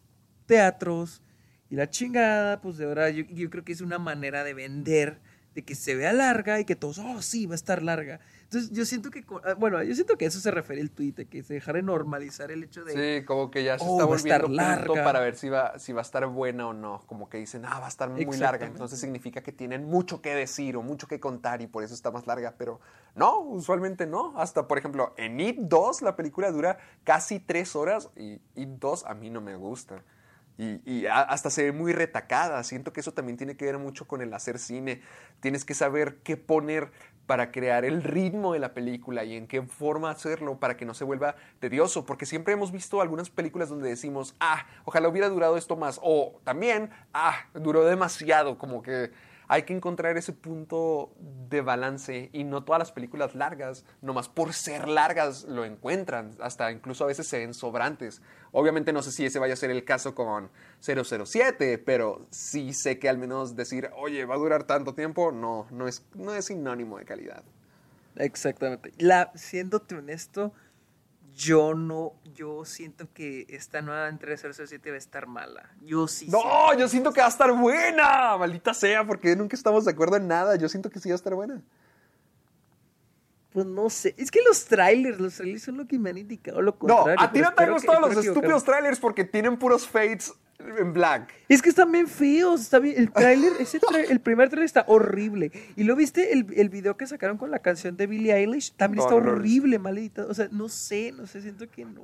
teatros 0.45 1.21
y 1.69 1.75
la 1.75 1.89
chingada, 1.89 2.61
pues 2.61 2.77
de 2.77 2.86
ahora 2.86 3.09
yo, 3.09 3.23
yo 3.25 3.49
creo 3.49 3.63
que 3.63 3.71
es 3.71 3.81
una 3.81 3.99
manera 3.99 4.43
de 4.43 4.53
vender, 4.53 5.21
de 5.56 5.64
que 5.64 5.74
se 5.74 5.95
vea 5.95 6.12
larga 6.12 6.60
y 6.60 6.66
que 6.66 6.76
todos, 6.76 6.99
oh, 6.99 7.22
sí, 7.22 7.45
va 7.45 7.53
a 7.53 7.56
estar 7.56 7.82
larga. 7.82 8.20
Entonces 8.43 8.72
yo 8.72 8.86
siento 8.86 9.10
que, 9.10 9.26
ah, 9.45 9.53
bueno, 9.58 9.82
yo 9.82 9.95
siento 9.95 10.18
que 10.18 10.26
a 10.26 10.28
eso 10.28 10.39
se 10.39 10.51
refiere 10.51 10.82
el 10.82 10.91
tweet, 10.91 11.14
de 11.14 11.26
que 11.28 11.43
se 11.43 11.56
dejara 11.56 11.78
de 11.78 11.84
normalizar 11.84 12.51
el 12.51 12.64
hecho 12.64 12.84
de... 12.84 13.20
Sí, 13.20 13.26
como 13.26 13.49
que 13.49 13.64
ya 13.64 13.80
se 13.80 13.86
"Oh, 13.88 13.93
está 13.93 14.06
volviendo 14.06 14.47
punto 14.47 14.62
larga". 14.62 15.03
para 15.03 15.22
ver 15.22 15.36
si 15.36 15.47
va, 15.49 15.80
si 15.80 15.93
va 15.93 16.01
a 16.01 16.03
estar 16.03 16.28
buena 16.28 16.68
o 16.68 16.74
no. 16.74 17.01
Como 17.08 17.30
que 17.30 17.38
dicen, 17.38 17.64
ah, 17.66 17.80
va 17.80 17.86
a 17.86 17.89
estar 17.89 18.10
muy 18.10 18.26
larga. 18.38 18.68
Entonces 18.68 18.99
significa 18.99 19.41
que 19.41 19.53
tienen 19.53 19.86
mucho 19.86 20.22
que 20.22 20.36
decir 20.36 20.76
o 20.76 20.82
mucho 20.82 21.08
que 21.08 21.20
contar 21.22 21.62
y 21.62 21.68
por 21.68 21.84
eso 21.84 21.93
está 21.93 22.12
más 22.12 22.28
larga. 22.28 22.53
Pero 22.58 22.82
no, 23.16 23.39
usualmente 23.39 24.06
no. 24.06 24.38
Hasta, 24.38 24.68
por 24.68 24.78
ejemplo, 24.78 25.14
en 25.18 25.39
It 25.39 25.58
2 25.58 26.01
la 26.01 26.18
película 26.18 26.51
dura 26.51 26.78
casi 27.06 27.39
tres 27.39 27.76
horas 27.78 28.10
y 28.18 28.41
It 28.56 28.68
2 28.80 29.06
a 29.06 29.14
mí 29.14 29.30
no 29.30 29.39
me 29.41 29.56
gusta. 29.56 30.03
Y, 30.58 31.06
hasta 31.08 31.49
se 31.49 31.64
ve 31.64 31.72
muy 31.72 31.93
retacada. 31.93 32.64
Siento 32.64 32.93
que 32.93 33.01
eso 33.01 33.14
también 33.14 33.38
tiene 33.38 33.58
que 33.58 33.66
ver 33.66 33.78
mucho 33.78 34.08
con 34.08 34.22
el 34.22 34.34
hacer 34.34 34.60
cine. 34.60 35.01
Tienes 35.39 35.66
que 35.66 35.74
saber 35.74 36.18
qué 36.24 36.38
poner 36.38 36.91
para 37.26 37.51
crear 37.51 37.86
el 37.86 38.03
ritmo 38.03 38.53
de 38.53 38.60
la 38.60 38.74
película 38.74 39.24
y 39.24 39.36
en 39.36 39.47
qué 39.47 39.62
forma 39.64 40.12
hacerlo 40.12 40.60
para 40.60 40.78
que 40.78 40.86
no 40.86 40.93
se 40.93 41.03
vuelva 41.03 41.36
tedioso. 41.60 42.06
Porque 42.06 42.26
siempre 42.26 42.53
hemos 42.53 42.72
visto 42.72 43.01
algunas 43.01 43.30
películas 43.30 43.70
donde 43.70 43.89
decimos, 43.89 44.36
ah, 44.39 44.66
ojalá 44.86 45.10
hubiera 45.10 45.28
durado 45.28 45.58
esto 45.58 45.76
más. 45.76 45.99
O 46.01 46.39
también, 46.43 46.89
ah, 47.14 47.36
duró 47.53 47.84
demasiado. 47.84 48.58
Como 48.58 48.82
que 48.82 49.12
hay 49.47 49.63
que 49.63 49.73
encontrar 49.73 50.17
ese 50.17 50.33
punto 50.33 51.13
de 51.49 51.61
balance 51.61 52.29
y 52.33 52.43
no 52.43 52.63
todas 52.63 52.79
las 52.79 52.91
películas 52.91 53.35
largas, 53.35 53.85
nomás 54.01 54.29
por 54.29 54.53
ser 54.53 54.87
largas, 54.87 55.43
lo 55.43 55.65
encuentran. 55.65 56.31
Hasta 56.39 56.71
incluso 56.71 57.03
a 57.03 57.07
veces 57.07 57.27
se 57.27 57.39
ven 57.39 57.53
sobrantes. 57.53 58.21
Obviamente 58.51 58.93
no 58.93 59.01
sé 59.01 59.11
si 59.11 59.25
ese 59.25 59.39
vaya 59.39 59.53
a 59.53 59.57
ser 59.57 59.71
el 59.71 59.83
caso 59.83 60.15
con 60.15 60.49
007, 60.79 61.77
pero 61.79 62.25
sí 62.29 62.73
sé 62.73 62.99
que 62.99 63.09
al 63.09 63.17
menos 63.17 63.55
decir, 63.55 63.89
oye, 63.95 64.25
va 64.25 64.35
a 64.35 64.39
durar 64.39 64.63
tanto 64.63 64.93
tiempo, 64.93 65.31
no, 65.31 65.67
no 65.71 65.87
es, 65.87 66.05
no 66.13 66.33
es 66.33 66.45
sinónimo 66.45 66.97
de 66.97 67.05
calidad. 67.05 67.43
Exactamente. 68.15 68.91
La, 68.97 69.31
siéndote 69.35 69.95
honesto, 69.95 70.53
yo 71.36 71.73
no, 71.73 72.13
yo 72.33 72.63
siento 72.65 73.07
que 73.13 73.45
esta 73.49 73.81
nueva 73.81 74.07
entre 74.07 74.38
007 74.38 74.89
va 74.89 74.95
a 74.95 74.97
estar 74.97 75.27
mala. 75.27 75.69
Yo 75.81 76.07
sí. 76.07 76.27
siento- 76.29 76.38
No, 76.43 76.73
yo 76.77 76.88
siento 76.88 77.11
que 77.11 77.19
va 77.19 77.27
a 77.27 77.29
estar 77.29 77.51
buena, 77.51 78.38
maldita 78.38 78.73
sea, 78.73 79.05
porque 79.05 79.36
nunca 79.36 79.55
estamos 79.55 79.83
de 79.86 79.91
acuerdo 79.91 80.15
en 80.15 80.27
nada. 80.27 80.55
Yo 80.55 80.69
siento 80.69 80.89
que 80.89 80.99
sí 80.99 81.09
va 81.09 81.15
a 81.15 81.17
estar 81.17 81.33
buena. 81.36 81.61
Pues 83.56 83.66
no 83.68 83.89
sé. 83.89 84.14
Es 84.18 84.30
que 84.32 84.41
los 84.45 84.66
trailers, 84.66 85.18
los 85.18 85.36
trailers 85.36 85.64
son 85.64 85.78
lo 85.78 85.88
que 85.88 85.97
me 85.97 86.10
han 86.10 86.18
indicado 86.18 86.62
lo 86.62 86.72
No, 86.72 86.78
contrario. 86.78 87.16
a 87.22 87.32
ti 87.32 87.39
no 87.39 87.53
te 87.53 87.64
han 87.64 87.72
gustado 87.72 88.01
los 88.01 88.18
estúpidos 88.18 88.66
trailers 88.66 88.99
porque 88.99 89.24
tienen 89.24 89.56
puros 89.58 89.88
fades 89.88 90.34
en 90.60 90.91
black. 90.91 91.34
Es 91.47 91.62
que 91.62 91.70
están 91.70 91.89
bien 91.89 92.08
feos, 92.10 92.60
está 92.60 92.80
bien, 92.80 92.95
el 92.97 93.14
tráiler, 93.14 93.53
ese 93.62 93.80
tra- 93.80 94.10
el 94.10 94.20
primer 94.20 94.49
tráiler 94.49 94.66
está 94.66 94.84
horrible. 94.89 95.53
Y 95.78 95.86
lo 95.86 95.95
viste 95.95 96.34
el, 96.34 96.47
el 96.58 96.68
video 96.68 96.97
que 96.97 97.08
sacaron 97.08 97.38
con 97.38 97.49
la 97.49 97.60
canción 97.60 97.95
de 97.95 98.08
Billie 98.08 98.34
Eilish, 98.36 98.74
también 98.76 98.97
No, 98.97 99.10
está 99.10 99.26
no 99.26 99.32
horrible, 99.32 99.80
mal 99.80 99.97
editado. 99.97 100.30
O 100.30 100.34
sea, 100.34 100.49
no 100.51 100.68
sé, 100.68 101.14
no 101.14 101.26
sé, 101.26 101.41
siento 101.41 101.70
que 101.72 101.86
no. 101.86 102.01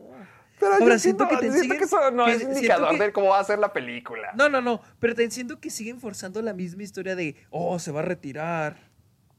Pero 0.58 0.74
Ahora, 0.76 0.86
yo 0.94 1.00
siento, 1.00 1.28
que 1.28 1.36
te 1.36 1.52
siento 1.52 1.64
siguen- 1.64 1.78
que 1.80 1.84
eso 1.84 2.12
no 2.12 2.26
que- 2.28 2.32
es 2.34 2.44
indicador 2.44 2.92
que- 2.92 3.04
de 3.04 3.12
cómo 3.12 3.28
va 3.30 3.40
a 3.40 3.44
ser 3.44 3.60
la 3.60 3.74
película. 3.74 4.32
No, 4.38 4.48
no, 4.48 4.62
no, 4.62 4.80
pero 5.02 5.16
te 5.16 5.30
siento 5.32 5.60
que 5.60 5.70
siguen 5.70 6.00
forzando 6.00 6.42
la 6.42 6.54
misma 6.54 6.84
historia 6.84 7.16
de, 7.18 7.36
oh, 7.50 7.78
se 7.80 7.92
va 7.92 8.00
a 8.00 8.04
retirar. 8.04 8.91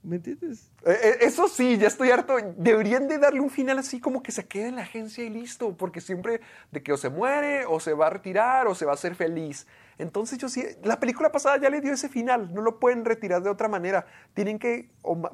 ¿Me 0.03 0.17
entiendes? 0.17 0.69
Eh, 0.85 0.99
eh, 1.03 1.17
Eso 1.21 1.47
sí, 1.47 1.79
ya 1.79 1.87
estoy 1.87 2.11
harto. 2.11 2.37
Deberían 2.57 3.07
de 3.07 3.19
darle 3.19 3.41
un 3.41 3.51
final 3.51 3.79
así 3.79 4.01
como 4.01 4.23
que 4.23 4.33
se 4.33 4.45
quede 4.47 4.69
en 4.69 4.77
la 4.77 4.83
agencia 4.83 5.23
y 5.23 5.31
listo, 5.31 5.77
porque 5.77 6.01
siempre 6.01 6.41
de 6.73 6.83
que 6.83 6.93
o 6.93 6.97
se 6.97 7.09
muere, 7.09 7.67
o 7.67 7.79
se 7.79 7.95
va 7.95 8.09
a 8.09 8.11
retirar, 8.11 8.67
o 8.67 8.75
se 8.75 8.85
va 8.85 8.93
a 8.93 8.95
hacer 8.95 9.15
feliz. 9.15 9.67
Entonces 9.99 10.39
yo 10.39 10.49
sí, 10.49 10.65
la 10.83 10.99
película 10.99 11.31
pasada 11.31 11.59
ya 11.59 11.71
le 11.71 11.81
dio 11.81 11.93
ese 11.93 12.09
final, 12.09 12.53
no 12.53 12.63
lo 12.63 12.79
pueden 12.79 13.05
retirar 13.05 13.43
de 13.43 13.51
otra 13.51 13.69
manera. 13.69 14.07
Tienen 14.35 14.59
que, 14.59 14.91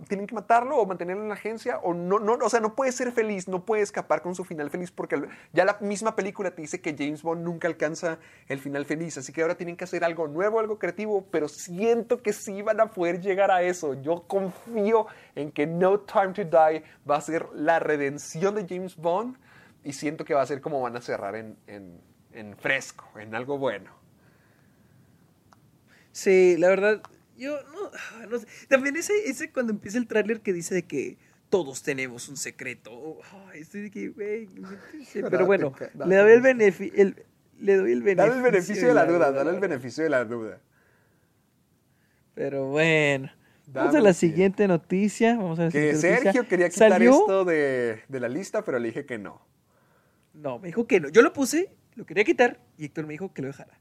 tienen 0.09 0.27
que 0.27 0.35
matarlo 0.35 0.77
o 0.77 0.87
mantenerlo 0.87 1.23
en 1.23 1.29
la 1.29 1.35
agencia, 1.35 1.79
o 1.79 1.95
no, 1.95 2.19
no, 2.19 2.35
o 2.35 2.49
sea, 2.49 2.61
no 2.61 2.75
puede 2.75 2.93
ser 2.93 3.13
feliz, 3.13 3.49
no 3.49 3.65
puede 3.65 3.83
escapar 3.83 4.23
con 4.23 4.35
su 4.35 4.45
final 4.45 4.71
feliz, 4.71 4.91
porque 4.91 5.29
ya 5.53 5.65
la 5.65 5.79
misma 5.81 6.17
película 6.17 6.51
te 6.51 6.63
dice 6.63 6.81
que 6.81 6.95
James 6.99 7.23
Bond 7.23 7.45
nunca 7.45 7.69
alcanza 7.69 8.19
el 8.49 8.59
final 8.59 8.85
feliz, 8.85 9.17
así 9.19 9.33
que 9.33 9.43
ahora 9.43 9.57
tienen 9.57 9.77
que 9.77 9.85
hacer 9.85 10.05
algo 10.05 10.29
nuevo, 10.29 10.59
algo 10.61 10.79
creativo, 10.79 11.27
pero 11.31 11.49
siento 11.49 12.23
que 12.23 12.33
sí 12.33 12.63
van 12.63 12.81
a 12.81 12.91
poder 12.91 13.21
llegar 13.21 13.51
a 13.51 13.63
eso. 13.63 13.95
Yo 13.95 14.27
confío 14.27 15.07
en 15.35 15.53
que 15.53 15.67
No 15.67 16.01
Time 16.01 16.33
to 16.33 16.45
Die 16.45 16.83
va 17.09 17.17
a 17.17 17.21
ser 17.21 17.47
la 17.55 17.79
redención 17.79 18.55
de 18.55 18.67
James 18.69 18.97
Bond 18.97 19.37
y 19.85 19.93
siento 19.93 20.25
que 20.25 20.35
va 20.35 20.43
a 20.43 20.47
ser 20.47 20.61
como 20.61 20.81
van 20.81 20.97
a 20.97 21.01
cerrar 21.01 21.37
en 21.37 22.57
fresco, 22.59 23.05
en 23.19 23.35
algo 23.35 23.59
bueno. 23.59 23.98
Sí, 26.19 26.57
la 26.59 26.67
verdad, 26.69 27.01
yo 27.37 27.63
no, 27.73 27.91
ah, 27.95 28.27
no 28.29 28.41
sé. 28.41 28.49
También 28.69 28.97
ese, 28.97 29.13
ese 29.31 29.53
cuando 29.53 29.73
empieza 29.73 29.99
el 29.99 30.09
tráiler 30.09 30.41
que 30.41 30.53
dice 30.53 30.75
de 30.75 30.83
que 30.83 31.17
todos 31.49 31.85
tenemos 31.85 32.29
un 32.29 32.37
secreto. 32.37 32.91
Oh, 32.93 33.21
ay, 33.53 33.61
estoy 33.61 33.83
de 33.83 33.91
que, 33.93 34.09
güey, 34.09 34.49
pero 35.31 35.47
bueno, 35.47 35.73
le 36.07 36.17
doy 36.17 36.33
el 36.33 36.41
beneficio, 36.43 37.01
el, 37.01 37.25
le 37.61 37.77
doy 37.77 37.93
el 37.93 38.03
beneficio. 38.03 38.33
Dale 38.33 38.37
el 38.37 38.43
beneficio 38.53 38.89
de 38.89 38.95
la 38.95 39.05
duda, 39.07 39.31
dale 39.31 39.51
el 39.51 39.61
beneficio 39.61 40.03
de 40.03 40.11
la 40.11 40.25
duda. 40.25 40.59
Pero 42.35 42.67
bueno. 42.67 43.31
Vamos 43.69 43.95
a 43.95 44.01
la 44.01 44.13
siguiente 44.13 44.67
noticia. 44.67 45.37
Vamos 45.37 45.61
a 45.61 45.67
la 45.67 45.71
Que 45.71 45.93
noticia. 45.93 46.19
Sergio 46.19 46.49
quería 46.49 46.69
quitar 46.69 46.91
Salió- 46.91 47.13
esto 47.21 47.45
de, 47.45 48.03
de 48.09 48.21
la 48.21 48.29
lista, 48.29 48.65
pero 48.65 48.81
le 48.81 48.89
dije 48.89 49.07
que 49.07 49.19
no. 49.19 49.41
No, 50.35 50.59
me 50.59 50.67
dijo 50.67 50.89
que 50.89 50.99
no. 50.99 51.11
Yo 51.11 51.23
lo 51.23 51.33
puse, 51.33 51.71
lo 51.95 52.05
quería 52.07 52.25
quitar 52.25 52.59
y 52.77 52.87
Héctor 52.87 53.07
me 53.07 53.13
dijo 53.13 53.33
que 53.33 53.43
lo 53.43 53.49
dejara. 53.49 53.79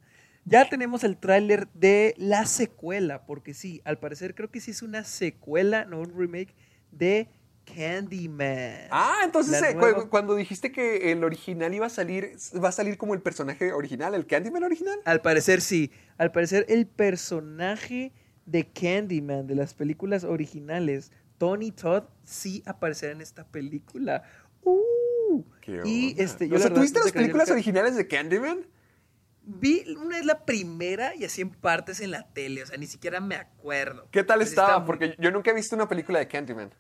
Ya 0.50 0.70
tenemos 0.70 1.04
el 1.04 1.18
tráiler 1.18 1.68
de 1.74 2.14
la 2.18 2.46
secuela, 2.46 3.26
porque 3.26 3.54
sí, 3.54 3.82
al 3.84 4.00
parecer 4.00 4.34
creo 4.34 4.50
que 4.50 4.62
sí 4.62 4.72
es 4.72 4.82
una 4.82 5.04
secuela, 5.04 5.84
no 5.86 6.00
un 6.00 6.18
remake, 6.18 6.56
de 6.92 7.28
Candyman. 7.66 8.88
Ah, 8.92 9.20
entonces 9.26 9.62
eh, 9.62 9.76
cu- 9.76 10.10
cuando 10.10 10.36
dijiste 10.36 10.72
que 10.72 11.12
el 11.12 11.24
original 11.26 11.74
iba 11.74 11.88
a 11.88 11.90
salir, 11.90 12.38
va 12.64 12.70
a 12.70 12.72
salir 12.72 12.98
como 12.98 13.14
el 13.14 13.22
personaje 13.22 13.74
original, 13.74 14.14
el 14.16 14.26
Candyman 14.26 14.64
original. 14.64 14.98
Al 15.04 15.22
parecer 15.22 15.60
sí. 15.60 15.92
Al 16.18 16.32
parecer 16.32 16.66
el 16.70 16.88
personaje 16.88 18.14
de 18.46 18.66
Candyman 18.72 19.48
de 19.48 19.56
las 19.56 19.74
películas 19.74 20.24
originales, 20.24 21.12
Tony 21.38 21.72
Todd, 21.72 22.04
sí 22.24 22.64
aparecerá 22.66 23.12
en 23.12 23.20
esta 23.22 23.46
película. 23.46 24.24
Uh, 24.64 25.44
y 25.84 26.12
onda. 26.12 26.24
este, 26.24 26.48
yo 26.48 26.56
o 26.56 26.60
sea, 26.60 26.74
¿tuviste 26.74 27.00
las 27.00 27.12
películas 27.12 27.52
originales 27.52 27.96
de 27.98 28.08
Candyman? 28.08 28.66
Vi 29.50 29.96
una 29.96 30.20
es 30.20 30.26
la 30.26 30.44
primera 30.46 31.16
y 31.16 31.24
así 31.24 31.42
en 31.42 31.52
partes 31.52 32.02
en 32.02 32.12
la 32.12 32.28
tele, 32.34 32.64
o 32.64 32.66
sea, 32.66 32.78
ni 32.78 32.86
siquiera 32.86 33.22
me 33.22 33.36
acuerdo. 33.36 34.10
¿Qué 34.12 34.24
tal 34.24 34.40
Pues 34.40 34.50
estaba? 34.50 34.86
Porque 34.86 35.16
yo 35.20 35.32
nunca 35.32 35.52
he 35.52 35.54
visto 35.54 35.74
una 35.74 35.88
película 35.88 36.20
de 36.20 36.28
Candyman. 36.28 36.74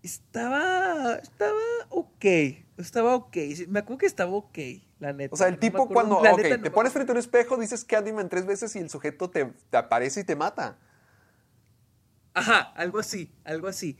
Estaba. 0.00 1.16
Estaba 1.16 1.58
ok. 1.88 2.24
Estaba 2.78 3.16
ok. 3.16 3.36
Me 3.66 3.80
acuerdo 3.80 3.98
que 3.98 4.06
estaba 4.06 4.30
ok, 4.30 4.58
la 5.00 5.12
neta. 5.12 5.34
O 5.34 5.36
sea, 5.36 5.48
el 5.48 5.58
tipo 5.58 5.88
cuando, 5.88 6.22
la 6.22 6.34
ok, 6.34 6.42
neta 6.42 6.56
no 6.56 6.62
te 6.62 6.70
pones 6.70 6.92
frente 6.92 7.10
a 7.10 7.14
un 7.14 7.18
espejo, 7.18 7.56
dices 7.56 7.84
Candyman 7.84 8.28
tres 8.28 8.46
veces 8.46 8.74
y 8.76 8.78
el 8.78 8.88
sujeto 8.88 9.28
te, 9.28 9.46
te 9.70 9.76
aparece 9.76 10.20
y 10.20 10.24
te 10.24 10.36
mata. 10.36 10.78
Ajá, 12.32 12.72
algo 12.76 13.00
así, 13.00 13.34
algo 13.42 13.66
así. 13.66 13.98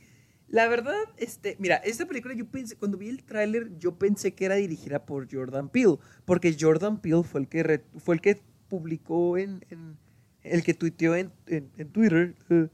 La 0.52 0.66
verdad, 0.66 0.97
este, 1.16 1.56
mira, 1.60 1.77
esta 1.77 2.06
película 2.06 2.35
yo 2.35 2.44
pensé, 2.44 2.74
cuando 2.77 2.98
vi 2.98 3.09
el 3.09 3.22
tráiler, 3.22 3.78
yo 3.78 3.97
pensé 3.97 4.35
que 4.35 4.44
era 4.47 4.56
dirigida 4.56 5.06
por 5.06 5.32
Jordan 5.32 5.68
Peele, 5.68 5.98
porque 6.24 6.56
Jordan 6.59 7.01
Peele 7.01 7.22
fue 7.22 7.40
el 7.43 7.48
que, 7.48 7.62
re- 7.62 7.85
fue 7.98 8.16
el 8.16 8.20
que 8.20 8.43
publicó 8.68 9.39
en, 9.39 9.64
en, 9.70 9.97
el 10.43 10.64
que 10.64 10.74
tuiteó 10.74 11.14
en, 11.14 11.31
en- 11.47 11.70
en 11.77 11.89
Twitter 11.93 12.35
eh, 12.51 12.68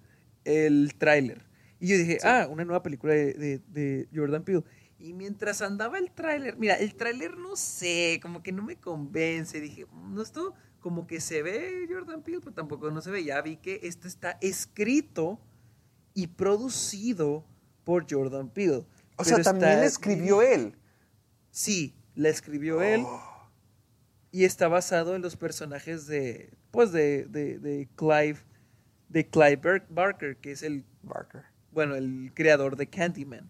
el 0.45 0.95
tráiler. 0.97 1.45
Y 1.79 1.89
yo 1.89 1.99
dije, 1.99 2.17
ah, 2.25 2.49
una 2.51 2.65
nueva 2.65 2.83
película 2.83 3.13
de, 3.13 3.35
de- 3.35 3.59
de 3.69 4.09
Jordan 4.15 4.43
Peele. 4.43 4.65
Y 4.99 5.13
mientras 5.13 5.61
andaba 5.61 5.99
el 5.99 6.11
tráiler, 6.11 6.57
mira, 6.57 6.77
el 6.77 6.95
tráiler 6.95 7.37
no 7.37 7.57
sé, 7.57 8.19
como 8.23 8.43
que 8.43 8.53
no 8.53 8.63
me 8.63 8.77
convence. 8.77 9.61
Dije, 9.61 9.85
no, 9.93 10.23
esto 10.23 10.55
como 10.81 11.07
que 11.07 11.21
se 11.21 11.43
ve 11.43 11.87
Jordan 11.91 12.23
Peele, 12.23 12.41
pero 12.41 12.55
tampoco 12.55 12.91
no 12.91 13.03
se 13.03 13.11
ve. 13.11 13.23
Ya 13.23 13.43
vi 13.43 13.59
que 13.59 13.81
esto 13.83 14.09
está 14.09 14.39
escrito 14.41 15.39
y 16.15 16.29
producido 16.29 17.45
por 17.87 18.05
Jordan 18.13 18.49
Peele. 18.51 18.85
O 19.17 19.23
sea, 19.25 19.41
también 19.41 19.69
está 19.71 19.81
la 19.81 19.87
escribió 19.87 20.43
él. 20.43 20.75
Sí, 21.53 21.95
la 22.17 22.29
escribió 22.31 22.83
él 22.83 23.07
y 24.33 24.45
está 24.45 24.67
basado 24.67 25.15
en 25.15 25.23
los 25.23 25.37
personajes 25.37 26.07
de, 26.09 26.51
pues, 26.73 26.91
de, 26.91 27.27
de, 27.27 27.59
de 27.61 27.89
Clive, 27.95 28.39
de 29.09 29.27
Clive 29.29 29.57
Bar- 29.57 29.87
Barker, 29.89 30.37
que 30.39 30.51
es 30.51 30.63
el, 30.65 30.85
Barker. 31.03 31.45
bueno, 31.71 31.95
el 31.95 32.33
creador 32.35 32.77
de 32.77 32.89
Candyman. 32.89 33.49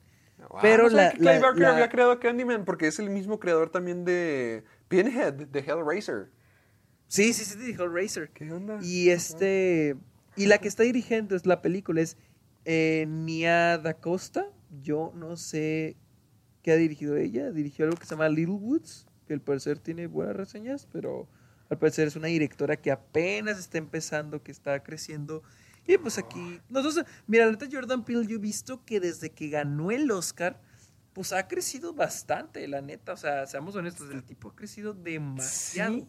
Wow, 0.50 0.58
Pero 0.60 0.82
no 0.84 0.90
la- 0.90 1.10
que 1.12 1.16
Clive 1.18 1.34
la- 1.34 1.40
Barker 1.40 1.62
la- 1.62 1.72
había 1.72 1.88
creado 1.88 2.20
Candyman 2.20 2.64
porque 2.66 2.86
es 2.88 2.98
el 2.98 3.08
mismo 3.08 3.40
creador 3.40 3.70
también 3.70 4.04
de 4.04 4.62
Pinhead, 4.88 5.32
de 5.48 5.58
Hellraiser. 5.60 6.30
Sí, 7.08 7.32
sí, 7.32 7.44
sí, 7.44 7.56
de 7.58 7.70
Hellraiser. 7.72 8.28
¿Qué 8.30 8.52
onda? 8.52 8.78
Y 8.82 9.08
este, 9.08 9.96
y 10.36 10.46
la 10.46 10.58
que 10.58 10.68
está 10.68 10.82
dirigiendo 10.82 11.34
es 11.34 11.46
la 11.46 11.62
película 11.62 12.02
es 12.02 12.16
eh, 12.66 13.06
Nia 13.08 13.78
Da 13.78 13.94
Costa. 13.94 14.50
Yo 14.82 15.12
no 15.14 15.36
sé 15.36 15.96
qué 16.62 16.72
ha 16.72 16.76
dirigido 16.76 17.16
ella. 17.16 17.50
Dirigió 17.52 17.84
algo 17.86 17.96
que 17.96 18.04
se 18.04 18.10
llama 18.10 18.28
Little 18.28 18.56
Woods, 18.56 19.06
que 19.26 19.32
al 19.32 19.40
parecer 19.40 19.78
tiene 19.78 20.08
buenas 20.08 20.36
reseñas, 20.36 20.86
pero 20.92 21.28
al 21.70 21.78
parecer 21.78 22.08
es 22.08 22.16
una 22.16 22.26
directora 22.26 22.76
que 22.76 22.90
apenas 22.90 23.58
está 23.58 23.78
empezando, 23.78 24.42
que 24.42 24.50
está 24.50 24.82
creciendo. 24.82 25.42
Y 25.86 25.96
pues 25.98 26.18
aquí, 26.18 26.60
nosotros, 26.68 27.06
mira, 27.28 27.46
la 27.46 27.52
neta 27.52 27.68
Jordan 27.70 28.04
Peele, 28.04 28.26
yo 28.26 28.36
he 28.36 28.40
visto 28.40 28.84
que 28.84 28.98
desde 28.98 29.30
que 29.30 29.48
ganó 29.48 29.92
el 29.92 30.10
Oscar, 30.10 30.60
pues 31.12 31.32
ha 31.32 31.46
crecido 31.46 31.94
bastante, 31.94 32.66
la 32.66 32.82
neta. 32.82 33.12
O 33.12 33.16
sea, 33.16 33.46
seamos 33.46 33.76
honestos, 33.76 34.10
el 34.10 34.24
tipo 34.24 34.48
ha 34.48 34.56
crecido 34.56 34.92
demasiado. 34.92 35.94
Sí, 35.94 36.08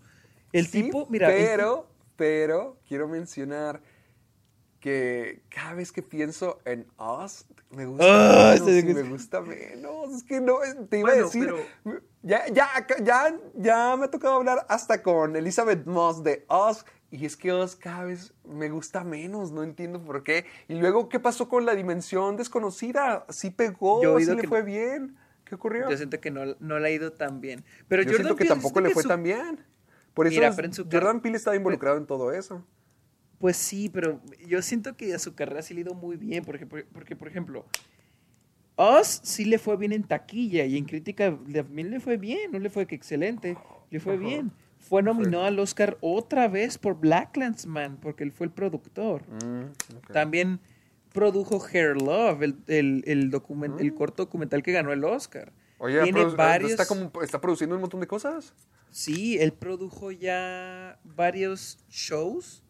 el 0.54 0.66
Sí, 0.66 0.84
tipo, 0.84 1.06
mira, 1.12 1.30
el 1.30 1.46
Pero, 1.46 1.92
pero, 2.16 2.80
quiero 2.88 3.08
mencionar 3.08 3.84
que 4.80 5.42
cada 5.50 5.74
vez 5.74 5.92
que 5.92 6.02
pienso 6.04 6.60
en 6.66 6.86
Us, 6.98 7.46
me 7.72 7.86
gusta 7.86 8.06
Ah, 8.52 8.56
menos 8.66 8.96
me 8.96 9.04
gusta 9.04 9.42
menos. 9.42 10.14
Es 10.16 10.24
que 10.24 10.40
no, 10.40 10.58
te 10.90 11.00
iba 11.00 11.10
Bueno, 11.10 11.24
a 11.24 11.26
decir. 11.26 11.54
pero- 11.84 12.02
Ya, 12.24 12.46
ya, 12.48 12.70
ya, 13.04 13.36
ya 13.56 13.96
me 13.96 14.06
ha 14.06 14.12
tocado 14.12 14.36
hablar 14.36 14.66
hasta 14.70 15.02
con 15.02 15.36
Elizabeth 15.36 15.86
Moss 15.86 16.24
de 16.24 16.46
Us. 16.50 16.86
Y 17.10 17.26
es 17.26 17.38
que 17.38 17.54
Us 17.54 17.76
cada 17.78 18.04
vez 18.04 18.34
me 18.44 18.70
gusta 18.70 19.04
menos, 19.06 19.52
no 19.54 19.64
entiendo 19.64 20.02
por 20.04 20.24
qué. 20.24 20.46
Y 20.68 20.76
luego, 20.76 21.08
¿qué 21.08 21.20
pasó 21.22 21.48
con 21.48 21.66
la 21.66 21.74
dimensión 21.74 22.36
desconocida? 22.36 23.26
Sí 23.30 23.50
pegó, 23.50 24.04
Yo 24.04 24.20
sí 24.20 24.26
le 24.36 24.42
que- 24.42 24.48
fue 24.48 24.62
bien. 24.62 25.16
¿Qué 25.46 25.56
ocurrió? 25.56 25.90
Yo 25.90 25.96
siento 25.96 26.20
que 26.20 26.30
no, 26.32 26.42
no 26.60 26.80
le 26.80 26.88
ha 26.90 26.92
ido 26.92 27.14
tan 27.14 27.40
bien. 27.40 27.64
Pero 27.88 28.04
Yo 28.04 28.10
Jordan 28.10 28.18
siento 28.26 28.36
que 28.36 28.40
Peele, 28.40 28.50
tampoco 28.50 28.74
siento 28.74 28.82
le 28.82 28.88
que 28.90 28.94
fue 28.94 29.04
su- 29.04 29.10
tan 29.10 29.24
bien. 29.24 29.66
Por 30.14 30.28
eso 30.28 30.36
Mira, 30.36 30.54
Jordan 30.92 31.22
Peele 31.22 31.38
estaba 31.38 31.56
involucrado 31.56 31.96
en 31.98 32.06
todo 32.06 32.34
eso. 32.34 32.66
Pues 33.40 33.58
sí, 33.58 33.90
pero 33.90 34.20
yo 34.48 34.62
siento 34.62 34.96
que 34.98 35.14
a 35.14 35.20
su 35.20 35.36
carrera 35.36 35.62
sí 35.62 35.74
le 35.74 35.82
ha 35.82 35.84
ido 35.84 35.94
muy 35.94 36.18
bien. 36.18 36.44
Porque, 36.44 36.66
porque, 36.66 37.16
por 37.16 37.28
ejemplo, 37.28 37.66
Us 38.78 39.22
sí 39.24 39.46
le 39.46 39.58
fue 39.60 39.78
bien 39.78 39.92
en 39.92 40.04
taquilla 40.04 40.66
y 40.66 40.78
en 40.78 40.86
crítica 40.86 41.38
también 41.52 41.90
le 41.92 42.00
fue 42.00 42.18
bien. 42.18 42.52
No 42.52 42.60
le 42.60 42.70
fue 42.70 42.86
que 42.86 42.96
excelente, 42.96 43.58
le 43.90 44.00
fue 44.00 44.14
Ajá. 44.14 44.24
bien. 44.24 44.52
Fue 44.80 45.02
nominado 45.04 45.44
al 45.46 45.60
Oscar 45.60 45.98
otra 46.02 46.48
vez 46.48 46.78
por 46.78 47.00
Black 47.00 47.32
Clansman, 47.34 47.98
porque 47.98 48.24
él 48.24 48.32
fue 48.32 48.46
el 48.46 48.52
productor. 48.54 49.24
Mm, 49.28 50.12
También 50.14 50.60
produjo 51.12 51.60
Hair 51.74 52.00
Love, 52.02 52.44
el, 52.44 52.56
el, 52.68 53.04
el, 53.08 53.30
Mm. 53.30 53.80
el 53.80 53.94
corto 53.96 54.24
documental 54.26 54.62
que 54.62 54.72
ganó 54.72 54.94
el 54.94 55.04
Oscar. 55.04 55.52
Oye, 55.80 56.02
Tiene 56.04 56.26
varios... 56.26 56.72
está, 56.72 56.86
como, 56.86 57.12
está 57.24 57.42
produciendo 57.42 57.76
un 57.76 57.82
montón 57.82 58.00
de 58.00 58.08
cosas. 58.08 58.54
Sí, 58.92 59.38
él 59.40 59.52
produjo 59.52 60.12
ya 60.12 61.00
varios 61.04 61.80
shows, 61.90 62.64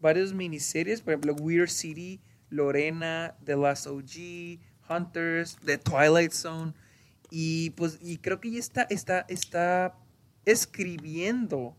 varios 0.00 0.32
miniseries, 0.32 1.00
por 1.02 1.12
ejemplo, 1.14 1.34
Weird 1.34 1.68
City, 1.68 2.20
Lorena, 2.50 3.34
The 3.44 3.56
Last 3.56 3.86
OG, 3.86 4.58
Hunters, 4.88 5.56
The 5.64 5.78
Twilight 5.78 6.32
Zone. 6.32 6.72
Y 7.30 7.70
pues, 7.70 7.98
y 8.00 8.18
creo 8.18 8.40
que 8.40 8.50
ya 8.50 8.58
está, 8.58 8.82
está, 8.90 9.26
está 9.28 9.94
escribiendo 10.46 11.76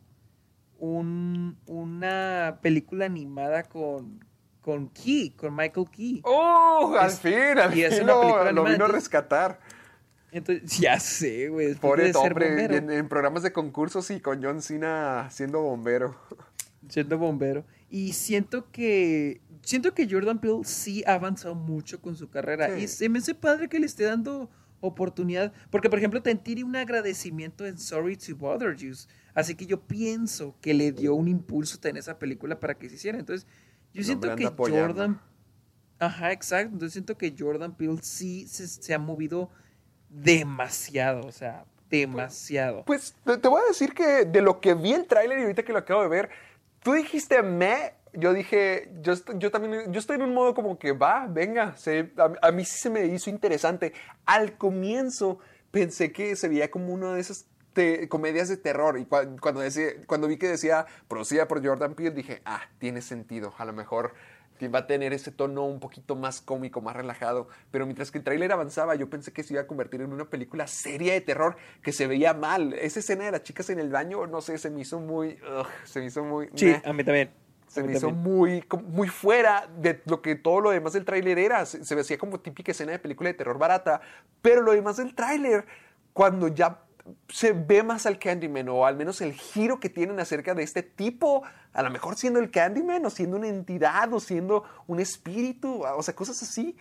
un- 0.77 1.57
una 1.65 2.59
película 2.61 3.05
animada 3.05 3.63
con, 3.63 4.23
con 4.61 4.89
Key, 4.89 5.31
con 5.31 5.55
Michael 5.55 5.87
Key. 5.91 6.21
¡Oh! 6.23 6.95
Al 6.99 7.09
Es- 7.09 7.19
fin, 7.19 7.33
al 7.57 7.77
y 7.77 7.83
fin 7.83 8.05
lo, 8.05 8.63
vino 8.65 8.85
a 8.85 8.87
rescatar. 8.87 9.59
Entonces, 10.31 10.77
ya 10.79 10.99
sé, 10.99 11.49
güey. 11.49 11.73
Pobre 11.75 12.11
hombre, 12.15 12.65
en, 12.65 12.91
en 12.91 13.09
programas 13.09 13.41
de 13.43 13.51
concursos 13.51 14.11
y 14.11 14.19
con 14.19 14.43
John 14.43 14.61
Cena 14.61 15.27
siendo 15.31 15.61
bombero. 15.61 16.15
siendo 16.87 17.17
bombero. 17.17 17.65
Y 17.89 18.13
siento 18.13 18.69
que 18.71 19.41
siento 19.63 19.93
que 19.93 20.07
Jordan 20.09 20.39
Peele 20.39 20.63
sí 20.63 21.03
ha 21.05 21.13
avanzado 21.13 21.55
mucho 21.55 22.01
con 22.01 22.15
su 22.15 22.29
carrera. 22.29 22.75
Sí. 22.75 22.83
Y 22.83 22.87
se 22.87 23.09
me 23.09 23.19
hace 23.19 23.35
padre 23.35 23.67
que 23.67 23.79
le 23.79 23.85
esté 23.85 24.03
dando 24.03 24.49
oportunidad. 24.81 25.53
Porque, 25.69 25.89
por 25.89 25.99
ejemplo, 25.99 26.21
tiene 26.21 26.63
un 26.63 26.75
agradecimiento 26.75 27.65
en 27.65 27.77
Sorry 27.77 28.17
to 28.17 28.35
Bother 28.35 28.75
You. 28.75 28.93
Así 29.33 29.55
que 29.55 29.65
yo 29.65 29.81
pienso 29.81 30.55
que 30.61 30.73
le 30.73 30.91
dio 30.91 31.15
un 31.15 31.27
impulso 31.27 31.77
en 31.83 31.97
esa 31.97 32.17
película 32.17 32.59
para 32.59 32.75
que 32.75 32.89
se 32.89 32.95
hiciera. 32.95 33.19
Entonces, 33.19 33.47
yo 33.93 34.03
siento 34.03 34.35
que 34.35 34.45
apoyando. 34.45 34.87
Jordan. 34.87 35.21
Ajá, 35.99 36.31
exacto. 36.31 36.73
Entonces 36.73 36.93
siento 36.93 37.17
que 37.17 37.35
Jordan 37.37 37.75
Peele 37.75 37.99
sí 38.01 38.47
se, 38.47 38.67
se 38.67 38.93
ha 38.93 38.99
movido 38.99 39.49
demasiado. 40.09 41.27
O 41.27 41.31
sea, 41.31 41.65
demasiado. 41.89 42.85
Pues 42.85 43.15
te, 43.25 43.37
te 43.37 43.47
voy 43.47 43.61
a 43.61 43.67
decir 43.67 43.93
que 43.93 44.25
de 44.25 44.41
lo 44.41 44.61
que 44.61 44.73
vi 44.73 44.93
el 44.93 45.05
tráiler 45.05 45.39
y 45.39 45.41
ahorita 45.43 45.63
que 45.63 45.73
lo 45.73 45.79
acabo 45.79 46.01
de 46.03 46.07
ver, 46.07 46.29
tú 46.83 46.93
dijiste 46.93 47.41
me, 47.43 47.93
yo 48.13 48.33
dije, 48.33 48.91
yo, 49.01 49.13
yo 49.35 49.51
también, 49.51 49.91
yo 49.91 49.99
estoy 49.99 50.15
en 50.15 50.23
un 50.23 50.33
modo 50.33 50.53
como 50.53 50.79
que 50.79 50.91
va, 50.91 51.27
venga, 51.27 51.75
a, 52.41 52.51
mí 52.51 52.65
sí 52.65 52.79
se 52.79 52.89
me 52.89 53.05
hizo 53.05 53.29
interesante. 53.29 53.93
Al 54.25 54.57
comienzo 54.57 55.39
pensé 55.71 56.11
que 56.11 56.35
se 56.35 56.47
veía 56.47 56.71
como 56.71 56.93
una 56.93 57.13
de 57.13 57.21
esas 57.21 57.45
comedias 58.09 58.49
de 58.49 58.57
terror 58.57 58.99
y 58.99 59.05
cua- 59.05 59.39
cuando, 59.39 59.61
cuando 60.05 60.27
vi 60.27 60.37
que 60.37 60.49
decía 60.49 60.85
producida 61.07 61.47
por 61.47 61.65
Jordan 61.65 61.93
Peele 61.93 62.11
dije, 62.11 62.41
ah, 62.43 62.61
tiene 62.77 63.01
sentido, 63.01 63.53
a 63.57 63.63
lo 63.63 63.71
mejor 63.71 64.13
que 64.59 64.67
va 64.67 64.79
a 64.79 64.87
tener 64.87 65.13
ese 65.13 65.31
tono 65.31 65.65
un 65.65 65.79
poquito 65.79 66.15
más 66.15 66.41
cómico, 66.41 66.81
más 66.81 66.95
relajado. 66.95 67.47
Pero 67.71 67.85
mientras 67.85 68.11
que 68.11 68.17
el 68.17 68.25
tráiler 68.25 68.51
avanzaba, 68.51 68.93
yo 68.95 69.09
pensé 69.09 69.31
que 69.31 69.41
se 69.41 69.53
iba 69.53 69.63
a 69.63 69.67
convertir 69.67 70.01
en 70.01 70.11
una 70.11 70.29
película 70.29 70.67
seria 70.67 71.13
de 71.13 71.21
terror 71.21 71.55
que 71.81 71.93
se 71.93 72.05
veía 72.05 72.33
mal. 72.33 72.73
Esa 72.73 72.99
escena 72.99 73.23
de 73.23 73.31
las 73.31 73.43
chicas 73.43 73.69
en 73.69 73.79
el 73.79 73.89
baño, 73.89 74.27
no 74.27 74.41
sé, 74.41 74.57
se 74.57 74.69
me 74.69 74.81
hizo 74.81 74.99
muy... 74.99 75.39
ugh, 75.59 75.65
se 75.85 76.01
me 76.01 76.07
hizo 76.07 76.23
muy... 76.25 76.49
Sí, 76.55 76.65
meh. 76.65 76.81
a 76.83 76.93
mí 76.93 77.03
también. 77.05 77.31
Se 77.67 77.83
me 77.83 77.93
hizo 77.93 78.09
muy, 78.09 78.65
muy 78.87 79.07
fuera 79.07 79.69
de 79.77 80.01
lo 80.05 80.21
que 80.21 80.35
todo 80.35 80.59
lo 80.59 80.71
demás 80.71 80.93
del 80.93 81.05
tráiler 81.05 81.37
era. 81.37 81.65
Se, 81.65 81.85
se 81.85 81.95
veía 81.95 82.17
como 82.17 82.39
típica 82.39 82.71
escena 82.71 82.91
de 82.91 82.99
película 82.99 83.29
de 83.29 83.35
terror 83.35 83.57
barata. 83.57 84.01
Pero 84.41 84.61
lo 84.61 84.73
demás 84.73 84.97
del 84.97 85.15
tráiler, 85.15 85.65
cuando 86.11 86.47
ya 86.47 86.83
se 87.27 87.53
ve 87.53 87.83
más 87.83 88.05
al 88.05 88.19
Candyman, 88.19 88.69
o 88.69 88.85
al 88.85 88.95
menos 88.95 89.21
el 89.21 89.33
giro 89.33 89.79
que 89.79 89.89
tienen 89.89 90.19
acerca 90.19 90.53
de 90.53 90.63
este 90.63 90.83
tipo, 90.83 91.43
a 91.73 91.83
lo 91.83 91.89
mejor 91.89 92.15
siendo 92.15 92.39
el 92.39 92.51
Candyman, 92.51 93.05
o 93.05 93.09
siendo 93.09 93.37
una 93.37 93.47
entidad, 93.47 94.13
o 94.13 94.19
siendo 94.19 94.63
un 94.87 94.99
espíritu, 94.99 95.83
o 95.83 96.03
sea, 96.03 96.15
cosas 96.15 96.41
así. 96.41 96.75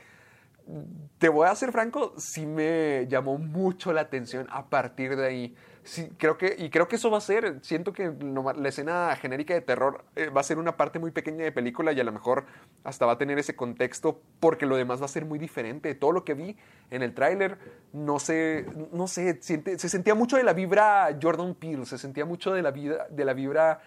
Te 1.18 1.28
voy 1.28 1.48
a 1.48 1.54
ser 1.54 1.72
franco, 1.72 2.14
sí 2.18 2.46
me 2.46 3.06
llamó 3.08 3.38
mucho 3.38 3.92
la 3.92 4.02
atención 4.02 4.46
a 4.50 4.66
partir 4.66 5.16
de 5.16 5.26
ahí. 5.26 5.56
Sí, 5.88 6.10
creo 6.18 6.36
que, 6.36 6.54
y 6.58 6.68
creo 6.68 6.86
que 6.86 6.96
eso 6.96 7.10
va 7.10 7.16
a 7.16 7.22
ser, 7.22 7.60
siento 7.62 7.94
que 7.94 8.12
la 8.56 8.68
escena 8.68 9.16
genérica 9.16 9.54
de 9.54 9.62
terror 9.62 10.04
eh, 10.16 10.28
va 10.28 10.42
a 10.42 10.44
ser 10.44 10.58
una 10.58 10.76
parte 10.76 10.98
muy 10.98 11.12
pequeña 11.12 11.44
de 11.44 11.50
película 11.50 11.92
y 11.92 11.98
a 12.00 12.04
lo 12.04 12.12
mejor 12.12 12.44
hasta 12.84 13.06
va 13.06 13.12
a 13.12 13.16
tener 13.18 13.38
ese 13.38 13.56
contexto 13.56 14.20
porque 14.38 14.66
lo 14.66 14.76
demás 14.76 15.00
va 15.00 15.06
a 15.06 15.08
ser 15.08 15.24
muy 15.24 15.38
diferente. 15.38 15.94
Todo 15.94 16.12
lo 16.12 16.24
que 16.26 16.34
vi 16.34 16.58
en 16.90 17.02
el 17.02 17.14
tráiler, 17.14 17.56
no 17.94 18.18
sé, 18.18 18.66
no 18.92 19.06
sé, 19.08 19.38
siente- 19.40 19.78
se 19.78 19.88
sentía 19.88 20.14
mucho 20.14 20.36
de 20.36 20.42
la 20.42 20.52
vibra 20.52 21.08
Jordan 21.22 21.54
Peele, 21.54 21.86
se 21.86 21.96
sentía 21.96 22.26
mucho 22.26 22.52
de 22.52 22.60
la, 22.60 22.70
vida, 22.70 23.06
de 23.08 23.24
la 23.24 23.32
vibra 23.32 23.80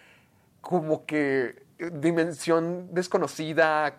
como 0.60 1.06
que 1.06 1.62
dimensión 1.92 2.88
desconocida, 2.92 3.94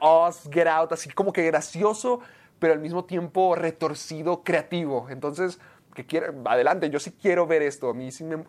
Oz, 0.00 0.48
Get 0.52 0.66
Out, 0.66 0.92
así 0.92 1.08
como 1.10 1.32
que 1.32 1.44
gracioso, 1.46 2.20
pero 2.58 2.74
al 2.74 2.80
mismo 2.80 3.04
tiempo 3.06 3.54
retorcido, 3.54 4.42
creativo. 4.42 5.06
Entonces, 5.10 5.58
que 6.06 6.22
adelante, 6.44 6.90
yo 6.90 6.98
sí 7.00 7.12
quiero 7.12 7.46
ver 7.46 7.62
esto. 7.62 7.90
A 7.90 7.94
mí 7.94 8.10
sí 8.12 8.24
me- 8.24 8.44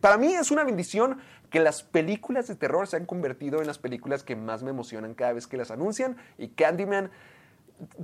para 0.00 0.16
mí 0.18 0.34
es 0.34 0.50
una 0.50 0.64
bendición 0.64 1.18
que 1.50 1.60
las 1.60 1.82
películas 1.82 2.48
de 2.48 2.54
terror 2.56 2.86
se 2.86 2.96
han 2.96 3.06
convertido 3.06 3.60
en 3.60 3.66
las 3.66 3.78
películas 3.78 4.22
que 4.24 4.36
más 4.36 4.62
me 4.62 4.70
emocionan 4.70 5.14
cada 5.14 5.32
vez 5.32 5.46
que 5.46 5.56
las 5.56 5.70
anuncian. 5.70 6.16
Y 6.38 6.48
Candyman, 6.48 7.10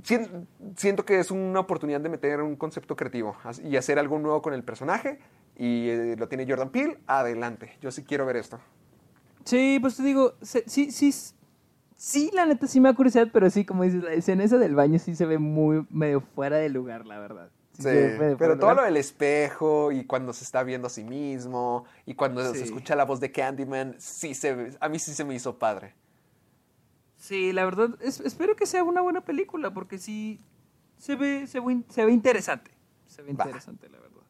sien- 0.03 0.47
siento 0.75 1.05
que 1.05 1.19
es 1.19 1.31
una 1.31 1.59
oportunidad 1.59 2.01
de 2.01 2.09
meter 2.09 2.41
un 2.41 2.55
concepto 2.55 2.95
creativo 2.95 3.35
y 3.63 3.75
hacer 3.77 3.99
algo 3.99 4.19
nuevo 4.19 4.41
con 4.41 4.53
el 4.53 4.63
personaje. 4.63 5.19
Y 5.57 5.89
eh, 5.89 6.15
lo 6.17 6.27
tiene 6.27 6.45
Jordan 6.47 6.69
Peele, 6.69 6.97
adelante. 7.07 7.77
Yo 7.81 7.91
sí 7.91 8.03
quiero 8.03 8.25
ver 8.25 8.37
esto. 8.37 8.59
Sí, 9.43 9.77
pues 9.81 9.97
te 9.97 10.03
digo, 10.03 10.33
sí, 10.41 10.61
sí, 10.91 11.11
sí, 11.97 12.31
la 12.33 12.45
neta 12.45 12.67
sí 12.67 12.79
me 12.79 12.89
da 12.89 12.95
curiosidad, 12.95 13.27
pero 13.33 13.49
sí, 13.49 13.65
como 13.65 13.83
dices, 13.83 14.03
la 14.03 14.13
escena 14.13 14.45
del 14.45 14.75
baño 14.75 14.97
sí 14.99 15.15
se 15.15 15.25
ve 15.25 15.39
muy 15.39 15.85
medio 15.89 16.21
fuera 16.21 16.57
de 16.57 16.69
lugar, 16.69 17.05
la 17.05 17.19
verdad. 17.19 17.49
Sí, 17.73 17.83
pero 18.37 18.59
todo 18.59 18.73
lo 18.75 18.83
del 18.83 18.97
espejo 18.97 19.91
y 19.91 20.05
cuando 20.05 20.33
se 20.33 20.43
está 20.43 20.61
viendo 20.63 20.87
a 20.87 20.89
sí 20.89 21.03
mismo 21.03 21.85
y 22.05 22.13
cuando 22.15 22.53
se 22.53 22.63
escucha 22.63 22.95
la 22.95 23.05
voz 23.05 23.19
de 23.19 23.31
Candyman, 23.31 23.95
sí 23.97 24.35
se, 24.35 24.75
a 24.79 24.89
mí 24.89 24.99
sí 24.99 25.13
se 25.13 25.23
me 25.23 25.33
hizo 25.35 25.57
padre. 25.57 25.93
Sí, 27.17 27.53
la 27.53 27.65
verdad, 27.65 27.89
es- 28.01 28.19
espero 28.19 28.55
que 28.55 28.65
sea 28.65 28.83
una 28.83 29.01
buena 29.01 29.21
película, 29.21 29.71
porque 29.73 29.97
sí 29.97 30.39
se 30.97 31.15
ve, 31.15 31.47
se 31.47 31.59
ve, 31.59 31.71
in- 31.73 31.85
se 31.89 32.03
ve 32.05 32.11
interesante. 32.11 32.71
Se 33.07 33.21
ve 33.21 33.31
interesante, 33.31 33.89
la 33.89 33.99
verdad. 33.99 34.21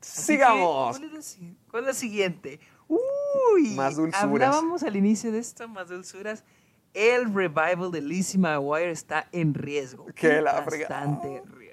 Así 0.00 0.22
Sigamos. 0.34 0.96
que, 0.96 1.00
¿Cuál 1.00 1.04
es 1.10 1.12
la, 1.16 1.22
si- 1.22 1.56
cuál 1.70 1.82
es 1.84 1.86
la 1.88 1.94
siguiente? 1.94 2.60
Uy, 2.88 3.70
Más 3.74 3.96
dulzuras. 3.96 4.22
Hablábamos 4.24 4.82
al 4.82 4.96
inicio 4.96 5.32
de 5.32 5.38
esto, 5.38 5.66
más 5.68 5.88
dulzuras. 5.88 6.44
El 6.92 7.32
revival 7.34 7.90
de 7.90 8.00
Lizzie 8.02 8.38
McGuire 8.38 8.90
está 8.90 9.28
en 9.32 9.54
riesgo. 9.54 10.06
Que 10.14 10.40
la 10.40 10.60
Bastante 10.60 11.42
riesgo. 11.46 11.63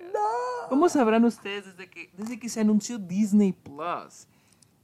¿Cómo 0.71 0.87
sabrán 0.87 1.25
ustedes 1.25 1.65
desde 1.65 1.89
que, 1.89 2.09
desde 2.15 2.39
que 2.39 2.47
se 2.47 2.61
anunció 2.61 2.97
Disney 2.97 3.51
Plus? 3.51 4.25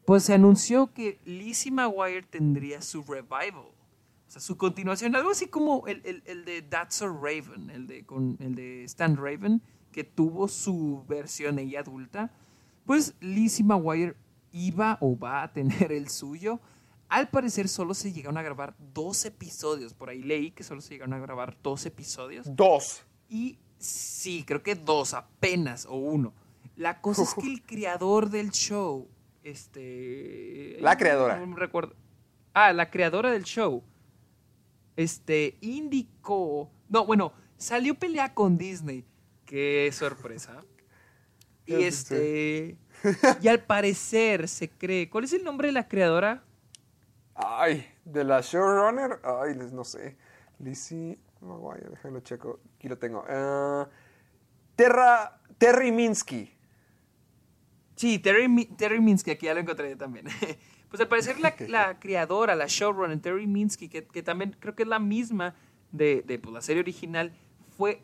Pues 0.05 0.23
se 0.23 0.33
anunció 0.33 0.91
que 0.93 1.17
Lizzie 1.23 1.71
McGuire 1.71 2.23
tendría 2.23 2.81
su 2.81 3.03
revival. 3.03 3.67
O 3.69 4.29
sea, 4.29 4.41
su 4.41 4.57
continuación, 4.57 5.15
algo 5.15 5.31
así 5.31 5.47
como 5.47 5.87
el, 5.87 6.01
el- 6.03 6.23
el 6.25 6.43
de 6.43 6.61
That's 6.61 6.95
So 6.95 7.07
Raven, 7.07 7.69
el 7.69 7.87
de, 7.87 8.05
con, 8.05 8.35
el 8.41 8.53
de 8.55 8.83
Stan 8.83 9.15
Raven, 9.15 9.61
que 9.93 10.03
tuvo 10.03 10.49
su 10.49 11.05
versión 11.07 11.57
ella 11.57 11.79
adulta. 11.79 12.33
Pues 12.85 13.15
Lizzie 13.21 13.63
McGuire 13.63 14.17
iba 14.51 14.97
o 14.99 15.17
va 15.17 15.43
a 15.43 15.53
tener 15.53 15.93
el 15.93 16.09
suyo. 16.09 16.59
Al 17.07 17.29
parecer 17.29 17.69
solo 17.69 17.93
se 17.93 18.11
llegaron 18.11 18.37
a 18.37 18.41
grabar 18.41 18.75
dos 18.93 19.23
episodios. 19.23 19.93
Por 19.93 20.09
ahí 20.09 20.21
leí 20.21 20.51
que 20.51 20.65
solo 20.65 20.81
se 20.81 20.95
llegaron 20.95 21.13
a 21.13 21.19
grabar 21.19 21.55
dos 21.63 21.85
episodios. 21.85 22.53
Dos. 22.53 23.05
Y 23.29 23.57
sí, 23.79 24.43
creo 24.45 24.63
que 24.63 24.75
dos 24.75 25.13
apenas 25.13 25.85
o 25.85 25.95
uno. 25.95 26.33
La 26.75 27.01
cosa 27.01 27.23
es 27.23 27.33
que 27.33 27.47
el 27.47 27.61
creador 27.65 28.29
del 28.29 28.51
show, 28.51 29.07
este... 29.43 30.77
La 30.79 30.97
creadora. 30.97 31.39
No 31.39 31.47
me 31.47 31.55
recuerdo. 31.55 31.95
Ah, 32.53 32.73
la 32.73 32.89
creadora 32.89 33.31
del 33.31 33.43
show, 33.43 33.83
este, 34.95 35.57
indicó... 35.61 36.71
No, 36.89 37.05
bueno, 37.05 37.33
salió 37.57 37.93
a 37.93 37.97
pelear 37.97 38.33
con 38.33 38.57
Disney. 38.57 39.05
Qué 39.45 39.89
sorpresa. 39.93 40.63
Y 41.69 41.83
este... 41.83 42.77
Y 43.41 43.47
al 43.49 43.61
parecer 43.61 44.47
se 44.47 44.69
cree... 44.69 45.09
¿Cuál 45.09 45.25
es 45.25 45.33
el 45.33 45.43
nombre 45.43 45.67
de 45.67 45.73
la 45.73 45.89
creadora? 45.89 46.45
Ay, 47.35 47.85
de 48.05 48.23
la 48.23 48.39
showrunner, 48.39 49.19
ay, 49.23 49.53
no 49.73 49.83
sé. 49.83 50.15
Lizzie 50.59 51.19
Maguire, 51.41 51.89
déjalo 51.89 52.19
checo. 52.21 52.59
Aquí 52.75 52.87
lo 52.87 52.97
tengo. 52.97 53.23
Ah, 53.27 53.87
Terra, 54.75 55.41
Terry 55.57 55.91
Minsky. 55.91 56.53
Sí, 57.95 58.19
Terry, 58.19 58.65
Terry 58.77 59.01
Minsky, 59.01 59.31
aquí 59.31 59.47
ya 59.47 59.53
lo 59.53 59.59
encontré 59.59 59.95
también. 59.95 60.27
pues 60.89 61.01
al 61.01 61.07
parecer 61.07 61.39
la, 61.39 61.55
la 61.67 61.99
creadora, 61.99 62.55
la 62.55 62.67
showrunner, 62.67 63.19
Terry 63.19 63.47
Minsky, 63.47 63.89
que, 63.89 64.05
que 64.05 64.21
también 64.21 64.55
creo 64.59 64.75
que 64.75 64.83
es 64.83 64.89
la 64.89 64.99
misma 64.99 65.55
de, 65.91 66.21
de, 66.21 66.37
pues, 66.37 66.53
la 66.53 66.61
serie 66.61 66.81
original, 66.81 67.33
fue 67.75 68.01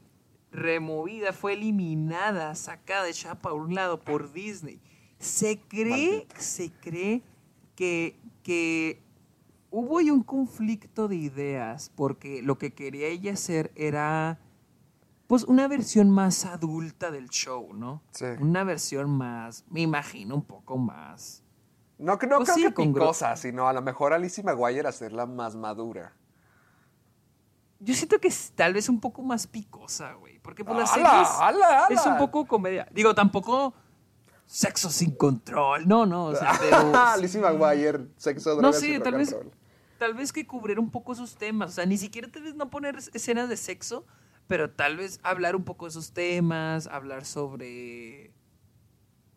removida, 0.52 1.34
fue 1.34 1.54
eliminada, 1.54 2.56
sacada, 2.56 3.08
echada 3.08 3.36
para 3.36 3.56
un 3.56 3.76
lado 3.76 4.00
por 4.00 4.34
Disney. 4.34 4.80
Se 5.20 5.60
cree, 5.60 6.28
se 6.38 6.72
cree 6.72 7.22
que, 7.76 8.16
que 8.44 9.03
hubo 9.74 9.98
ahí 9.98 10.12
un 10.12 10.22
conflicto 10.22 11.08
de 11.08 11.16
ideas, 11.16 11.92
porque 11.96 12.44
lo 12.44 12.60
que 12.60 12.76
quería 12.76 13.08
ella 13.08 13.34
hacer 13.34 13.72
era 13.76 14.40
pues 15.26 15.44
una 15.46 15.68
versión 15.68 16.12
más 16.12 16.46
adulta 16.46 17.10
del 17.10 17.30
show, 17.30 17.74
¿no? 17.74 18.04
Sí. 18.12 18.26
Una 18.40 18.64
versión 18.64 19.10
más, 19.10 19.66
me 19.70 19.82
imagino, 19.82 20.36
un 20.36 20.44
poco 20.44 20.78
más. 20.78 21.44
No, 21.98 22.14
no 22.14 22.18
Pues 22.38 22.52
creo 22.52 22.56
sí, 22.56 22.62
que 22.66 22.84
picosa, 22.84 23.36
sino 23.36 23.68
a 23.68 23.74
lo 23.74 23.82
mejor 23.82 24.14
a 24.14 24.20
Lizzie 24.20 24.44
Maguire 24.44 24.88
hacerla 24.88 25.26
más 25.26 25.56
madura. 25.56 26.14
Yo 27.80 27.96
siento 27.96 28.20
que 28.20 28.28
es 28.28 28.52
tal 28.56 28.74
vez 28.74 28.90
un 28.90 29.00
poco 29.00 29.24
más 29.24 29.48
picosa, 29.48 30.14
güey. 30.14 30.38
Porque 30.38 30.64
pues 30.64 30.78
la 30.78 30.84
¡Hala, 30.84 30.94
serie 30.94 31.22
es, 31.22 31.30
hala, 31.40 31.88
es 31.90 32.06
un 32.06 32.18
poco 32.18 32.46
comedia. 32.46 32.88
Digo, 32.92 33.16
tampoco 33.16 33.74
sexo 34.46 34.92
sin 34.92 35.16
control. 35.16 35.88
No, 35.88 36.06
no, 36.06 36.26
o 36.26 36.36
sea, 36.36 36.60
pero... 36.60 36.92
Lizzie 37.20 37.42
Maguire, 37.42 38.08
sexo, 38.18 38.52
no 38.52 38.58
drogas 38.58 38.80
sé, 38.80 38.88
y 38.90 38.96
rock 38.98 39.04
tal 39.04 39.16
vez, 39.16 39.32
roll. 39.32 39.52
Tal 40.04 40.14
vez 40.16 40.34
que 40.34 40.46
cubrir 40.46 40.80
un 40.80 40.92
poco 40.92 41.14
esos 41.14 41.36
temas. 41.38 41.70
O 41.72 41.74
sea, 41.76 41.86
ni 41.86 41.98
siquiera 41.98 42.28
tal 42.30 42.44
vez 42.44 42.56
no 42.56 42.70
poner 42.70 42.98
es- 42.98 43.10
escenas 43.14 43.48
de 43.48 43.56
sexo, 43.56 44.06
pero 44.48 44.70
tal 44.70 44.98
vez 44.98 45.22
hablar 45.24 45.56
un 45.56 45.64
poco 45.64 45.86
de 45.86 45.92
esos 45.92 46.12
temas, 46.12 46.88
hablar 46.88 47.24
sobre... 47.24 48.34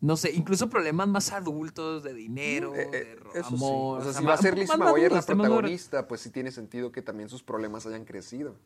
No 0.01 0.17
sé, 0.17 0.33
incluso 0.33 0.69
problemas 0.69 1.07
más 1.07 1.31
adultos 1.31 2.03
de 2.03 2.13
dinero, 2.13 2.75
Eh, 2.75 2.89
eh, 2.93 3.17
de 3.33 3.39
amor. 3.39 4.01
sí. 4.03 4.09
O 4.09 4.11
sea, 4.11 4.19
si 4.21 4.25
va 4.25 4.33
a 4.33 4.37
ser 4.37 4.57
más 4.57 4.77
Maguire 4.77 5.09
la 5.15 5.21
protagonista, 5.21 6.05
pues 6.05 6.19
sí 6.19 6.31
tiene 6.31 6.51
sentido 6.51 6.91
que 6.91 7.01
también 7.01 7.29
sus 7.29 7.41
problemas 7.43 7.85
hayan 7.85 8.03
crecido. 8.03 8.57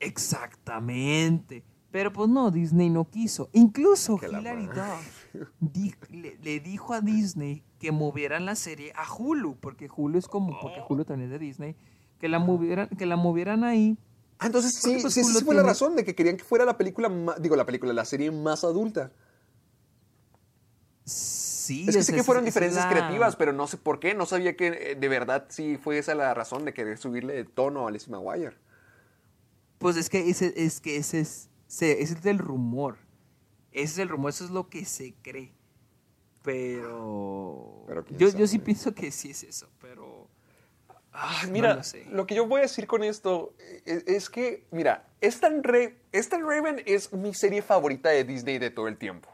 Exactamente. 0.00 1.62
Pero 1.90 2.10
pues 2.12 2.28
no, 2.30 2.50
Disney 2.50 2.88
no 2.88 3.04
quiso. 3.10 3.50
Incluso 3.52 4.18
Hilary. 4.20 4.66
Duff 4.66 5.26
le 6.42 6.60
dijo 6.60 6.94
a 6.94 7.02
Disney 7.02 7.62
que 7.82 7.90
movieran 7.90 8.44
la 8.46 8.54
serie 8.54 8.92
a 8.94 9.12
Hulu, 9.12 9.56
porque 9.56 9.88
Hulu 9.94 10.16
es 10.16 10.28
como, 10.28 10.56
porque 10.60 10.80
Hulu 10.88 11.04
también 11.04 11.32
es 11.32 11.40
de 11.40 11.44
Disney, 11.44 11.74
que 12.20 12.28
la 12.28 12.38
movieran, 12.38 12.88
que 12.90 13.06
la 13.06 13.16
movieran 13.16 13.64
ahí. 13.64 13.98
Ah, 14.38 14.46
entonces 14.46 14.76
sí, 14.76 14.98
pues, 15.02 15.12
sí, 15.14 15.20
esa 15.20 15.44
fue 15.44 15.56
la 15.56 15.64
razón 15.64 15.96
de 15.96 16.04
que 16.04 16.14
querían 16.14 16.36
que 16.36 16.44
fuera 16.44 16.64
la 16.64 16.78
película, 16.78 17.10
digo, 17.40 17.56
la 17.56 17.66
película, 17.66 17.92
la 17.92 18.04
serie 18.04 18.30
más 18.30 18.62
adulta. 18.62 19.10
Sí, 21.04 21.86
Es 21.88 21.96
que 21.96 22.02
sé 22.04 22.14
que 22.14 22.22
fueron 22.22 22.44
diferencias 22.44 22.84
la- 22.84 22.90
creativas, 22.90 23.34
pero 23.34 23.52
no 23.52 23.66
sé 23.66 23.76
por 23.78 23.98
qué. 23.98 24.14
No 24.14 24.26
sabía 24.26 24.56
que 24.56 24.68
eh, 24.68 24.94
de 24.94 25.08
verdad 25.08 25.46
sí 25.48 25.76
fue 25.76 25.98
esa 25.98 26.14
la 26.14 26.32
razón 26.34 26.64
de 26.64 26.72
querer 26.72 26.98
subirle 26.98 27.34
de 27.34 27.44
tono 27.44 27.88
a 27.88 27.90
Lizzie 27.90 28.12
Maguire. 28.12 28.56
Pues 29.78 29.96
es 29.96 30.08
que 30.08 30.30
ese 30.30 30.52
es 30.56 30.80
que 30.80 30.96
ese 30.98 31.18
es, 31.20 31.48
se- 31.66 32.00
ese 32.00 32.14
es 32.14 32.26
el 32.26 32.38
rumor. 32.38 32.98
Ese 33.72 33.94
es 33.94 33.98
el 33.98 34.08
rumor, 34.08 34.30
eso 34.30 34.44
es 34.44 34.50
lo 34.52 34.68
que 34.68 34.84
se 34.84 35.14
cree. 35.22 35.52
Pero, 36.42 37.86
yo, 38.10 38.28
yo 38.30 38.46
sí 38.46 38.58
pienso 38.58 38.94
que 38.94 39.10
sí 39.10 39.30
es 39.30 39.42
eso, 39.44 39.68
pero 39.80 40.28
Ah, 41.12 41.42
no 41.46 41.52
mira, 41.52 41.74
lo 41.74 41.82
sé. 41.82 42.06
lo 42.10 42.26
que 42.26 42.34
yo 42.34 42.46
voy 42.46 42.60
a 42.60 42.62
decir 42.62 42.86
con 42.86 43.02
esto 43.04 43.54
es, 43.84 44.04
es 44.06 44.30
que, 44.30 44.66
mira, 44.70 45.06
Stan, 45.20 45.62
Ra 45.62 45.90
Stan 46.12 46.40
Raven 46.42 46.82
es 46.86 47.12
mi 47.12 47.34
serie 47.34 47.60
favorita 47.62 48.08
de 48.08 48.24
Disney 48.24 48.58
de 48.58 48.70
todo 48.70 48.88
el 48.88 48.96
tiempo. 48.96 49.28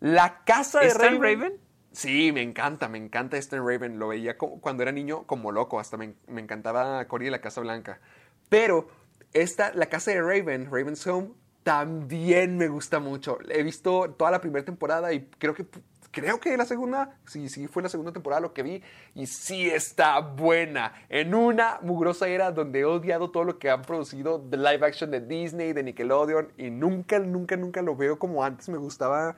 La 0.00 0.42
casa 0.44 0.80
de 0.80 0.86
¿Stan 0.88 1.20
Raven. 1.20 1.40
Raven? 1.40 1.60
Sí, 1.92 2.32
me 2.32 2.40
encanta, 2.42 2.88
me 2.88 2.96
encanta 2.98 3.36
Stan 3.36 3.60
Raven. 3.64 3.98
Lo 3.98 4.08
veía 4.08 4.38
como- 4.38 4.58
cuando 4.60 4.82
era 4.82 4.90
niño 4.92 5.26
como 5.26 5.52
loco, 5.52 5.78
hasta 5.78 5.98
me, 5.98 6.14
me 6.26 6.40
encantaba 6.40 7.06
Cory 7.06 7.26
de 7.26 7.30
la 7.30 7.40
Casa 7.42 7.60
Blanca. 7.60 8.00
Pero 8.48 8.88
esta, 9.34 9.72
la 9.74 9.86
casa 9.86 10.10
de 10.12 10.22
Raven, 10.22 10.68
Raven's 10.72 11.06
Home, 11.06 11.32
también 11.62 12.56
me 12.56 12.68
gusta 12.68 12.98
mucho. 13.00 13.38
He 13.50 13.62
visto 13.62 14.10
toda 14.18 14.30
la 14.30 14.40
primera 14.40 14.64
temporada 14.64 15.12
y 15.12 15.26
creo 15.38 15.54
que 15.54 15.66
creo 16.12 16.38
que 16.38 16.56
la 16.56 16.64
segunda, 16.64 17.18
sí, 17.26 17.48
sí 17.48 17.66
fue 17.66 17.82
la 17.82 17.88
segunda 17.88 18.12
temporada 18.12 18.40
lo 18.40 18.52
que 18.52 18.62
vi 18.62 18.82
y 19.14 19.26
sí 19.26 19.68
está 19.68 20.20
buena. 20.20 20.92
En 21.08 21.34
una 21.34 21.80
mugrosa 21.82 22.28
era 22.28 22.52
donde 22.52 22.80
he 22.80 22.84
odiado 22.84 23.30
todo 23.30 23.42
lo 23.42 23.58
que 23.58 23.70
han 23.70 23.82
producido 23.82 24.38
de 24.38 24.56
live 24.58 24.86
action 24.86 25.10
de 25.10 25.20
Disney, 25.20 25.72
de 25.72 25.82
Nickelodeon 25.82 26.52
y 26.56 26.70
nunca, 26.70 27.18
nunca, 27.18 27.56
nunca 27.56 27.82
lo 27.82 27.96
veo 27.96 28.18
como 28.18 28.44
antes 28.44 28.68
me 28.68 28.78
gustaba 28.78 29.36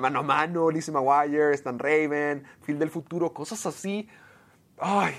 mano 0.00 0.20
a 0.20 0.22
mano, 0.22 0.70
Lizzie 0.70 0.92
McGuire, 0.92 1.54
Stan 1.54 1.78
Raven, 1.78 2.44
Phil 2.64 2.78
del 2.78 2.90
futuro, 2.90 3.32
cosas 3.32 3.64
así. 3.66 4.08
Ay, 4.78 5.14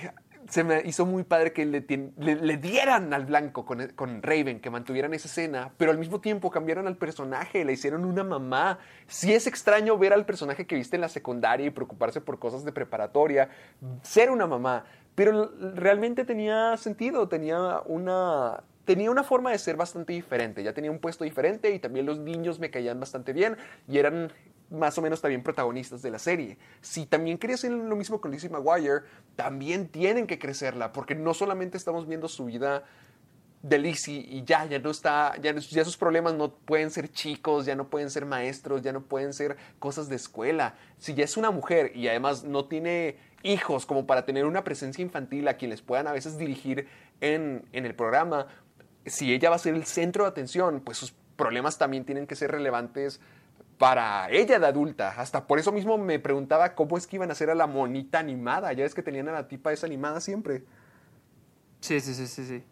se 0.49 0.63
me 0.63 0.81
hizo 0.85 1.05
muy 1.05 1.23
padre 1.23 1.53
que 1.53 1.65
le, 1.65 2.57
dieran 2.57 3.13
al 3.13 3.25
blanco 3.25 3.65
con, 3.65 3.87
con 3.89 4.21
Raven, 4.23 4.59
que 4.59 4.69
mantuvieran 4.69 5.13
esa 5.13 5.27
escena, 5.27 5.71
pero 5.77 5.91
al 5.91 5.97
mismo 5.97 6.19
tiempo 6.21 6.49
cambiaron 6.49 6.87
al 6.87 6.97
personaje, 6.97 7.63
le 7.63 7.73
hicieron 7.73 8.03
una 8.03 8.23
mamá. 8.23 8.79
Sí 9.07 9.33
es 9.33 9.45
extraño 9.47 9.97
ver 9.97 10.11
al 10.11 10.25
personaje 10.25 10.65
que 10.65 10.75
viste 10.75 10.97
en 10.97 11.01
la 11.01 11.09
secundaria 11.09 11.67
y 11.67 11.69
preocuparse 11.69 12.19
por 12.19 12.39
cosas 12.39 12.65
de 12.65 12.71
preparatoria, 12.71 13.49
ser 14.01 14.31
una 14.31 14.47
mamá, 14.47 14.85
pero 15.13 15.51
realmente 15.75 16.25
tenía 16.25 16.75
sentido, 16.77 17.27
tenía 17.27 17.81
una, 17.85 18.63
tenía 18.85 19.11
una 19.11 19.23
forma 19.23 19.51
de 19.51 19.59
ser 19.59 19.75
bastante 19.75 20.13
diferente, 20.13 20.63
ya 20.63 20.73
tenía 20.73 20.89
un 20.89 20.99
puesto 20.99 21.25
diferente 21.25 21.71
y 21.71 21.79
también 21.79 22.07
los 22.07 22.17
niños 22.17 22.57
me 22.59 22.71
caían 22.71 22.99
bastante 22.99 23.33
bien 23.33 23.55
y 23.87 23.99
eran 23.99 24.31
más 24.69 24.97
o 24.97 25.01
menos 25.01 25.21
también 25.21 25.43
protagonistas 25.43 26.01
de 26.01 26.11
la 26.11 26.19
serie. 26.19 26.57
Si 26.81 27.05
también 27.05 27.37
quería 27.37 27.55
hacer 27.55 27.71
lo 27.71 27.95
mismo 27.95 28.21
con 28.21 28.31
Lizzie 28.31 28.49
McGuire, 28.49 29.01
también 29.35 29.87
tienen 29.87 30.27
que 30.27 30.39
crecerla, 30.39 30.91
porque 30.91 31.15
no 31.15 31.33
solamente 31.33 31.77
estamos 31.77 32.07
viendo 32.07 32.27
su 32.27 32.45
vida 32.45 32.83
de 33.61 33.77
Lizzie 33.77 34.25
y 34.29 34.43
ya, 34.45 34.65
ya 34.65 34.79
no 34.79 34.89
está, 34.89 35.35
ya, 35.41 35.53
ya 35.53 35.83
sus 35.83 35.97
problemas 35.97 36.33
no 36.33 36.53
pueden 36.53 36.91
ser 36.91 37.11
chicos, 37.11 37.65
ya 37.65 37.75
no 37.75 37.89
pueden 37.89 38.09
ser 38.09 38.25
maestros, 38.25 38.81
ya 38.81 38.93
no 38.93 39.01
pueden 39.01 39.33
ser 39.33 39.57
cosas 39.79 40.07
de 40.07 40.15
escuela. 40.15 40.75
Si 40.97 41.13
ya 41.13 41.25
es 41.25 41.35
una 41.35 41.51
mujer 41.51 41.91
y 41.95 42.07
además 42.07 42.43
no 42.43 42.65
tiene 42.65 43.17
hijos 43.43 43.85
como 43.85 44.05
para 44.05 44.25
tener 44.25 44.45
una 44.45 44.63
presencia 44.63 45.01
infantil 45.01 45.47
a 45.47 45.55
quien 45.55 45.71
les 45.71 45.81
puedan 45.81 46.07
a 46.07 46.13
veces 46.13 46.37
dirigir 46.37 46.87
en, 47.19 47.65
en 47.73 47.85
el 47.85 47.95
programa, 47.95 48.47
si 49.05 49.33
ella 49.33 49.49
va 49.49 49.57
a 49.57 49.59
ser 49.59 49.75
el 49.75 49.85
centro 49.85 50.23
de 50.23 50.29
atención, 50.29 50.81
pues 50.81 50.97
sus 50.97 51.13
problemas 51.35 51.77
también 51.77 52.05
tienen 52.05 52.27
que 52.27 52.35
ser 52.35 52.51
relevantes 52.51 53.19
para 53.79 54.29
ella 54.29 54.59
de 54.59 54.67
adulta. 54.67 55.15
Hasta 55.17 55.47
por 55.47 55.57
eso 55.57 55.71
mismo 55.71 55.97
me 55.97 56.19
preguntaba 56.19 56.75
cómo 56.75 56.97
es 56.97 57.07
que 57.07 57.15
iban 57.15 57.29
a 57.29 57.31
hacer 57.31 57.49
a 57.49 57.55
la 57.55 57.65
monita 57.65 58.19
animada. 58.19 58.71
Ya 58.73 58.83
ves 58.83 58.93
que 58.93 59.01
tenían 59.01 59.27
a 59.29 59.31
la 59.31 59.47
tipa 59.47 59.71
esa 59.73 59.87
animada 59.87 60.21
siempre. 60.21 60.63
Sí, 61.79 61.99
sí, 62.01 62.13
sí, 62.13 62.27
sí, 62.27 62.45
sí. 62.45 62.63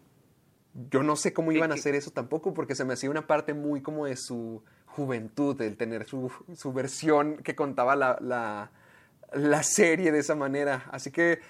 Yo 0.90 1.02
no 1.02 1.16
sé 1.16 1.32
cómo 1.32 1.50
¿Qué- 1.50 1.56
iban 1.56 1.72
a 1.72 1.74
hacer 1.74 1.94
eso 1.94 2.10
tampoco, 2.12 2.52
porque 2.54 2.74
se 2.74 2.84
me 2.84 2.92
hacía 2.92 3.10
una 3.10 3.26
parte 3.26 3.54
muy 3.54 3.80
como 3.80 4.04
de 4.06 4.16
su 4.16 4.62
juventud, 4.86 5.60
el 5.62 5.76
tener 5.76 6.04
su, 6.06 6.30
su 6.54 6.72
versión 6.72 7.38
que 7.38 7.56
contaba 7.56 7.96
la, 7.96 8.18
la, 8.20 8.70
la 9.32 9.62
serie 9.62 10.12
de 10.12 10.18
esa 10.18 10.34
manera. 10.34 10.84
Así 10.92 11.10
que, 11.10 11.40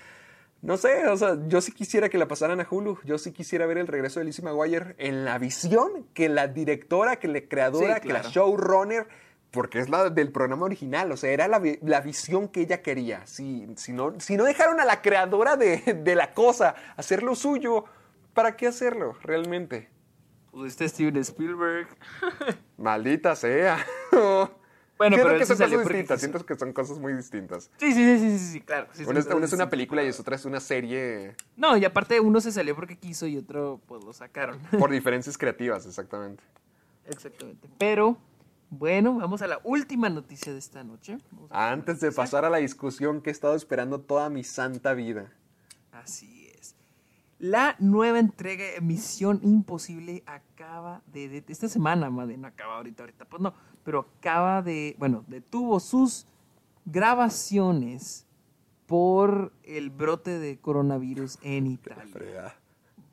no 0.62 0.76
sé, 0.76 1.08
o 1.08 1.16
sea, 1.16 1.36
yo 1.48 1.60
sí 1.60 1.72
quisiera 1.72 2.08
que 2.08 2.16
la 2.16 2.28
pasaran 2.28 2.60
a 2.60 2.66
Hulu, 2.70 2.98
yo 3.04 3.18
sí 3.18 3.32
quisiera 3.32 3.66
ver 3.66 3.78
el 3.78 3.88
regreso 3.88 4.20
de 4.20 4.26
Lizzie 4.26 4.44
McGuire 4.44 4.94
en 4.98 5.24
la 5.24 5.36
visión 5.38 6.06
que 6.14 6.28
la 6.28 6.46
directora, 6.46 7.16
que 7.16 7.26
la 7.26 7.40
creadora, 7.40 7.96
Sí, 7.96 8.00
que 8.02 8.12
la 8.12 8.22
showrunner, 8.22 9.08
porque 9.50 9.78
es 9.78 9.88
la 9.88 10.10
del 10.10 10.30
programa 10.30 10.66
original, 10.66 11.10
o 11.12 11.16
sea, 11.16 11.30
era 11.30 11.48
la, 11.48 11.62
la 11.82 12.00
visión 12.00 12.48
que 12.48 12.60
ella 12.60 12.82
quería. 12.82 13.26
Si, 13.26 13.66
si, 13.76 13.92
no, 13.92 14.14
si 14.20 14.36
no 14.36 14.44
dejaron 14.44 14.78
a 14.80 14.84
la 14.84 15.00
creadora 15.02 15.56
de, 15.56 15.78
de 16.04 16.14
la 16.14 16.32
cosa 16.34 16.74
hacer 16.96 17.22
lo 17.22 17.34
suyo, 17.34 17.84
¿para 18.34 18.56
qué 18.56 18.66
hacerlo 18.66 19.16
realmente? 19.22 19.88
Pues 20.50 20.72
este 20.72 20.88
Steven 20.88 21.16
Spielberg. 21.18 21.88
Maldita 22.76 23.34
sea. 23.36 23.84
Bueno, 24.98 25.14
Siento 25.14 25.28
pero 25.28 25.38
que 25.38 25.46
son 25.46 25.56
cosas 25.58 25.70
distintas, 25.88 26.20
siento 26.20 26.44
que 26.46 26.54
son 26.56 26.72
cosas 26.72 26.98
muy 26.98 27.12
distintas. 27.14 27.70
Sí, 27.76 27.92
sí, 27.92 28.18
sí, 28.18 28.38
sí, 28.38 28.52
sí, 28.52 28.60
claro. 28.60 28.88
sí, 28.92 29.04
Una, 29.06 29.20
es- 29.20 29.26
una 29.26 29.44
es 29.44 29.70
película 29.70 30.02
y 30.02 30.06
distintas. 30.06 30.20
otra 30.20 30.34
es 30.36 30.44
una 30.44 30.58
serie 30.60 31.36
No, 31.56 31.76
y 31.76 31.84
aparte 31.84 32.18
uno 32.18 32.40
se 32.40 32.50
salió 32.50 32.74
porque 32.74 32.96
quiso 32.98 33.26
y 33.28 33.36
otro 33.38 33.80
pues 33.86 34.02
lo 34.02 34.12
sacaron. 34.12 34.58
por 34.78 34.90
diferencias 34.90 35.38
creativas, 35.38 35.86
exactamente. 35.86 36.42
Exactamente. 37.06 37.68
Pero, 37.78 38.18
bueno, 38.70 39.14
vamos 39.14 39.42
a 39.42 39.46
la 39.46 39.60
última 39.64 40.08
noticia 40.08 40.52
de 40.52 40.58
esta 40.58 40.84
noche. 40.84 41.18
Antes 41.50 42.00
de 42.00 42.12
pasar 42.12 42.44
a 42.44 42.50
la 42.50 42.58
discusión 42.58 43.20
que 43.22 43.30
he 43.30 43.32
estado 43.32 43.54
esperando 43.54 44.00
toda 44.00 44.28
mi 44.30 44.44
santa 44.44 44.92
vida. 44.94 45.32
Así 45.92 46.48
es. 46.58 46.74
La 47.38 47.76
nueva 47.78 48.18
entrega 48.18 48.64
de 48.64 48.80
Misión 48.80 49.40
Imposible 49.42 50.22
acaba 50.26 51.02
de, 51.12 51.28
de- 51.28 51.44
esta 51.48 51.68
semana, 51.68 52.08
bien, 52.26 52.40
no 52.42 52.48
acaba 52.48 52.76
ahorita, 52.76 53.04
ahorita, 53.04 53.24
pues 53.24 53.40
no, 53.40 53.54
pero 53.84 54.06
acaba 54.18 54.60
de, 54.62 54.96
bueno, 54.98 55.24
detuvo 55.28 55.80
sus 55.80 56.26
grabaciones 56.84 58.26
por 58.86 59.52
el 59.64 59.90
brote 59.90 60.38
de 60.38 60.58
coronavirus 60.58 61.38
en 61.42 61.66
Italia. 61.66 62.54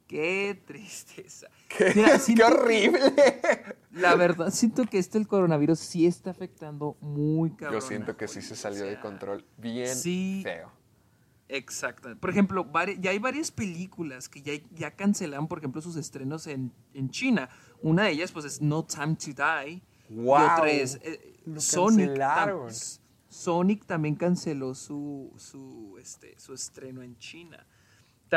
Qué 0.07 0.61
tristeza. 0.67 1.47
¡Qué, 1.67 1.91
Mira, 1.95 2.11
qué 2.13 2.19
siento 2.19 2.45
que- 2.47 2.53
horrible! 2.53 2.99
La 3.91 4.15
verdad, 4.15 4.51
siento 4.51 4.85
que 4.85 4.97
esto 4.99 5.17
el 5.17 5.27
coronavirus 5.27 5.79
sí 5.79 6.05
está 6.05 6.29
afectando 6.31 6.95
muy 7.01 7.51
cabrón. 7.55 7.79
Yo 7.81 7.87
siento 7.87 8.15
que 8.17 8.27
sí 8.27 8.41
se 8.41 8.55
salió 8.55 8.85
de 8.85 8.99
control 8.99 9.45
bien 9.57 9.87
sí. 9.95 10.41
feo. 10.43 10.71
Exacto. 11.47 12.15
Por 12.19 12.29
ejemplo, 12.31 12.67
ya 12.99 13.11
hay 13.11 13.19
varias 13.19 13.51
películas 13.51 14.27
que 14.29 14.41
ya, 14.41 14.53
ya 14.71 14.91
cancelaron, 14.91 15.47
por 15.47 15.59
ejemplo, 15.59 15.81
sus 15.81 15.95
estrenos 15.95 16.47
en, 16.47 16.71
en 16.93 17.09
China. 17.09 17.49
Una 17.81 18.03
de 18.03 18.11
ellas, 18.11 18.31
pues, 18.31 18.45
es 18.45 18.61
No 18.61 18.83
Time 18.83 19.15
to 19.15 19.27
Die. 19.33 19.81
Y 20.09 20.15
¡Guau! 20.15 20.53
otra 20.57 20.69
es 20.71 20.99
eh, 21.03 21.33
Sonic. 21.57 22.11
tam- 22.11 22.99
Sonic 23.29 23.85
también 23.85 24.15
canceló 24.15 24.73
su, 24.75 25.31
su, 25.37 25.97
este, 25.99 26.33
su 26.39 26.53
estreno 26.53 27.01
en 27.03 27.17
China. 27.17 27.65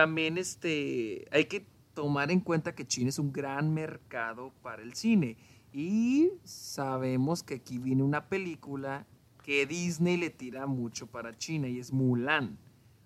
También 0.03 0.39
este, 0.39 1.27
hay 1.33 1.47
que 1.47 1.67
tomar 1.93 2.31
en 2.31 2.39
cuenta 2.39 2.73
que 2.73 2.87
China 2.87 3.09
es 3.09 3.19
un 3.19 3.33
gran 3.33 3.75
mercado 3.75 4.53
para 4.63 4.81
el 4.81 4.95
cine. 4.95 5.37
Y 5.73 6.31
sabemos 6.45 7.43
que 7.43 7.55
aquí 7.55 7.79
viene 7.81 8.05
una 8.05 8.29
película 8.29 9.07
que 9.43 9.67
Disney 9.67 10.17
le 10.17 10.31
tira 10.31 10.67
mucho 10.69 11.09
para 11.09 11.37
China 11.37 11.67
y 11.67 11.81
es 11.81 11.93
Mulan. 11.93 12.57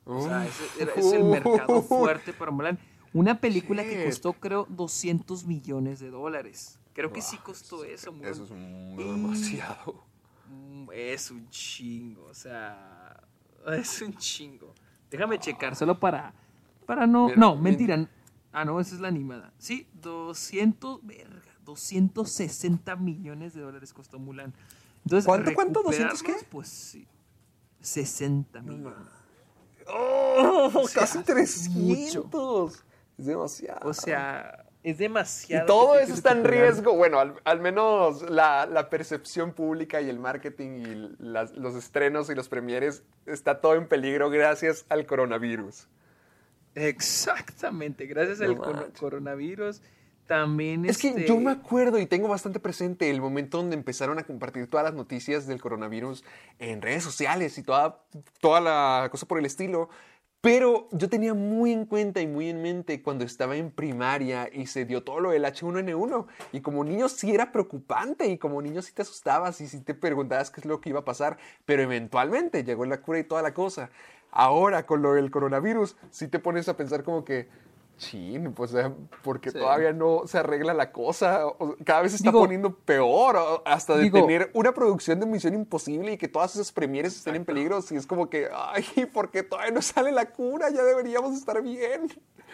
O 0.05 0.23
sea, 0.27 0.47
es, 0.47 0.53
es 0.97 1.13
el 1.15 1.25
mercado 1.25 1.81
fuerte 1.81 2.35
para 2.35 2.51
Mulan. 2.51 2.79
Una 3.15 3.41
película 3.41 3.83
que 3.85 4.05
costó, 4.05 4.35
creo, 4.35 4.67
200 4.69 5.47
millones 5.47 5.99
de 5.99 6.11
dólares. 6.11 6.79
Creo 6.93 7.11
que 7.11 7.23
sí 7.23 7.39
costó 7.39 7.85
eso. 7.85 8.13
Mulan. 8.13 8.33
Eso 8.33 8.45
es 8.45 8.51
un- 8.51 8.97
Y- 9.01 9.03
demasiado. 9.03 10.05
Mm, 10.51 10.91
Es 10.93 11.31
un 11.31 11.49
chingo, 11.49 12.25
o 12.27 12.35
sea, 12.35 13.19
es 13.79 14.03
un 14.03 14.15
chingo. 14.15 14.75
Déjame 15.11 15.39
checar, 15.39 15.75
solo 15.75 15.99
para, 15.99 16.35
para 16.87 17.07
no, 17.07 17.31
no, 17.37 17.57
mentira. 17.57 18.09
Ah, 18.53 18.65
no, 18.65 18.81
esa 18.81 18.95
es 18.95 19.01
la 19.01 19.09
animada. 19.09 19.53
Sí, 19.59 19.89
200, 20.03 21.01
verga, 21.07 21.41
260 21.65 22.97
millones 22.97 23.55
de 23.55 23.63
dólares 23.63 23.93
costó 23.93 24.19
Mulan. 24.19 24.53
Entonces, 25.05 25.27
¿Cuánto, 25.27 25.55
cuánto? 25.55 25.83
¿200 25.83 26.21
qué? 26.23 26.35
Pues 26.51 26.69
sí, 26.69 27.07
60 27.81 28.61
millones. 28.63 28.95
¡Oh! 29.89 30.71
O 30.75 30.87
sea, 30.89 31.01
¡Casi 31.03 31.19
es 31.19 31.25
300! 31.25 32.85
Es 33.19 33.27
demasiado. 33.27 33.89
O 33.89 33.93
sea, 33.95 34.65
es 34.83 34.97
Y 34.97 34.99
demasiado. 34.99 35.67
todo 35.67 35.95
que 35.95 36.03
eso 36.05 36.15
está 36.15 36.33
en 36.33 36.45
riesgo. 36.45 36.95
Bueno, 36.95 37.19
al, 37.21 37.35
al 37.45 37.61
menos 37.61 38.23
la, 38.31 38.67
la 38.67 38.91
percepción 38.91 39.53
pública 39.53 40.01
y 40.01 40.09
el 40.09 40.19
marketing 40.19 40.71
y 41.19 41.23
las- 41.23 41.53
los 41.57 41.75
estrenos 41.75 42.31
y 42.31 42.35
los 42.35 42.49
premieres 42.49 43.03
está 43.27 43.61
todo 43.61 43.75
en 43.75 43.89
peligro 43.89 44.31
gracias 44.31 44.85
al 44.89 45.07
coronavirus. 45.07 45.89
Exactamente, 46.75 48.07
gracias 48.07 48.41
No 48.41 48.65
al 48.65 48.93
coronavirus. 48.93 49.83
También 50.27 50.85
Es 50.85 50.99
que 50.99 51.09
este, 51.09 51.27
yo 51.27 51.39
me 51.39 51.51
acuerdo 51.51 51.99
y 51.99 52.07
tengo 52.07 52.29
bastante 52.29 52.61
presente 52.61 53.11
el 53.11 53.21
momento 53.21 53.59
donde 53.59 53.77
empezaron 53.77 54.19
a 54.19 54.23
compartir 54.23 54.69
todas 54.69 54.85
las 54.85 54.95
noticias 54.95 55.47
del 55.47 55.61
coronavirus 55.61 56.25
en 56.59 56.81
redes 56.81 57.03
sociales 57.03 57.59
y 57.59 57.63
toda, 57.63 58.03
toda 58.41 58.61
la 58.61 59.09
cosa 59.11 59.27
por 59.27 59.39
el 59.39 59.47
estilo. 59.47 59.91
Pero 60.41 60.89
yo 60.91 61.09
tenía 61.09 61.35
muy 61.35 61.71
en 61.71 61.87
cuenta 61.87 62.21
y 62.21 62.27
muy 62.27 62.49
en 62.49 62.63
mente 62.63 63.01
cuando 63.01 63.25
estaba 63.25 63.57
en 63.57 63.71
primaria 63.71 64.51
y 64.53 64.67
se 64.67 64.85
dio 64.85 65.05
todo 65.05 65.21
lo 65.21 65.31
del 65.31 65.45
H1N1. 65.45 66.27
Y 66.53 66.61
como 66.63 66.83
niño 66.83 67.09
sí 67.09 67.33
era 67.33 67.53
preocupante 67.53 68.27
y 68.27 68.39
como 68.39 68.61
niño 68.61 68.83
sí 68.83 68.93
te 68.93 69.03
asustabas 69.03 69.61
y 69.61 69.69
sí 69.69 69.83
te 69.83 69.95
preguntabas 69.95 70.51
qué 70.51 70.61
es 70.61 70.67
lo 70.67 70.81
que 70.81 70.89
iba 70.89 71.01
a 71.01 71.05
pasar. 71.05 71.39
Pero 71.65 71.83
eventualmente 71.83 72.65
llegó 72.65 72.85
la 72.87 73.03
cura 73.03 73.21
y 73.21 73.25
toda 73.25 73.41
la 73.41 73.55
cosa. 73.55 73.91
Ahora 74.33 74.87
con 74.87 75.03
lo 75.03 75.13
del 75.13 75.31
coronavirus 75.31 75.95
sí 76.11 76.27
te 76.27 76.39
pones 76.41 76.69
a 76.69 76.77
pensar 76.77 77.05
como 77.05 77.25
que... 77.25 77.49
Chin, 77.99 78.53
pues, 78.55 78.75
porque 79.23 79.51
Sí. 79.51 79.59
todavía 79.59 79.93
no 79.93 80.23
se 80.27 80.39
arregla 80.39 80.75
la 80.75 80.91
cosa. 80.91 81.43
Cada 81.85 82.03
vez 82.03 82.13
se 82.13 82.17
está 82.17 82.31
Digo- 82.31 82.41
poniendo 82.41 82.75
peor. 82.75 83.37
Hasta 83.65 83.95
de 83.97 84.05
Digo- 84.05 84.19
tener 84.19 84.51
una 84.55 84.73
producción 84.73 85.21
de 85.21 85.27
Misión 85.27 85.55
Imposible 85.55 86.13
y 86.15 86.17
que 86.17 86.27
todas 86.27 86.55
esas 86.57 86.73
premieres 86.73 87.15
estén 87.15 87.37
en 87.37 87.45
peligro. 87.45 87.79
Y 87.91 87.95
es 87.95 88.07
como 88.07 88.29
que, 88.29 88.49
ay, 88.53 88.85
porque 89.13 89.45
todavía 89.45 89.71
no 89.73 89.83
sale 89.83 90.11
la 90.11 90.27
cura, 90.31 90.71
ya 90.71 90.83
deberíamos 90.83 91.37
estar 91.37 91.63
bien. 91.63 92.09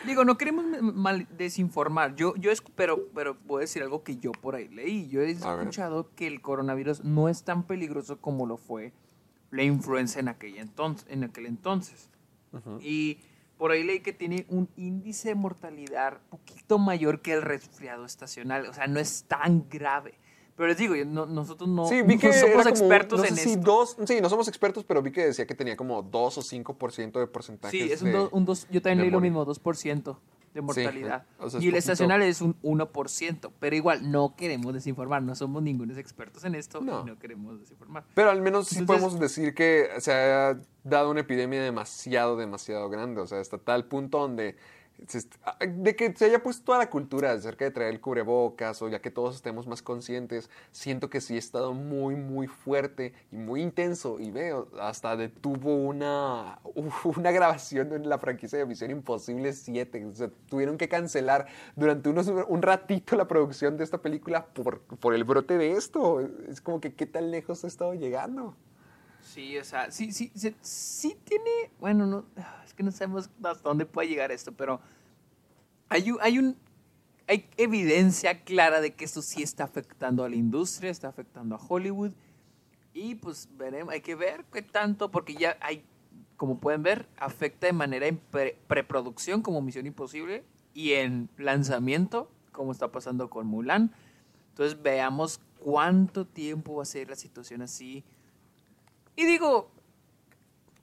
Digo, 0.04 0.24
no 0.24 0.36
queremos 0.36 0.64
mal 0.82 1.26
desinformar. 1.38 2.14
Yo, 2.14 2.34
yo 2.36 2.50
pero, 2.74 3.06
pero 3.14 3.36
voy 3.46 3.58
a 3.58 3.60
decir 3.60 3.82
algo 3.82 4.02
que 4.02 4.16
yo 4.18 4.32
por 4.32 4.54
ahí 4.54 4.68
leí. 4.68 5.08
Yo 5.08 5.22
he 5.22 5.30
escuchado 5.30 6.10
que 6.14 6.26
el 6.26 6.42
coronavirus 6.42 7.04
no 7.04 7.28
es 7.30 7.44
tan 7.44 7.62
peligroso 7.62 8.20
como 8.20 8.44
lo 8.46 8.58
fue 8.58 8.92
la 9.50 9.62
influenza 9.62 10.20
en 10.20 10.28
aquel 10.28 10.56
entonces. 10.58 11.06
En 11.10 11.24
aquel 11.24 11.46
entonces. 11.46 12.08
Y 12.80 13.18
por 13.56 13.70
ahí 13.72 13.82
leí 13.82 14.00
que 14.00 14.12
tiene 14.12 14.46
un 14.48 14.68
índice 14.76 15.28
de 15.30 15.34
mortalidad 15.34 16.18
poquito 16.30 16.78
mayor 16.78 17.20
que 17.22 17.32
el 17.32 17.42
resfriado 17.42 18.04
estacional. 18.04 18.66
O 18.66 18.72
sea, 18.74 18.86
no 18.86 19.00
es 19.00 19.24
tan 19.28 19.68
grave. 19.68 20.14
Pero 20.56 20.68
les 20.68 20.76
digo, 20.78 20.94
no- 21.06 21.26
nosotros 21.26 21.68
no, 21.68 21.86
Sí, 21.86 22.02
vi 22.02 22.14
no 22.14 22.20
que 22.20 22.32
somos 22.32 22.54
era 22.54 22.62
como, 22.64 22.68
expertos 22.70 23.18
no 23.20 23.24
sé 23.26 23.30
en 23.30 23.36
si 23.36 23.50
esto. 23.52 23.62
dos, 23.62 23.96
sí, 24.06 24.20
no 24.20 24.28
somos 24.28 24.48
expertos, 24.48 24.82
pero 24.84 25.02
vi 25.02 25.12
que 25.12 25.26
decía 25.26 25.46
que 25.46 25.54
tenía 25.54 25.76
como 25.76 26.02
2 26.02 26.38
o 26.38 26.42
5% 26.42 27.20
de 27.20 27.26
porcentaje. 27.28 27.70
Sí, 27.70 27.92
es 27.92 28.02
un, 28.02 28.10
do- 28.10 28.28
un 28.32 28.44
dos, 28.44 28.66
yo 28.68 28.82
también 28.82 28.98
de 28.98 29.02
leí 29.04 29.10
lo 29.12 29.20
mismo, 29.20 29.44
2% 29.46 30.18
de 30.60 30.66
mortalidad. 30.66 31.24
o 31.38 31.48
sea, 31.50 31.58
es 31.58 31.64
y 31.64 31.68
el 31.68 31.72
poquito. 31.72 31.78
estacional 31.78 32.22
es 32.22 32.40
un 32.40 32.54
1%, 32.62 33.50
pero 33.58 33.76
igual 33.76 34.10
no 34.10 34.34
queremos 34.36 34.74
desinformar, 34.74 35.22
no 35.22 35.34
somos 35.34 35.62
ningunos 35.62 35.96
expertos 35.98 36.44
en 36.44 36.54
esto 36.54 36.80
No. 36.80 37.02
y 37.02 37.04
no 37.06 37.18
queremos 37.18 37.58
desinformar. 37.60 38.04
Pero 38.14 38.30
al 38.30 38.40
menos 38.42 38.68
sí 38.68 38.82
podemos 38.84 39.18
decir 39.20 39.54
que 39.54 39.88
se 39.98 40.12
ha 40.12 40.58
dado 40.84 41.10
una 41.10 41.20
epidemia 41.20 41.62
demasiado, 41.62 42.36
demasiado 42.36 42.88
grande. 42.88 43.20
O 43.20 43.26
sea, 43.26 43.40
hasta 43.40 43.58
tal 43.58 43.84
punto 43.86 44.18
donde 44.18 44.56
de 45.60 45.96
que 45.96 46.12
se 46.14 46.26
haya 46.26 46.42
puesto 46.42 46.64
toda 46.64 46.78
la 46.78 46.90
cultura 46.90 47.32
acerca 47.32 47.64
de 47.64 47.70
traer 47.70 47.94
el 47.94 48.00
cubrebocas 48.00 48.82
o 48.82 48.88
ya 48.88 49.00
que 49.00 49.10
todos 49.10 49.36
estemos 49.36 49.66
más 49.66 49.82
conscientes, 49.82 50.50
siento 50.72 51.08
que 51.08 51.20
sí 51.20 51.36
ha 51.36 51.38
estado 51.38 51.72
muy, 51.72 52.16
muy 52.16 52.46
fuerte 52.46 53.14
y 53.30 53.36
muy 53.36 53.62
intenso. 53.62 54.18
Y 54.18 54.30
veo, 54.30 54.68
hasta 54.80 55.16
detuvo 55.16 55.76
una, 55.76 56.58
una 57.04 57.30
grabación 57.30 57.92
en 57.92 58.08
la 58.08 58.18
franquicia 58.18 58.58
de 58.58 58.66
Misión 58.66 58.90
Imposible 58.90 59.52
7, 59.52 60.04
o 60.04 60.14
sea, 60.14 60.30
tuvieron 60.48 60.76
que 60.78 60.88
cancelar 60.88 61.46
durante 61.76 62.08
unos, 62.08 62.26
un 62.26 62.62
ratito 62.62 63.16
la 63.16 63.28
producción 63.28 63.76
de 63.76 63.84
esta 63.84 63.98
película 63.98 64.46
por, 64.46 64.80
por 64.80 65.14
el 65.14 65.24
brote 65.24 65.58
de 65.58 65.72
esto, 65.72 66.20
es 66.48 66.60
como 66.60 66.80
que 66.80 66.94
qué 66.94 67.06
tan 67.06 67.30
lejos 67.30 67.64
ha 67.64 67.66
estado 67.66 67.94
llegando. 67.94 68.56
Sí, 69.34 69.58
o 69.58 69.64
sea, 69.64 69.90
sí, 69.90 70.10
sí, 70.12 70.30
sí, 70.34 70.54
sí 70.62 71.16
tiene, 71.24 71.70
bueno, 71.78 72.06
no, 72.06 72.24
es 72.64 72.72
que 72.74 72.82
no 72.82 72.90
sabemos 72.90 73.28
hasta 73.42 73.68
dónde 73.68 73.84
puede 73.86 74.08
llegar 74.08 74.32
esto, 74.32 74.52
pero 74.52 74.80
hay 75.88 76.10
un, 76.10 76.18
hay 76.20 76.38
un, 76.38 76.56
hay 77.26 77.48
evidencia 77.56 78.42
clara 78.42 78.80
de 78.80 78.94
que 78.94 79.04
esto 79.04 79.20
sí 79.22 79.42
está 79.42 79.64
afectando 79.64 80.24
a 80.24 80.28
la 80.28 80.36
industria, 80.36 80.90
está 80.90 81.08
afectando 81.08 81.54
a 81.56 81.58
Hollywood, 81.58 82.12
y 82.94 83.16
pues 83.16 83.48
veremos, 83.56 83.92
hay 83.92 84.00
que 84.00 84.14
ver 84.14 84.44
qué 84.52 84.62
tanto, 84.62 85.10
porque 85.10 85.34
ya 85.34 85.56
hay, 85.60 85.84
como 86.36 86.58
pueden 86.58 86.82
ver, 86.82 87.06
afecta 87.18 87.66
de 87.66 87.72
manera 87.74 88.06
en 88.06 88.16
pre- 88.16 88.56
preproducción 88.66 89.42
como 89.42 89.60
Misión 89.60 89.86
Imposible, 89.86 90.44
y 90.74 90.92
en 90.92 91.28
lanzamiento, 91.36 92.30
como 92.52 92.72
está 92.72 92.90
pasando 92.92 93.28
con 93.30 93.46
Mulan. 93.46 93.92
Entonces 94.50 94.80
veamos 94.80 95.40
cuánto 95.58 96.24
tiempo 96.26 96.76
va 96.76 96.82
a 96.82 96.86
ser 96.86 97.08
la 97.10 97.16
situación 97.16 97.62
así. 97.62 98.04
Y 99.18 99.24
digo, 99.26 99.68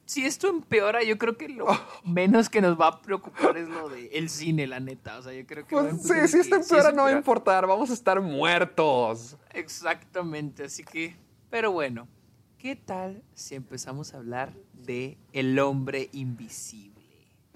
si 0.03 0.25
esto 0.25 0.49
empeora, 0.49 1.01
yo 1.01 1.17
creo 1.17 1.37
que 1.37 1.47
lo 1.47 1.67
menos 2.03 2.49
que 2.49 2.59
nos 2.59 2.77
va 2.77 2.87
a 2.89 3.01
preocupar 3.01 3.57
es 3.57 3.69
lo 3.69 3.87
de 3.87 4.07
el 4.07 4.29
cine, 4.29 4.67
la 4.67 4.81
neta. 4.81 5.19
O 5.19 5.21
sea, 5.21 5.31
yo 5.31 5.47
creo 5.47 5.65
que... 5.65 5.73
Pues 5.73 6.01
sí, 6.01 6.27
si 6.27 6.39
esto 6.39 6.57
empeora 6.57 6.91
no 6.91 7.03
va 7.03 7.07
a 7.07 7.13
importar, 7.13 7.65
vamos 7.65 7.91
a 7.91 7.93
estar 7.93 8.19
muertos. 8.19 9.37
Exactamente, 9.53 10.65
así 10.65 10.83
que... 10.83 11.15
Pero 11.49 11.71
bueno, 11.71 12.09
¿qué 12.57 12.75
tal 12.75 13.23
si 13.35 13.55
empezamos 13.55 14.13
a 14.13 14.17
hablar 14.17 14.51
de 14.73 15.17
El 15.31 15.57
Hombre 15.57 16.09
Invisible? 16.11 16.94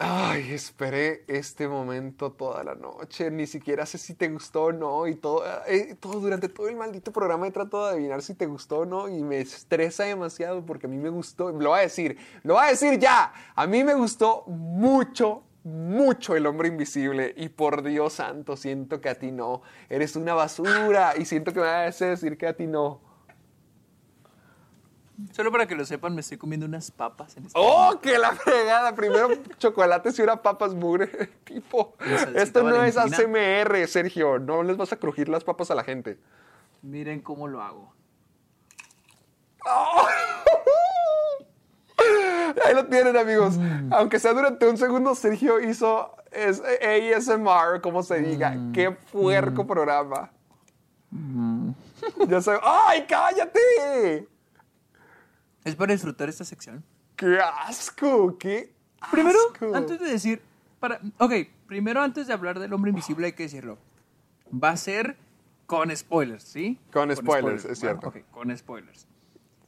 Ay, 0.01 0.53
esperé 0.53 1.25
este 1.27 1.67
momento 1.67 2.31
toda 2.31 2.63
la 2.63 2.73
noche. 2.73 3.29
Ni 3.31 3.45
siquiera 3.45 3.85
sé 3.85 3.97
si 3.97 4.13
te 4.13 4.29
gustó 4.29 4.65
o 4.65 4.71
no. 4.71 5.07
Y 5.07 5.15
todo, 5.15 5.43
eh, 5.67 5.97
todo 5.99 6.21
durante 6.21 6.47
todo 6.47 6.69
el 6.69 6.77
maldito 6.77 7.11
programa 7.11 7.47
he 7.47 7.51
tratado 7.51 7.87
de 7.87 7.93
adivinar 7.95 8.21
si 8.21 8.33
te 8.33 8.45
gustó 8.45 8.79
o 8.79 8.85
no. 8.85 9.09
Y 9.09 9.21
me 9.23 9.41
estresa 9.41 10.05
demasiado 10.05 10.65
porque 10.65 10.87
a 10.87 10.89
mí 10.89 10.95
me 10.97 11.09
gustó. 11.09 11.51
Lo 11.51 11.71
voy 11.71 11.79
a 11.79 11.81
decir, 11.81 12.17
lo 12.43 12.53
voy 12.53 12.63
a 12.63 12.67
decir 12.67 12.97
ya. 12.97 13.33
A 13.53 13.67
mí 13.67 13.83
me 13.83 13.93
gustó 13.93 14.45
mucho, 14.47 15.43
mucho 15.65 16.33
el 16.37 16.45
hombre 16.45 16.69
invisible. 16.69 17.33
Y 17.35 17.49
por 17.49 17.83
Dios 17.83 18.13
santo, 18.13 18.55
siento 18.55 19.01
que 19.01 19.09
a 19.09 19.15
ti 19.15 19.33
no. 19.33 19.63
Eres 19.89 20.15
una 20.15 20.33
basura. 20.33 21.15
Y 21.17 21.25
siento 21.25 21.51
que 21.51 21.59
me 21.59 21.65
vas 21.65 22.01
a 22.01 22.05
decir 22.05 22.37
que 22.37 22.47
a 22.47 22.55
ti 22.55 22.67
no. 22.67 23.08
Solo 25.31 25.51
para 25.51 25.67
que 25.67 25.75
lo 25.75 25.85
sepan, 25.85 26.15
me 26.15 26.21
estoy 26.21 26.37
comiendo 26.37 26.65
unas 26.65 26.91
papas 26.91 27.35
en 27.35 27.45
este 27.45 27.59
¡Oh, 27.59 27.99
que 28.01 28.17
la 28.17 28.31
fregada! 28.33 28.95
Primero 28.95 29.29
chocolates 29.57 30.17
y 30.17 30.21
ahora 30.21 30.41
papas 30.41 30.73
mugre. 30.73 31.07
Tipo, 31.43 31.95
esto 32.35 32.63
no 32.63 32.83
es 32.83 32.95
valentina. 32.95 33.61
ASMR, 33.63 33.87
Sergio. 33.87 34.39
No 34.39 34.63
les 34.63 34.77
vas 34.77 34.93
a 34.93 34.97
crujir 34.97 35.29
las 35.29 35.43
papas 35.43 35.71
a 35.71 35.75
la 35.75 35.83
gente. 35.83 36.17
Miren 36.81 37.21
cómo 37.21 37.47
lo 37.47 37.61
hago. 37.61 37.93
Ahí 42.65 42.73
lo 42.73 42.85
tienen, 42.87 43.15
amigos. 43.17 43.55
Aunque 43.91 44.19
sea 44.19 44.33
durante 44.33 44.67
un 44.67 44.77
segundo, 44.77 45.13
Sergio 45.15 45.59
hizo 45.59 46.15
es- 46.31 46.61
ASMR, 46.61 47.81
como 47.81 48.03
se 48.03 48.19
diga. 48.21 48.55
¡Qué 48.73 48.91
puerco 48.91 49.67
programa! 49.67 50.31
Ya 52.27 52.41
sé. 52.41 52.51
¡Ay, 52.63 53.05
cállate! 53.07 54.27
Es 55.63 55.75
para 55.75 55.93
disfrutar 55.93 56.29
esta 56.29 56.45
sección. 56.45 56.83
¡Qué 57.15 57.37
asco! 57.39 58.37
¡Qué 58.37 58.71
Primero, 59.11 59.39
antes 59.73 59.99
de 59.99 60.09
decir, 60.09 60.41
para, 60.79 60.99
ok, 61.19 61.33
primero 61.67 62.01
antes 62.01 62.27
de 62.27 62.33
hablar 62.33 62.59
del 62.59 62.73
hombre 62.73 62.89
invisible 62.89 63.27
hay 63.27 63.33
que 63.33 63.43
decirlo. 63.43 63.77
Va 64.51 64.71
a 64.71 64.77
ser 64.77 65.15
con 65.65 65.95
spoilers, 65.95 66.43
¿sí? 66.43 66.79
Con 66.91 67.15
spoilers, 67.15 67.65
es 67.65 67.79
cierto. 67.79 68.09
ok, 68.09 68.17
con 68.31 68.55
spoilers. 68.57 69.07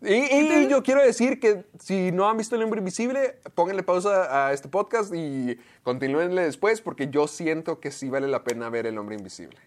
Y, 0.01 0.13
y 0.13 0.67
yo 0.67 0.81
quiero 0.81 1.03
decir 1.03 1.39
que 1.39 1.63
si 1.79 2.11
no 2.11 2.27
han 2.27 2.35
visto 2.35 2.55
El 2.55 2.63
Hombre 2.63 2.79
Invisible, 2.79 3.39
pónganle 3.53 3.83
pausa 3.83 4.47
a 4.47 4.51
este 4.51 4.67
podcast 4.67 5.13
y 5.13 5.59
continúenle 5.83 6.41
después 6.41 6.81
porque 6.81 7.09
yo 7.09 7.27
siento 7.27 7.79
que 7.79 7.91
sí 7.91 8.09
vale 8.09 8.27
la 8.27 8.43
pena 8.43 8.69
ver 8.71 8.87
El 8.87 8.97
Hombre 8.97 9.15
Invisible. 9.15 9.59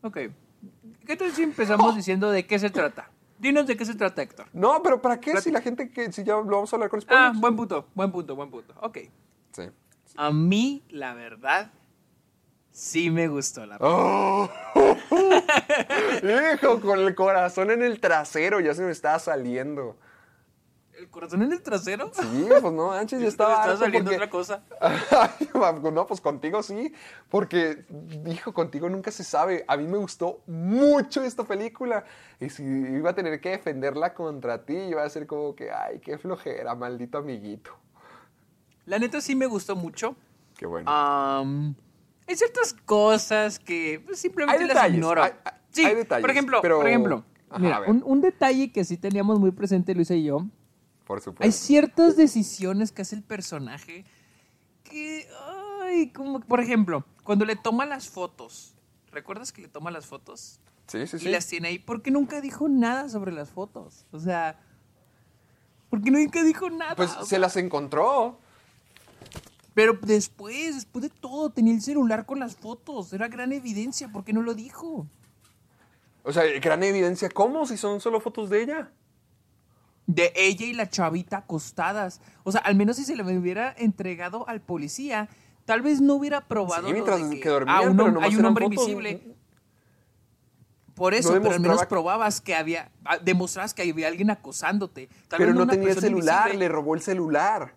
Ok. 0.00 0.18
¿Qué 1.06 1.16
tal 1.16 1.32
si 1.32 1.42
empezamos 1.42 1.94
diciendo 1.94 2.30
de 2.30 2.46
qué 2.46 2.58
se 2.58 2.70
trata? 2.70 3.10
Dinos 3.42 3.66
de 3.66 3.76
qué 3.76 3.84
se 3.84 3.96
trata, 3.96 4.22
Héctor. 4.22 4.46
No, 4.52 4.80
pero 4.84 5.02
¿para 5.02 5.18
qué? 5.18 5.36
Si 5.40 5.50
la 5.50 5.60
gente 5.60 5.90
que 5.90 6.12
si 6.12 6.22
ya 6.22 6.34
lo 6.34 6.44
vamos 6.44 6.72
a 6.72 6.76
hablar 6.76 6.88
con 6.88 7.00
spoilers. 7.00 7.34
Ah, 7.34 7.36
buen 7.36 7.56
punto, 7.56 7.88
buen 7.92 8.12
punto, 8.12 8.36
buen 8.36 8.48
punto. 8.48 8.72
Ok. 8.80 8.98
Sí. 9.50 9.64
A 10.14 10.30
mí, 10.30 10.84
la 10.90 11.12
verdad, 11.14 11.72
sí 12.70 13.10
me 13.10 13.26
gustó 13.26 13.66
la 13.66 13.78
¡Oh! 13.80 14.48
Hijo, 16.52 16.80
con 16.80 17.00
el 17.00 17.16
corazón 17.16 17.72
en 17.72 17.82
el 17.82 17.98
trasero, 17.98 18.60
ya 18.60 18.74
se 18.74 18.82
me 18.82 18.92
estaba 18.92 19.18
saliendo. 19.18 19.96
¿El 21.02 21.10
corazón 21.10 21.42
en 21.42 21.52
el 21.52 21.60
trasero? 21.62 22.12
Sí, 22.14 22.46
pues 22.48 22.72
no, 22.72 22.92
antes 22.92 23.20
ya 23.20 23.26
estaba. 23.28 23.62
Harto 23.64 23.76
saliendo 23.78 24.10
porque- 24.10 24.16
otra 24.16 24.30
cosa. 24.30 24.62
No, 25.92 26.06
pues 26.06 26.20
contigo 26.20 26.62
sí, 26.62 26.92
porque 27.28 27.84
dijo, 28.24 28.54
contigo 28.54 28.88
nunca 28.88 29.10
se 29.10 29.24
sabe. 29.24 29.64
A 29.68 29.76
mí 29.76 29.86
me 29.86 29.98
gustó 29.98 30.42
mucho 30.46 31.22
esta 31.22 31.44
película 31.44 32.04
y 32.40 32.48
si 32.50 32.62
iba 32.62 33.10
a 33.10 33.14
tener 33.14 33.40
que 33.40 33.50
defenderla 33.50 34.14
contra 34.14 34.64
ti, 34.64 34.74
iba 34.74 35.02
a 35.04 35.08
ser 35.10 35.26
como 35.26 35.54
que, 35.54 35.70
ay, 35.70 35.98
qué 36.00 36.18
flojera, 36.18 36.74
maldito 36.74 37.18
amiguito. 37.18 37.72
La 38.86 38.98
neta 38.98 39.20
sí 39.20 39.34
me 39.36 39.46
gustó 39.46 39.76
mucho. 39.76 40.16
Qué 40.56 40.66
bueno. 40.66 40.90
Am, 40.90 41.74
hay 42.26 42.36
ciertas 42.36 42.72
cosas 42.72 43.58
que 43.58 44.00
pues, 44.06 44.18
simplemente 44.20 44.62
Hay 44.62 44.68
las 44.68 44.74
detalles, 44.76 44.96
ignoro. 44.98 45.22
hay- 45.24 45.32
hay- 45.44 45.52
sí, 45.70 45.84
hay 45.84 45.94
detalles, 45.96 46.22
por 46.22 46.30
ejemplo, 46.30 46.58
pero- 46.62 46.78
por 46.78 46.88
ejemplo, 46.88 47.24
Ajá, 47.50 47.58
Mira, 47.62 47.80
un, 47.86 48.02
un 48.06 48.20
detalle 48.22 48.72
que 48.72 48.82
sí 48.82 48.96
teníamos 48.96 49.38
muy 49.38 49.50
presente 49.50 49.94
Luisa 49.94 50.14
y 50.14 50.24
yo. 50.24 50.46
Por 51.20 51.44
hay 51.44 51.52
ciertas 51.52 52.16
decisiones 52.16 52.92
que 52.92 53.02
hace 53.02 53.16
el 53.16 53.22
personaje 53.22 54.04
que, 54.84 55.28
ay, 55.82 56.10
como 56.10 56.40
por 56.40 56.60
ejemplo, 56.60 57.04
cuando 57.24 57.44
le 57.44 57.56
toma 57.56 57.86
las 57.86 58.08
fotos. 58.08 58.74
¿Recuerdas 59.10 59.52
que 59.52 59.62
le 59.62 59.68
toma 59.68 59.90
las 59.90 60.06
fotos? 60.06 60.60
Sí, 60.86 61.06
sí, 61.06 61.16
Y 61.16 61.20
sí. 61.20 61.28
las 61.28 61.46
tiene 61.46 61.68
ahí 61.68 61.78
porque 61.78 62.10
nunca 62.10 62.40
dijo 62.40 62.68
nada 62.68 63.08
sobre 63.08 63.32
las 63.32 63.50
fotos. 63.50 64.06
O 64.10 64.18
sea, 64.18 64.58
porque 65.90 66.10
nunca 66.10 66.42
dijo 66.42 66.70
nada. 66.70 66.96
Pues 66.96 67.10
se 67.10 67.24
sea, 67.26 67.38
las 67.38 67.56
encontró. 67.56 68.38
Pero 69.74 69.98
después, 70.02 70.74
después 70.74 71.02
de 71.02 71.08
todo, 71.08 71.50
tenía 71.50 71.74
el 71.74 71.82
celular 71.82 72.26
con 72.26 72.40
las 72.40 72.56
fotos. 72.56 73.12
Era 73.12 73.28
gran 73.28 73.52
evidencia. 73.52 74.08
¿Por 74.08 74.24
qué 74.24 74.32
no 74.32 74.42
lo 74.42 74.54
dijo? 74.54 75.06
O 76.24 76.32
sea, 76.32 76.44
gran 76.60 76.82
evidencia. 76.82 77.28
¿Cómo? 77.30 77.66
Si 77.66 77.76
son 77.76 78.00
solo 78.00 78.20
fotos 78.20 78.50
de 78.50 78.62
ella. 78.62 78.92
De 80.06 80.32
ella 80.34 80.66
y 80.66 80.72
la 80.72 80.88
chavita 80.90 81.38
acostadas. 81.38 82.20
O 82.44 82.52
sea, 82.52 82.60
al 82.62 82.74
menos 82.74 82.96
si 82.96 83.04
se 83.04 83.14
le 83.16 83.22
hubiera 83.22 83.72
entregado 83.78 84.48
al 84.48 84.60
policía, 84.60 85.28
tal 85.64 85.80
vez 85.82 86.00
no 86.00 86.14
hubiera 86.14 86.40
probado. 86.48 86.82
Sí, 86.88 86.88
lo 86.88 86.92
mientras 86.94 87.30
de 87.30 87.36
que, 87.36 87.40
que 87.42 87.48
dormían, 87.48 87.76
ah, 87.78 87.82
un 87.82 87.96
pero 87.96 88.08
hom- 88.08 88.12
nomás 88.14 88.28
hay 88.30 88.36
un 88.36 88.44
hombre 88.44 88.64
fotos. 88.66 88.88
invisible. 88.88 89.36
Por 90.94 91.14
eso, 91.14 91.34
No 91.34 91.40
pero 91.40 91.54
al 91.54 91.60
menos 91.60 91.86
probabas 91.86 92.40
que 92.40 92.54
había. 92.54 92.90
ah, 93.04 93.18
Demostrabas 93.18 93.72
que 93.74 93.82
había 93.90 94.08
alguien 94.08 94.30
acosándote. 94.30 95.08
Tal 95.28 95.38
Pero 95.38 95.48
vez 95.52 95.54
no 95.56 95.66
tenía 95.66 95.90
el 95.90 95.98
celular, 96.00 96.48
invisible. 96.48 96.58
le 96.58 96.68
robó 96.68 96.94
el 96.94 97.00
celular. 97.00 97.74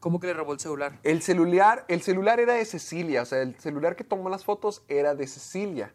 ¿Cómo 0.00 0.20
que 0.20 0.26
le 0.26 0.34
robó 0.34 0.52
el 0.52 0.60
celular? 0.60 0.98
El 1.02 1.22
celular, 1.22 1.84
el 1.88 2.02
celular 2.02 2.38
era 2.38 2.52
de 2.52 2.64
Cecilia, 2.64 3.22
o 3.22 3.24
sea, 3.24 3.40
el 3.42 3.58
celular 3.58 3.96
que 3.96 4.04
tomó 4.04 4.28
las 4.28 4.44
fotos 4.44 4.82
era 4.88 5.14
de 5.14 5.26
Cecilia. 5.26 5.94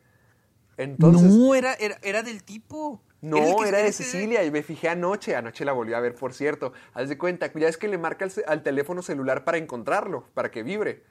Entonces, 0.75 1.29
no, 1.31 1.47
no, 1.47 1.55
era, 1.55 1.73
era, 1.75 1.97
era 2.01 2.23
del 2.23 2.43
tipo. 2.43 3.01
Que- 3.21 3.67
era 3.69 3.77
de 3.79 3.91
Cecilia 3.93 4.43
y 4.43 4.51
me 4.51 4.63
fijé 4.63 4.89
anoche, 4.89 5.35
anoche 5.35 5.63
la 5.65 5.73
volví 5.73 5.93
a 5.93 5.99
ver, 5.99 6.15
por 6.15 6.33
cierto. 6.33 6.73
Haz 6.93 7.09
de 7.09 7.17
cuenta, 7.17 7.51
ya 7.53 7.67
es 7.67 7.77
que 7.77 7.87
le 7.87 7.97
marca 7.97 8.27
al, 8.47 8.63
teléfono 8.63 9.01
celular 9.01 9.43
para 9.43 9.57
encontrarlo, 9.57 10.27
para 10.33 10.49
que 10.51 10.63
vibre 10.63 11.03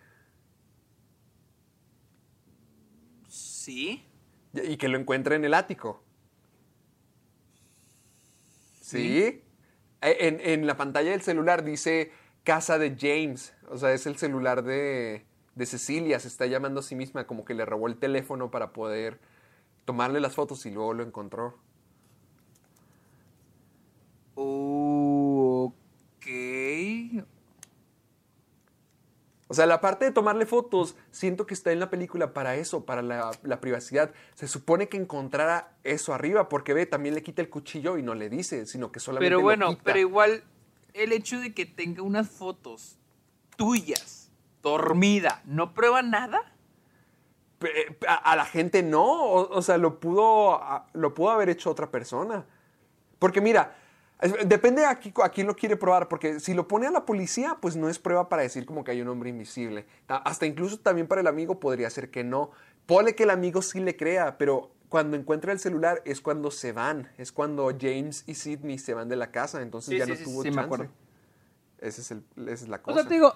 Sí. 3.29 4.05
y 4.55 4.77
que 4.77 4.89
lo 4.89 4.99
encuentre 4.99 5.37
en 5.37 5.45
el 5.45 5.55
ático. 5.55 6.03
¿Sí? 8.81 9.45
E- 10.03 10.17
En, 10.27 10.41
en 10.41 10.67
la 10.67 10.77
pantalla 10.77 11.11
del 11.13 11.23
celular 11.23 11.63
dice 11.63 12.11
casa 12.43 12.79
de 12.79 12.97
James, 12.99 13.55
o 13.69 13.77
sea, 13.79 13.93
es 13.93 14.07
el 14.07 14.17
celular 14.17 14.65
de, 14.65 15.27
de 15.55 15.67
Cecilia, 15.67 16.19
se 16.19 16.27
está 16.29 16.47
llamando 16.47 16.81
a 16.81 16.83
sí 16.83 16.97
misma, 16.97 17.27
como 17.27 17.45
que 17.45 17.55
le 17.55 17.65
robó 17.67 17.87
el 17.87 17.99
teléfono 17.99 18.51
para 18.51 18.73
poder 18.73 19.21
tomarle 19.85 20.21
las 20.21 20.35
fotos 20.35 20.65
y 20.67 20.71
luego 20.71 20.95
lo 20.95 21.03
encontró. 21.05 21.59
Ok. 24.43 26.27
O 29.49 29.55
sea, 29.55 29.67
la 29.67 29.81
parte 29.81 30.05
de 30.05 30.13
tomarle 30.13 30.47
fotos, 30.47 30.95
siento 31.11 31.45
que 31.45 31.55
está 31.55 31.73
en 31.73 31.81
la 31.81 31.91
película 31.91 32.33
para 32.33 32.55
eso, 32.55 32.85
para 32.85 33.03
la, 33.03 33.33
la 33.43 33.61
privacidad. 33.61 34.13
Se 34.35 34.47
supone 34.47 34.89
que 34.89 34.97
encontrara 34.97 35.73
eso 35.83 36.15
arriba, 36.15 36.49
porque 36.49 36.73
ve, 36.73 36.87
también 36.87 37.17
le 37.17 37.23
quita 37.25 37.43
el 37.43 37.51
cuchillo 37.51 37.99
y 37.99 38.03
no 38.05 38.15
le 38.15 38.29
dice, 38.29 38.65
sino 38.67 38.93
que 38.93 39.01
solamente 39.01 39.27
Pero 39.27 39.39
lo 39.39 39.43
bueno, 39.43 39.71
quita. 39.71 39.83
pero 39.83 39.99
igual 39.99 40.45
el 40.95 41.11
hecho 41.13 41.41
de 41.41 41.53
que 41.53 41.67
tenga 41.67 42.03
unas 42.03 42.29
fotos 42.31 42.97
tuyas, 43.57 44.31
dormida, 44.63 45.43
¿no 45.47 45.75
prueba 45.75 46.01
nada? 46.03 46.41
Pe- 47.59 47.99
A, 48.07 48.15
a 48.15 48.37
la 48.37 48.45
gente 48.45 48.85
no, 48.85 49.03
o, 49.05 49.51
o 49.53 49.63
sea, 49.63 49.79
lo 49.79 49.99
pudo, 49.99 50.63
a- 50.63 50.87
lo 50.93 51.13
pudo 51.13 51.31
haber 51.31 51.49
hecho 51.51 51.71
otra 51.71 51.91
persona. 51.91 52.45
Porque 53.19 53.41
mira, 53.41 53.77
depende 54.47 54.85
a, 54.85 55.01
qui- 55.01 55.13
a 55.25 55.29
quién 55.31 55.47
lo 55.47 55.57
quiere 55.57 55.77
probar, 55.77 56.09
porque 56.09 56.41
si 56.41 56.55
lo 56.55 56.69
pone 56.69 56.87
a 56.87 56.91
la 56.91 57.05
policía, 57.07 57.57
pues 57.61 57.77
no 57.77 57.89
es 57.89 57.99
prueba 57.99 58.29
para 58.29 58.43
decir 58.43 58.67
como 58.67 58.85
que 58.85 58.91
hay 58.91 59.01
un 59.03 59.09
hombre 59.09 59.31
invisible. 59.31 59.87
Ta- 60.07 60.17
Hasta 60.19 60.47
incluso 60.47 60.79
también 60.79 61.07
para 61.07 61.21
el 61.21 61.27
amigo 61.27 61.59
podría 61.61 61.89
ser 61.91 62.11
que 62.11 62.23
no. 62.25 62.51
Pone 62.87 63.15
que 63.15 63.23
el 63.23 63.31
amigo 63.31 63.63
sí 63.63 63.81
le 63.81 63.97
crea, 63.97 64.37
pero 64.37 64.71
cuando 64.89 65.17
encuentra 65.17 65.53
el 65.53 65.59
celular 65.61 66.03
es 66.05 66.21
cuando 66.21 66.51
se 66.51 66.73
van, 66.73 67.09
es 67.17 67.31
cuando 67.33 67.71
James 67.81 68.25
y 68.27 68.35
Sidney 68.35 68.79
se 68.79 68.93
van 68.95 69.09
de 69.09 69.17
la 69.17 69.31
casa, 69.31 69.63
entonces 69.63 69.91
Sí, 69.93 69.99
ya 69.99 70.05
sí, 70.07 70.11
no 70.13 70.17
sí, 70.17 70.25
tuvo 70.25 70.43
sí, 70.43 70.49
me 70.51 70.55
chance. 70.57 70.67
acuerdo. 70.67 70.93
Ese 71.79 72.01
es 72.03 72.11
el- 72.11 72.25
esa 72.49 72.65
es 72.65 72.69
la 72.69 72.77
O 72.77 72.83
cosa. 72.83 73.01
sea, 73.01 73.09
te 73.09 73.15
digo, 73.15 73.33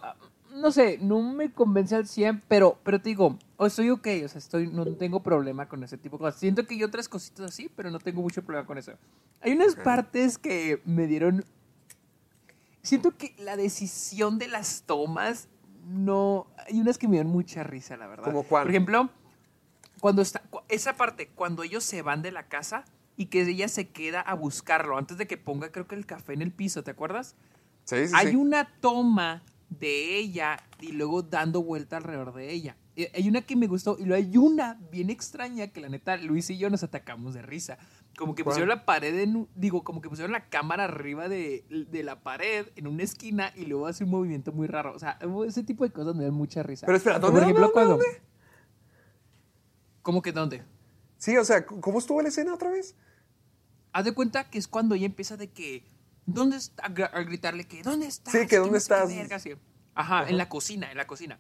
no 0.55 0.71
sé, 0.71 0.99
no 1.01 1.21
me 1.21 1.53
convence 1.53 1.97
al 1.97 2.07
100, 2.07 2.43
pero, 2.47 2.79
pero 2.85 3.01
te 3.01 3.09
digo, 3.09 3.39
estoy 3.59 3.91
ok, 3.91 4.07
o 4.25 4.29
sea, 4.29 4.39
estoy, 4.39 4.69
no 4.69 4.87
tengo 4.97 5.23
problema 5.23 5.69
con 5.69 5.83
ese 5.83 5.99
tipo 5.99 6.17
de 6.17 6.23
cosas. 6.23 6.41
Siento 6.41 6.67
que 6.67 6.75
hay 6.75 6.85
otras 6.85 7.09
cositas 7.09 7.47
así, 7.47 7.69
pero 7.75 7.91
no 7.91 7.99
tengo 7.99 8.23
mucho 8.23 8.43
problema 8.43 8.67
con 8.67 8.79
eso. 8.79 8.93
Hay 9.41 9.53
unas 9.53 9.75
partes 9.75 10.39
que 10.39 10.81
me 10.85 11.07
dieron... 11.07 11.45
Siento 12.83 13.17
que 13.17 13.35
la 13.39 13.57
decisión 13.57 14.39
de 14.39 14.49
las 14.49 14.83
tomas 14.83 15.49
no... 15.87 16.47
Hay 16.69 16.81
unas 16.81 16.99
que 16.99 17.09
me 17.09 17.15
dieron 17.15 17.33
mucha 17.33 17.65
risa, 17.65 17.97
la 17.97 18.07
verdad. 18.07 18.25
¿Cómo 18.25 18.45
cuál? 18.45 18.65
Por 18.65 18.71
ejemplo, 18.71 19.11
cuando 20.01 20.23
está... 20.23 20.43
Esa 20.69 20.97
parte, 20.97 21.31
cuando 21.35 21.63
ellos 21.65 21.83
se 21.83 22.03
van 22.03 22.23
de 22.23 22.31
la 22.31 22.47
casa 22.47 22.85
y 23.17 23.27
que 23.27 23.43
ella 23.43 23.69
se 23.69 23.89
queda 23.89 24.21
a 24.21 24.35
buscarlo 24.35 24.99
antes 24.99 25.19
de 25.19 25.27
que 25.27 25.37
ponga, 25.37 25.73
creo 25.73 25.89
que 25.89 25.97
el 25.97 26.07
café 26.07 26.33
en 26.33 26.43
el 26.43 26.53
piso, 26.53 26.85
¿te 26.85 26.93
acuerdas? 26.93 27.35
Sí, 27.85 28.09
sí, 28.09 28.15
hay 28.17 28.29
sí. 28.29 28.37
una 28.37 28.67
toma 28.81 29.43
de 29.79 30.17
ella 30.19 30.63
y 30.81 30.93
luego 30.93 31.23
dando 31.23 31.63
vuelta 31.63 31.97
alrededor 31.97 32.35
de 32.35 32.53
ella. 32.53 32.77
Eh, 32.97 33.11
Hay 33.15 33.29
una 33.29 33.43
que 33.43 33.57
me 33.57 33.67
gustó 33.67 33.97
y 33.99 34.05
luego 34.05 34.23
hay 34.25 34.37
una 34.37 34.75
bien 34.93 35.11
extraña 35.11 35.69
que 35.69 35.81
la 35.81 35.89
neta 35.89 36.17
Luis 36.17 36.49
y 36.51 36.59
yo 36.59 36.71
nos 36.71 36.83
atacamos 36.83 37.35
de 37.35 37.43
risa. 37.43 37.79
Como 38.17 38.35
que 38.35 38.45
¿Cuál? 38.45 38.53
pusieron 38.55 38.69
la 38.69 38.85
pared 38.85 39.19
en, 39.19 39.49
digo, 39.57 39.83
como 39.83 40.01
que 40.01 40.09
pusieron 40.09 40.31
la 40.33 40.49
cámara 40.49 40.85
arriba 40.85 41.29
de, 41.29 41.65
de 41.91 42.03
la 42.05 42.23
pared 42.23 42.67
en 42.77 42.87
una 42.87 43.03
esquina 43.03 43.53
y 43.57 43.67
luego 43.67 43.89
hace 43.89 44.05
un 44.05 44.11
movimiento 44.11 44.53
muy 44.53 44.69
raro. 44.69 44.95
O 44.95 44.99
sea, 44.99 45.19
ese 45.47 45.65
tipo 45.65 45.83
de 45.85 45.91
cosas 45.91 46.15
me 46.15 46.23
dan 46.25 46.35
mucha 46.35 46.63
risa. 46.63 46.87
Pero 46.87 46.97
espera, 46.97 47.19
¿dónde, 47.19 47.41
Por 47.41 47.43
ejemplo, 47.43 47.63
dónde, 47.63 47.73
cuando... 47.73 47.91
dónde? 47.97 48.23
¿Cómo 50.03 50.23
que 50.23 50.33
dónde? 50.33 50.63
Sí, 51.19 51.37
o 51.37 51.45
sea, 51.45 51.65
¿cómo 51.65 51.99
estuvo 51.99 52.21
la 52.23 52.29
escena 52.29 52.55
otra 52.55 52.71
vez? 52.71 52.95
Haz 53.93 54.05
de 54.05 54.13
cuenta 54.13 54.51
que 54.51 54.59
es 54.59 54.69
cuando 54.69 54.95
ella 54.95 55.07
empieza 55.07 55.37
de 55.37 55.51
que, 55.51 55.85
¿dónde 56.27 56.57
está? 56.57 56.85
A 56.87 56.91
gr- 56.91 57.11
a 57.13 57.23
gritarle 57.23 57.65
que, 57.67 57.83
¿dónde 57.83 58.07
estás? 58.07 58.33
Sí, 58.33 58.47
que 58.47 58.59
¿dónde 58.59 58.79
estás? 58.79 59.11
sí. 59.43 59.53
Ajá, 59.95 60.29
en 60.29 60.37
la 60.39 60.49
cocina, 60.49 60.91
en 60.91 60.97
la 60.97 61.07
cocina. 61.07 61.39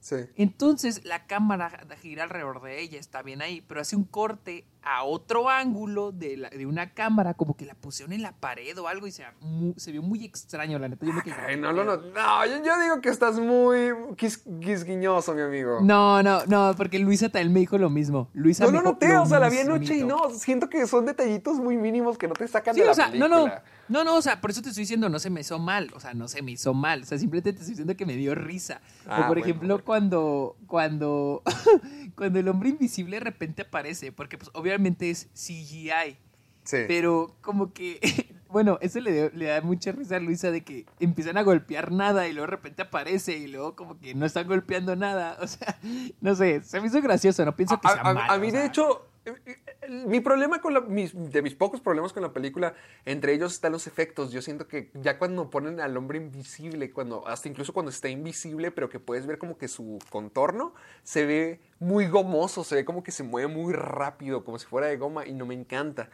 Sí. 0.00 0.16
Entonces 0.36 1.04
la 1.04 1.26
cámara 1.26 1.84
gira 2.00 2.22
alrededor 2.24 2.62
de 2.62 2.80
ella, 2.80 3.00
está 3.00 3.22
bien 3.22 3.42
ahí, 3.42 3.60
pero 3.62 3.80
hace 3.80 3.96
un 3.96 4.04
corte 4.04 4.64
a 4.88 5.02
otro 5.02 5.50
ángulo 5.50 6.12
de, 6.12 6.36
la- 6.36 6.48
de 6.48 6.64
una 6.64 6.94
cámara, 6.94 7.34
como 7.34 7.56
que 7.56 7.66
la 7.66 7.74
pusieron 7.74 8.12
en 8.12 8.22
la 8.22 8.30
pared 8.32 8.78
o 8.78 8.86
algo 8.86 9.08
y 9.08 9.10
se, 9.10 9.24
mu- 9.40 9.74
se 9.76 9.90
vio 9.90 10.00
muy 10.00 10.24
extraño, 10.24 10.78
la 10.78 10.88
neta. 10.88 11.04
Yo 11.04 11.12
me 11.12 11.22
quedé, 11.24 11.34
Ay, 11.44 11.56
no, 11.56 11.72
no, 11.72 11.82
no, 11.82 11.96
no, 11.96 12.46
yo, 12.46 12.62
yo 12.64 12.78
digo 12.80 13.00
que 13.00 13.08
estás 13.08 13.34
muy 13.40 13.90
quis- 14.16 14.40
quisquilloso, 14.60 15.34
mi 15.34 15.42
amigo. 15.42 15.80
No, 15.82 16.22
no, 16.22 16.46
no, 16.46 16.72
porque 16.76 17.00
Luisa 17.00 17.28
también 17.28 17.52
me 17.52 17.58
dijo 17.60 17.78
lo 17.78 17.90
mismo. 17.90 18.28
Luisa 18.32 18.64
No 18.64 18.70
me 18.70 18.76
lo 18.76 18.80
dijo 18.82 18.92
noté, 18.92 19.08
lo 19.08 19.22
o 19.24 19.26
sea, 19.26 19.40
la 19.40 19.48
vi 19.48 19.58
anoche 19.58 19.96
y 19.96 20.04
no, 20.04 20.30
siento 20.30 20.68
que 20.68 20.86
son 20.86 21.04
detallitos 21.04 21.56
muy 21.58 21.76
mínimos 21.76 22.16
que 22.16 22.28
no 22.28 22.34
te 22.34 22.46
sacan 22.46 22.74
Sí, 22.74 22.80
de 22.80 22.86
la 22.86 22.92
o 22.92 22.94
sea, 22.94 23.06
no, 23.06 23.12
película. 23.12 23.64
no, 23.88 23.98
no, 23.98 24.04
no, 24.04 24.16
o 24.16 24.22
sea, 24.22 24.40
por 24.40 24.50
eso 24.52 24.62
te 24.62 24.68
estoy 24.68 24.82
diciendo, 24.82 25.08
no 25.08 25.18
se 25.18 25.30
me 25.30 25.40
hizo 25.40 25.58
mal, 25.58 25.90
o 25.94 26.00
sea, 26.00 26.14
no 26.14 26.28
se 26.28 26.42
me 26.42 26.52
hizo 26.52 26.74
mal, 26.74 27.02
o 27.02 27.06
sea, 27.06 27.18
simplemente 27.18 27.52
te 27.52 27.58
estoy 27.58 27.72
diciendo 27.72 27.96
que 27.96 28.06
me 28.06 28.14
dio 28.14 28.34
risa. 28.36 28.80
Ah, 29.08 29.14
o 29.14 29.16
por 29.18 29.26
bueno, 29.28 29.42
ejemplo, 29.42 29.68
bueno. 29.74 29.84
cuando, 29.84 30.56
cuando, 30.66 31.42
cuando 32.16 32.38
el 32.38 32.48
hombre 32.48 32.70
invisible 32.70 33.16
de 33.16 33.20
repente 33.24 33.62
aparece, 33.62 34.12
porque 34.12 34.38
pues 34.38 34.50
obviamente 34.54 35.10
es 35.10 35.28
CGI, 35.34 36.18
Sí. 36.64 36.78
pero 36.88 37.36
como 37.42 37.72
que, 37.72 38.00
bueno, 38.48 38.78
eso 38.80 38.98
le, 38.98 39.30
le 39.30 39.44
da 39.46 39.60
mucha 39.60 39.92
risa 39.92 40.16
a 40.16 40.18
Luisa 40.20 40.50
de 40.50 40.64
que 40.64 40.84
empiezan 40.98 41.36
a 41.38 41.42
golpear 41.42 41.92
nada 41.92 42.26
y 42.26 42.32
luego 42.32 42.46
de 42.46 42.56
repente 42.56 42.82
aparece 42.82 43.36
y 43.36 43.46
luego 43.46 43.76
como 43.76 44.00
que 44.00 44.16
no 44.16 44.26
están 44.26 44.48
golpeando 44.48 44.96
nada, 44.96 45.36
o 45.40 45.46
sea, 45.46 45.78
no 46.20 46.34
sé, 46.34 46.62
se 46.62 46.80
me 46.80 46.88
hizo 46.88 47.00
gracioso, 47.00 47.44
no 47.44 47.54
pienso 47.54 47.80
que 47.80 47.86
a, 47.86 47.92
sea 47.92 48.00
a- 48.00 48.14
malo, 48.14 48.32
a 48.32 48.38
mí, 48.38 48.46
de 48.46 48.58
sea. 48.58 48.66
hecho, 48.66 49.08
eh, 49.24 49.34
eh, 49.46 49.56
mi 49.88 50.20
problema 50.20 50.60
con 50.60 50.74
la, 50.74 50.80
mis- 50.80 51.12
de 51.14 51.42
mis 51.42 51.54
pocos 51.54 51.80
problemas 51.80 52.12
con 52.12 52.22
la 52.22 52.32
película, 52.32 52.74
entre 53.04 53.32
ellos 53.32 53.52
están 53.52 53.72
los 53.72 53.86
efectos. 53.86 54.32
Yo 54.32 54.42
siento 54.42 54.66
que 54.68 54.90
ya 54.94 55.18
cuando 55.18 55.50
ponen 55.50 55.80
al 55.80 55.96
hombre 55.96 56.18
invisible, 56.18 56.90
cuando 56.92 57.26
hasta 57.26 57.48
incluso 57.48 57.72
cuando 57.72 57.90
está 57.90 58.08
invisible, 58.08 58.70
pero 58.70 58.88
que 58.88 59.00
puedes 59.00 59.26
ver 59.26 59.38
como 59.38 59.58
que 59.58 59.68
su 59.68 59.98
contorno, 60.10 60.74
se 61.02 61.26
ve 61.26 61.60
muy 61.78 62.06
gomoso, 62.06 62.64
se 62.64 62.74
ve 62.74 62.84
como 62.84 63.02
que 63.02 63.12
se 63.12 63.22
mueve 63.22 63.48
muy 63.52 63.72
rápido, 63.72 64.44
como 64.44 64.58
si 64.58 64.66
fuera 64.66 64.86
de 64.88 64.96
goma, 64.96 65.26
y 65.26 65.32
no 65.34 65.46
me 65.46 65.54
encanta. 65.54 66.10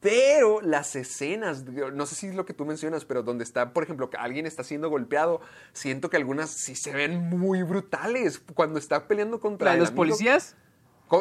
Pero 0.00 0.60
las 0.60 0.96
escenas, 0.96 1.64
no 1.64 2.04
sé 2.04 2.14
si 2.14 2.26
es 2.26 2.34
lo 2.34 2.44
que 2.44 2.52
tú 2.52 2.66
mencionas, 2.66 3.06
pero 3.06 3.22
donde 3.22 3.42
está, 3.42 3.72
por 3.72 3.84
ejemplo, 3.84 4.10
que 4.10 4.18
alguien 4.18 4.44
está 4.44 4.62
siendo 4.62 4.90
golpeado, 4.90 5.40
siento 5.72 6.10
que 6.10 6.18
algunas 6.18 6.50
sí 6.50 6.74
se 6.74 6.92
ven 6.92 7.30
muy 7.30 7.62
brutales. 7.62 8.38
Cuando 8.54 8.78
está 8.78 9.08
peleando 9.08 9.40
contra 9.40 9.64
¿La 9.68 9.72
de 9.72 9.78
los 9.78 9.88
amigo- 9.88 10.00
policías? 10.02 10.56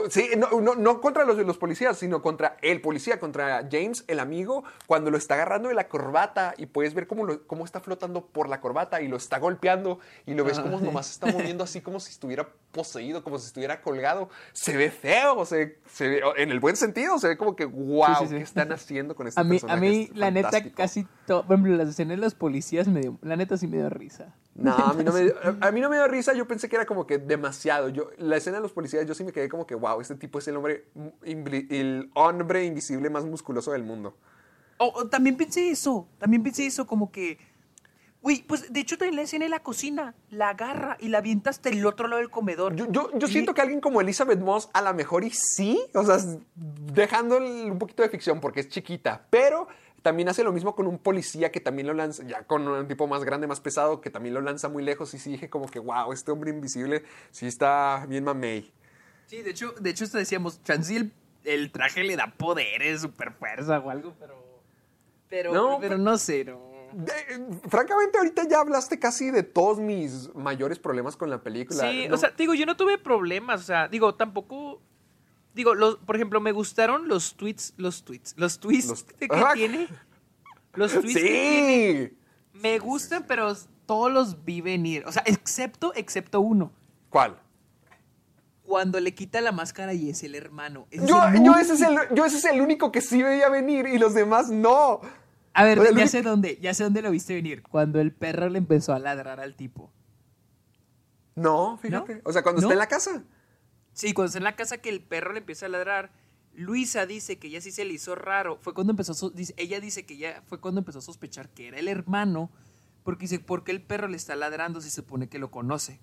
Sí, 0.10 0.30
no, 0.38 0.60
no, 0.62 0.74
no 0.76 1.02
contra 1.02 1.24
los 1.24 1.38
de 1.38 1.44
los 1.44 1.58
policías, 1.58 1.98
sino 1.98 2.22
contra 2.22 2.58
el 2.62 2.82
policía, 2.82 3.20
contra 3.20 3.68
James, 3.72 4.06
el 4.08 4.20
amigo, 4.20 4.64
cuando 4.88 5.12
lo 5.12 5.18
está 5.18 5.36
agarrando 5.36 5.70
de 5.70 5.76
la 5.76 5.88
corbata 5.88 6.56
y 6.58 6.66
puedes 6.66 6.94
ver 6.96 7.06
cómo, 7.06 7.26
lo- 7.26 7.46
cómo 7.46 7.64
está 7.64 7.80
flotando 7.80 8.26
por 8.26 8.50
la 8.50 8.60
corbata 8.60 9.02
y 9.02 9.08
lo 9.08 9.18
está 9.18 9.38
golpeando 9.38 10.00
y 10.26 10.34
lo 10.34 10.46
ves 10.46 10.60
como 10.60 10.80
nomás 10.80 11.12
está 11.12 11.28
moviendo 11.28 11.64
así 11.64 11.82
como 11.82 12.00
si 12.00 12.12
estuviera 12.12 12.48
poseído, 12.72 13.24
como 13.24 13.38
si 13.38 13.48
estuviera 13.48 13.82
colgado. 13.82 14.30
Se 14.54 14.76
ve 14.76 14.90
feo, 14.90 15.46
se, 15.46 15.78
se 15.92 16.08
ve, 16.08 16.22
en 16.38 16.50
el 16.50 16.60
buen 16.60 16.76
sentido, 16.76 17.20
se 17.20 17.28
ve 17.28 17.38
como 17.38 17.56
que, 17.56 17.66
wow, 17.66 18.06
Sí, 18.08 18.24
sí, 18.24 18.28
sí. 18.30 18.36
¿qué 18.38 18.44
están 18.44 18.72
haciendo 18.72 19.16
con 19.16 19.28
este 19.28 19.40
A 19.40 19.44
mí, 19.44 19.58
a 19.58 19.60
personaje? 19.60 19.82
mí 19.82 20.10
Es 20.12 20.18
la 20.18 20.32
neta, 20.32 20.72
casi 20.72 21.06
todo. 21.28 21.46
Por 21.46 21.56
ejemplo, 21.56 21.76
las 21.76 21.90
escenas 21.90 22.18
de 22.18 22.22
los 22.24 22.34
policías, 22.34 22.88
me 22.88 23.02
dio, 23.02 23.20
la 23.22 23.36
neta 23.36 23.58
sí 23.58 23.68
me 23.68 23.78
dio 23.78 23.90
risa. 23.90 24.34
No, 24.56 24.72
a 24.76 24.94
mí 24.94 25.04
no, 25.04 25.12
me, 25.12 25.22
a, 25.62 25.68
a 25.68 25.72
mí 25.72 25.82
no 25.82 25.90
me 25.90 25.96
dio 25.96 26.08
risa, 26.08 26.34
yo 26.34 26.48
pensé 26.48 26.70
que 26.70 26.76
era 26.76 26.86
como 26.86 27.08
que 27.08 27.18
demasiado. 27.18 27.90
Yo, 27.90 28.12
la 28.18 28.38
escena 28.38 28.58
de 28.58 28.62
los 28.64 28.72
policías, 28.72 29.06
yo 29.08 29.16
sí 29.16 29.24
me 29.24 29.32
quedé 29.32 29.50
como 29.50 29.66
que, 29.66 29.74
wow, 29.74 30.00
este 30.00 30.16
tipo 30.16 30.38
es 30.40 30.48
el 30.48 30.58
hombre, 30.58 30.86
el 31.24 32.12
hombre 32.14 32.66
invisible 32.66 33.10
más 33.10 33.26
musculoso 33.26 33.72
del 33.72 33.84
mundo. 33.84 34.16
O, 34.78 34.86
o 34.96 35.08
también 35.10 35.38
pensé 35.38 35.70
eso, 35.72 36.08
también 36.20 36.44
pensé 36.44 36.66
eso, 36.68 36.86
como 36.86 37.12
que. 37.12 37.38
Güey, 38.22 38.42
pues 38.44 38.72
de 38.72 38.80
hecho 38.80 38.98
también 38.98 39.18
la 39.18 39.24
escena 39.24 39.44
en 39.46 39.52
la 39.52 39.60
cocina, 39.62 40.16
la 40.30 40.50
agarra 40.50 40.96
y 41.02 41.10
la 41.10 41.18
avienta 41.18 41.50
hasta 41.50 41.68
el 41.70 41.86
otro 41.86 42.08
lado 42.08 42.22
del 42.22 42.30
comedor. 42.30 42.74
Yo, 42.74 42.90
yo, 42.90 43.10
yo 43.18 43.28
Y- 43.28 43.32
siento 43.32 43.54
que 43.54 43.60
alguien 43.62 43.82
como 43.82 44.00
Elizabeth 44.00 44.40
Moss 44.40 44.70
a 44.72 44.82
lo 44.82 44.94
mejor 44.94 45.26
y 45.26 45.32
sí, 45.32 45.78
o 45.94 46.06
sea, 46.06 46.18
dejando 46.56 47.38
un 47.38 47.78
poquito 47.78 48.02
de 48.02 48.08
ficción 48.10 48.40
porque 48.40 48.62
es 48.62 48.70
chiquita, 48.70 49.26
pero 49.30 49.68
también 50.04 50.30
hace 50.30 50.44
lo 50.44 50.52
mismo 50.54 50.76
con 50.76 50.86
un 50.86 51.00
policía 51.00 51.52
que 51.52 51.60
también 51.60 51.88
lo 51.88 51.94
lanza, 51.96 52.24
ya 52.28 52.44
con 52.44 52.68
un 52.68 52.88
tipo 52.88 53.08
más 53.08 53.24
grande, 53.24 53.48
más 53.48 53.60
pesado, 53.62 54.00
que 54.02 54.12
también 54.12 54.36
lo 54.36 54.42
lanza 54.42 54.70
muy 54.70 54.84
lejos 54.84 55.14
y 55.16 55.18
sí 55.18 55.32
dije 55.32 55.50
como 55.50 55.66
que, 55.68 55.80
wow, 55.80 56.14
este 56.14 56.30
hombre 56.30 56.52
invisible 56.52 57.04
sí 57.32 57.48
está 57.48 58.06
bien 58.08 58.24
mamey. 58.24 58.72
Sí, 59.26 59.42
de 59.42 59.50
hecho, 59.50 59.72
de 59.72 59.90
hecho, 59.90 60.04
hasta 60.04 60.20
decíamos, 60.20 60.62
chance 60.64 60.94
y 60.94 60.98
el, 60.98 61.12
el 61.46 61.72
traje 61.72 62.04
le 62.04 62.16
da 62.16 62.34
poderes, 62.38 63.02
super 63.02 63.32
fuerza 63.34 63.80
o 63.80 63.90
algo, 63.90 64.14
pero. 64.20 64.44
Pero, 65.30 65.52
No, 65.54 65.78
pero 65.80 65.94
pero- 65.94 65.98
no 65.98 66.18
sé, 66.20 66.46
no. 66.46 66.74
De- 66.94 67.60
francamente, 67.70 68.20
ahorita 68.20 68.48
ya 68.48 68.60
hablaste 68.60 69.00
casi 69.00 69.32
de 69.32 69.42
todos 69.42 69.80
mis 69.80 70.30
mayores 70.36 70.78
problemas 70.78 71.18
con 71.18 71.28
la 71.32 71.42
película. 71.42 71.90
Sí, 71.90 72.08
No- 72.08 72.14
o 72.14 72.18
sea, 72.20 72.30
digo, 72.38 72.54
yo 72.54 72.68
no 72.68 72.78
tuve 72.78 73.00
problemas, 73.00 73.62
o 73.62 73.64
sea, 73.64 73.88
digo, 73.88 74.14
tampoco. 74.14 74.80
Digo, 75.54 75.76
los, 75.76 75.98
por 75.98 76.16
ejemplo, 76.16 76.40
me 76.42 76.52
gustaron 76.52 77.08
los 77.08 77.36
tweets, 77.36 77.74
los 77.78 78.04
tweets, 78.04 78.34
los 78.38 78.60
tweets 78.60 78.88
Los- 78.88 79.04
que 79.04 79.28
Ajá. 79.30 79.54
tiene. 79.54 79.88
Los 80.74 80.92
tweets 81.02 81.14
que 81.14 81.22
tiene. 81.22 82.08
sí. 82.10 82.18
Me 82.60 82.80
gustan, 82.80 83.26
pero 83.28 83.56
todos 83.86 84.12
los 84.12 84.44
vi 84.46 84.62
venir. 84.62 85.04
O 85.06 85.12
sea, 85.12 85.24
excepto, 85.26 85.94
excepto 85.96 86.42
uno. 86.42 86.72
¿Cuál? 87.10 87.38
Cuando 88.64 89.00
le 89.00 89.14
quita 89.14 89.42
la 89.42 89.52
máscara 89.52 89.94
y 89.94 90.10
es 90.10 90.24
el 90.24 90.36
hermano. 90.36 90.88
Ese 90.90 91.04
es 91.04 91.10
Yo, 91.10 91.22
el 91.24 91.44
yo, 91.44 91.56
ese 91.56 91.74
es 91.74 91.82
el, 91.82 91.98
yo 92.16 92.26
ese 92.26 92.38
es 92.38 92.46
el 92.46 92.62
único 92.62 92.92
que 92.92 93.02
sí 93.02 93.22
veía 93.22 93.50
venir 93.50 93.88
y 93.88 93.98
los 94.00 94.14
demás 94.14 94.50
no. 94.50 95.02
A 95.54 95.64
ver, 95.66 95.78
O 95.80 95.82
sea, 95.84 95.90
el 95.92 95.96
ya 95.98 96.02
único- 96.04 96.12
sé 96.12 96.22
dónde, 96.24 96.58
ya 96.62 96.74
sé 96.74 96.84
dónde 96.84 97.02
lo 97.02 97.12
viste 97.12 97.36
venir. 97.36 97.62
Cuando 97.62 98.00
el 98.00 98.12
perro 98.14 98.50
le 98.50 98.58
empezó 98.58 98.94
a 98.94 99.00
ladrar 99.00 99.40
al 99.40 99.56
tipo. 99.56 99.92
No, 101.36 101.78
fíjate. 101.78 102.22
O 102.24 102.32
sea, 102.32 102.42
cuando 102.44 102.62
¿No? 102.62 102.68
está 102.68 102.74
en 102.74 102.80
la 102.80 102.88
casa. 102.88 103.24
Sí, 103.94 104.14
cuando 104.14 104.28
está 104.28 104.40
en 104.40 104.44
la 104.44 104.56
casa 104.56 104.78
que 104.78 104.90
el 104.90 105.02
perro 105.02 105.34
le 105.34 105.40
empieza 105.40 105.68
a 105.68 105.70
ladrar, 105.70 106.12
Luisa 106.54 107.06
dice 107.06 107.40
que 107.40 107.50
ya 107.50 107.62
sí 107.62 107.72
se 107.72 107.86
le 107.86 107.94
hizo 107.94 108.16
raro. 108.16 108.58
Fue 108.62 108.74
cuando 108.74 108.92
empezó, 108.92 109.28
a 109.28 109.32
ella 109.58 109.80
dice 109.80 110.06
que 110.06 110.18
ya 110.18 110.44
fue 110.46 110.60
cuando 110.60 110.80
empezó 110.80 111.00
a 111.00 111.02
sospechar 111.02 111.50
que 111.50 111.68
era 111.68 111.80
el 111.80 111.88
hermano, 111.88 112.52
porque 113.04 113.24
dice, 113.24 113.40
¿por 113.40 113.64
qué 113.64 113.72
el 113.72 113.82
perro 113.82 114.08
le 114.08 114.18
está 114.18 114.36
ladrando 114.36 114.82
si 114.82 114.90
se 114.90 114.98
supone 114.98 115.30
que 115.30 115.40
lo 115.40 115.52
conoce? 115.52 116.00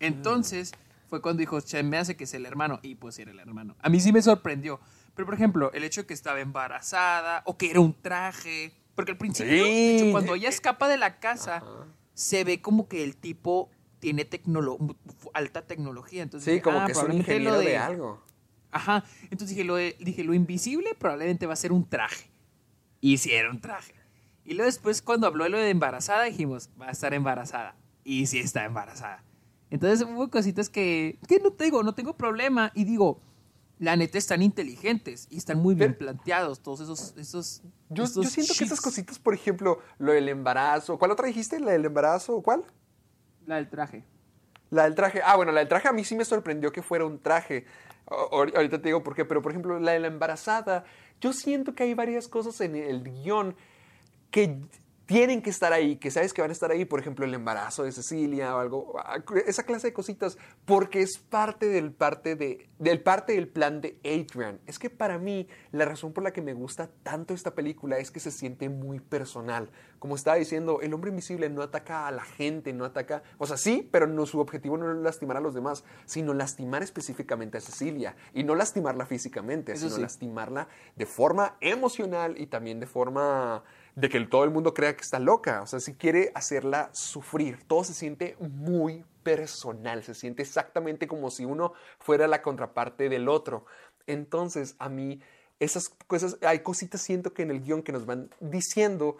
Entonces 0.00 0.72
fue 1.08 1.20
cuando 1.22 1.40
dijo, 1.40 1.60
se 1.60 1.82
me 1.82 1.96
hace 1.96 2.16
que 2.16 2.24
es 2.24 2.34
el 2.34 2.46
hermano. 2.46 2.78
Y 2.82 2.94
pues 2.94 3.18
era 3.18 3.30
el 3.30 3.38
hermano. 3.38 3.76
A 3.80 3.88
mí 3.88 4.00
sí 4.00 4.12
me 4.12 4.22
sorprendió. 4.22 4.80
Pero 5.14 5.26
por 5.26 5.34
ejemplo, 5.34 5.72
el 5.72 5.84
hecho 5.84 6.02
de 6.02 6.06
que 6.06 6.14
estaba 6.14 6.40
embarazada 6.40 7.42
o 7.44 7.56
que 7.56 7.70
era 7.70 7.80
un 7.80 7.94
traje. 7.94 8.72
Porque 8.94 9.12
al 9.12 9.18
principio, 9.18 9.64
hecho, 9.64 10.12
cuando 10.12 10.34
ella 10.34 10.48
escapa 10.48 10.88
de 10.88 10.96
la 10.96 11.18
casa, 11.18 11.62
se 12.14 12.44
ve 12.44 12.60
como 12.60 12.88
que 12.88 13.04
el 13.04 13.16
tipo 13.16 13.70
tiene 14.00 14.28
tecnolo- 14.28 14.96
alta 15.34 15.66
tecnología. 15.66 16.22
Entonces 16.22 16.44
Sí, 16.44 16.50
dije, 16.52 16.62
como 16.62 16.80
ah, 16.80 16.86
que 16.86 16.92
es 16.92 16.98
un 16.98 17.12
ingeniero 17.12 17.52
lo 17.52 17.58
de... 17.60 17.76
algo. 17.76 18.22
Ajá. 18.70 19.04
Entonces 19.24 19.50
dije 19.50 19.64
lo, 19.64 19.76
de- 19.76 19.96
dije, 20.00 20.24
lo 20.24 20.34
invisible 20.34 20.94
probablemente 20.98 21.46
va 21.46 21.52
a 21.54 21.56
ser 21.56 21.72
un 21.72 21.88
traje. 21.88 22.30
Y 23.00 23.18
sí 23.18 23.32
era 23.32 23.50
un 23.50 23.60
traje. 23.60 23.94
Y 24.44 24.54
luego 24.54 24.66
después 24.66 25.02
cuando 25.02 25.26
habló 25.26 25.44
de 25.44 25.50
lo 25.50 25.58
de 25.58 25.70
embarazada 25.70 26.24
dijimos, 26.24 26.70
va 26.80 26.88
a 26.88 26.90
estar 26.90 27.14
embarazada. 27.14 27.76
Y 28.04 28.26
sí 28.26 28.38
está 28.38 28.64
embarazada. 28.64 29.22
Entonces 29.70 30.06
hubo 30.06 30.30
cositas 30.30 30.68
que, 30.70 31.18
que 31.28 31.38
no 31.40 31.52
tengo, 31.52 31.82
no 31.82 31.94
tengo 31.94 32.16
problema. 32.16 32.72
Y 32.74 32.84
digo, 32.84 33.20
la 33.78 33.94
neta 33.96 34.16
están 34.18 34.42
inteligentes 34.42 35.26
y 35.30 35.36
están 35.36 35.58
muy 35.58 35.74
bien 35.74 35.92
Pero- 35.92 35.98
planteados 36.12 36.60
todos 36.60 36.80
esos... 36.80 37.14
esos 37.16 37.62
Yo, 37.90 38.04
yo 38.04 38.24
siento 38.24 38.54
que 38.58 38.64
esas 38.64 38.80
cositas, 38.80 39.18
por 39.18 39.34
ejemplo, 39.34 39.80
lo 39.98 40.12
del 40.12 40.28
embarazo. 40.28 40.98
¿Cuál 40.98 41.10
otra 41.10 41.26
dijiste? 41.26 41.60
¿La 41.60 41.72
del 41.72 41.84
embarazo? 41.84 42.40
¿Cuál? 42.42 42.64
La 43.48 43.56
del 43.56 43.70
traje. 43.70 44.04
La 44.68 44.84
del 44.84 44.94
traje. 44.94 45.22
Ah, 45.24 45.34
bueno, 45.36 45.52
la 45.52 45.60
del 45.60 45.68
traje 45.68 45.88
a 45.88 45.92
mí 45.92 46.04
sí 46.04 46.14
me 46.14 46.26
sorprendió 46.26 46.70
que 46.70 46.82
fuera 46.82 47.06
un 47.06 47.18
traje. 47.18 47.64
Ahorita 48.06 48.76
te 48.76 48.88
digo 48.88 49.02
por 49.02 49.14
qué, 49.14 49.24
pero 49.24 49.40
por 49.40 49.52
ejemplo, 49.52 49.80
la 49.80 49.92
de 49.92 50.00
la 50.00 50.08
embarazada, 50.08 50.84
yo 51.18 51.32
siento 51.32 51.74
que 51.74 51.84
hay 51.84 51.94
varias 51.94 52.28
cosas 52.28 52.60
en 52.60 52.76
el 52.76 53.02
guion 53.02 53.56
que 54.30 54.54
tienen 55.08 55.40
que 55.40 55.48
estar 55.48 55.72
ahí, 55.72 55.96
que 55.96 56.10
sabes 56.10 56.34
que 56.34 56.42
van 56.42 56.50
a 56.50 56.52
estar 56.52 56.70
ahí, 56.70 56.84
por 56.84 57.00
ejemplo, 57.00 57.24
el 57.24 57.32
embarazo 57.32 57.82
de 57.82 57.92
Cecilia 57.92 58.54
o 58.54 58.58
algo, 58.58 58.94
ah, 58.98 59.24
esa 59.46 59.62
clase 59.62 59.86
de 59.86 59.92
cositas, 59.94 60.36
porque 60.66 61.00
es 61.00 61.16
parte 61.16 61.66
del 61.66 61.92
parte 61.92 62.36
de, 62.36 62.68
del 62.78 63.00
parte 63.00 63.32
del 63.32 63.48
plan 63.48 63.80
de 63.80 63.98
Adrian. 64.04 64.60
Es 64.66 64.78
que 64.78 64.90
para 64.90 65.16
mí 65.16 65.48
la 65.72 65.86
razón 65.86 66.12
por 66.12 66.24
la 66.24 66.34
que 66.34 66.42
me 66.42 66.52
gusta 66.52 66.90
tanto 67.02 67.32
esta 67.32 67.54
película 67.54 67.96
es 67.96 68.10
que 68.10 68.20
se 68.20 68.30
siente 68.30 68.68
muy 68.68 69.00
personal. 69.00 69.70
Como 69.98 70.14
estaba 70.14 70.36
diciendo, 70.36 70.82
el 70.82 70.92
hombre 70.92 71.08
invisible 71.08 71.48
no 71.48 71.62
ataca 71.62 72.06
a 72.06 72.12
la 72.12 72.24
gente, 72.24 72.74
no 72.74 72.84
ataca, 72.84 73.22
o 73.38 73.46
sea, 73.46 73.56
sí, 73.56 73.88
pero 73.90 74.06
no 74.06 74.26
su 74.26 74.40
objetivo 74.40 74.76
no 74.76 74.92
es 74.92 74.98
lastimar 74.98 75.38
a 75.38 75.40
los 75.40 75.54
demás, 75.54 75.84
sino 76.04 76.34
lastimar 76.34 76.82
específicamente 76.82 77.56
a 77.56 77.62
Cecilia 77.62 78.14
y 78.34 78.44
no 78.44 78.54
lastimarla 78.54 79.06
físicamente, 79.06 79.72
Eso 79.72 79.86
sino 79.86 79.96
sí. 79.96 80.02
lastimarla 80.02 80.68
de 80.96 81.06
forma 81.06 81.56
emocional 81.62 82.38
y 82.38 82.48
también 82.48 82.78
de 82.78 82.86
forma 82.86 83.64
de 83.98 84.08
que 84.08 84.20
todo 84.20 84.44
el 84.44 84.50
mundo 84.50 84.74
crea 84.74 84.94
que 84.94 85.02
está 85.02 85.18
loca. 85.18 85.60
O 85.62 85.66
sea, 85.66 85.80
si 85.80 85.94
quiere 85.94 86.30
hacerla 86.34 86.90
sufrir, 86.92 87.64
todo 87.66 87.82
se 87.82 87.94
siente 87.94 88.36
muy 88.38 89.04
personal, 89.24 90.04
se 90.04 90.14
siente 90.14 90.42
exactamente 90.42 91.08
como 91.08 91.30
si 91.30 91.44
uno 91.44 91.72
fuera 91.98 92.28
la 92.28 92.40
contraparte 92.40 93.08
del 93.08 93.28
otro. 93.28 93.66
Entonces, 94.06 94.76
a 94.78 94.88
mí, 94.88 95.20
esas 95.58 95.88
cosas, 95.88 96.38
hay 96.42 96.60
cositas 96.60 97.02
siento 97.02 97.34
que 97.34 97.42
en 97.42 97.50
el 97.50 97.60
guion 97.60 97.82
que 97.82 97.90
nos 97.90 98.06
van 98.06 98.30
diciendo 98.38 99.16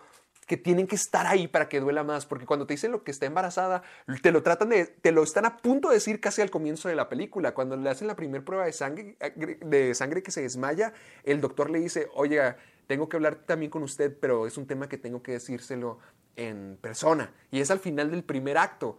que 0.47 0.57
tienen 0.57 0.87
que 0.87 0.95
estar 0.95 1.27
ahí 1.27 1.47
para 1.49 1.69
que 1.69 1.81
duela 1.81 2.05
más, 2.05 2.25
porque 2.25 2.47
cuando 2.47 2.67
te 2.67 2.75
dicen 2.75 2.93
lo 2.93 3.03
que 3.03 3.11
está 3.11 3.27
embarazada, 3.27 3.83
te 4.23 4.31
lo 4.33 4.43
tratan 4.43 4.71
de, 4.71 4.87
te 4.87 5.13
lo 5.13 5.23
están 5.23 5.45
a 5.45 5.59
punto 5.59 5.89
de 5.89 5.95
decir 5.95 6.21
casi 6.21 6.41
al 6.41 6.51
comienzo 6.51 6.89
de 6.89 6.95
la 6.95 7.09
película, 7.09 7.53
cuando 7.53 7.77
le 7.77 7.91
hacen 7.91 8.07
la 8.07 8.17
primera 8.17 8.43
prueba 8.43 8.65
de 8.65 8.73
sangre, 8.73 9.17
de 9.37 9.95
sangre 9.95 10.23
que 10.23 10.31
se 10.31 10.41
desmaya, 10.41 10.95
el 11.25 11.43
doctor 11.43 11.69
le 11.69 11.81
dice, 11.81 12.09
oye, 12.15 12.55
tengo 12.89 13.09
que 13.09 13.17
hablar 13.17 13.37
también 13.37 13.71
con 13.71 13.85
usted, 13.85 14.19
pero 14.19 14.49
es 14.49 14.57
un 14.57 14.67
tema 14.67 14.89
que 14.89 14.99
tengo 14.99 15.23
que 15.23 15.33
decírselo 15.33 16.01
en 16.35 16.77
persona, 16.81 17.33
y 17.53 17.61
es 17.61 17.71
al 17.71 17.79
final 17.79 18.11
del 18.11 18.25
primer 18.25 18.59
acto, 18.59 18.99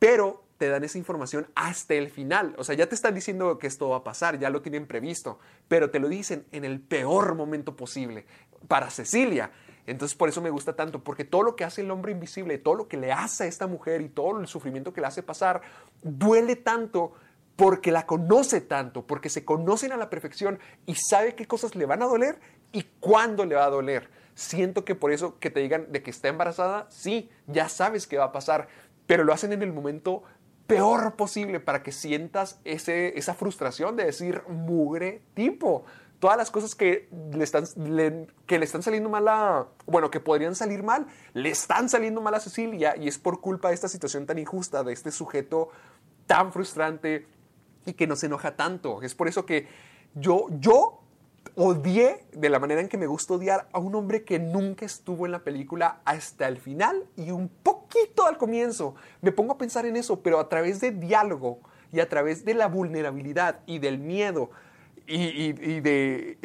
pero 0.00 0.42
te 0.58 0.68
dan 0.68 0.84
esa 0.84 0.98
información 0.98 1.48
hasta 1.56 1.94
el 1.94 2.08
final. 2.08 2.54
O 2.56 2.64
sea, 2.64 2.76
ya 2.76 2.88
te 2.88 2.94
están 2.94 3.14
diciendo 3.14 3.58
que 3.58 3.66
esto 3.66 3.88
va 3.88 3.98
a 3.98 4.04
pasar, 4.04 4.38
ya 4.38 4.48
lo 4.48 4.62
tienen 4.62 4.86
previsto, 4.86 5.40
pero 5.66 5.90
te 5.90 5.98
lo 5.98 6.08
dicen 6.08 6.46
en 6.52 6.64
el 6.64 6.80
peor 6.80 7.34
momento 7.34 7.74
posible 7.74 8.26
para 8.68 8.88
Cecilia. 8.90 9.50
Entonces 9.86 10.16
por 10.16 10.28
eso 10.28 10.40
me 10.40 10.50
gusta 10.50 10.76
tanto, 10.76 11.02
porque 11.02 11.24
todo 11.24 11.42
lo 11.42 11.56
que 11.56 11.64
hace 11.64 11.80
el 11.80 11.90
hombre 11.90 12.12
invisible, 12.12 12.58
todo 12.58 12.76
lo 12.76 12.88
que 12.88 12.96
le 12.96 13.10
hace 13.10 13.44
a 13.44 13.46
esta 13.48 13.66
mujer 13.66 14.02
y 14.02 14.08
todo 14.08 14.40
el 14.40 14.46
sufrimiento 14.46 14.92
que 14.92 15.00
le 15.00 15.08
hace 15.08 15.24
pasar, 15.24 15.62
duele 16.02 16.54
tanto 16.54 17.12
porque 17.56 17.90
la 17.90 18.06
conoce 18.06 18.60
tanto, 18.60 19.04
porque 19.06 19.28
se 19.28 19.44
conocen 19.44 19.90
a 19.90 19.96
la 19.96 20.10
perfección 20.10 20.60
y 20.86 20.94
sabe 20.94 21.34
qué 21.34 21.46
cosas 21.46 21.74
le 21.74 21.86
van 21.86 22.02
a 22.02 22.06
doler 22.06 22.38
y 22.72 22.84
cuándo 23.00 23.44
le 23.44 23.54
va 23.54 23.66
a 23.66 23.70
doler. 23.70 24.10
Siento 24.34 24.84
que 24.84 24.94
por 24.94 25.12
eso 25.12 25.38
que 25.38 25.50
te 25.50 25.60
digan 25.60 25.92
de 25.92 26.02
que 26.02 26.10
está 26.10 26.28
embarazada, 26.28 26.86
sí, 26.90 27.30
ya 27.46 27.68
sabes 27.68 28.06
qué 28.06 28.18
va 28.18 28.24
a 28.24 28.32
pasar, 28.32 28.68
pero 29.06 29.24
lo 29.24 29.32
hacen 29.32 29.52
en 29.52 29.62
el 29.62 29.72
momento 29.72 30.22
peor 30.66 31.16
posible 31.16 31.60
para 31.60 31.82
que 31.82 31.92
sientas 31.92 32.60
ese, 32.64 33.18
esa 33.18 33.34
frustración 33.34 33.96
de 33.96 34.04
decir 34.04 34.42
mugre 34.48 35.22
tipo. 35.34 35.84
Todas 36.18 36.36
las 36.36 36.50
cosas 36.50 36.74
que 36.74 37.08
le, 37.32 37.42
están, 37.42 37.64
que 38.46 38.58
le 38.58 38.64
están 38.64 38.82
saliendo 38.82 39.10
mal 39.10 39.66
bueno, 39.86 40.10
que 40.10 40.20
podrían 40.20 40.54
salir 40.54 40.84
mal, 40.84 41.08
le 41.34 41.50
están 41.50 41.88
saliendo 41.88 42.20
mal 42.20 42.34
a 42.34 42.40
Cecilia 42.40 42.96
y 42.96 43.08
es 43.08 43.18
por 43.18 43.40
culpa 43.40 43.68
de 43.68 43.74
esta 43.74 43.88
situación 43.88 44.24
tan 44.24 44.38
injusta, 44.38 44.84
de 44.84 44.92
este 44.92 45.10
sujeto 45.10 45.70
tan 46.26 46.52
frustrante 46.52 47.26
y 47.84 47.94
que 47.94 48.06
nos 48.06 48.22
enoja 48.22 48.56
tanto. 48.56 49.02
Es 49.02 49.16
por 49.16 49.26
eso 49.26 49.44
que 49.44 49.66
yo, 50.14 50.46
yo 50.60 51.01
odié 51.54 52.24
de 52.32 52.48
la 52.48 52.58
manera 52.58 52.80
en 52.80 52.88
que 52.88 52.96
me 52.98 53.06
gusta 53.06 53.34
odiar 53.34 53.68
a 53.72 53.78
un 53.78 53.94
hombre 53.94 54.24
que 54.24 54.38
nunca 54.38 54.86
estuvo 54.86 55.26
en 55.26 55.32
la 55.32 55.40
película 55.40 56.00
hasta 56.04 56.48
el 56.48 56.58
final 56.58 57.04
y 57.16 57.30
un 57.30 57.48
poquito 57.48 58.26
al 58.26 58.38
comienzo. 58.38 58.94
Me 59.20 59.32
pongo 59.32 59.52
a 59.52 59.58
pensar 59.58 59.84
en 59.86 59.96
eso, 59.96 60.20
pero 60.22 60.38
a 60.38 60.48
través 60.48 60.80
de 60.80 60.90
diálogo 60.92 61.58
y 61.92 62.00
a 62.00 62.08
través 62.08 62.44
de 62.44 62.54
la 62.54 62.68
vulnerabilidad 62.68 63.60
y 63.66 63.78
del 63.80 63.98
miedo 63.98 64.50
y, 65.06 65.52
de- 65.80 66.38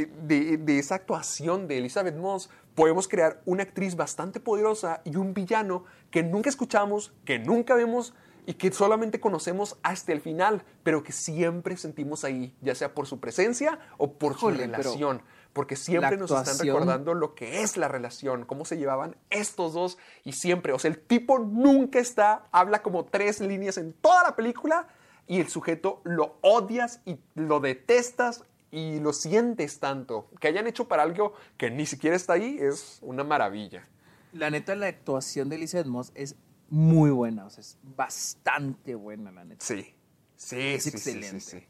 de 0.60 0.80
esa 0.80 0.96
actuación 0.96 1.68
de 1.68 1.78
Elizabeth 1.78 2.16
Moss, 2.16 2.50
podemos 2.76 3.08
crear 3.08 3.42
una 3.46 3.64
actriz 3.64 3.96
bastante 3.96 4.40
poderosa 4.40 5.02
y 5.06 5.16
un 5.16 5.34
villano 5.34 5.86
que 6.12 6.22
nunca 6.24 6.50
escuchamos, 6.50 7.14
que 7.24 7.40
nunca 7.40 7.76
vemos 7.76 8.14
y 8.48 8.54
que 8.54 8.72
solamente 8.72 9.20
conocemos 9.20 9.78
hasta 9.84 10.14
el 10.14 10.22
final, 10.22 10.64
pero 10.82 11.04
que 11.04 11.12
siempre 11.12 11.76
sentimos 11.76 12.24
ahí, 12.24 12.56
ya 12.62 12.74
sea 12.76 12.96
por 12.96 13.06
su 13.06 13.20
presencia 13.20 13.78
o 13.98 14.14
por 14.14 14.40
su 14.40 14.50
relación, 14.50 15.22
porque 15.52 15.76
siempre 15.76 16.16
nos 16.16 16.32
están 16.32 16.58
recordando 16.58 17.14
lo 17.14 17.36
que 17.36 17.62
es 17.62 17.76
la 17.76 17.90
relación, 17.90 18.46
cómo 18.46 18.64
se 18.64 18.78
llevaban 18.78 19.18
estos 19.30 19.74
dos 19.74 19.98
y 20.24 20.32
siempre, 20.32 20.72
o 20.72 20.80
sea, 20.80 20.90
el 20.90 20.98
tipo 20.98 21.40
nunca 21.40 22.00
está, 22.00 22.48
habla 22.54 22.82
como 22.82 23.04
tres 23.04 23.42
líneas 23.42 23.78
en 23.78 23.92
toda 23.92 24.24
la 24.24 24.38
película 24.38 24.88
y 25.28 25.42
el 25.42 25.50
sujeto 25.50 26.00
lo 26.06 26.38
odias 26.40 27.02
y 27.06 27.20
lo 27.36 27.60
detestas 27.60 28.46
y 28.72 29.02
lo 29.02 29.12
sientes 29.12 29.82
tanto. 29.82 30.30
Que 30.40 30.48
hayan 30.48 30.68
hecho 30.68 30.88
para 30.88 31.04
algo 31.04 31.34
que 31.58 31.70
ni 31.70 31.86
siquiera 31.86 32.16
está 32.16 32.34
ahí 32.34 32.58
es 32.62 33.00
una 33.02 33.26
maravilla. 33.26 33.86
La 34.32 34.50
neta, 34.50 34.74
la 34.76 34.88
actuación 34.88 35.50
de 35.50 35.58
Elizabeth 35.58 35.88
Moss 35.88 36.12
es 36.16 36.36
muy 36.70 37.10
buena. 37.12 37.46
O 37.46 37.50
sea, 37.50 37.62
es 37.62 37.78
bastante 37.84 38.96
buena, 38.96 39.32
la 39.32 39.46
neta. 39.46 39.66
Sí, 39.66 39.96
sí, 40.36 40.60
Es 40.60 40.84
sí, 40.84 40.90
excelente. 40.90 41.40
sí. 41.40 41.64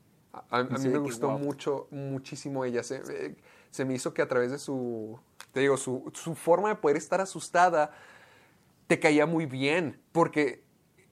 A, 0.49 0.63
mí 0.63 0.89
me 0.89 0.99
gustó 0.99 1.31
mucho, 1.31 1.87
muchísimo 1.91 2.63
ella. 2.63 2.83
Se, 2.83 2.97
eh, 2.97 3.35
se 3.71 3.85
me 3.85 3.95
hizo 3.95 4.13
que 4.13 4.21
a 4.21 4.27
través 4.27 4.51
de 4.51 4.59
su, 4.59 5.19
te 5.51 5.61
digo, 5.61 5.77
su, 5.77 6.11
su 6.13 6.35
forma 6.35 6.69
de 6.69 6.75
poder 6.75 6.97
estar 6.97 7.21
asustada, 7.21 7.91
te 8.87 8.99
caía 8.99 9.25
muy 9.25 9.45
bien, 9.45 9.99
porque 10.11 10.63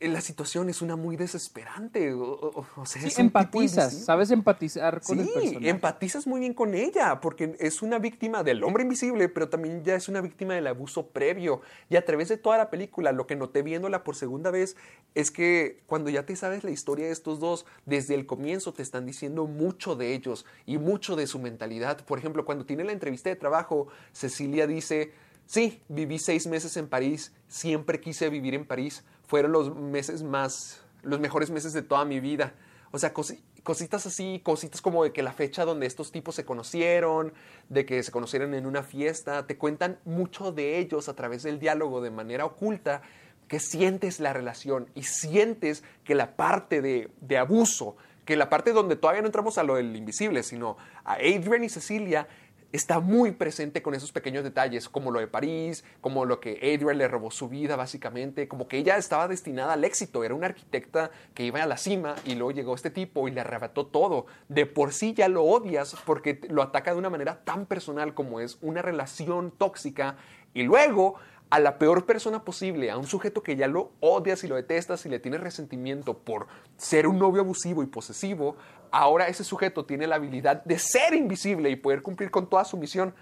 la 0.08 0.22
situación 0.22 0.70
es 0.70 0.82
una 0.82 0.96
muy 0.96 1.16
desesperante. 1.16 2.14
O, 2.14 2.66
sea, 2.86 3.02
Sí, 3.02 3.08
es 3.08 3.20
empatizas, 3.20 3.94
sabes 4.06 4.32
empatizar 4.32 5.02
con 5.02 5.20
el 5.20 5.26
Sí, 5.28 5.32
personaje. 5.34 5.70
empatizas 5.70 6.28
muy 6.28 6.40
bien 6.40 6.54
con 6.54 6.74
ella, 6.74 7.20
porque 7.22 7.56
es 7.60 7.82
una 7.82 8.00
víctima 8.00 8.44
del 8.44 8.64
hombre 8.64 8.84
invisible, 8.84 9.30
pero 9.30 9.50
también 9.50 9.84
ya 9.84 9.96
es 9.96 10.08
una 10.10 10.22
víctima 10.22 10.54
del 10.54 10.68
abuso 10.68 11.08
previo. 11.08 11.62
Y 11.90 11.96
a 11.96 12.06
través 12.06 12.30
de 12.30 12.38
toda 12.38 12.58
la 12.58 12.70
película, 12.70 13.12
lo 13.12 13.28
que 13.28 13.36
noté 13.36 13.62
viéndola 13.62 14.04
por 14.04 14.16
segunda 14.16 14.52
vez 14.52 14.76
es 15.14 15.32
que 15.32 15.82
cuando 15.88 16.10
ya 16.10 16.26
te 16.26 16.36
sabes 16.36 16.64
la 16.64 16.72
historia 16.72 17.06
de 17.06 17.12
estos 17.12 17.40
dos, 17.40 17.66
desde 17.86 18.16
el 18.16 18.26
comienzo 18.26 18.74
te 18.74 18.82
están 18.84 19.06
diciendo 19.06 19.46
mucho 19.48 19.96
de 19.96 20.14
ellos 20.14 20.46
y 20.66 20.78
mucho 20.78 21.16
de 21.16 21.28
su 21.28 21.40
mentalidad. 21.40 22.04
Por 22.06 22.20
ejemplo, 22.20 22.46
cuando 22.46 22.66
tiene 22.66 22.84
la 22.84 22.92
entrevista 22.92 23.30
de 23.30 23.36
trabajo, 23.36 23.88
Cecilia 24.12 24.68
dice, 24.68 25.14
sí, 25.46 25.82
viví 25.88 26.20
seis 26.20 26.48
meses 26.48 26.76
en 26.78 26.88
París, 26.88 27.34
siempre 27.48 28.00
quise 28.00 28.30
vivir 28.30 28.54
en 28.56 28.66
París, 28.66 29.04
fueron 29.28 29.52
los 29.52 29.76
meses 29.76 30.24
más, 30.24 30.82
los 31.04 31.20
mejores 31.20 31.50
meses 31.52 31.74
de 31.74 31.82
toda 31.82 32.06
mi 32.06 32.20
vida. 32.20 32.54
O 32.92 33.00
sea, 33.00 33.14
cosi- 33.14 33.42
cositas 33.64 34.06
así, 34.06 34.40
cositas 34.44 34.82
como 34.82 35.04
de 35.04 35.12
que 35.12 35.24
la 35.24 35.34
fecha 35.34 35.66
donde 35.66 35.86
estos 35.86 36.12
tipos 36.12 36.36
se 36.36 36.46
conocieron, 36.46 37.34
de 37.70 37.86
que 37.86 38.04
se 38.04 38.12
conocieron 38.12 38.54
en 38.54 38.66
una 38.66 38.84
fiesta, 38.84 39.48
te 39.48 39.58
cuentan 39.58 40.00
mucho 40.06 40.52
de 40.52 40.78
ellos 40.78 41.10
a 41.10 41.16
través 41.16 41.44
del 41.44 41.60
diálogo 41.60 42.02
de 42.02 42.12
manera 42.12 42.46
oculta, 42.46 43.02
que 43.48 43.60
sientes 43.60 44.20
la 44.20 44.34
relación 44.34 44.90
y 44.96 45.04
sientes 45.04 45.84
que 46.04 46.16
la 46.16 46.36
parte 46.36 46.82
de, 46.82 47.12
de 47.22 47.38
abuso, 47.38 47.96
que 48.24 48.36
la 48.36 48.50
parte 48.50 48.72
donde 48.72 48.96
todavía 48.96 49.22
no 49.22 49.28
entramos 49.28 49.58
a 49.60 49.64
lo 49.64 49.76
del 49.76 49.96
invisible, 49.96 50.42
sino 50.42 50.78
a 51.04 51.14
Adrian 51.16 51.64
y 51.64 51.70
Cecilia, 51.70 52.28
está 52.76 53.00
muy 53.00 53.32
presente 53.32 53.82
con 53.82 53.96
esos 53.96 54.12
pequeños 54.12 54.44
detalles, 54.44 54.90
como 54.90 55.12
lo 55.12 55.20
de 55.20 55.28
París, 55.28 55.84
como 56.02 56.26
lo 56.26 56.40
que 56.40 56.58
Adrian 56.58 56.98
le 56.98 57.08
robó 57.08 57.32
su 57.32 57.50
vida, 57.50 57.76
básicamente, 57.76 58.48
como 58.48 58.68
que 58.68 58.78
ella 58.78 58.98
estaba 58.98 59.28
destinada 59.28 59.74
al 59.74 59.84
éxito, 59.84 60.24
era 60.24 60.36
una 60.36 60.48
arquitecta 60.48 61.12
que 61.34 61.44
iba 61.44 61.62
a 61.62 61.66
la 61.66 61.78
cima 61.78 62.16
y 62.26 62.36
luego 62.36 62.52
llegó 62.52 62.76
este 62.76 62.90
tipo 62.90 63.28
y 63.28 63.32
le 63.32 63.42
arrebató 63.42 63.88
todo. 63.88 64.26
De 64.50 64.66
por 64.66 64.94
sí 64.94 65.14
ya 65.14 65.28
lo 65.28 65.44
odias 65.44 65.96
porque 66.06 66.40
lo 66.50 66.62
ataca 66.62 66.92
de 66.92 67.00
una 67.00 67.10
manera 67.10 67.44
tan 67.44 67.66
personal 67.66 68.14
como 68.14 68.40
es 68.40 68.58
una 68.62 68.82
relación 68.82 69.52
tóxica 69.52 70.18
y 70.54 70.64
luego 70.64 71.16
a 71.50 71.60
la 71.60 71.78
peor 71.78 72.06
persona 72.06 72.44
posible, 72.44 72.90
a 72.92 72.98
un 72.98 73.06
sujeto 73.06 73.44
que 73.44 73.56
ya 73.56 73.68
lo 73.68 73.92
odias 74.00 74.44
y 74.44 74.48
lo 74.48 74.56
detestas 74.56 75.06
y 75.06 75.10
le 75.10 75.20
tienes 75.20 75.42
resentimiento 75.42 76.18
por 76.18 76.48
ser 76.78 77.08
un 77.08 77.20
novio 77.20 77.42
abusivo 77.42 77.84
y 77.84 77.86
posesivo, 77.86 78.56
ahora 78.92 79.28
ese 79.28 79.44
sujeto 79.44 79.86
tiene 79.86 80.08
la 80.08 80.16
habilidad 80.16 80.64
de 80.64 80.80
ser 80.80 81.14
invisible 81.14 81.70
y 81.70 81.76
poder 81.76 82.02
cumplir 82.02 82.32
con 82.32 82.50
toda 82.50 82.66
su 82.66 82.78
misión 82.78 83.14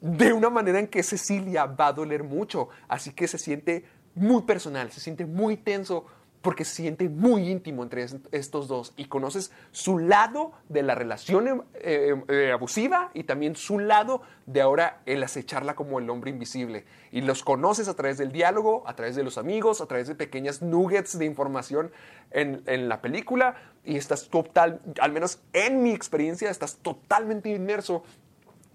de 0.00 0.32
una 0.32 0.50
manera 0.50 0.78
en 0.78 0.88
que 0.88 1.02
Cecilia 1.02 1.66
va 1.66 1.88
a 1.88 1.92
doler 1.92 2.22
mucho. 2.22 2.68
Así 2.88 3.12
que 3.12 3.28
se 3.28 3.38
siente 3.38 3.84
muy 4.14 4.42
personal, 4.42 4.90
se 4.90 5.00
siente 5.00 5.24
muy 5.26 5.56
tenso 5.56 6.06
porque 6.42 6.64
se 6.64 6.76
siente 6.76 7.08
muy 7.08 7.50
íntimo 7.50 7.82
entre 7.82 8.06
estos 8.32 8.68
dos 8.68 8.94
y 8.96 9.06
conoces 9.06 9.52
su 9.72 9.98
lado 9.98 10.52
de 10.68 10.82
la 10.82 10.94
relación 10.94 11.64
eh, 11.74 12.14
eh, 12.28 12.50
abusiva 12.52 13.10
y 13.12 13.24
también 13.24 13.56
su 13.56 13.78
lado 13.78 14.22
de 14.46 14.62
ahora 14.62 15.02
el 15.04 15.22
acecharla 15.22 15.74
como 15.74 15.98
el 15.98 16.08
hombre 16.08 16.30
invisible. 16.30 16.84
Y 17.12 17.20
los 17.20 17.42
conoces 17.42 17.88
a 17.88 17.94
través 17.94 18.16
del 18.16 18.32
diálogo, 18.32 18.84
a 18.86 18.96
través 18.96 19.16
de 19.16 19.22
los 19.22 19.36
amigos, 19.36 19.80
a 19.80 19.86
través 19.86 20.08
de 20.08 20.14
pequeñas 20.14 20.62
nuggets 20.62 21.18
de 21.18 21.26
información 21.26 21.90
en, 22.30 22.62
en 22.66 22.88
la 22.88 23.02
película 23.02 23.56
y 23.84 23.96
estás 23.96 24.28
total, 24.28 24.80
al 25.00 25.12
menos 25.12 25.40
en 25.52 25.82
mi 25.82 25.92
experiencia, 25.92 26.50
estás 26.50 26.76
totalmente 26.78 27.50
inmerso 27.50 28.02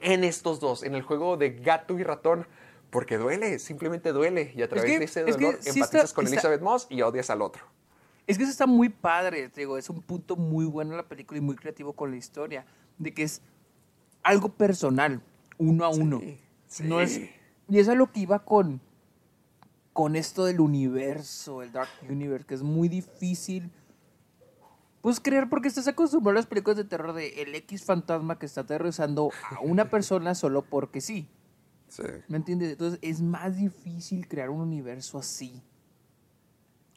en 0.02 0.24
estos 0.24 0.60
dos, 0.60 0.84
en 0.84 0.94
el 0.94 1.02
juego 1.02 1.38
de 1.38 1.52
gato 1.52 1.98
y 1.98 2.04
ratón 2.04 2.48
porque 2.90 3.18
duele, 3.18 3.60
simplemente 3.60 4.12
duele. 4.12 4.54
Y 4.56 4.62
a 4.62 4.70
través 4.70 5.00
de 5.00 5.06
ese 5.06 5.24
dolor 5.24 5.60
empatizas 5.66 6.14
con 6.14 6.28
Elizabeth 6.28 6.62
Moss 6.62 6.88
y 6.90 7.02
odias 7.02 7.30
al 7.30 7.42
otro. 7.42 7.64
Es 8.28 8.38
que 8.38 8.44
eso 8.44 8.52
está 8.52 8.66
muy 8.66 8.90
padre, 8.90 9.50
te 9.50 9.62
digo, 9.62 9.78
es 9.78 9.90
un 9.90 10.02
punto 10.02 10.36
muy 10.36 10.66
bueno 10.66 10.92
en 10.92 10.98
la 10.98 11.08
película 11.08 11.38
y 11.38 11.42
muy 11.42 11.56
creativo 11.56 11.94
con 11.94 12.10
la 12.10 12.18
historia, 12.18 12.66
de 12.98 13.14
que 13.14 13.22
es 13.22 13.42
algo 14.24 14.50
personal, 14.50 15.22
uno 15.60 15.86
a 15.86 15.90
uno. 15.90 16.22
No 16.84 17.02
es, 17.02 17.22
y 17.70 17.80
eso 17.80 17.92
es 17.92 17.98
lo 17.98 18.12
que 18.12 18.22
iba 18.22 18.40
con, 18.40 18.82
con 19.94 20.16
esto 20.16 20.46
del 20.46 20.60
universo, 20.60 21.62
el 21.62 21.72
Dark 21.72 21.90
Universe, 22.10 22.46
que 22.48 22.56
es 22.56 22.64
muy 22.64 22.90
difícil 22.90 23.72
pues 25.06 25.20
creer 25.20 25.48
porque 25.50 25.68
estás 25.68 25.88
acostumbrado 25.88 26.32
a 26.32 26.40
las 26.40 26.48
películas 26.48 26.78
de 26.78 26.84
terror 26.84 27.14
de 27.14 27.44
el 27.44 27.54
X 27.54 27.84
fantasma 27.84 28.40
que 28.40 28.48
está 28.48 28.62
aterrorizando 28.62 29.30
a 29.52 29.60
una 29.60 29.86
persona 29.92 30.34
solo 30.34 30.64
porque 30.64 31.00
sí. 31.00 31.28
¿Me 32.28 32.38
entiendes? 32.38 32.72
Entonces 32.72 33.00
es 33.02 33.22
más 33.22 33.58
difícil 33.58 34.28
crear 34.28 34.50
un 34.50 34.62
universo 34.62 35.18
así. 35.18 35.62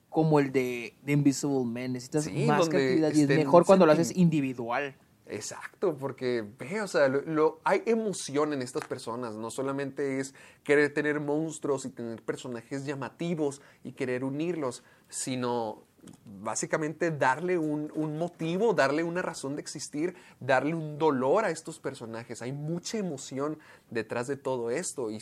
Como 0.08 0.40
el 0.40 0.52
de, 0.52 0.94
Invisible 1.06 1.64
Man. 1.64 1.92
Necesitas 1.92 2.32
más 2.46 2.68
creatividad 2.68 3.12
y 3.12 3.22
es 3.22 3.28
mejor 3.28 3.64
cuando 3.66 3.86
lo 3.86 3.92
haces 3.92 4.16
individual. 4.16 4.96
Exacto, 5.30 5.94
porque 5.98 6.42
ve, 6.58 6.80
o 6.80 6.88
sea, 6.88 7.06
lo, 7.08 7.60
hay 7.62 7.82
emoción 7.84 8.54
en 8.54 8.62
estas 8.62 8.84
personas. 8.84 9.34
No 9.34 9.50
solamente 9.50 10.20
es 10.20 10.34
querer 10.64 10.94
tener 10.94 11.20
monstruos 11.20 11.84
y 11.84 11.90
tener 11.90 12.22
personajes 12.22 12.86
llamativos 12.86 13.60
y 13.84 13.92
querer 13.92 14.24
unirlos, 14.24 14.82
sino 15.10 15.84
básicamente 16.24 17.10
darle 17.10 17.58
un, 17.58 17.90
motivo, 18.18 18.74
darle 18.74 19.02
una 19.02 19.22
razón 19.22 19.56
de 19.56 19.62
existir, 19.62 20.14
darle 20.40 20.74
un 20.74 20.98
dolor 20.98 21.44
a 21.44 21.50
estos 21.50 21.78
personajes. 21.78 22.42
Hay 22.42 22.52
mucha 22.52 22.98
emoción 22.98 23.58
detrás 23.90 24.26
de 24.26 24.36
todo 24.36 24.70
esto 24.70 25.10
y, 25.10 25.18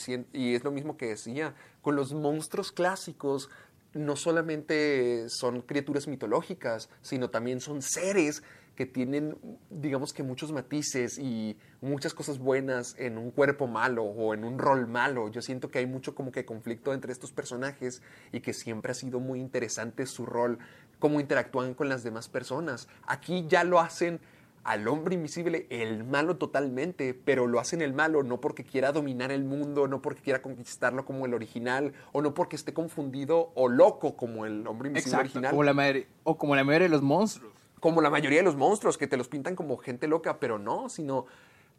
es 0.54 0.64
lo 0.64 0.70
mismo 0.70 0.96
que 0.96 1.06
decía, 1.06 1.54
con 1.82 1.96
los 1.96 2.12
monstruos 2.12 2.72
clásicos 2.72 3.50
no 3.94 4.14
solamente 4.16 5.28
son 5.30 5.62
criaturas 5.62 6.06
mitológicas, 6.06 6.90
sino 7.00 7.30
también 7.30 7.60
son 7.60 7.80
seres 7.80 8.42
que 8.76 8.86
tienen, 8.86 9.36
digamos 9.70 10.12
que 10.12 10.22
muchos 10.22 10.52
matices 10.52 11.18
y 11.18 11.56
muchas 11.80 12.12
cosas 12.14 12.38
buenas 12.38 12.94
en 12.98 13.16
un 13.16 13.30
cuerpo 13.30 13.66
malo 13.66 14.04
o 14.04 14.34
en 14.34 14.44
un 14.44 14.58
rol 14.58 14.86
malo. 14.86 15.28
Yo 15.28 15.40
siento 15.40 15.70
que 15.70 15.78
hay 15.78 15.86
mucho 15.86 16.14
como 16.14 16.30
que 16.30 16.44
conflicto 16.44 16.92
entre 16.92 17.10
estos 17.10 17.32
personajes 17.32 18.02
y 18.32 18.40
que 18.40 18.52
siempre 18.52 18.92
ha 18.92 18.94
sido 18.94 19.18
muy 19.18 19.40
interesante 19.40 20.06
su 20.06 20.26
rol, 20.26 20.58
cómo 20.98 21.20
interactúan 21.20 21.74
con 21.74 21.88
las 21.88 22.04
demás 22.04 22.28
personas. 22.28 22.86
Aquí 23.06 23.46
ya 23.48 23.64
lo 23.64 23.80
hacen 23.80 24.20
al 24.62 24.88
hombre 24.88 25.14
invisible 25.14 25.66
el 25.70 26.04
malo 26.04 26.36
totalmente, 26.36 27.14
pero 27.14 27.46
lo 27.46 27.60
hacen 27.60 27.80
el 27.80 27.94
malo 27.94 28.24
no 28.24 28.40
porque 28.40 28.64
quiera 28.64 28.92
dominar 28.92 29.30
el 29.30 29.44
mundo, 29.44 29.88
no 29.88 30.02
porque 30.02 30.20
quiera 30.20 30.42
conquistarlo 30.42 31.06
como 31.06 31.24
el 31.24 31.34
original, 31.34 31.94
o 32.12 32.20
no 32.20 32.34
porque 32.34 32.56
esté 32.56 32.74
confundido 32.74 33.52
o 33.54 33.68
loco 33.68 34.16
como 34.16 34.44
el 34.44 34.66
hombre 34.66 34.88
invisible 34.88 35.20
original. 35.20 35.50
Como 35.52 35.62
la 35.62 35.94
o 36.24 36.36
como 36.36 36.56
la 36.56 36.64
mayoría 36.64 36.86
de 36.86 36.90
los 36.90 37.02
monstruos 37.02 37.56
como 37.80 38.00
la 38.00 38.10
mayoría 38.10 38.38
de 38.38 38.44
los 38.44 38.56
monstruos, 38.56 38.98
que 38.98 39.06
te 39.06 39.16
los 39.16 39.28
pintan 39.28 39.56
como 39.56 39.76
gente 39.76 40.08
loca, 40.08 40.38
pero 40.40 40.58
no, 40.58 40.88
sino 40.88 41.26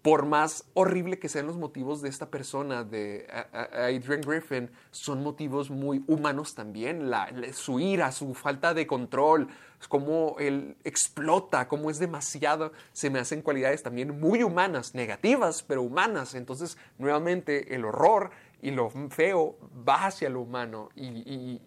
por 0.02 0.26
más 0.26 0.64
horrible 0.74 1.19
que 1.19 1.28
sean 1.28 1.48
los 1.48 1.57
motivos 1.57 2.02
de 2.02 2.10
esta 2.10 2.30
persona, 2.30 2.84
de 2.84 3.28
Adrian 3.52 4.22
Griffin, 4.22 4.69
son 4.91 5.22
motivos 5.22 5.69
muy 5.69 6.03
humanos 6.07 6.56
también. 6.56 7.10
La, 7.10 7.30
su 7.52 7.80
ira, 7.80 8.11
su 8.11 8.34
falta 8.34 8.74
de 8.74 8.88
control, 8.88 9.49
cómo 9.90 10.38
él 10.40 10.78
explota, 10.84 11.68
cómo 11.68 11.90
es 11.90 11.99
demasiado, 11.99 12.72
se 12.94 13.10
me 13.10 13.19
hacen 13.19 13.41
cualidades 13.41 13.84
también 13.84 14.18
muy 14.19 14.44
humanas, 14.44 14.95
negativas, 14.95 15.61
pero 15.64 15.82
humanas. 15.82 16.36
Entonces, 16.36 16.78
nuevamente, 16.98 17.76
el 17.76 17.84
horror 17.84 18.30
y 18.61 18.72
lo 18.72 18.90
feo 19.10 19.57
va 19.88 20.06
hacia 20.06 20.30
lo 20.30 20.41
humano 20.41 20.90
y, 20.95 21.61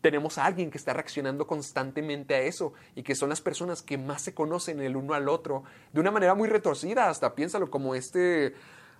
tenemos 0.00 0.38
a 0.38 0.46
alguien 0.46 0.70
que 0.70 0.78
está 0.78 0.92
reaccionando 0.92 1.46
constantemente 1.46 2.34
a 2.34 2.40
eso 2.40 2.72
y 2.94 3.02
que 3.02 3.14
son 3.14 3.28
las 3.28 3.40
personas 3.40 3.82
que 3.82 3.98
más 3.98 4.22
se 4.22 4.34
conocen 4.34 4.80
el 4.80 4.96
uno 4.96 5.14
al 5.14 5.28
otro 5.28 5.64
de 5.92 6.00
una 6.00 6.10
manera 6.10 6.34
muy 6.34 6.48
retorcida, 6.48 7.08
hasta 7.08 7.34
piénsalo 7.34 7.70
como 7.70 7.94
este 7.94 8.54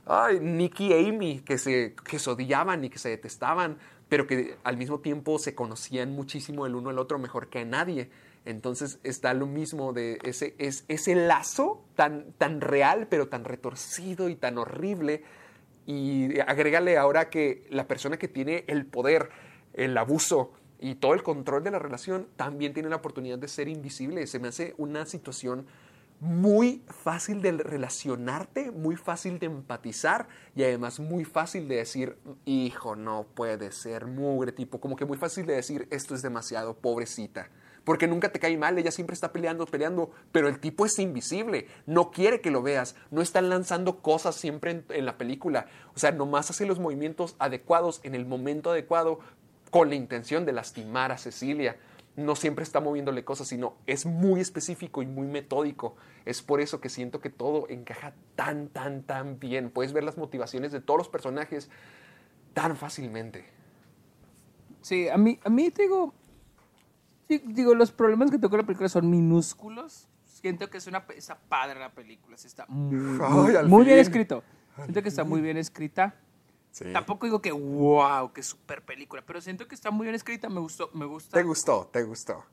ay, 0.06 0.40
Nicky 0.40 0.92
y 0.92 1.08
Amy 1.08 1.40
que 1.40 1.58
se, 1.58 1.94
que 2.08 2.18
se 2.18 2.30
odiaban 2.30 2.84
y 2.84 2.90
que 2.90 2.98
se 2.98 3.10
detestaban, 3.10 3.78
pero 4.08 4.26
que 4.26 4.56
al 4.64 4.76
mismo 4.76 5.00
tiempo 5.00 5.38
se 5.38 5.54
conocían 5.54 6.12
muchísimo 6.12 6.66
el 6.66 6.74
uno 6.74 6.90
al 6.90 6.98
otro 6.98 7.18
mejor 7.18 7.48
que 7.48 7.60
a 7.60 7.64
nadie. 7.64 8.10
Entonces 8.44 9.00
está 9.02 9.34
lo 9.34 9.46
mismo 9.46 9.92
de 9.92 10.18
ese, 10.22 10.54
es, 10.58 10.84
ese 10.86 11.16
lazo 11.16 11.84
tan, 11.96 12.32
tan 12.38 12.60
real, 12.60 13.08
pero 13.10 13.28
tan 13.28 13.44
retorcido 13.44 14.28
y 14.28 14.36
tan 14.36 14.56
horrible 14.58 15.24
y 15.86 16.40
agrégale 16.40 16.98
ahora 16.98 17.30
que 17.30 17.64
la 17.70 17.86
persona 17.86 18.18
que 18.18 18.28
tiene 18.28 18.64
el 18.66 18.86
poder, 18.86 19.30
el 19.76 19.96
abuso 19.96 20.52
y 20.78 20.96
todo 20.96 21.14
el 21.14 21.22
control 21.22 21.62
de 21.62 21.70
la 21.70 21.78
relación 21.78 22.26
también 22.36 22.74
tiene 22.74 22.88
la 22.88 22.96
oportunidad 22.96 23.38
de 23.38 23.48
ser 23.48 23.68
invisible. 23.68 24.26
Se 24.26 24.38
me 24.38 24.48
hace 24.48 24.74
una 24.78 25.06
situación 25.06 25.66
muy 26.20 26.82
fácil 26.88 27.42
de 27.42 27.52
relacionarte, 27.52 28.70
muy 28.70 28.96
fácil 28.96 29.38
de 29.38 29.46
empatizar 29.46 30.28
y 30.54 30.62
además 30.64 30.98
muy 30.98 31.24
fácil 31.24 31.68
de 31.68 31.76
decir, 31.76 32.16
hijo, 32.46 32.96
no 32.96 33.26
puede 33.34 33.70
ser 33.70 34.06
mugre, 34.06 34.52
tipo, 34.52 34.80
como 34.80 34.96
que 34.96 35.04
muy 35.04 35.18
fácil 35.18 35.46
de 35.46 35.54
decir, 35.54 35.86
esto 35.90 36.14
es 36.14 36.22
demasiado 36.22 36.74
pobrecita 36.74 37.50
porque 37.86 38.08
nunca 38.08 38.32
te 38.32 38.40
cae 38.40 38.58
mal, 38.58 38.76
ella 38.76 38.90
siempre 38.90 39.14
está 39.14 39.32
peleando, 39.32 39.64
peleando, 39.64 40.10
pero 40.32 40.48
el 40.48 40.58
tipo 40.58 40.84
es 40.84 40.98
invisible, 40.98 41.68
no 41.86 42.10
quiere 42.10 42.40
que 42.40 42.50
lo 42.50 42.60
veas, 42.60 42.96
no 43.12 43.22
están 43.22 43.48
lanzando 43.48 44.02
cosas 44.02 44.34
siempre 44.34 44.84
en, 44.88 45.06
la 45.06 45.16
película, 45.16 45.68
o 45.94 45.98
sea, 45.98 46.10
nomás 46.10 46.50
hace 46.50 46.66
los 46.66 46.80
movimientos 46.80 47.36
adecuados 47.38 48.00
en 48.02 48.16
el 48.16 48.26
momento 48.26 48.72
adecuado 48.72 49.20
con 49.76 49.90
la 49.90 49.94
intención 49.94 50.46
de 50.46 50.52
lastimar 50.52 51.12
a 51.12 51.18
Cecilia. 51.18 51.76
No 52.16 52.34
siempre 52.34 52.62
está 52.62 52.80
moviéndole 52.80 53.24
cosas, 53.24 53.48
sino 53.48 53.74
es 53.86 54.06
muy 54.06 54.40
específico 54.40 55.02
y 55.02 55.06
muy 55.06 55.26
metódico. 55.26 55.96
Es 56.24 56.40
por 56.40 56.62
eso 56.62 56.80
que 56.80 56.88
siento 56.88 57.20
que 57.20 57.28
todo 57.28 57.68
encaja 57.68 58.14
tan, 58.36 58.68
tan, 58.68 59.02
tan 59.02 59.38
bien. 59.38 59.68
Puedes 59.70 59.92
ver 59.92 60.02
las 60.02 60.16
motivaciones 60.16 60.72
de 60.72 60.80
todos 60.80 60.96
los 60.96 61.08
personajes 61.10 61.68
tan 62.54 62.74
fácilmente. 62.74 63.44
Sí, 64.80 65.10
a 65.10 65.18
mí, 65.18 65.38
a 65.44 65.50
mí 65.50 65.68
digo, 65.68 66.14
digo, 67.28 67.74
los 67.74 67.92
problemas 67.92 68.30
que 68.30 68.38
tengo 68.38 68.56
la 68.56 68.62
película 68.62 68.88
son 68.88 69.10
minúsculos. 69.10 70.08
Siento 70.24 70.70
que 70.70 70.78
es 70.78 70.86
una 70.86 71.04
está 71.14 71.38
padre 71.38 71.80
la 71.80 71.92
película, 71.92 72.36
está 72.36 72.64
muy, 72.68 73.84
bien 73.84 73.98
escrito. 73.98 74.42
Siento 74.76 75.02
que 75.02 75.08
está 75.10 75.24
muy 75.24 75.42
bien 75.42 75.58
escrita. 75.58 76.14
Tampoco 76.92 77.26
digo 77.26 77.40
que 77.40 77.52
wow, 77.52 78.32
que 78.32 78.42
super 78.42 78.84
película, 78.84 79.22
pero 79.24 79.40
siento 79.40 79.66
que 79.66 79.74
está 79.74 79.90
muy 79.90 80.04
bien 80.04 80.14
escrita, 80.14 80.48
me 80.48 80.60
gustó, 80.60 80.90
me 80.92 81.06
gusta. 81.06 81.36
¿Te 81.36 81.42
gustó? 81.42 81.88
¿Te 81.92 82.02
gustó? 82.02 82.44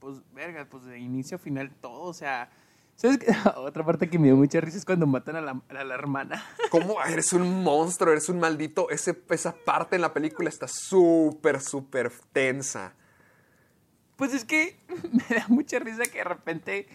Pues 0.00 0.20
verga, 0.32 0.66
pues 0.68 0.84
de 0.84 0.98
inicio 0.98 1.36
a 1.36 1.38
final 1.38 1.70
todo, 1.80 2.02
o 2.02 2.14
sea, 2.14 2.50
¿Sabes 2.98 3.18
qué? 3.18 3.26
Otra 3.56 3.84
parte 3.84 4.10
que 4.10 4.18
me 4.18 4.26
dio 4.26 4.36
mucha 4.36 4.60
risa 4.60 4.76
es 4.76 4.84
cuando 4.84 5.06
matan 5.06 5.36
a 5.36 5.40
la, 5.40 5.62
a 5.68 5.84
la 5.84 5.94
hermana. 5.94 6.44
¿Cómo? 6.70 7.00
Eres 7.04 7.32
un 7.32 7.62
monstruo, 7.62 8.10
eres 8.10 8.28
un 8.28 8.40
maldito. 8.40 8.90
Ese, 8.90 9.22
esa 9.30 9.54
parte 9.54 9.94
en 9.94 10.02
la 10.02 10.12
película 10.12 10.48
está 10.48 10.66
súper, 10.66 11.60
súper 11.60 12.10
tensa. 12.32 12.94
Pues 14.16 14.34
es 14.34 14.44
que 14.44 14.80
me 15.12 15.36
da 15.36 15.46
mucha 15.46 15.78
risa 15.78 16.02
que 16.10 16.18
de 16.18 16.24
repente 16.24 16.88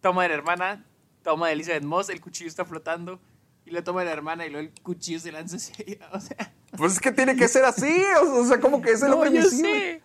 toma 0.00 0.22
de 0.22 0.28
la 0.28 0.34
hermana, 0.36 0.86
toma 1.24 1.48
de 1.48 1.54
Elizabeth 1.54 1.82
Moss, 1.82 2.08
el 2.08 2.20
cuchillo 2.20 2.48
está 2.48 2.64
flotando 2.64 3.18
Y 3.64 3.70
lo 3.70 3.82
toma 3.84 4.04
la 4.04 4.12
hermana 4.12 4.44
y 4.46 4.50
luego 4.50 4.68
el 4.68 4.82
cuchillo 4.82 5.20
se 5.20 5.32
lanza 5.32 5.56
hacia 5.56 5.74
ella. 5.86 6.08
O 6.12 6.20
sea. 6.20 6.52
Pues 6.76 6.94
es 6.94 7.00
que 7.00 7.12
tiene 7.12 7.36
que 7.36 7.48
ser 7.48 7.64
así, 7.64 8.02
o 8.22 8.44
sea, 8.46 8.58
como 8.60 8.80
que 8.82 8.90
es 8.92 9.02
el 9.02 9.10
No, 9.10 9.16
hombre 9.16 9.32
yo 9.32 9.42
sé. 9.44 10.02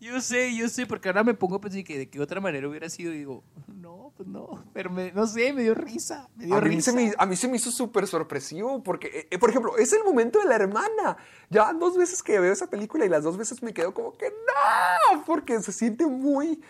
Yo 0.00 0.18
sé, 0.22 0.56
yo 0.56 0.66
sé, 0.70 0.86
porque 0.86 1.08
ahora 1.10 1.22
me 1.24 1.34
pongo 1.34 1.56
a 1.56 1.60
pensar 1.60 1.84
que 1.84 1.98
de 1.98 2.08
qué 2.08 2.20
otra 2.20 2.40
manera 2.40 2.66
hubiera 2.66 2.88
sido 2.88 3.12
y 3.12 3.18
digo, 3.18 3.44
no, 3.66 4.14
pues 4.16 4.26
no, 4.30 4.64
pero 4.72 4.88
me- 4.88 5.12
no 5.12 5.26
sé, 5.26 5.52
me 5.52 5.62
dio 5.62 5.74
risa, 5.74 6.26
me 6.36 6.46
dio 6.46 6.54
A 6.54 6.60
mí, 6.62 6.76
risa. 6.76 6.90
se 6.92 6.96
me, 6.96 7.12
a 7.18 7.26
mí 7.26 7.36
se 7.36 7.48
me 7.48 7.56
hizo 7.56 7.70
súper 7.70 8.06
sorpresivo 8.06 8.82
porque, 8.82 9.28
eh, 9.30 9.38
por 9.38 9.50
ejemplo, 9.50 9.76
es 9.76 9.92
el 9.92 10.02
momento 10.02 10.38
de 10.38 10.46
la 10.46 10.54
hermana. 10.54 11.18
Ya 11.50 11.70
dos 11.74 11.98
veces 11.98 12.22
que 12.22 12.40
veo 12.40 12.50
esa 12.50 12.68
película 12.68 13.04
y 13.04 13.10
las 13.10 13.24
dos 13.24 13.36
veces 13.36 13.62
me 13.62 13.74
quedo 13.74 13.92
como 13.92 14.16
que 14.16 14.30
no, 14.30 15.24
porque 15.26 15.60
se 15.62 15.70
siente 15.72 16.06
muy... 16.06 16.62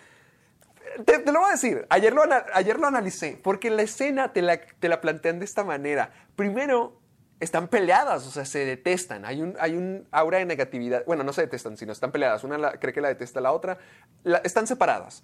Te, 1.05 1.25
lo 1.33 1.41
voy 1.41 1.49
a 1.49 1.53
decir, 1.53 1.87
ayer 1.91 2.13
lo, 2.13 2.23
ayer 2.55 2.79
lo 2.79 2.87
analicé, 2.87 3.39
porque 3.43 3.71
la 3.71 3.83
escena 3.83 4.33
te 4.33 4.43
la, 4.43 4.61
te 4.61 4.89
la 4.89 5.01
plantean 5.01 5.39
de 5.39 5.45
esta 5.45 5.65
manera. 5.65 6.11
Primero, 6.37 7.01
están 7.39 7.69
peleadas, 7.69 8.27
o 8.27 8.31
sea, 8.31 8.45
se 8.45 8.65
detestan. 8.65 9.25
Hay 9.25 9.41
un, 9.41 9.57
hay 9.61 9.75
un 9.77 10.07
aura 10.11 10.39
de 10.39 10.45
negatividad. 10.45 11.05
Bueno, 11.07 11.25
no 11.25 11.33
se 11.33 11.43
detestan, 11.43 11.77
sino 11.77 11.93
están 11.93 12.13
peleadas. 12.13 12.45
Una 12.45 12.59
la- 12.59 12.73
cree 12.79 12.93
que 12.93 13.01
la 13.01 13.09
detesta 13.09 13.41
la 13.41 13.53
otra. 13.53 13.79
Están 14.45 14.67
separadas. 14.67 15.23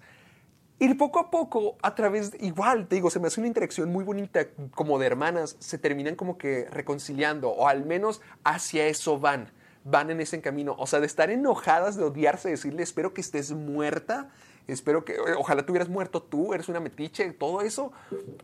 Y 0.79 0.93
poco 0.93 1.19
a 1.19 1.31
poco, 1.31 1.75
a 1.81 1.95
través, 1.95 2.31
igual, 2.39 2.87
te 2.87 2.95
digo, 2.95 3.09
se 3.09 3.19
me 3.19 3.27
hace 3.27 3.39
una 3.39 3.47
interacción 3.47 3.91
muy 3.91 4.03
bonita, 4.03 4.45
como 4.75 4.99
de 4.99 5.07
hermanas, 5.07 5.55
se 5.59 5.79
terminan 5.79 6.15
como 6.15 6.37
que 6.37 6.67
reconciliando, 6.69 7.49
o 7.49 7.67
al 7.67 7.83
menos 7.83 8.21
hacia 8.43 8.85
eso 8.85 9.19
van, 9.19 9.51
van 9.83 10.11
en 10.11 10.21
ese 10.21 10.39
camino. 10.39 10.75
O 10.77 10.85
sea, 10.85 10.99
de 10.99 11.07
estar 11.07 11.31
enojadas, 11.31 11.97
de 11.97 12.03
odiarse, 12.03 12.49
decirle, 12.49 12.83
espero 12.83 13.11
que 13.13 13.21
estés 13.21 13.51
muerta, 13.53 14.29
espero 14.67 15.05
que, 15.05 15.15
ojalá 15.37 15.65
te 15.65 15.71
hubieras 15.71 15.89
muerto 15.89 16.21
tú, 16.21 16.53
eres 16.53 16.69
una 16.69 16.79
metiche, 16.79 17.31
todo 17.31 17.61
eso, 17.61 17.91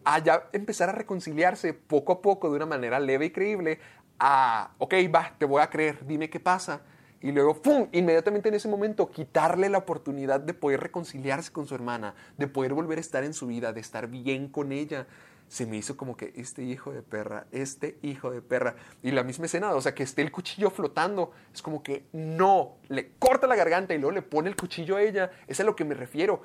a 0.04 0.20
ya 0.20 0.50
empezar 0.54 0.90
a 0.90 0.94
reconciliarse 0.94 1.74
poco 1.74 2.14
a 2.14 2.22
poco, 2.22 2.50
de 2.50 2.56
una 2.56 2.66
manera 2.66 3.00
leve 3.00 3.26
y 3.26 3.30
creíble, 3.32 3.80
a, 4.20 4.72
ok, 4.78 4.94
va, 5.14 5.36
te 5.38 5.46
voy 5.46 5.62
a 5.62 5.70
creer, 5.70 6.06
dime 6.06 6.30
qué 6.30 6.40
pasa. 6.40 6.82
Y 7.22 7.32
luego, 7.32 7.62
¡pum! 7.62 7.88
Inmediatamente 7.94 8.50
en 8.50 8.56
ese 8.56 8.68
momento, 8.68 9.10
quitarle 9.10 9.70
la 9.70 9.78
oportunidad 9.78 10.42
de 10.42 10.54
poder 10.54 10.82
reconciliarse 10.82 11.54
con 11.54 11.66
su 11.66 11.74
hermana, 11.74 12.16
de 12.38 12.48
poder 12.48 12.74
volver 12.74 12.98
a 12.98 13.02
estar 13.02 13.24
en 13.24 13.34
su 13.34 13.48
vida, 13.48 13.72
de 13.72 13.80
estar 13.80 14.08
bien 14.08 14.50
con 14.50 14.74
ella. 14.74 15.08
Se 15.54 15.68
me 15.68 15.78
hizo 15.78 15.96
como 15.96 16.18
que 16.18 16.34
este 16.36 16.64
hijo 16.64 16.92
de 16.92 17.04
perra, 17.04 17.46
este 17.52 18.00
hijo 18.02 18.32
de 18.32 18.42
perra. 18.42 18.76
Y 19.04 19.12
la 19.12 19.22
misma 19.22 19.46
escena, 19.46 19.72
o 19.76 19.82
sea, 19.82 19.94
que 19.94 20.02
esté 20.02 20.24
el 20.24 20.32
cuchillo 20.32 20.72
flotando, 20.72 21.32
es 21.54 21.62
como 21.62 21.84
que 21.84 22.06
no, 22.12 22.78
le 22.90 23.12
corta 23.20 23.46
la 23.46 23.56
garganta 23.56 23.94
y 23.94 24.00
luego 24.00 24.14
le 24.14 24.24
pone 24.24 24.50
el 24.50 24.56
cuchillo 24.56 24.96
a 24.96 25.04
ella. 25.04 25.30
Es 25.46 25.60
a 25.60 25.64
lo 25.64 25.76
que 25.76 25.86
me 25.86 25.94
refiero. 25.94 26.42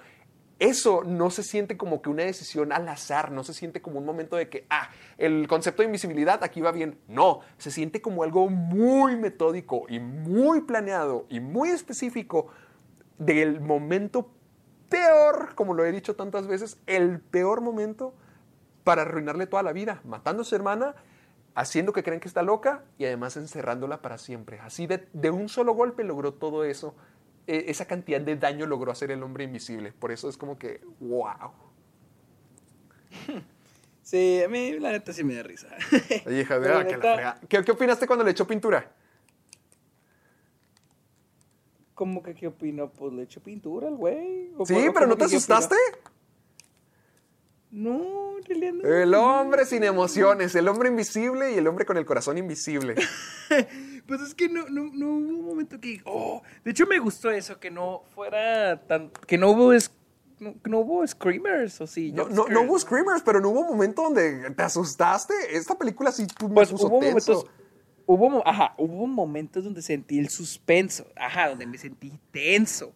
Eso 0.58 1.04
no 1.04 1.30
se 1.30 1.42
siente 1.42 1.78
como 1.78 2.02
que 2.02 2.10
una 2.10 2.24
decisión 2.24 2.70
al 2.70 2.86
azar, 2.86 3.32
no 3.32 3.44
se 3.44 3.54
siente 3.54 3.80
como 3.80 3.98
un 3.98 4.04
momento 4.04 4.36
de 4.36 4.50
que, 4.50 4.66
ah, 4.68 4.90
el 5.16 5.48
concepto 5.48 5.80
de 5.80 5.86
invisibilidad 5.86 6.44
aquí 6.44 6.60
va 6.60 6.70
bien. 6.70 6.98
No, 7.08 7.40
se 7.56 7.70
siente 7.70 8.02
como 8.02 8.24
algo 8.24 8.50
muy 8.50 9.16
metódico 9.16 9.86
y 9.88 10.00
muy 10.00 10.60
planeado 10.60 11.24
y 11.30 11.40
muy 11.40 11.70
específico 11.70 12.48
del 13.16 13.62
momento 13.62 14.28
peor, 14.90 15.54
como 15.54 15.72
lo 15.72 15.86
he 15.86 15.92
dicho 15.92 16.14
tantas 16.14 16.46
veces, 16.46 16.76
el 16.86 17.20
peor 17.20 17.62
momento 17.62 18.12
para 18.88 19.02
arruinarle 19.02 19.46
toda 19.46 19.62
la 19.62 19.74
vida, 19.74 20.00
matando 20.06 20.40
a 20.40 20.44
su 20.46 20.54
hermana, 20.56 20.94
haciendo 21.54 21.92
que 21.92 22.02
crean 22.02 22.20
que 22.20 22.28
está 22.28 22.42
loca 22.42 22.84
y 22.96 23.04
además 23.04 23.36
encerrándola 23.36 24.00
para 24.00 24.16
siempre. 24.16 24.60
Así 24.60 24.86
de, 24.86 25.06
de 25.12 25.30
un 25.30 25.50
solo 25.50 25.74
golpe 25.74 26.04
logró 26.04 26.32
todo 26.32 26.64
eso. 26.64 26.94
E- 27.46 27.66
esa 27.68 27.84
cantidad 27.84 28.18
de 28.18 28.36
daño 28.36 28.64
logró 28.64 28.90
hacer 28.90 29.10
el 29.10 29.22
hombre 29.22 29.44
invisible. 29.44 29.92
Por 29.92 30.10
eso 30.10 30.30
es 30.30 30.38
como 30.38 30.58
que, 30.58 30.80
wow. 31.00 31.52
Sí, 34.02 34.40
a 34.42 34.48
mí 34.48 34.78
la 34.78 34.92
neta 34.92 35.12
sí 35.12 35.22
me 35.22 35.34
da 35.34 35.42
risa. 35.42 35.68
Oye, 36.24 36.40
hija, 36.40 36.58
que 36.86 36.96
la. 36.96 37.38
¿Qué, 37.46 37.62
qué 37.62 37.72
opinaste 37.72 38.06
cuando 38.06 38.24
le 38.24 38.30
echó 38.30 38.46
pintura? 38.46 38.90
¿Cómo 41.92 42.22
que 42.22 42.34
qué 42.34 42.46
opino? 42.46 42.88
Pues 42.88 43.12
le 43.12 43.24
echo 43.24 43.42
pintura 43.42 43.88
al 43.88 43.96
güey. 43.96 44.50
¿O 44.56 44.64
Sí, 44.64 44.76
pero 44.94 45.06
¿no 45.06 45.14
te 45.18 45.26
qué 45.26 45.36
opino? 45.36 45.58
No, 47.70 48.36
realidad 48.46 48.72
no. 48.74 48.88
El 48.88 49.14
hombre 49.14 49.66
sin 49.66 49.84
emociones, 49.84 50.54
el 50.54 50.68
hombre 50.68 50.88
invisible 50.88 51.52
y 51.54 51.58
el 51.58 51.66
hombre 51.66 51.84
con 51.84 51.96
el 51.98 52.06
corazón 52.06 52.38
invisible. 52.38 52.94
Pues 54.06 54.22
es 54.22 54.34
que 54.34 54.48
no, 54.48 54.66
no, 54.70 54.84
no 54.92 55.06
hubo 55.06 55.38
un 55.38 55.44
momento 55.44 55.78
que. 55.78 56.00
Oh, 56.06 56.40
de 56.64 56.70
hecho 56.70 56.86
me 56.86 56.98
gustó 56.98 57.30
eso, 57.30 57.60
que 57.60 57.70
no 57.70 58.04
fuera 58.14 58.80
tan. 58.86 59.10
Que 59.26 59.36
no 59.36 59.50
hubo. 59.50 59.72
es- 59.74 59.90
no, 60.40 60.78
hubo 60.78 61.06
screamers, 61.06 61.78
o 61.82 61.86
sí. 61.86 62.12
No, 62.12 62.26
no, 62.28 62.46
no 62.48 62.62
hubo 62.62 62.78
screamers, 62.78 63.22
pero 63.22 63.38
no 63.40 63.50
hubo 63.50 63.64
momento 63.64 64.02
donde 64.04 64.50
te 64.52 64.62
asustaste. 64.62 65.34
Esta 65.50 65.76
película 65.76 66.10
sí 66.12 66.26
me 66.42 66.48
Pues 66.54 66.70
puso 66.70 66.86
hubo 66.86 67.00
tenso. 67.00 67.32
momentos. 67.32 67.46
Hubo, 68.06 68.48
ajá, 68.48 68.74
hubo 68.78 69.06
momentos 69.06 69.64
donde 69.64 69.82
sentí 69.82 70.18
el 70.18 70.30
suspenso. 70.30 71.06
Ajá, 71.16 71.50
donde 71.50 71.66
me 71.66 71.76
sentí 71.76 72.18
tenso. 72.30 72.94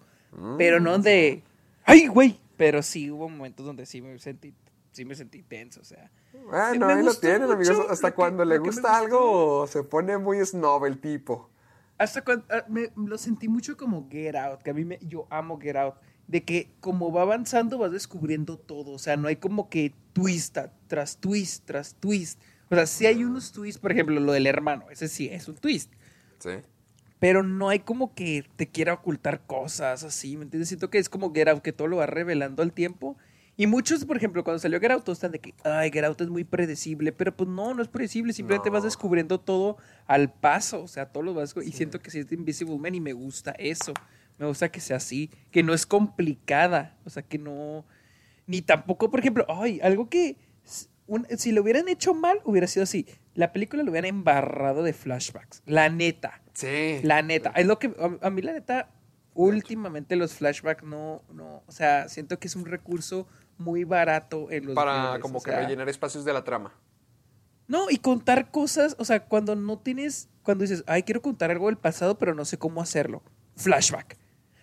Pero 0.56 0.80
no 0.80 0.98
de. 0.98 1.42
¡Ay, 1.84 2.06
güey! 2.06 2.38
Pero 2.62 2.80
sí 2.80 3.10
hubo 3.10 3.28
momentos 3.28 3.66
donde 3.66 3.86
sí 3.86 4.00
me 4.00 4.16
sentí. 4.20 4.54
Sí 4.92 5.04
me 5.04 5.16
sentí 5.16 5.42
tenso, 5.42 5.80
o 5.80 5.84
sea. 5.84 6.12
Bueno, 6.32 6.86
Me 6.86 6.92
ahí 6.92 7.02
lo 7.02 7.12
tienen, 7.14 7.50
amigos. 7.50 7.76
Hasta 7.90 8.10
que- 8.10 8.14
cuando 8.14 8.44
le 8.44 8.58
gusta 8.58 8.96
algo, 8.98 9.66
se 9.66 9.82
pone 9.82 10.16
muy 10.18 10.38
snob 10.46 10.84
el 10.84 11.00
tipo. 11.00 11.50
Hasta 11.98 12.22
cuando 12.22 12.44
ah, 12.50 12.64
me 12.68 12.92
lo 12.94 13.18
sentí 13.18 13.48
mucho 13.48 13.76
como 13.76 14.08
Get 14.08 14.36
Out, 14.36 14.62
que 14.62 14.70
a 14.70 14.74
mí 14.74 14.84
me, 14.84 14.98
yo 15.02 15.26
amo 15.30 15.58
Get 15.58 15.76
Out, 15.76 15.94
de 16.28 16.44
que 16.44 16.70
como 16.78 17.10
va 17.10 17.22
avanzando 17.22 17.78
vas 17.78 17.90
descubriendo 17.90 18.58
todo, 18.58 18.92
o 18.92 18.98
sea, 18.98 19.16
no 19.16 19.26
hay 19.26 19.36
como 19.36 19.68
que 19.68 19.92
twist 20.12 20.56
a- 20.58 20.72
tras 20.86 21.16
twist 21.18 21.64
tras 21.64 21.94
twist. 21.96 22.40
O 22.70 22.74
sea, 22.76 22.86
sí 22.86 23.06
hay 23.06 23.24
unos 23.24 23.50
twists, 23.50 23.80
por 23.80 23.90
ejemplo, 23.90 24.20
lo 24.20 24.30
del 24.32 24.46
hermano, 24.46 24.86
ese 24.90 25.08
sí 25.08 25.28
es 25.28 25.48
un 25.48 25.56
twist, 25.56 25.92
Sí. 26.38 26.50
Pero 27.22 27.44
no 27.44 27.68
hay 27.68 27.78
como 27.78 28.16
que 28.16 28.44
te 28.56 28.66
quiera 28.66 28.94
ocultar 28.94 29.46
cosas 29.46 30.02
así, 30.02 30.36
¿me 30.36 30.42
entiendes? 30.42 30.70
Siento 30.70 30.90
que 30.90 30.98
es 30.98 31.08
como 31.08 31.32
Get 31.32 31.46
Out, 31.46 31.62
que 31.62 31.72
todo 31.72 31.86
lo 31.86 31.98
va 31.98 32.06
revelando 32.06 32.64
al 32.64 32.72
tiempo. 32.72 33.16
Y 33.56 33.68
muchos, 33.68 34.04
por 34.04 34.16
ejemplo, 34.16 34.42
cuando 34.42 34.58
salió 34.58 34.80
Get 34.80 34.90
Out, 34.90 35.04
todos 35.04 35.18
están 35.18 35.30
de 35.30 35.38
que, 35.38 35.54
ay, 35.62 35.92
Get 35.92 36.02
Out 36.02 36.20
es 36.20 36.28
muy 36.28 36.42
predecible, 36.42 37.12
pero 37.12 37.36
pues 37.36 37.48
no, 37.48 37.74
no 37.74 37.82
es 37.82 37.86
predecible, 37.86 38.32
simplemente 38.32 38.70
vas 38.70 38.82
descubriendo 38.82 39.38
todo 39.38 39.76
al 40.08 40.32
paso, 40.32 40.82
o 40.82 40.88
sea, 40.88 41.12
todo 41.12 41.22
lo 41.22 41.32
vas, 41.32 41.54
y 41.64 41.70
siento 41.70 42.00
que 42.00 42.10
sí 42.10 42.18
es 42.18 42.28
de 42.28 42.34
Invisible 42.34 42.76
Man 42.76 42.96
y 42.96 43.00
me 43.00 43.12
gusta 43.12 43.52
eso, 43.52 43.94
me 44.40 44.46
gusta 44.46 44.72
que 44.72 44.80
sea 44.80 44.96
así, 44.96 45.30
que 45.52 45.62
no 45.62 45.74
es 45.74 45.86
complicada, 45.86 46.96
o 47.04 47.10
sea, 47.10 47.22
que 47.22 47.38
no, 47.38 47.84
ni 48.48 48.62
tampoco, 48.62 49.12
por 49.12 49.20
ejemplo, 49.20 49.46
ay, 49.48 49.78
algo 49.80 50.08
que, 50.08 50.38
un- 51.06 51.26
si 51.36 51.52
lo 51.52 51.62
hubieran 51.62 51.88
hecho 51.88 52.14
mal, 52.14 52.40
hubiera 52.44 52.66
sido 52.66 52.84
así, 52.84 53.06
la 53.34 53.52
película 53.52 53.82
lo 53.82 53.90
hubieran 53.90 54.08
embarrado 54.08 54.82
de 54.82 54.92
flashbacks, 54.92 55.62
la 55.66 55.88
neta, 55.88 56.42
Sí. 56.54 57.00
la 57.02 57.22
neta, 57.22 57.50
es 57.56 57.66
lo 57.66 57.78
que 57.78 57.94
a, 57.98 58.26
a 58.26 58.30
mí 58.30 58.42
la 58.42 58.52
neta 58.52 58.90
últimamente 59.34 60.16
los 60.16 60.34
flashbacks 60.34 60.84
no 60.84 61.22
no, 61.32 61.62
o 61.66 61.72
sea, 61.72 62.08
siento 62.08 62.38
que 62.38 62.48
es 62.48 62.56
un 62.56 62.66
recurso 62.66 63.26
muy 63.58 63.84
barato 63.84 64.50
en 64.50 64.66
los 64.66 64.74
Para 64.74 65.18
como 65.20 65.42
que 65.42 65.50
sea, 65.50 65.60
rellenar 65.60 65.88
espacios 65.88 66.24
de 66.24 66.32
la 66.32 66.44
trama. 66.44 66.74
No, 67.68 67.88
y 67.90 67.96
contar 67.96 68.50
cosas, 68.50 68.96
o 68.98 69.04
sea, 69.04 69.24
cuando 69.24 69.54
no 69.56 69.78
tienes 69.78 70.28
cuando 70.42 70.62
dices, 70.62 70.82
"Ay, 70.86 71.04
quiero 71.04 71.22
contar 71.22 71.50
algo 71.50 71.66
del 71.68 71.78
pasado, 71.78 72.18
pero 72.18 72.34
no 72.34 72.44
sé 72.44 72.58
cómo 72.58 72.82
hacerlo." 72.82 73.22
Flashback. 73.56 74.18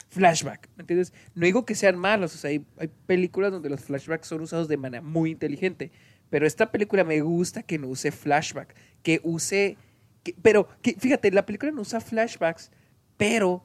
Flashback, 0.09 0.69
¿me 0.75 0.81
entiendes? 0.81 1.13
No 1.35 1.45
digo 1.45 1.65
que 1.65 1.75
sean 1.75 1.97
malos, 1.97 2.33
o 2.35 2.37
sea, 2.37 2.49
hay, 2.49 2.65
hay 2.77 2.89
películas 3.05 3.51
donde 3.51 3.69
los 3.69 3.81
flashbacks 3.81 4.27
son 4.27 4.41
usados 4.41 4.67
de 4.67 4.75
manera 4.77 5.01
muy 5.03 5.29
inteligente, 5.31 5.91
pero 6.30 6.45
esta 6.47 6.72
película 6.72 7.03
me 7.03 7.22
gusta 7.22 7.64
que 7.64 7.77
no 7.77 7.88
use 7.88 8.11
flashback, 8.11 8.76
que 9.03 9.19
use, 9.23 9.77
que- 10.23 10.35
pero 10.41 10.68
que, 10.81 10.93
fíjate, 10.93 11.31
la 11.31 11.45
película 11.45 11.72
no 11.72 11.81
usa 11.81 11.99
flashbacks, 12.01 12.72
pero 13.18 13.64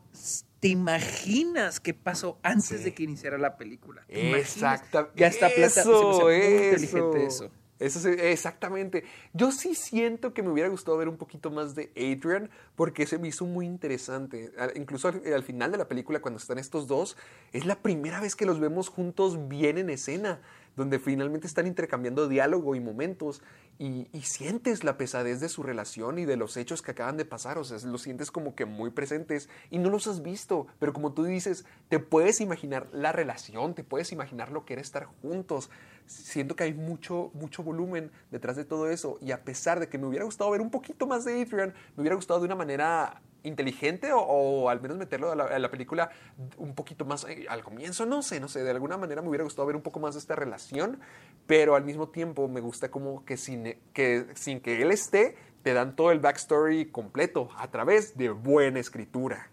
te 0.60 0.68
imaginas 0.68 1.78
qué 1.80 1.92
pasó 1.94 2.38
antes 2.42 2.78
Sí. 2.78 2.84
de 2.84 2.94
que 2.94 3.02
iniciara 3.02 3.38
la 3.38 3.56
película. 3.56 4.02
¿Te 4.06 4.28
imaginas? 4.28 4.54
Exacto. 4.54 5.10
Ya 5.16 5.26
está 5.26 5.48
plata, 5.50 5.82
se 5.82 5.88
me 5.88 5.94
hace 5.94 6.00
Eso, 6.00 6.30
eso. 6.30 6.64
inteligente 6.64 7.26
eso. 7.26 7.50
Eso 7.80 7.98
sí, 7.98 8.08
exactamente. 8.18 9.02
Yo 9.32 9.50
sí 9.50 9.74
siento 9.74 10.32
que 10.32 10.42
me 10.44 10.48
hubiera 10.48 10.68
gustado 10.68 10.96
ver 10.96 11.08
un 11.08 11.16
poquito 11.16 11.50
más 11.50 11.74
de 11.74 11.90
Adrian 11.96 12.48
porque 12.76 13.04
se 13.04 13.18
me 13.18 13.28
hizo 13.28 13.44
muy 13.46 13.66
interesante. 13.66 14.52
Incluso 14.76 15.08
al, 15.08 15.20
al 15.34 15.42
final 15.42 15.72
de 15.72 15.78
la 15.78 15.88
película, 15.88 16.20
cuando 16.20 16.38
están 16.38 16.58
estos 16.58 16.86
dos, 16.86 17.16
es 17.52 17.66
la 17.66 17.74
primera 17.82 18.20
vez 18.20 18.36
que 18.36 18.46
los 18.46 18.60
vemos 18.60 18.88
juntos 18.88 19.48
bien 19.48 19.76
en 19.76 19.90
escena, 19.90 20.40
donde 20.76 20.98
finalmente 20.98 21.46
están 21.46 21.66
intercambiando 21.66 22.28
diálogo 22.28 22.74
y 22.74 22.80
momentos 22.80 23.42
y, 23.78 24.06
sientes 24.22 24.84
la 24.84 24.96
pesadez 24.96 25.40
de 25.40 25.48
su 25.48 25.62
relación 25.62 26.18
y 26.18 26.24
de 26.24 26.36
los 26.36 26.56
hechos 26.56 26.82
que 26.82 26.92
acaban 26.92 27.16
de 27.16 27.24
pasar. 27.24 27.58
O 27.58 27.64
sea, 27.64 27.78
los 27.88 28.02
sientes 28.02 28.30
como 28.30 28.54
que 28.54 28.64
muy 28.64 28.90
presentes 28.90 29.48
y 29.70 29.78
no 29.78 29.90
los 29.90 30.06
has 30.06 30.22
visto, 30.22 30.66
pero 30.78 30.92
como 30.92 31.12
tú 31.12 31.24
dices, 31.24 31.64
te 31.88 31.98
puedes 31.98 32.40
imaginar 32.40 32.88
la 32.92 33.12
relación, 33.12 33.74
te 33.74 33.84
puedes 33.84 34.12
imaginar 34.12 34.50
lo 34.50 34.64
que 34.64 34.74
era 34.74 34.82
estar 34.82 35.04
juntos. 35.04 35.70
Siento 36.06 36.56
que 36.56 36.64
hay 36.64 36.74
mucho, 36.74 37.30
mucho 37.34 37.62
volumen 37.62 38.10
detrás 38.30 38.56
de 38.56 38.64
todo 38.64 38.88
eso 38.88 39.18
y 39.20 39.32
a 39.32 39.44
pesar 39.44 39.80
de 39.80 39.88
que 39.88 39.98
me 39.98 40.06
hubiera 40.06 40.24
gustado 40.24 40.50
ver 40.50 40.60
un 40.60 40.70
poquito 40.70 41.06
más 41.06 41.24
de 41.24 41.42
Adrian, 41.42 41.74
me 41.96 42.02
hubiera 42.02 42.16
gustado 42.16 42.40
de 42.40 42.46
una 42.46 42.56
manera 42.56 43.22
inteligente 43.44 44.10
o, 44.12 44.68
al 44.68 44.80
menos 44.80 44.96
meterlo 44.96 45.30
a 45.32 45.36
la, 45.36 45.44
a 45.44 45.58
la 45.58 45.70
película 45.70 46.10
un 46.58 46.74
poquito 46.74 47.04
más 47.04 47.24
eh, 47.28 47.46
al 47.48 47.62
comienzo, 47.62 48.06
no 48.06 48.22
sé, 48.22 48.40
no 48.40 48.48
sé, 48.48 48.64
de 48.64 48.70
alguna 48.70 48.96
manera 48.96 49.22
me 49.22 49.28
hubiera 49.28 49.44
gustado 49.44 49.66
ver 49.66 49.76
un 49.76 49.82
poco 49.82 50.00
más 50.00 50.14
de 50.14 50.20
esta 50.20 50.34
relación, 50.34 50.98
pero 51.46 51.76
al 51.76 51.84
mismo 51.84 52.08
tiempo 52.08 52.48
me 52.48 52.60
gusta 52.60 52.90
como 52.90 53.24
que 53.24 53.36
sin 53.36 53.76
que, 53.92 54.26
sin 54.34 54.60
que 54.60 54.82
él 54.82 54.90
esté, 54.90 55.36
te 55.62 55.72
dan 55.72 55.96
todo 55.96 56.10
el 56.10 56.20
backstory 56.20 56.86
completo 56.86 57.48
a 57.56 57.70
través 57.70 58.16
de 58.16 58.30
buena 58.30 58.80
escritura. 58.80 59.50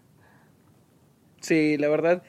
Sí, 1.40 1.76
la 1.76 1.88
verdad, 1.88 2.22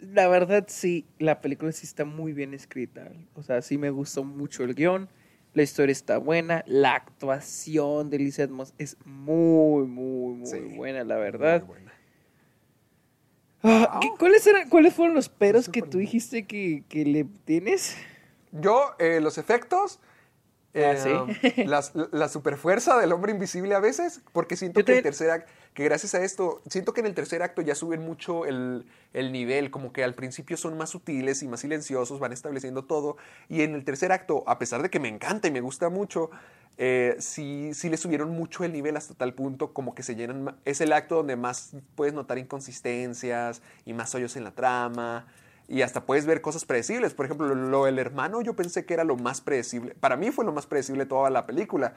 la 0.00 0.28
verdad 0.28 0.64
sí, 0.68 1.06
la 1.18 1.40
película 1.40 1.72
sí 1.72 1.86
está 1.86 2.04
muy 2.04 2.32
bien 2.32 2.54
escrita. 2.54 3.10
O 3.34 3.42
sea, 3.42 3.62
sí 3.62 3.78
me 3.78 3.90
gustó 3.90 4.24
mucho 4.24 4.64
el 4.64 4.74
guion, 4.74 5.08
la 5.56 5.62
historia 5.62 5.92
está 5.92 6.18
buena, 6.18 6.62
la 6.66 6.94
actuación 6.94 8.10
de 8.10 8.18
Elizabeth 8.18 8.50
Moss 8.50 8.74
es 8.76 8.98
muy, 9.06 9.86
muy, 9.86 10.34
muy 10.34 10.46
Sí, 10.50 10.58
buena, 10.76 11.02
la 11.02 11.16
verdad. 11.16 11.60
Muy 11.60 11.68
buena. 11.68 11.92
Ah, 13.62 13.98
¿qué- 14.02 14.10
¿cuáles, 14.18 14.46
eran, 14.46 14.68
¿Cuáles 14.68 14.92
fueron 14.92 15.14
los 15.14 15.30
peros 15.30 15.70
que 15.70 15.80
tú 15.80 15.96
dijiste 15.96 16.46
que, 16.46 16.84
que 16.90 17.06
le 17.06 17.24
tienes? 17.24 17.96
Yo, 18.52 18.90
eh, 18.98 19.18
los 19.22 19.38
efectos, 19.38 19.98
Ah, 20.74 20.92
eh, 21.34 21.40
sí. 21.54 21.64
las- 21.64 21.92
la 22.12 22.28
superfuerza 22.28 22.98
del 22.98 23.12
hombre 23.12 23.32
invisible 23.32 23.74
a 23.74 23.80
veces, 23.80 24.20
porque 24.34 24.56
siento 24.56 24.84
que 24.84 24.98
el 24.98 25.02
tercer 25.02 25.30
acto, 25.30 25.50
que 25.76 25.84
gracias 25.84 26.14
a 26.14 26.24
esto, 26.24 26.62
siento 26.70 26.94
que 26.94 27.00
en 27.00 27.06
el 27.06 27.14
tercer 27.14 27.42
acto 27.42 27.60
ya 27.60 27.74
suben 27.74 28.00
mucho 28.00 28.46
el, 28.46 28.86
el 29.12 29.30
nivel, 29.30 29.70
como 29.70 29.92
que 29.92 30.02
al 30.02 30.14
principio 30.14 30.56
son 30.56 30.78
más 30.78 30.88
sutiles 30.88 31.42
y 31.42 31.48
más 31.48 31.60
silenciosos, 31.60 32.18
van 32.18 32.32
estableciendo 32.32 32.86
todo, 32.86 33.18
y 33.50 33.60
en 33.60 33.74
el 33.74 33.84
tercer 33.84 34.10
acto, 34.10 34.42
a 34.46 34.58
pesar 34.58 34.80
de 34.80 34.88
que 34.88 35.00
me 35.00 35.08
encanta 35.08 35.48
y 35.48 35.50
me 35.50 35.60
gusta 35.60 35.90
mucho, 35.90 36.30
eh, 36.78 37.16
sí, 37.18 37.72
le 37.82 37.98
subieron 37.98 38.30
mucho 38.30 38.64
el 38.64 38.72
nivel 38.72 38.96
hasta 38.96 39.12
tal 39.12 39.34
punto 39.34 39.74
como 39.74 39.94
que 39.94 40.02
se 40.02 40.16
llenan, 40.16 40.56
es 40.64 40.80
el 40.80 40.94
acto 40.94 41.16
donde 41.16 41.36
más 41.36 41.72
puedes 41.94 42.14
notar 42.14 42.38
inconsistencias 42.38 43.60
y 43.84 43.92
más 43.92 44.14
hoyos 44.14 44.34
en 44.36 44.44
la 44.44 44.52
trama. 44.52 45.26
Y 45.68 45.82
hasta 45.82 46.06
puedes 46.06 46.26
ver 46.26 46.42
cosas 46.42 46.64
predecibles. 46.64 47.12
Por 47.12 47.26
ejemplo, 47.26 47.52
lo, 47.52 47.86
del 47.86 47.98
hermano 47.98 48.40
yo 48.40 48.54
pensé 48.54 48.86
que 48.86 48.94
era 48.94 49.02
lo 49.02 49.16
más 49.16 49.40
predecible. 49.40 49.96
Para 49.96 50.16
mí 50.16 50.30
fue 50.30 50.44
lo 50.44 50.52
más 50.52 50.64
predecible 50.64 51.04
de 51.04 51.08
toda 51.08 51.28
la 51.28 51.44
película. 51.44 51.92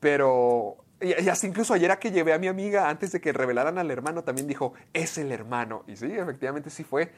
Pero... 0.00 0.78
Y, 1.00 1.12
hasta 1.28 1.46
incluso 1.46 1.74
ayer 1.74 1.90
a 1.90 1.98
que 1.98 2.10
llevé 2.10 2.32
a 2.32 2.38
mi 2.38 2.48
amiga 2.48 2.88
antes 2.88 3.12
de 3.12 3.20
que 3.20 3.32
revelaran 3.32 3.76
al 3.78 3.90
hermano 3.90 4.24
también 4.24 4.46
dijo, 4.46 4.72
es 4.94 5.18
el 5.18 5.30
hermano. 5.32 5.84
Y 5.86 5.96
sí, 5.96 6.06
efectivamente 6.10 6.70
sí 6.70 6.84
fue. 6.84 7.10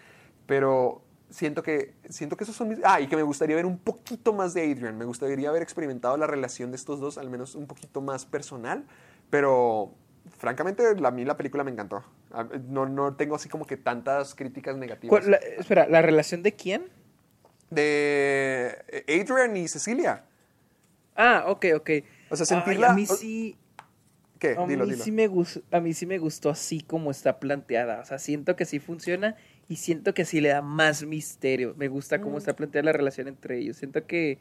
Pero 0.46 1.02
siento 1.30 1.62
que, 1.62 1.94
siento 2.08 2.36
que 2.36 2.44
esos 2.44 2.56
son 2.56 2.68
mis... 2.70 2.78
Ah, 2.82 3.00
y 3.00 3.06
que 3.06 3.14
me 3.16 3.22
gustaría 3.22 3.54
ver 3.54 3.66
un 3.66 3.78
poquito 3.78 4.32
más 4.32 4.54
de 4.54 4.62
Adrian. 4.62 4.96
Me 4.98 5.04
gustaría 5.04 5.48
haber 5.48 5.62
experimentado 5.62 6.16
la 6.16 6.26
relación 6.26 6.70
de 6.70 6.76
estos 6.76 6.98
dos, 7.00 7.18
al 7.18 7.30
menos 7.30 7.54
un 7.54 7.66
poquito 7.66 8.00
más 8.00 8.24
personal. 8.26 8.84
Pero 9.30 9.94
francamente, 10.38 10.82
a 11.04 11.10
mí 11.10 11.24
la 11.24 11.36
película 11.36 11.62
me 11.64 11.70
encantó. 11.70 12.02
Ah, 12.32 12.46
No, 12.68 12.86
no 12.86 13.14
tengo 13.14 13.36
así 13.36 13.48
como 13.48 13.64
que 13.66 13.76
tantas 13.76 14.34
críticas 14.34 14.76
negativas. 14.76 15.10
¿Cuál- 15.20 15.30
la- 15.30 15.36
espera, 15.36 15.86
¿la 15.86 16.02
relación 16.02 16.42
de 16.42 16.52
quién? 16.56 16.88
De 17.70 18.76
Adrian 19.08 19.56
y 19.56 19.68
Cecilia. 19.68 20.24
Ah, 21.14 21.44
ok, 21.46 21.66
ok. 21.76 21.90
O 22.30 22.36
sea, 22.36 22.44
Ay, 22.48 22.62
sentirla- 22.62 22.90
a 22.90 22.94
mí 22.94 23.06
o- 23.08 23.14
sí... 23.14 23.56
¿Qué? 24.38 24.56
A 24.58 24.66
dilo, 24.66 24.84
mí, 24.84 24.92
dilo. 24.92 25.04
sí 25.04 25.10
me 25.12 25.26
gus- 25.26 25.60
a 25.70 25.80
mí 25.80 25.92
sí 25.94 26.06
me 26.06 26.18
gustó 26.18 26.50
así 26.50 26.80
como 26.80 27.10
está 27.10 27.40
planteada. 27.40 28.00
O 28.00 28.04
sea, 28.04 28.18
siento 28.18 28.54
que 28.56 28.64
sí 28.64 28.78
funciona 28.78 29.34
y 29.68 29.76
siento 29.76 30.14
que 30.14 30.24
sí 30.24 30.40
le 30.40 30.50
da 30.50 30.62
más 30.62 31.04
misterio. 31.04 31.74
Me 31.76 31.88
gusta 31.88 32.18
Mm. 32.18 32.20
cómo 32.22 32.38
está 32.38 32.54
planteada 32.54 32.84
la 32.86 32.92
relación 32.92 33.28
entre 33.28 33.58
ellos. 33.58 33.76
Siento 33.78 34.06
que 34.06 34.38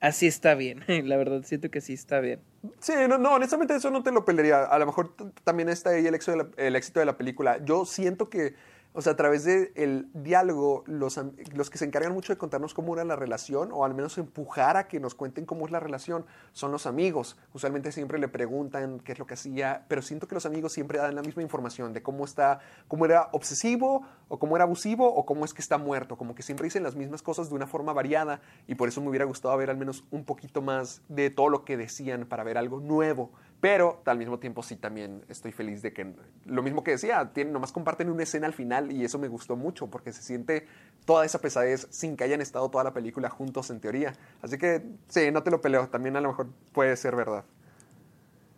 así 0.00 0.26
está 0.26 0.54
bien. 0.56 0.80
La 1.08 1.16
verdad, 1.16 1.42
siento 1.44 1.70
que 1.70 1.80
sí 1.80 1.92
está 1.92 2.20
bien. 2.20 2.40
Sí, 2.80 2.92
no, 3.08 3.18
no, 3.18 3.34
honestamente 3.34 3.74
eso 3.76 3.90
no 3.90 4.02
te 4.02 4.10
lo 4.10 4.24
pelearía. 4.24 4.64
A 4.64 4.78
lo 4.78 4.86
mejor 4.86 5.14
también 5.44 5.68
está 5.68 5.90
ahí 5.90 6.06
el 6.06 6.14
éxito, 6.14 6.32
de 6.32 6.36
la, 6.38 6.48
el 6.56 6.76
éxito 6.76 7.00
de 7.00 7.06
la 7.06 7.16
película. 7.16 7.64
Yo 7.64 7.84
siento 7.84 8.28
que, 8.28 8.54
o 8.94 9.00
sea, 9.00 9.14
a 9.14 9.16
través 9.16 9.44
del 9.44 10.08
diálogo, 10.12 10.84
los, 10.86 11.18
los 11.54 11.70
que 11.70 11.78
se 11.78 11.84
encargan 11.84 12.12
mucho 12.12 12.32
de 12.32 12.36
contarnos 12.36 12.74
cómo 12.74 12.94
era 12.94 13.04
la 13.04 13.16
relación, 13.16 13.70
o 13.72 13.84
al 13.84 13.94
menos 13.94 14.18
empujar 14.18 14.76
a 14.76 14.86
que 14.86 15.00
nos 15.00 15.14
cuenten 15.14 15.46
cómo 15.46 15.64
es 15.64 15.72
la 15.72 15.80
relación, 15.80 16.26
son 16.52 16.72
los 16.72 16.86
amigos. 16.86 17.38
Usualmente 17.54 17.90
siempre 17.90 18.18
le 18.18 18.28
preguntan 18.28 19.00
qué 19.00 19.12
es 19.12 19.18
lo 19.18 19.26
que 19.26 19.34
hacía, 19.34 19.86
pero 19.88 20.02
siento 20.02 20.28
que 20.28 20.34
los 20.34 20.44
amigos 20.44 20.72
siempre 20.72 20.98
dan 20.98 21.14
la 21.14 21.22
misma 21.22 21.42
información 21.42 21.92
de 21.92 22.02
cómo 22.02 22.24
está, 22.24 22.60
cómo 22.86 23.06
era 23.06 23.28
obsesivo, 23.32 24.06
o 24.28 24.38
cómo 24.38 24.56
era 24.56 24.64
abusivo, 24.64 25.14
o 25.14 25.24
cómo 25.24 25.44
es 25.44 25.54
que 25.54 25.62
está 25.62 25.78
muerto. 25.78 26.16
Como 26.16 26.34
que 26.34 26.42
siempre 26.42 26.64
dicen 26.64 26.82
las 26.82 26.94
mismas 26.94 27.22
cosas 27.22 27.48
de 27.48 27.54
una 27.54 27.66
forma 27.66 27.92
variada, 27.92 28.40
y 28.66 28.74
por 28.74 28.88
eso 28.88 29.00
me 29.00 29.08
hubiera 29.08 29.24
gustado 29.24 29.56
ver 29.56 29.70
al 29.70 29.76
menos 29.76 30.04
un 30.10 30.24
poquito 30.24 30.60
más 30.60 31.02
de 31.08 31.30
todo 31.30 31.48
lo 31.48 31.64
que 31.64 31.76
decían 31.76 32.26
para 32.26 32.44
ver 32.44 32.58
algo 32.58 32.80
nuevo. 32.80 33.30
Pero 33.62 34.02
al 34.06 34.18
mismo 34.18 34.40
tiempo 34.40 34.64
sí 34.64 34.74
también 34.74 35.22
estoy 35.28 35.52
feliz 35.52 35.82
de 35.82 35.92
que 35.92 36.04
lo 36.46 36.64
mismo 36.64 36.82
que 36.82 36.90
decía, 36.90 37.30
tienen, 37.32 37.52
nomás 37.52 37.70
comparten 37.70 38.10
una 38.10 38.24
escena 38.24 38.48
al 38.48 38.54
final 38.54 38.90
y 38.90 39.04
eso 39.04 39.20
me 39.20 39.28
gustó 39.28 39.54
mucho 39.54 39.86
porque 39.86 40.12
se 40.12 40.20
siente 40.20 40.66
toda 41.04 41.24
esa 41.24 41.40
pesadez 41.40 41.86
sin 41.90 42.16
que 42.16 42.24
hayan 42.24 42.40
estado 42.40 42.68
toda 42.72 42.82
la 42.82 42.92
película 42.92 43.30
juntos 43.30 43.70
en 43.70 43.78
teoría. 43.78 44.14
Así 44.40 44.58
que 44.58 44.82
sí, 45.06 45.30
no 45.30 45.44
te 45.44 45.52
lo 45.52 45.60
peleo, 45.60 45.88
también 45.88 46.16
a 46.16 46.20
lo 46.20 46.30
mejor 46.30 46.48
puede 46.72 46.96
ser 46.96 47.14
verdad. 47.14 47.44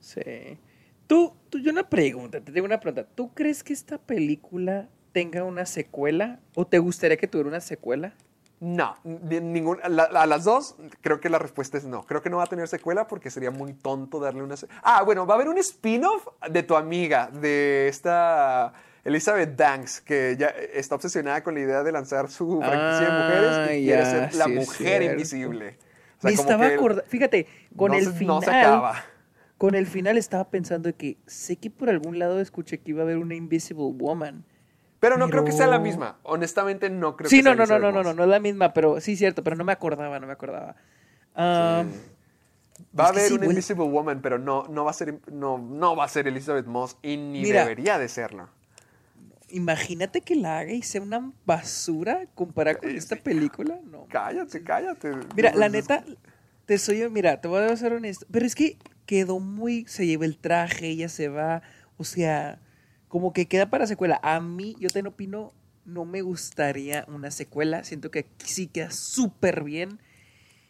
Sí. 0.00 0.58
Tú, 1.06 1.36
tú, 1.50 1.58
yo 1.58 1.70
una 1.70 1.90
pregunta, 1.90 2.40
te 2.40 2.50
tengo 2.50 2.64
una 2.64 2.80
pregunta. 2.80 3.06
¿Tú 3.14 3.34
crees 3.34 3.62
que 3.62 3.74
esta 3.74 3.98
película 3.98 4.88
tenga 5.12 5.44
una 5.44 5.66
secuela? 5.66 6.40
¿O 6.54 6.66
te 6.66 6.78
gustaría 6.78 7.18
que 7.18 7.28
tuviera 7.28 7.50
una 7.50 7.60
secuela? 7.60 8.14
No, 8.60 8.96
ni- 9.04 9.40
ningún, 9.40 9.78
a, 9.82 9.88
la- 9.88 10.04
a 10.04 10.26
las 10.26 10.44
dos 10.44 10.76
creo 11.02 11.20
que 11.20 11.28
la 11.28 11.38
respuesta 11.38 11.76
es 11.76 11.84
no. 11.84 12.04
Creo 12.06 12.22
que 12.22 12.30
no 12.30 12.38
va 12.38 12.44
a 12.44 12.46
tener 12.46 12.66
secuela 12.68 13.06
porque 13.06 13.30
sería 13.30 13.50
muy 13.50 13.74
tonto 13.74 14.20
darle 14.20 14.42
una... 14.42 14.56
se- 14.56 14.68
Ah, 14.82 15.02
bueno, 15.02 15.26
va 15.26 15.34
a 15.34 15.36
haber 15.36 15.48
un 15.48 15.58
spin-off 15.58 16.26
de 16.50 16.62
tu 16.62 16.76
amiga, 16.76 17.28
de 17.32 17.88
esta 17.88 18.72
Elizabeth 19.04 19.54
Banks, 19.56 20.00
que 20.00 20.36
ya 20.38 20.46
está 20.72 20.94
obsesionada 20.94 21.42
con 21.42 21.54
la 21.54 21.60
idea 21.60 21.82
de 21.82 21.92
lanzar 21.92 22.30
su 22.30 22.58
franquicia 22.60 23.10
de 23.10 23.22
mujeres 23.22 23.70
y 23.78 23.84
quiere 23.84 24.02
ya, 24.02 24.10
ser 24.30 24.34
la 24.36 24.44
sí 24.46 24.52
mujer 24.52 25.02
invisible. 25.02 25.78
O 26.18 26.20
sea, 26.22 26.30
Me 26.30 26.32
estaba 26.32 26.66
acordando, 26.68 27.04
fíjate, 27.10 27.46
con 27.76 27.90
no 27.90 27.98
el 27.98 28.04
se- 28.04 28.12
final... 28.12 28.34
No 28.36 28.40
se 28.42 28.50
acaba. 28.50 29.04
Con 29.58 29.74
el 29.74 29.86
final 29.86 30.16
estaba 30.16 30.48
pensando 30.48 30.96
que 30.96 31.16
sé 31.26 31.56
que 31.56 31.70
por 31.70 31.88
algún 31.90 32.18
lado 32.18 32.40
escuché 32.40 32.78
que 32.80 32.90
iba 32.92 33.00
a 33.02 33.04
haber 33.04 33.18
una 33.18 33.34
Invisible 33.34 33.84
Woman. 33.92 34.44
Pero 35.04 35.18
no 35.18 35.28
creo 35.28 35.44
que 35.44 35.52
sea 35.52 35.66
la 35.66 35.78
misma. 35.78 36.16
Honestamente, 36.22 36.88
no 36.88 37.14
creo 37.16 37.28
sí, 37.28 37.36
que 37.38 37.42
sea 37.42 37.54
no, 37.54 37.56
no, 37.56 37.66
no, 37.66 37.74
Elizabeth 37.76 37.82
no, 37.82 37.92
no, 37.92 38.02
no, 38.02 38.08
Moss. 38.10 38.16
no 38.16 38.22
es 38.24 38.28
la 38.30 38.40
misma, 38.40 38.72
pero 38.72 39.00
sí, 39.00 39.16
cierto, 39.16 39.44
pero 39.44 39.54
no 39.56 39.64
me 39.64 39.72
acordaba, 39.72 40.18
no 40.18 40.26
me 40.26 40.32
acordaba. 40.32 40.76
Va 42.98 43.06
a 43.06 43.08
haber 43.08 43.28
sí, 43.28 43.34
una 43.34 43.38
bueno. 43.44 43.52
Invisible 43.52 43.84
Woman, 43.84 44.20
pero 44.22 44.38
no, 44.38 44.66
no, 44.68 44.84
va 44.84 44.90
a 44.90 44.94
ser, 44.94 45.20
no, 45.30 45.58
no 45.58 45.94
va 45.94 46.04
a 46.04 46.08
ser 46.08 46.26
Elizabeth 46.26 46.66
Moss 46.66 46.96
y 47.02 47.16
ni 47.16 47.42
Mira. 47.42 47.60
debería 47.62 47.98
de 47.98 48.08
serlo. 48.08 48.48
Imagínate 49.50 50.22
que 50.22 50.34
la 50.34 50.58
haga 50.60 50.72
y 50.72 50.82
sea 50.82 51.02
una 51.02 51.30
basura 51.44 52.26
comparada 52.34 52.78
con 52.78 52.90
Sí, 52.90 52.96
esta 52.96 53.16
sí. 53.16 53.22
película. 53.22 53.78
No. 53.84 54.06
Cállate, 54.08 54.62
cállate. 54.64 55.12
Mira, 55.36 55.52
No, 55.52 55.58
la 55.58 55.68
no, 55.68 55.72
neta, 55.74 56.02
te 56.66 56.78
soy, 56.78 57.08
mira, 57.10 57.40
te 57.40 57.46
voy 57.46 57.62
a 57.62 57.76
ser 57.76 57.92
honesto, 57.92 58.26
pero 58.30 58.46
es 58.46 58.54
que 58.54 58.78
quedó 59.06 59.38
muy, 59.38 59.84
se 59.86 60.06
lleva 60.06 60.24
el 60.24 60.38
traje, 60.38 60.86
ella 60.88 61.08
se 61.08 61.28
va, 61.28 61.62
o 61.98 62.04
sea, 62.04 62.58
como 63.14 63.32
que 63.32 63.46
queda 63.46 63.70
para 63.70 63.86
secuela. 63.86 64.18
A 64.24 64.40
mí, 64.40 64.74
yo 64.80 64.90
te 64.90 64.98
opino, 65.06 65.52
no 65.84 66.04
me 66.04 66.20
gustaría 66.22 67.04
una 67.06 67.30
secuela, 67.30 67.84
siento 67.84 68.10
que 68.10 68.18
aquí 68.18 68.46
sí 68.48 68.66
queda 68.66 68.90
súper 68.90 69.62
bien. 69.62 70.00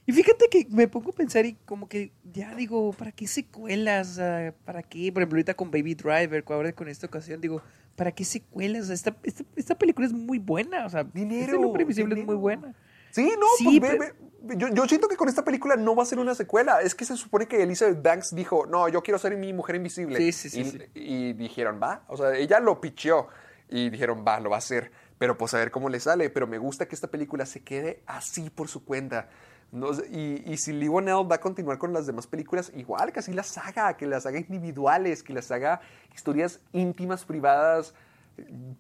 Y 0.04 0.12
fíjate 0.12 0.50
que 0.50 0.66
me 0.68 0.86
pongo 0.86 1.08
a 1.08 1.14
pensar 1.14 1.46
y 1.46 1.54
como 1.64 1.88
que 1.88 2.12
ya 2.34 2.54
digo, 2.54 2.92
¿para 2.92 3.12
qué 3.12 3.26
secuelas? 3.26 4.10
O 4.10 4.14
sea, 4.16 4.54
¿Para 4.66 4.82
qué? 4.82 5.10
Por 5.10 5.22
ejemplo, 5.22 5.36
ahorita 5.36 5.54
con 5.54 5.70
Baby 5.70 5.94
Driver, 5.94 6.44
ahora 6.48 6.70
con 6.74 6.88
esta 6.88 7.06
ocasión, 7.06 7.40
digo, 7.40 7.62
¿para 7.96 8.12
qué 8.12 8.26
secuelas? 8.26 8.82
O 8.82 8.86
sea, 8.88 8.94
esta, 8.94 9.16
esta, 9.22 9.44
esta 9.56 9.78
película 9.78 10.06
es 10.06 10.12
muy 10.12 10.38
buena, 10.38 10.84
o 10.84 10.90
sea, 10.90 11.02
Dinero, 11.02 11.54
este 11.54 11.56
Hombre 11.64 11.82
Invisible 11.84 12.20
es 12.20 12.26
muy 12.26 12.36
buena. 12.36 12.74
Sí, 13.10 13.26
no, 13.40 13.46
Sí, 13.56 13.80
pues 13.80 13.92
ve- 13.92 13.98
pero- 13.98 14.14
ve- 14.20 14.33
yo, 14.56 14.68
yo 14.68 14.86
siento 14.86 15.08
que 15.08 15.16
con 15.16 15.28
esta 15.28 15.44
película 15.44 15.76
no 15.76 15.94
va 15.94 16.02
a 16.02 16.06
ser 16.06 16.18
una 16.18 16.34
secuela. 16.34 16.80
Es 16.80 16.94
que 16.94 17.04
se 17.04 17.16
supone 17.16 17.46
que 17.46 17.62
Elizabeth 17.62 18.02
Banks 18.02 18.34
dijo, 18.34 18.66
no, 18.66 18.88
yo 18.88 19.02
quiero 19.02 19.18
ser 19.18 19.36
mi 19.36 19.52
mujer 19.52 19.76
invisible. 19.76 20.18
Sí, 20.18 20.32
sí, 20.32 20.50
sí, 20.50 20.78
y, 20.94 21.32
dijeron, 21.32 21.80
va. 21.82 22.04
O 22.08 22.16
sea, 22.16 22.34
ella 22.34 22.60
lo 22.60 22.80
picheó 22.80 23.28
y 23.68 23.90
dijeron, 23.90 24.24
va, 24.26 24.40
lo 24.40 24.50
va 24.50 24.56
a 24.56 24.58
hacer. 24.58 24.92
Pero 25.18 25.38
pues 25.38 25.54
a 25.54 25.58
ver 25.58 25.70
cómo 25.70 25.88
le 25.88 26.00
sale. 26.00 26.30
Pero 26.30 26.46
me 26.46 26.58
gusta 26.58 26.86
que 26.86 26.94
esta 26.94 27.08
película 27.08 27.46
se 27.46 27.62
quede 27.62 28.02
así 28.06 28.50
por 28.50 28.68
su 28.68 28.84
cuenta. 28.84 29.28
No 29.72 29.90
y, 29.92 30.42
y 30.46 30.56
si 30.58 30.72
Lee 30.72 30.88
Whannell 30.88 31.30
va 31.30 31.36
a 31.36 31.40
continuar 31.40 31.78
con 31.78 31.92
las 31.92 32.06
demás 32.06 32.26
películas, 32.26 32.70
igual 32.76 33.12
que 33.12 33.18
así 33.18 33.32
las 33.32 33.58
haga, 33.58 33.96
que 33.96 34.06
las 34.06 34.24
haga 34.24 34.38
individuales, 34.38 35.22
que 35.22 35.32
las 35.32 35.50
haga 35.50 35.80
historias 36.14 36.60
íntimas, 36.72 37.24
privadas, 37.24 37.92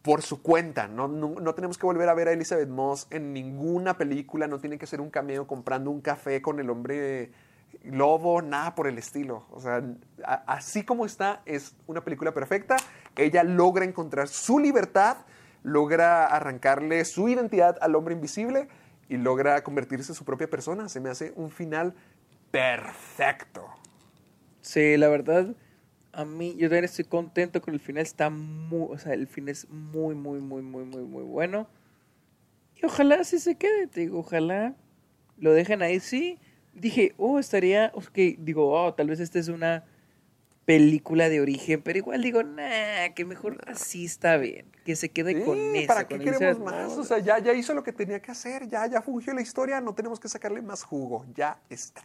por 0.02 0.22
su 0.22 0.42
cuenta. 0.42 0.88
No, 0.88 1.08
no, 1.08 1.54
tenemos 1.54 1.78
que 1.78 1.86
volver 1.86 2.08
a 2.08 2.14
ver 2.14 2.28
a 2.28 2.32
Elizabeth 2.32 2.68
Moss 2.68 3.06
en 3.10 3.32
ninguna 3.32 3.96
película, 3.96 4.46
no 4.46 4.58
tiene 4.58 4.78
que 4.78 4.86
ser 4.86 5.00
un 5.00 5.10
cameo 5.10 5.46
comprando 5.46 5.90
un 5.90 6.00
café 6.00 6.42
con 6.42 6.60
el 6.60 6.70
hombre 6.70 7.32
lobo, 7.84 8.42
nada 8.42 8.74
por 8.74 8.86
el 8.86 8.98
estilo. 8.98 9.46
O 9.50 9.60
sea, 9.60 9.82
así 10.46 10.84
como 10.84 11.06
está, 11.06 11.42
es 11.44 11.74
una 11.86 12.02
película 12.02 12.32
perfecta. 12.32 12.76
Ella 13.16 13.44
logra 13.44 13.84
encontrar 13.84 14.28
su 14.28 14.58
libertad, 14.58 15.18
logra 15.62 16.26
arrancarle 16.26 17.04
su 17.04 17.28
identidad 17.28 17.76
al 17.80 17.94
hombre 17.94 18.14
invisible 18.14 18.68
y 19.08 19.16
logra 19.16 19.62
convertirse 19.62 20.12
en 20.12 20.16
su 20.16 20.24
propia 20.24 20.48
persona. 20.48 20.88
Se 20.88 21.00
me 21.00 21.10
hace 21.10 21.32
un 21.36 21.50
final 21.50 21.94
perfecto. 22.50 23.66
Sí, 24.60 24.96
la 24.96 25.08
verdad, 25.08 25.54
a 26.14 26.24
mí, 26.24 26.54
yo 26.56 26.68
también 26.68 26.84
estoy 26.84 27.04
contento 27.04 27.60
con 27.60 27.74
el 27.74 27.80
final. 27.80 28.02
Está 28.02 28.30
muy, 28.30 28.88
o 28.90 28.98
sea, 28.98 29.14
el 29.14 29.26
final 29.26 29.50
es 29.50 29.68
muy, 29.68 30.14
muy, 30.14 30.40
muy, 30.40 30.62
muy, 30.62 30.84
muy, 30.84 31.02
muy 31.02 31.22
bueno. 31.22 31.68
Y 32.80 32.86
ojalá 32.86 33.16
así 33.16 33.38
se 33.38 33.56
quede, 33.56 33.86
te 33.86 34.00
digo, 34.00 34.20
ojalá 34.20 34.74
lo 35.38 35.52
dejen 35.52 35.82
ahí, 35.82 36.00
sí. 36.00 36.38
Dije, 36.72 37.14
oh, 37.18 37.38
estaría, 37.38 37.92
ok, 37.94 38.16
digo, 38.38 38.70
oh, 38.72 38.94
tal 38.94 39.08
vez 39.08 39.20
esta 39.20 39.38
es 39.38 39.48
una 39.48 39.84
película 40.64 41.28
de 41.28 41.40
origen, 41.40 41.82
pero 41.82 41.98
igual 41.98 42.22
digo, 42.22 42.42
nah, 42.42 43.08
que 43.14 43.24
mejor 43.24 43.58
así 43.66 44.06
está 44.06 44.36
bien, 44.38 44.66
que 44.84 44.96
se 44.96 45.10
quede 45.10 45.34
Sí, 45.34 45.42
con 45.42 45.58
eso. 45.58 45.86
¿Para 45.86 46.08
qué 46.08 46.18
queremos 46.18 46.58
más? 46.58 46.96
no, 46.96 47.02
O 47.02 47.04
sea, 47.04 47.18
ya, 47.18 47.38
ya 47.38 47.52
hizo 47.52 47.74
lo 47.74 47.82
que 47.82 47.92
tenía 47.92 48.20
que 48.20 48.30
hacer, 48.30 48.66
ya, 48.66 48.86
ya 48.86 49.02
fungió 49.02 49.34
la 49.34 49.42
historia, 49.42 49.80
no 49.80 49.94
tenemos 49.94 50.18
que 50.18 50.28
sacarle 50.28 50.62
más 50.62 50.82
jugo, 50.82 51.26
ya 51.34 51.60
está. 51.68 52.02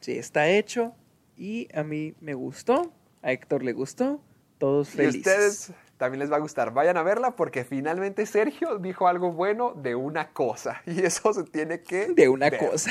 Sí, 0.00 0.12
está 0.12 0.46
hecho 0.48 0.94
y 1.36 1.68
a 1.74 1.82
mí 1.82 2.14
me 2.20 2.34
gustó, 2.34 2.92
a 3.24 3.32
Héctor 3.32 3.62
le 3.64 3.72
gustó, 3.72 4.20
todos 4.58 4.94
Y 4.94 4.98
felices. 4.98 5.16
ustedes 5.18 5.72
también 5.96 6.20
les 6.20 6.30
va 6.30 6.36
a 6.36 6.40
gustar. 6.40 6.72
Vayan 6.72 6.96
a 6.96 7.02
verla 7.02 7.36
porque 7.36 7.64
finalmente 7.64 8.26
Sergio 8.26 8.78
dijo 8.78 9.08
algo 9.08 9.32
bueno 9.32 9.72
de 9.74 9.94
una 9.94 10.30
cosa. 10.32 10.82
Y 10.86 11.00
eso 11.00 11.32
se 11.32 11.44
tiene 11.44 11.80
que. 11.82 12.08
de 12.08 12.28
una 12.28 12.50
ver. 12.50 12.60
cosa. 12.68 12.90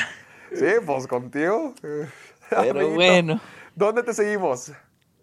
Sí, 0.54 0.66
pues 0.86 1.08
contigo. 1.08 1.74
Pero 1.82 2.10
Amiguito, 2.52 2.90
bueno. 2.96 3.42
¿Dónde 3.76 4.04
te 4.04 4.14
seguimos? 4.14 4.72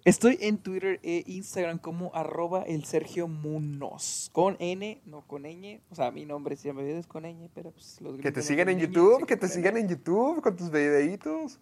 Estoy 0.04 0.38
en 0.40 0.56
Twitter 0.58 0.98
e 1.02 1.24
Instagram 1.26 1.78
como 1.78 2.14
arroba 2.14 2.62
el 2.62 2.84
Sergio 2.84 3.28
Munoz. 3.28 4.30
Con 4.32 4.56
N, 4.58 5.02
no 5.04 5.26
con 5.26 5.42
ñ. 5.42 5.80
O 5.90 5.94
sea, 5.94 6.10
mi 6.10 6.24
nombre 6.24 6.56
se 6.56 6.68
llama 6.68 6.82
es 6.82 7.06
con 7.06 7.24
ñ, 7.24 7.48
pero 7.54 7.70
pues 7.70 8.00
los 8.00 8.18
Que 8.18 8.32
te 8.32 8.42
sigan 8.42 8.70
en 8.70 8.78
YouTube, 8.78 9.26
que 9.26 9.36
te 9.36 9.46
sigan 9.46 9.76
en 9.76 9.88
YouTube 9.88 10.40
con 10.40 10.56
tus 10.56 10.70
videitos. 10.70 11.60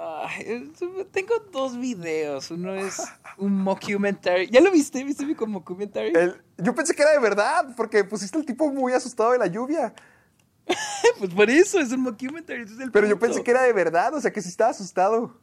Ay, 0.00 0.70
tengo 1.10 1.34
dos 1.52 1.76
videos. 1.76 2.50
Uno 2.52 2.74
es 2.74 3.02
un 3.36 3.60
mockumentary. 3.62 4.48
¿Ya 4.48 4.60
lo 4.60 4.70
viste? 4.70 5.02
¿Viste 5.02 5.26
mi 5.26 5.34
mockumentary? 5.34 6.12
El- 6.14 6.36
yo 6.58 6.74
pensé 6.74 6.94
que 6.94 7.02
era 7.02 7.12
de 7.12 7.18
verdad, 7.18 7.74
porque 7.76 8.04
pusiste 8.04 8.38
el 8.38 8.46
tipo 8.46 8.70
muy 8.72 8.92
asustado 8.92 9.32
de 9.32 9.38
la 9.38 9.46
lluvia. 9.46 9.92
Pues 11.18 11.34
por 11.34 11.50
eso 11.50 11.80
es 11.80 11.90
un 11.90 12.02
mockumentary. 12.02 12.62
ese 12.62 12.74
es 12.74 12.80
el 12.80 12.92
Pero 12.92 13.08
yo 13.08 13.18
pensé 13.18 13.42
que 13.42 13.50
era 13.50 13.62
de 13.62 13.72
verdad, 13.72 14.14
o 14.14 14.20
sea 14.20 14.32
que 14.32 14.40
sí 14.40 14.48
estaba 14.48 14.70
asustado. 14.70 15.34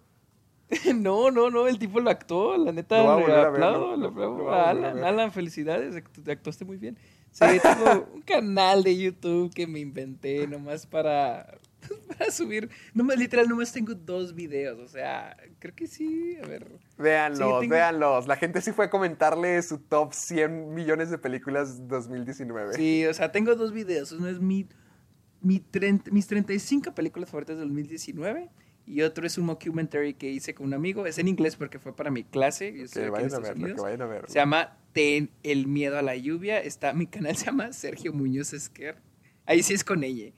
No, 0.95 1.29
no, 1.31 1.49
no, 1.51 1.67
el 1.67 1.77
tipo 1.77 1.99
lo 1.99 2.09
actuó, 2.09 2.57
la 2.57 2.71
neta, 2.71 3.03
Lo 3.03 3.09
a 3.11 3.13
a 3.13 3.17
ver, 3.17 3.31
aplaudo 3.31 4.49
a 4.51 4.55
a 4.67 4.69
Alan. 4.71 5.03
Alan, 5.03 5.31
felicidades, 5.31 5.95
act- 5.95 6.27
actuaste 6.31 6.65
muy 6.65 6.77
bien. 6.77 6.97
Sí, 7.31 7.45
tengo 7.61 8.07
un 8.13 8.21
canal 8.21 8.83
de 8.83 8.97
YouTube 8.97 9.53
que 9.53 9.67
me 9.67 9.79
inventé 9.79 10.47
nomás 10.47 10.85
para, 10.87 11.57
para 12.07 12.31
subir, 12.31 12.69
nomás, 12.93 13.17
literal, 13.17 13.47
nomás 13.47 13.71
tengo 13.71 13.93
dos 13.95 14.33
videos, 14.35 14.79
o 14.79 14.87
sea, 14.87 15.35
creo 15.59 15.75
que 15.75 15.87
sí, 15.87 16.37
a 16.43 16.47
ver. 16.47 16.67
Véanlos, 16.97 17.39
Sí, 17.39 17.59
tengo- 17.61 17.75
véanlos. 17.75 18.27
La 18.27 18.35
gente 18.35 18.61
sí 18.61 18.71
fue 18.71 18.85
a 18.85 18.89
comentarle 18.89 19.61
su 19.61 19.79
top 19.79 20.13
100 20.13 20.73
millones 20.73 21.09
de 21.09 21.17
películas 21.17 21.87
2019. 21.87 22.73
Sí, 22.75 23.05
o 23.05 23.13
sea, 23.13 23.31
tengo 23.31 23.55
dos 23.55 23.71
videos, 23.73 24.11
uno 24.11 24.27
es 24.27 24.39
mi, 24.39 24.67
mi 25.41 25.59
30 25.59 26.11
mis 26.11 26.27
35 26.27 26.93
películas 26.95 27.29
favoritas 27.29 27.57
del 27.57 27.67
2019 27.67 28.49
y 28.87 29.01
otro 29.01 29.25
es 29.25 29.37
un 29.37 29.45
mockumentary 29.45 30.13
que 30.13 30.29
hice 30.29 30.53
con 30.53 30.67
un 30.67 30.73
amigo, 30.75 31.05
es 31.07 31.17
en 31.17 31.27
inglés 31.27 31.55
porque 31.55 31.79
fue 31.79 31.95
para 31.95 32.11
mi 32.11 32.23
clase, 32.23 32.71
yo 32.71 33.01
en 33.01 33.11
vayan 33.11 33.33
a 33.33 33.39
verlo, 33.39 33.75
que 33.75 33.81
vayan 33.81 34.01
a 34.01 34.05
verlo. 34.05 34.27
Se 34.27 34.35
llama 34.35 34.77
Ten 34.93 35.31
el 35.43 35.67
miedo 35.67 35.97
a 35.97 36.01
la 36.01 36.15
lluvia. 36.15 36.59
Está, 36.61 36.93
mi 36.93 37.05
canal 37.07 37.35
se 37.35 37.47
llama 37.47 37.73
Sergio 37.73 38.13
Muñoz 38.13 38.53
Esquer. 38.53 38.95
Ahí 39.45 39.61
sí 39.61 39.73
es 39.73 39.83
con 39.83 40.03
ella. 40.03 40.31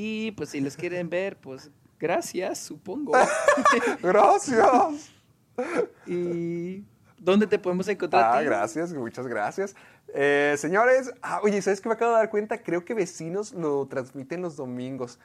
Y 0.00 0.30
pues 0.30 0.50
si 0.50 0.60
los 0.60 0.76
quieren 0.76 1.10
ver, 1.10 1.36
pues 1.38 1.72
gracias, 1.98 2.60
supongo. 2.60 3.14
Gracias. 4.00 5.10
y 6.06 6.84
¿dónde 7.18 7.48
te 7.48 7.58
podemos 7.58 7.88
encontrar? 7.88 8.36
Ah, 8.36 8.42
gracias, 8.42 8.94
muchas 8.94 9.26
gracias. 9.26 9.74
Eh, 10.14 10.54
señores, 10.56 11.12
ah, 11.20 11.40
oye, 11.42 11.60
¿sabes 11.62 11.80
qué 11.80 11.88
me 11.88 11.96
acabo 11.96 12.12
de 12.12 12.18
dar 12.18 12.30
cuenta? 12.30 12.62
Creo 12.62 12.84
que 12.84 12.94
Vecinos 12.94 13.52
lo 13.54 13.88
transmiten 13.88 14.40
los 14.40 14.54
domingos. 14.54 15.18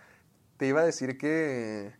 Te 0.57 0.65
iba 0.65 0.81
a 0.81 0.85
decir 0.85 1.19
que 1.19 1.93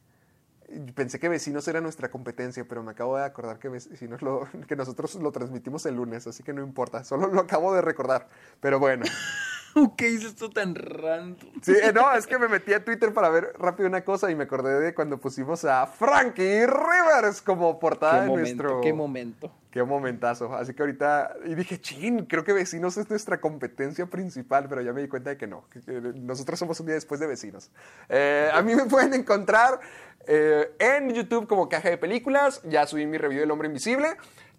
pensé 0.96 1.20
que 1.20 1.30
Vecinos 1.30 1.68
era 1.68 1.80
nuestra 1.80 2.10
competencia, 2.10 2.66
pero 2.68 2.82
me 2.82 2.90
acabo 2.90 3.18
de 3.18 3.24
acordar 3.24 3.60
que 3.60 3.70
Vecinos 3.70 4.24
lo, 4.24 4.48
que 4.68 4.76
nosotros 4.76 5.14
lo 5.14 5.32
transmitimos 5.32 5.86
el 5.86 5.94
lunes, 5.98 6.26
así 6.26 6.42
que 6.42 6.54
no 6.54 6.64
importa, 6.64 7.04
solo 7.04 7.28
lo 7.28 7.42
acabo 7.42 7.72
de 7.76 7.84
recordar. 7.84 8.30
Pero 8.62 8.80
bueno. 8.80 9.06
¿Qué 9.98 10.10
hizo 10.10 10.28
esto 10.28 10.50
tan 10.50 10.76
random? 10.76 11.50
Sí, 11.62 11.74
eh, 11.82 11.92
no, 11.94 12.14
es 12.14 12.28
que 12.28 12.38
me 12.38 12.48
metí 12.48 12.74
a 12.74 12.84
Twitter 12.84 13.14
para 13.14 13.30
ver 13.30 13.54
rápido 13.58 13.88
una 13.90 14.04
cosa 14.04 14.30
y 14.30 14.36
me 14.36 14.44
acordé 14.44 14.80
de 14.80 14.94
cuando 14.94 15.20
pusimos 15.20 15.66
a 15.66 15.88
Frankie 15.88 16.66
Rivers 16.66 17.42
como 17.42 17.80
portada 17.80 18.26
¿Qué 18.26 18.30
de 18.30 18.38
nuestro. 18.38 18.82
¿Qué 18.82 18.94
momento? 18.94 19.52
Qué 19.72 19.84
momentazo. 19.84 20.54
Así 20.54 20.74
que 20.76 20.84
ahorita. 20.84 21.36
Y 21.46 21.56
dije, 21.56 21.82
chin, 21.82 22.26
creo 22.26 22.44
que 22.44 22.54
Vecinos 22.54 22.98
es 22.98 23.10
nuestra 23.10 23.42
competencia 23.42 24.06
principal, 24.06 24.68
pero 24.70 24.82
ya 24.82 24.94
me 24.94 25.02
di 25.02 25.08
cuenta 25.08 25.32
de 25.32 25.38
que 25.38 25.48
no. 25.48 25.66
nosotros 26.16 26.60
somos 26.60 26.80
un 26.80 26.86
día 26.86 26.96
después 26.96 27.20
de 27.20 27.26
Vecinos. 27.26 27.72
Eh, 28.10 28.52
a 28.54 28.62
mí 28.62 28.76
me 28.76 28.86
pueden 28.86 29.14
encontrar 29.16 29.80
eh, 30.28 30.76
en 30.78 31.12
YouTube 31.14 31.48
como 31.48 31.68
Caja 31.70 31.90
de 31.90 31.98
Películas. 31.98 32.62
Ya 32.64 32.86
subí 32.86 33.08
mi 33.08 33.18
review 33.18 33.40
del 33.42 33.50
Hombre 33.50 33.68
Invisible. 33.68 34.10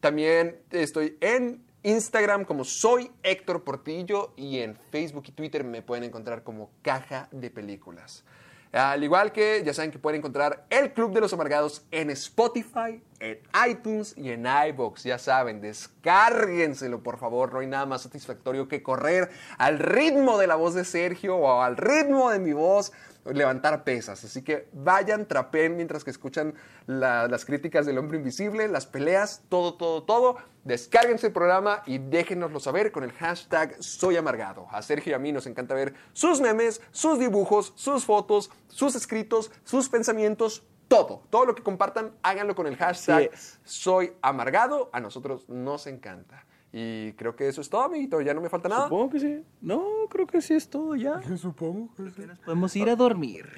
También 0.01 0.59
estoy 0.71 1.17
en 1.21 1.65
Instagram 1.85 2.45
como 2.45 2.65
soy 2.65 3.11
Héctor 3.23 3.63
Portillo 3.63 4.33
y 4.37 4.59
en 4.61 4.77
Facebook 4.91 5.25
y 5.29 5.33
Twitter 5.33 5.65
me 5.65 5.83
pueden 5.83 6.05
encontrar 6.05 6.43
como 6.43 6.71
Caja 6.83 7.29
de 7.31 7.51
Películas. 7.51 8.25
Al 8.73 9.05
igual 9.05 9.31
que 9.31 9.63
ya 9.65 9.73
saben 9.73 9.93
que 9.93 10.01
pueden 10.01 10.19
encontrar 10.19 10.67
el 10.69 10.93
Club 10.93 11.13
de 11.13 11.21
los 11.21 11.33
Amargados 11.33 11.87
en 11.93 12.11
Spotify, 12.11 13.01
en 13.21 13.39
iTunes 13.69 14.15
y 14.17 14.31
en 14.31 14.47
iBox. 14.69 15.05
Ya 15.05 15.17
saben, 15.19 15.61
descárguenselo 15.61 17.01
por 17.01 17.19
favor. 17.19 17.53
No 17.53 17.61
hay 17.61 17.69
nada 17.69 17.87
más 17.87 18.03
satisfactorio 18.03 18.67
que 18.67 18.83
correr 18.83 19.31
al 19.59 19.79
ritmo 19.79 20.39
de 20.39 20.49
la 20.49 20.57
voz 20.57 20.75
de 20.75 20.85
Sergio 20.85 21.37
o 21.37 21.63
al 21.63 21.77
ritmo 21.77 22.31
de 22.31 22.41
mi 22.41 22.53
voz, 22.53 22.93
levantar 23.25 23.85
pesas. 23.85 24.23
Así 24.25 24.43
que 24.43 24.69
vayan, 24.73 25.27
trapen 25.27 25.77
mientras 25.77 26.05
que 26.05 26.11
escuchan 26.11 26.55
la- 26.87 27.27
las 27.29 27.45
críticas 27.45 27.87
del 27.87 27.99
hombre 27.99 28.19
invisible, 28.19 28.69
las 28.69 28.87
peleas, 28.87 29.43
todo, 29.49 29.75
todo, 29.75 30.03
todo. 30.03 30.37
Descárguense 30.65 31.27
el 31.29 31.33
programa 31.33 31.83
y 31.87 31.99
déjenoslo 31.99 32.61
saber 32.61 32.93
con 32.93 33.05
el 33.05 33.13
hashtag 33.13 33.77
Soy 33.83 34.17
Amargado. 34.17 34.67
A 34.71 34.83
Sergio 34.83 35.13
y 35.13 35.15
a 35.15 35.19
mí 35.19 35.33
nos 35.33 35.47
encanta 35.47 35.75
ver 35.75 35.95
sus 36.13 36.41
memes, 36.41 36.81
sus 36.91 37.19
dibujos, 37.19 37.73
sus 37.77 38.05
fotos, 38.05 38.51
sus 38.69 38.95
escritos, 38.95 39.51
sus 39.65 39.89
pensamientos, 39.89 40.63
todo. 40.89 41.23
Todo 41.31 41.47
lo 41.47 41.55
que 41.55 41.63
compartan, 41.63 42.13
háganlo 42.23 42.55
con 42.55 42.67
el 42.67 42.77
hashtag 42.77 43.31
es. 43.33 43.59
Soy 43.65 44.13
Amargado. 44.23 44.91
A 44.93 45.01
nosotros 45.01 45.49
nos 45.49 45.87
encanta. 45.87 46.45
Y 46.77 47.13
creo 47.13 47.37
que 47.37 47.47
eso 47.47 47.61
es 47.61 47.71
todo, 47.71 47.83
amiguito. 47.83 48.21
Ya 48.21 48.35
no 48.35 48.41
me 48.41 48.49
falta 48.49 48.69
nada. 48.69 48.85
Supongo 48.85 49.11
que 49.11 49.21
sí. 49.21 49.45
No, 49.61 49.85
creo 50.11 50.27
que 50.27 50.43
sí 50.43 50.55
es 50.55 50.69
todo 50.69 50.97
ya. 50.97 51.21
Supongo 51.37 51.95
que 51.95 52.11
sí. 52.11 52.27
Nos 52.27 52.41
podemos 52.41 52.75
ir 52.75 52.91
a 52.91 52.97
dormir. 52.97 53.49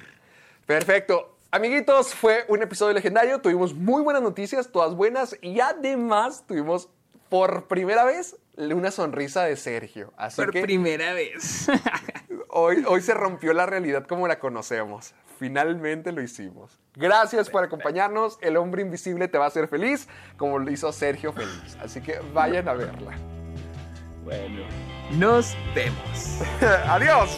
Perfecto. 0.67 1.35
Amiguitos, 1.49 2.13
fue 2.13 2.45
un 2.47 2.61
episodio 2.61 2.93
legendario. 2.93 3.41
Tuvimos 3.41 3.73
muy 3.73 4.03
buenas 4.03 4.21
noticias, 4.21 4.71
todas 4.71 4.93
buenas. 4.93 5.35
Y 5.41 5.59
además 5.59 6.43
tuvimos 6.45 6.89
por 7.27 7.67
primera 7.67 8.05
vez 8.05 8.37
una 8.55 8.91
sonrisa 8.91 9.45
de 9.45 9.55
Sergio. 9.55 10.13
Así 10.15 10.39
Por 10.39 10.51
que 10.51 10.61
primera 10.61 11.13
vez. 11.13 11.69
hoy, 12.49 12.83
hoy 12.87 13.01
se 13.01 13.15
rompió 13.15 13.51
la 13.53 13.65
realidad 13.65 14.05
como 14.05 14.27
la 14.27 14.37
conocemos. 14.37 15.15
Finalmente 15.37 16.11
lo 16.11 16.21
hicimos. 16.21 16.79
Gracias 16.95 17.49
por 17.49 17.63
acompañarnos. 17.63 18.39
El 18.41 18.57
hombre 18.57 18.81
invisible 18.81 19.27
te 19.27 19.37
va 19.37 19.45
a 19.45 19.47
hacer 19.49 19.67
feliz, 19.67 20.07
como 20.35 20.57
lo 20.57 20.71
hizo 20.71 20.91
Sergio 20.91 21.31
feliz. 21.31 21.77
Así 21.81 22.01
que 22.01 22.19
vayan 22.33 22.67
a 22.67 22.73
verla. 22.73 23.11
bueno, 24.23 24.65
nos 25.11 25.55
vemos. 25.75 26.41
Adiós. 26.87 27.37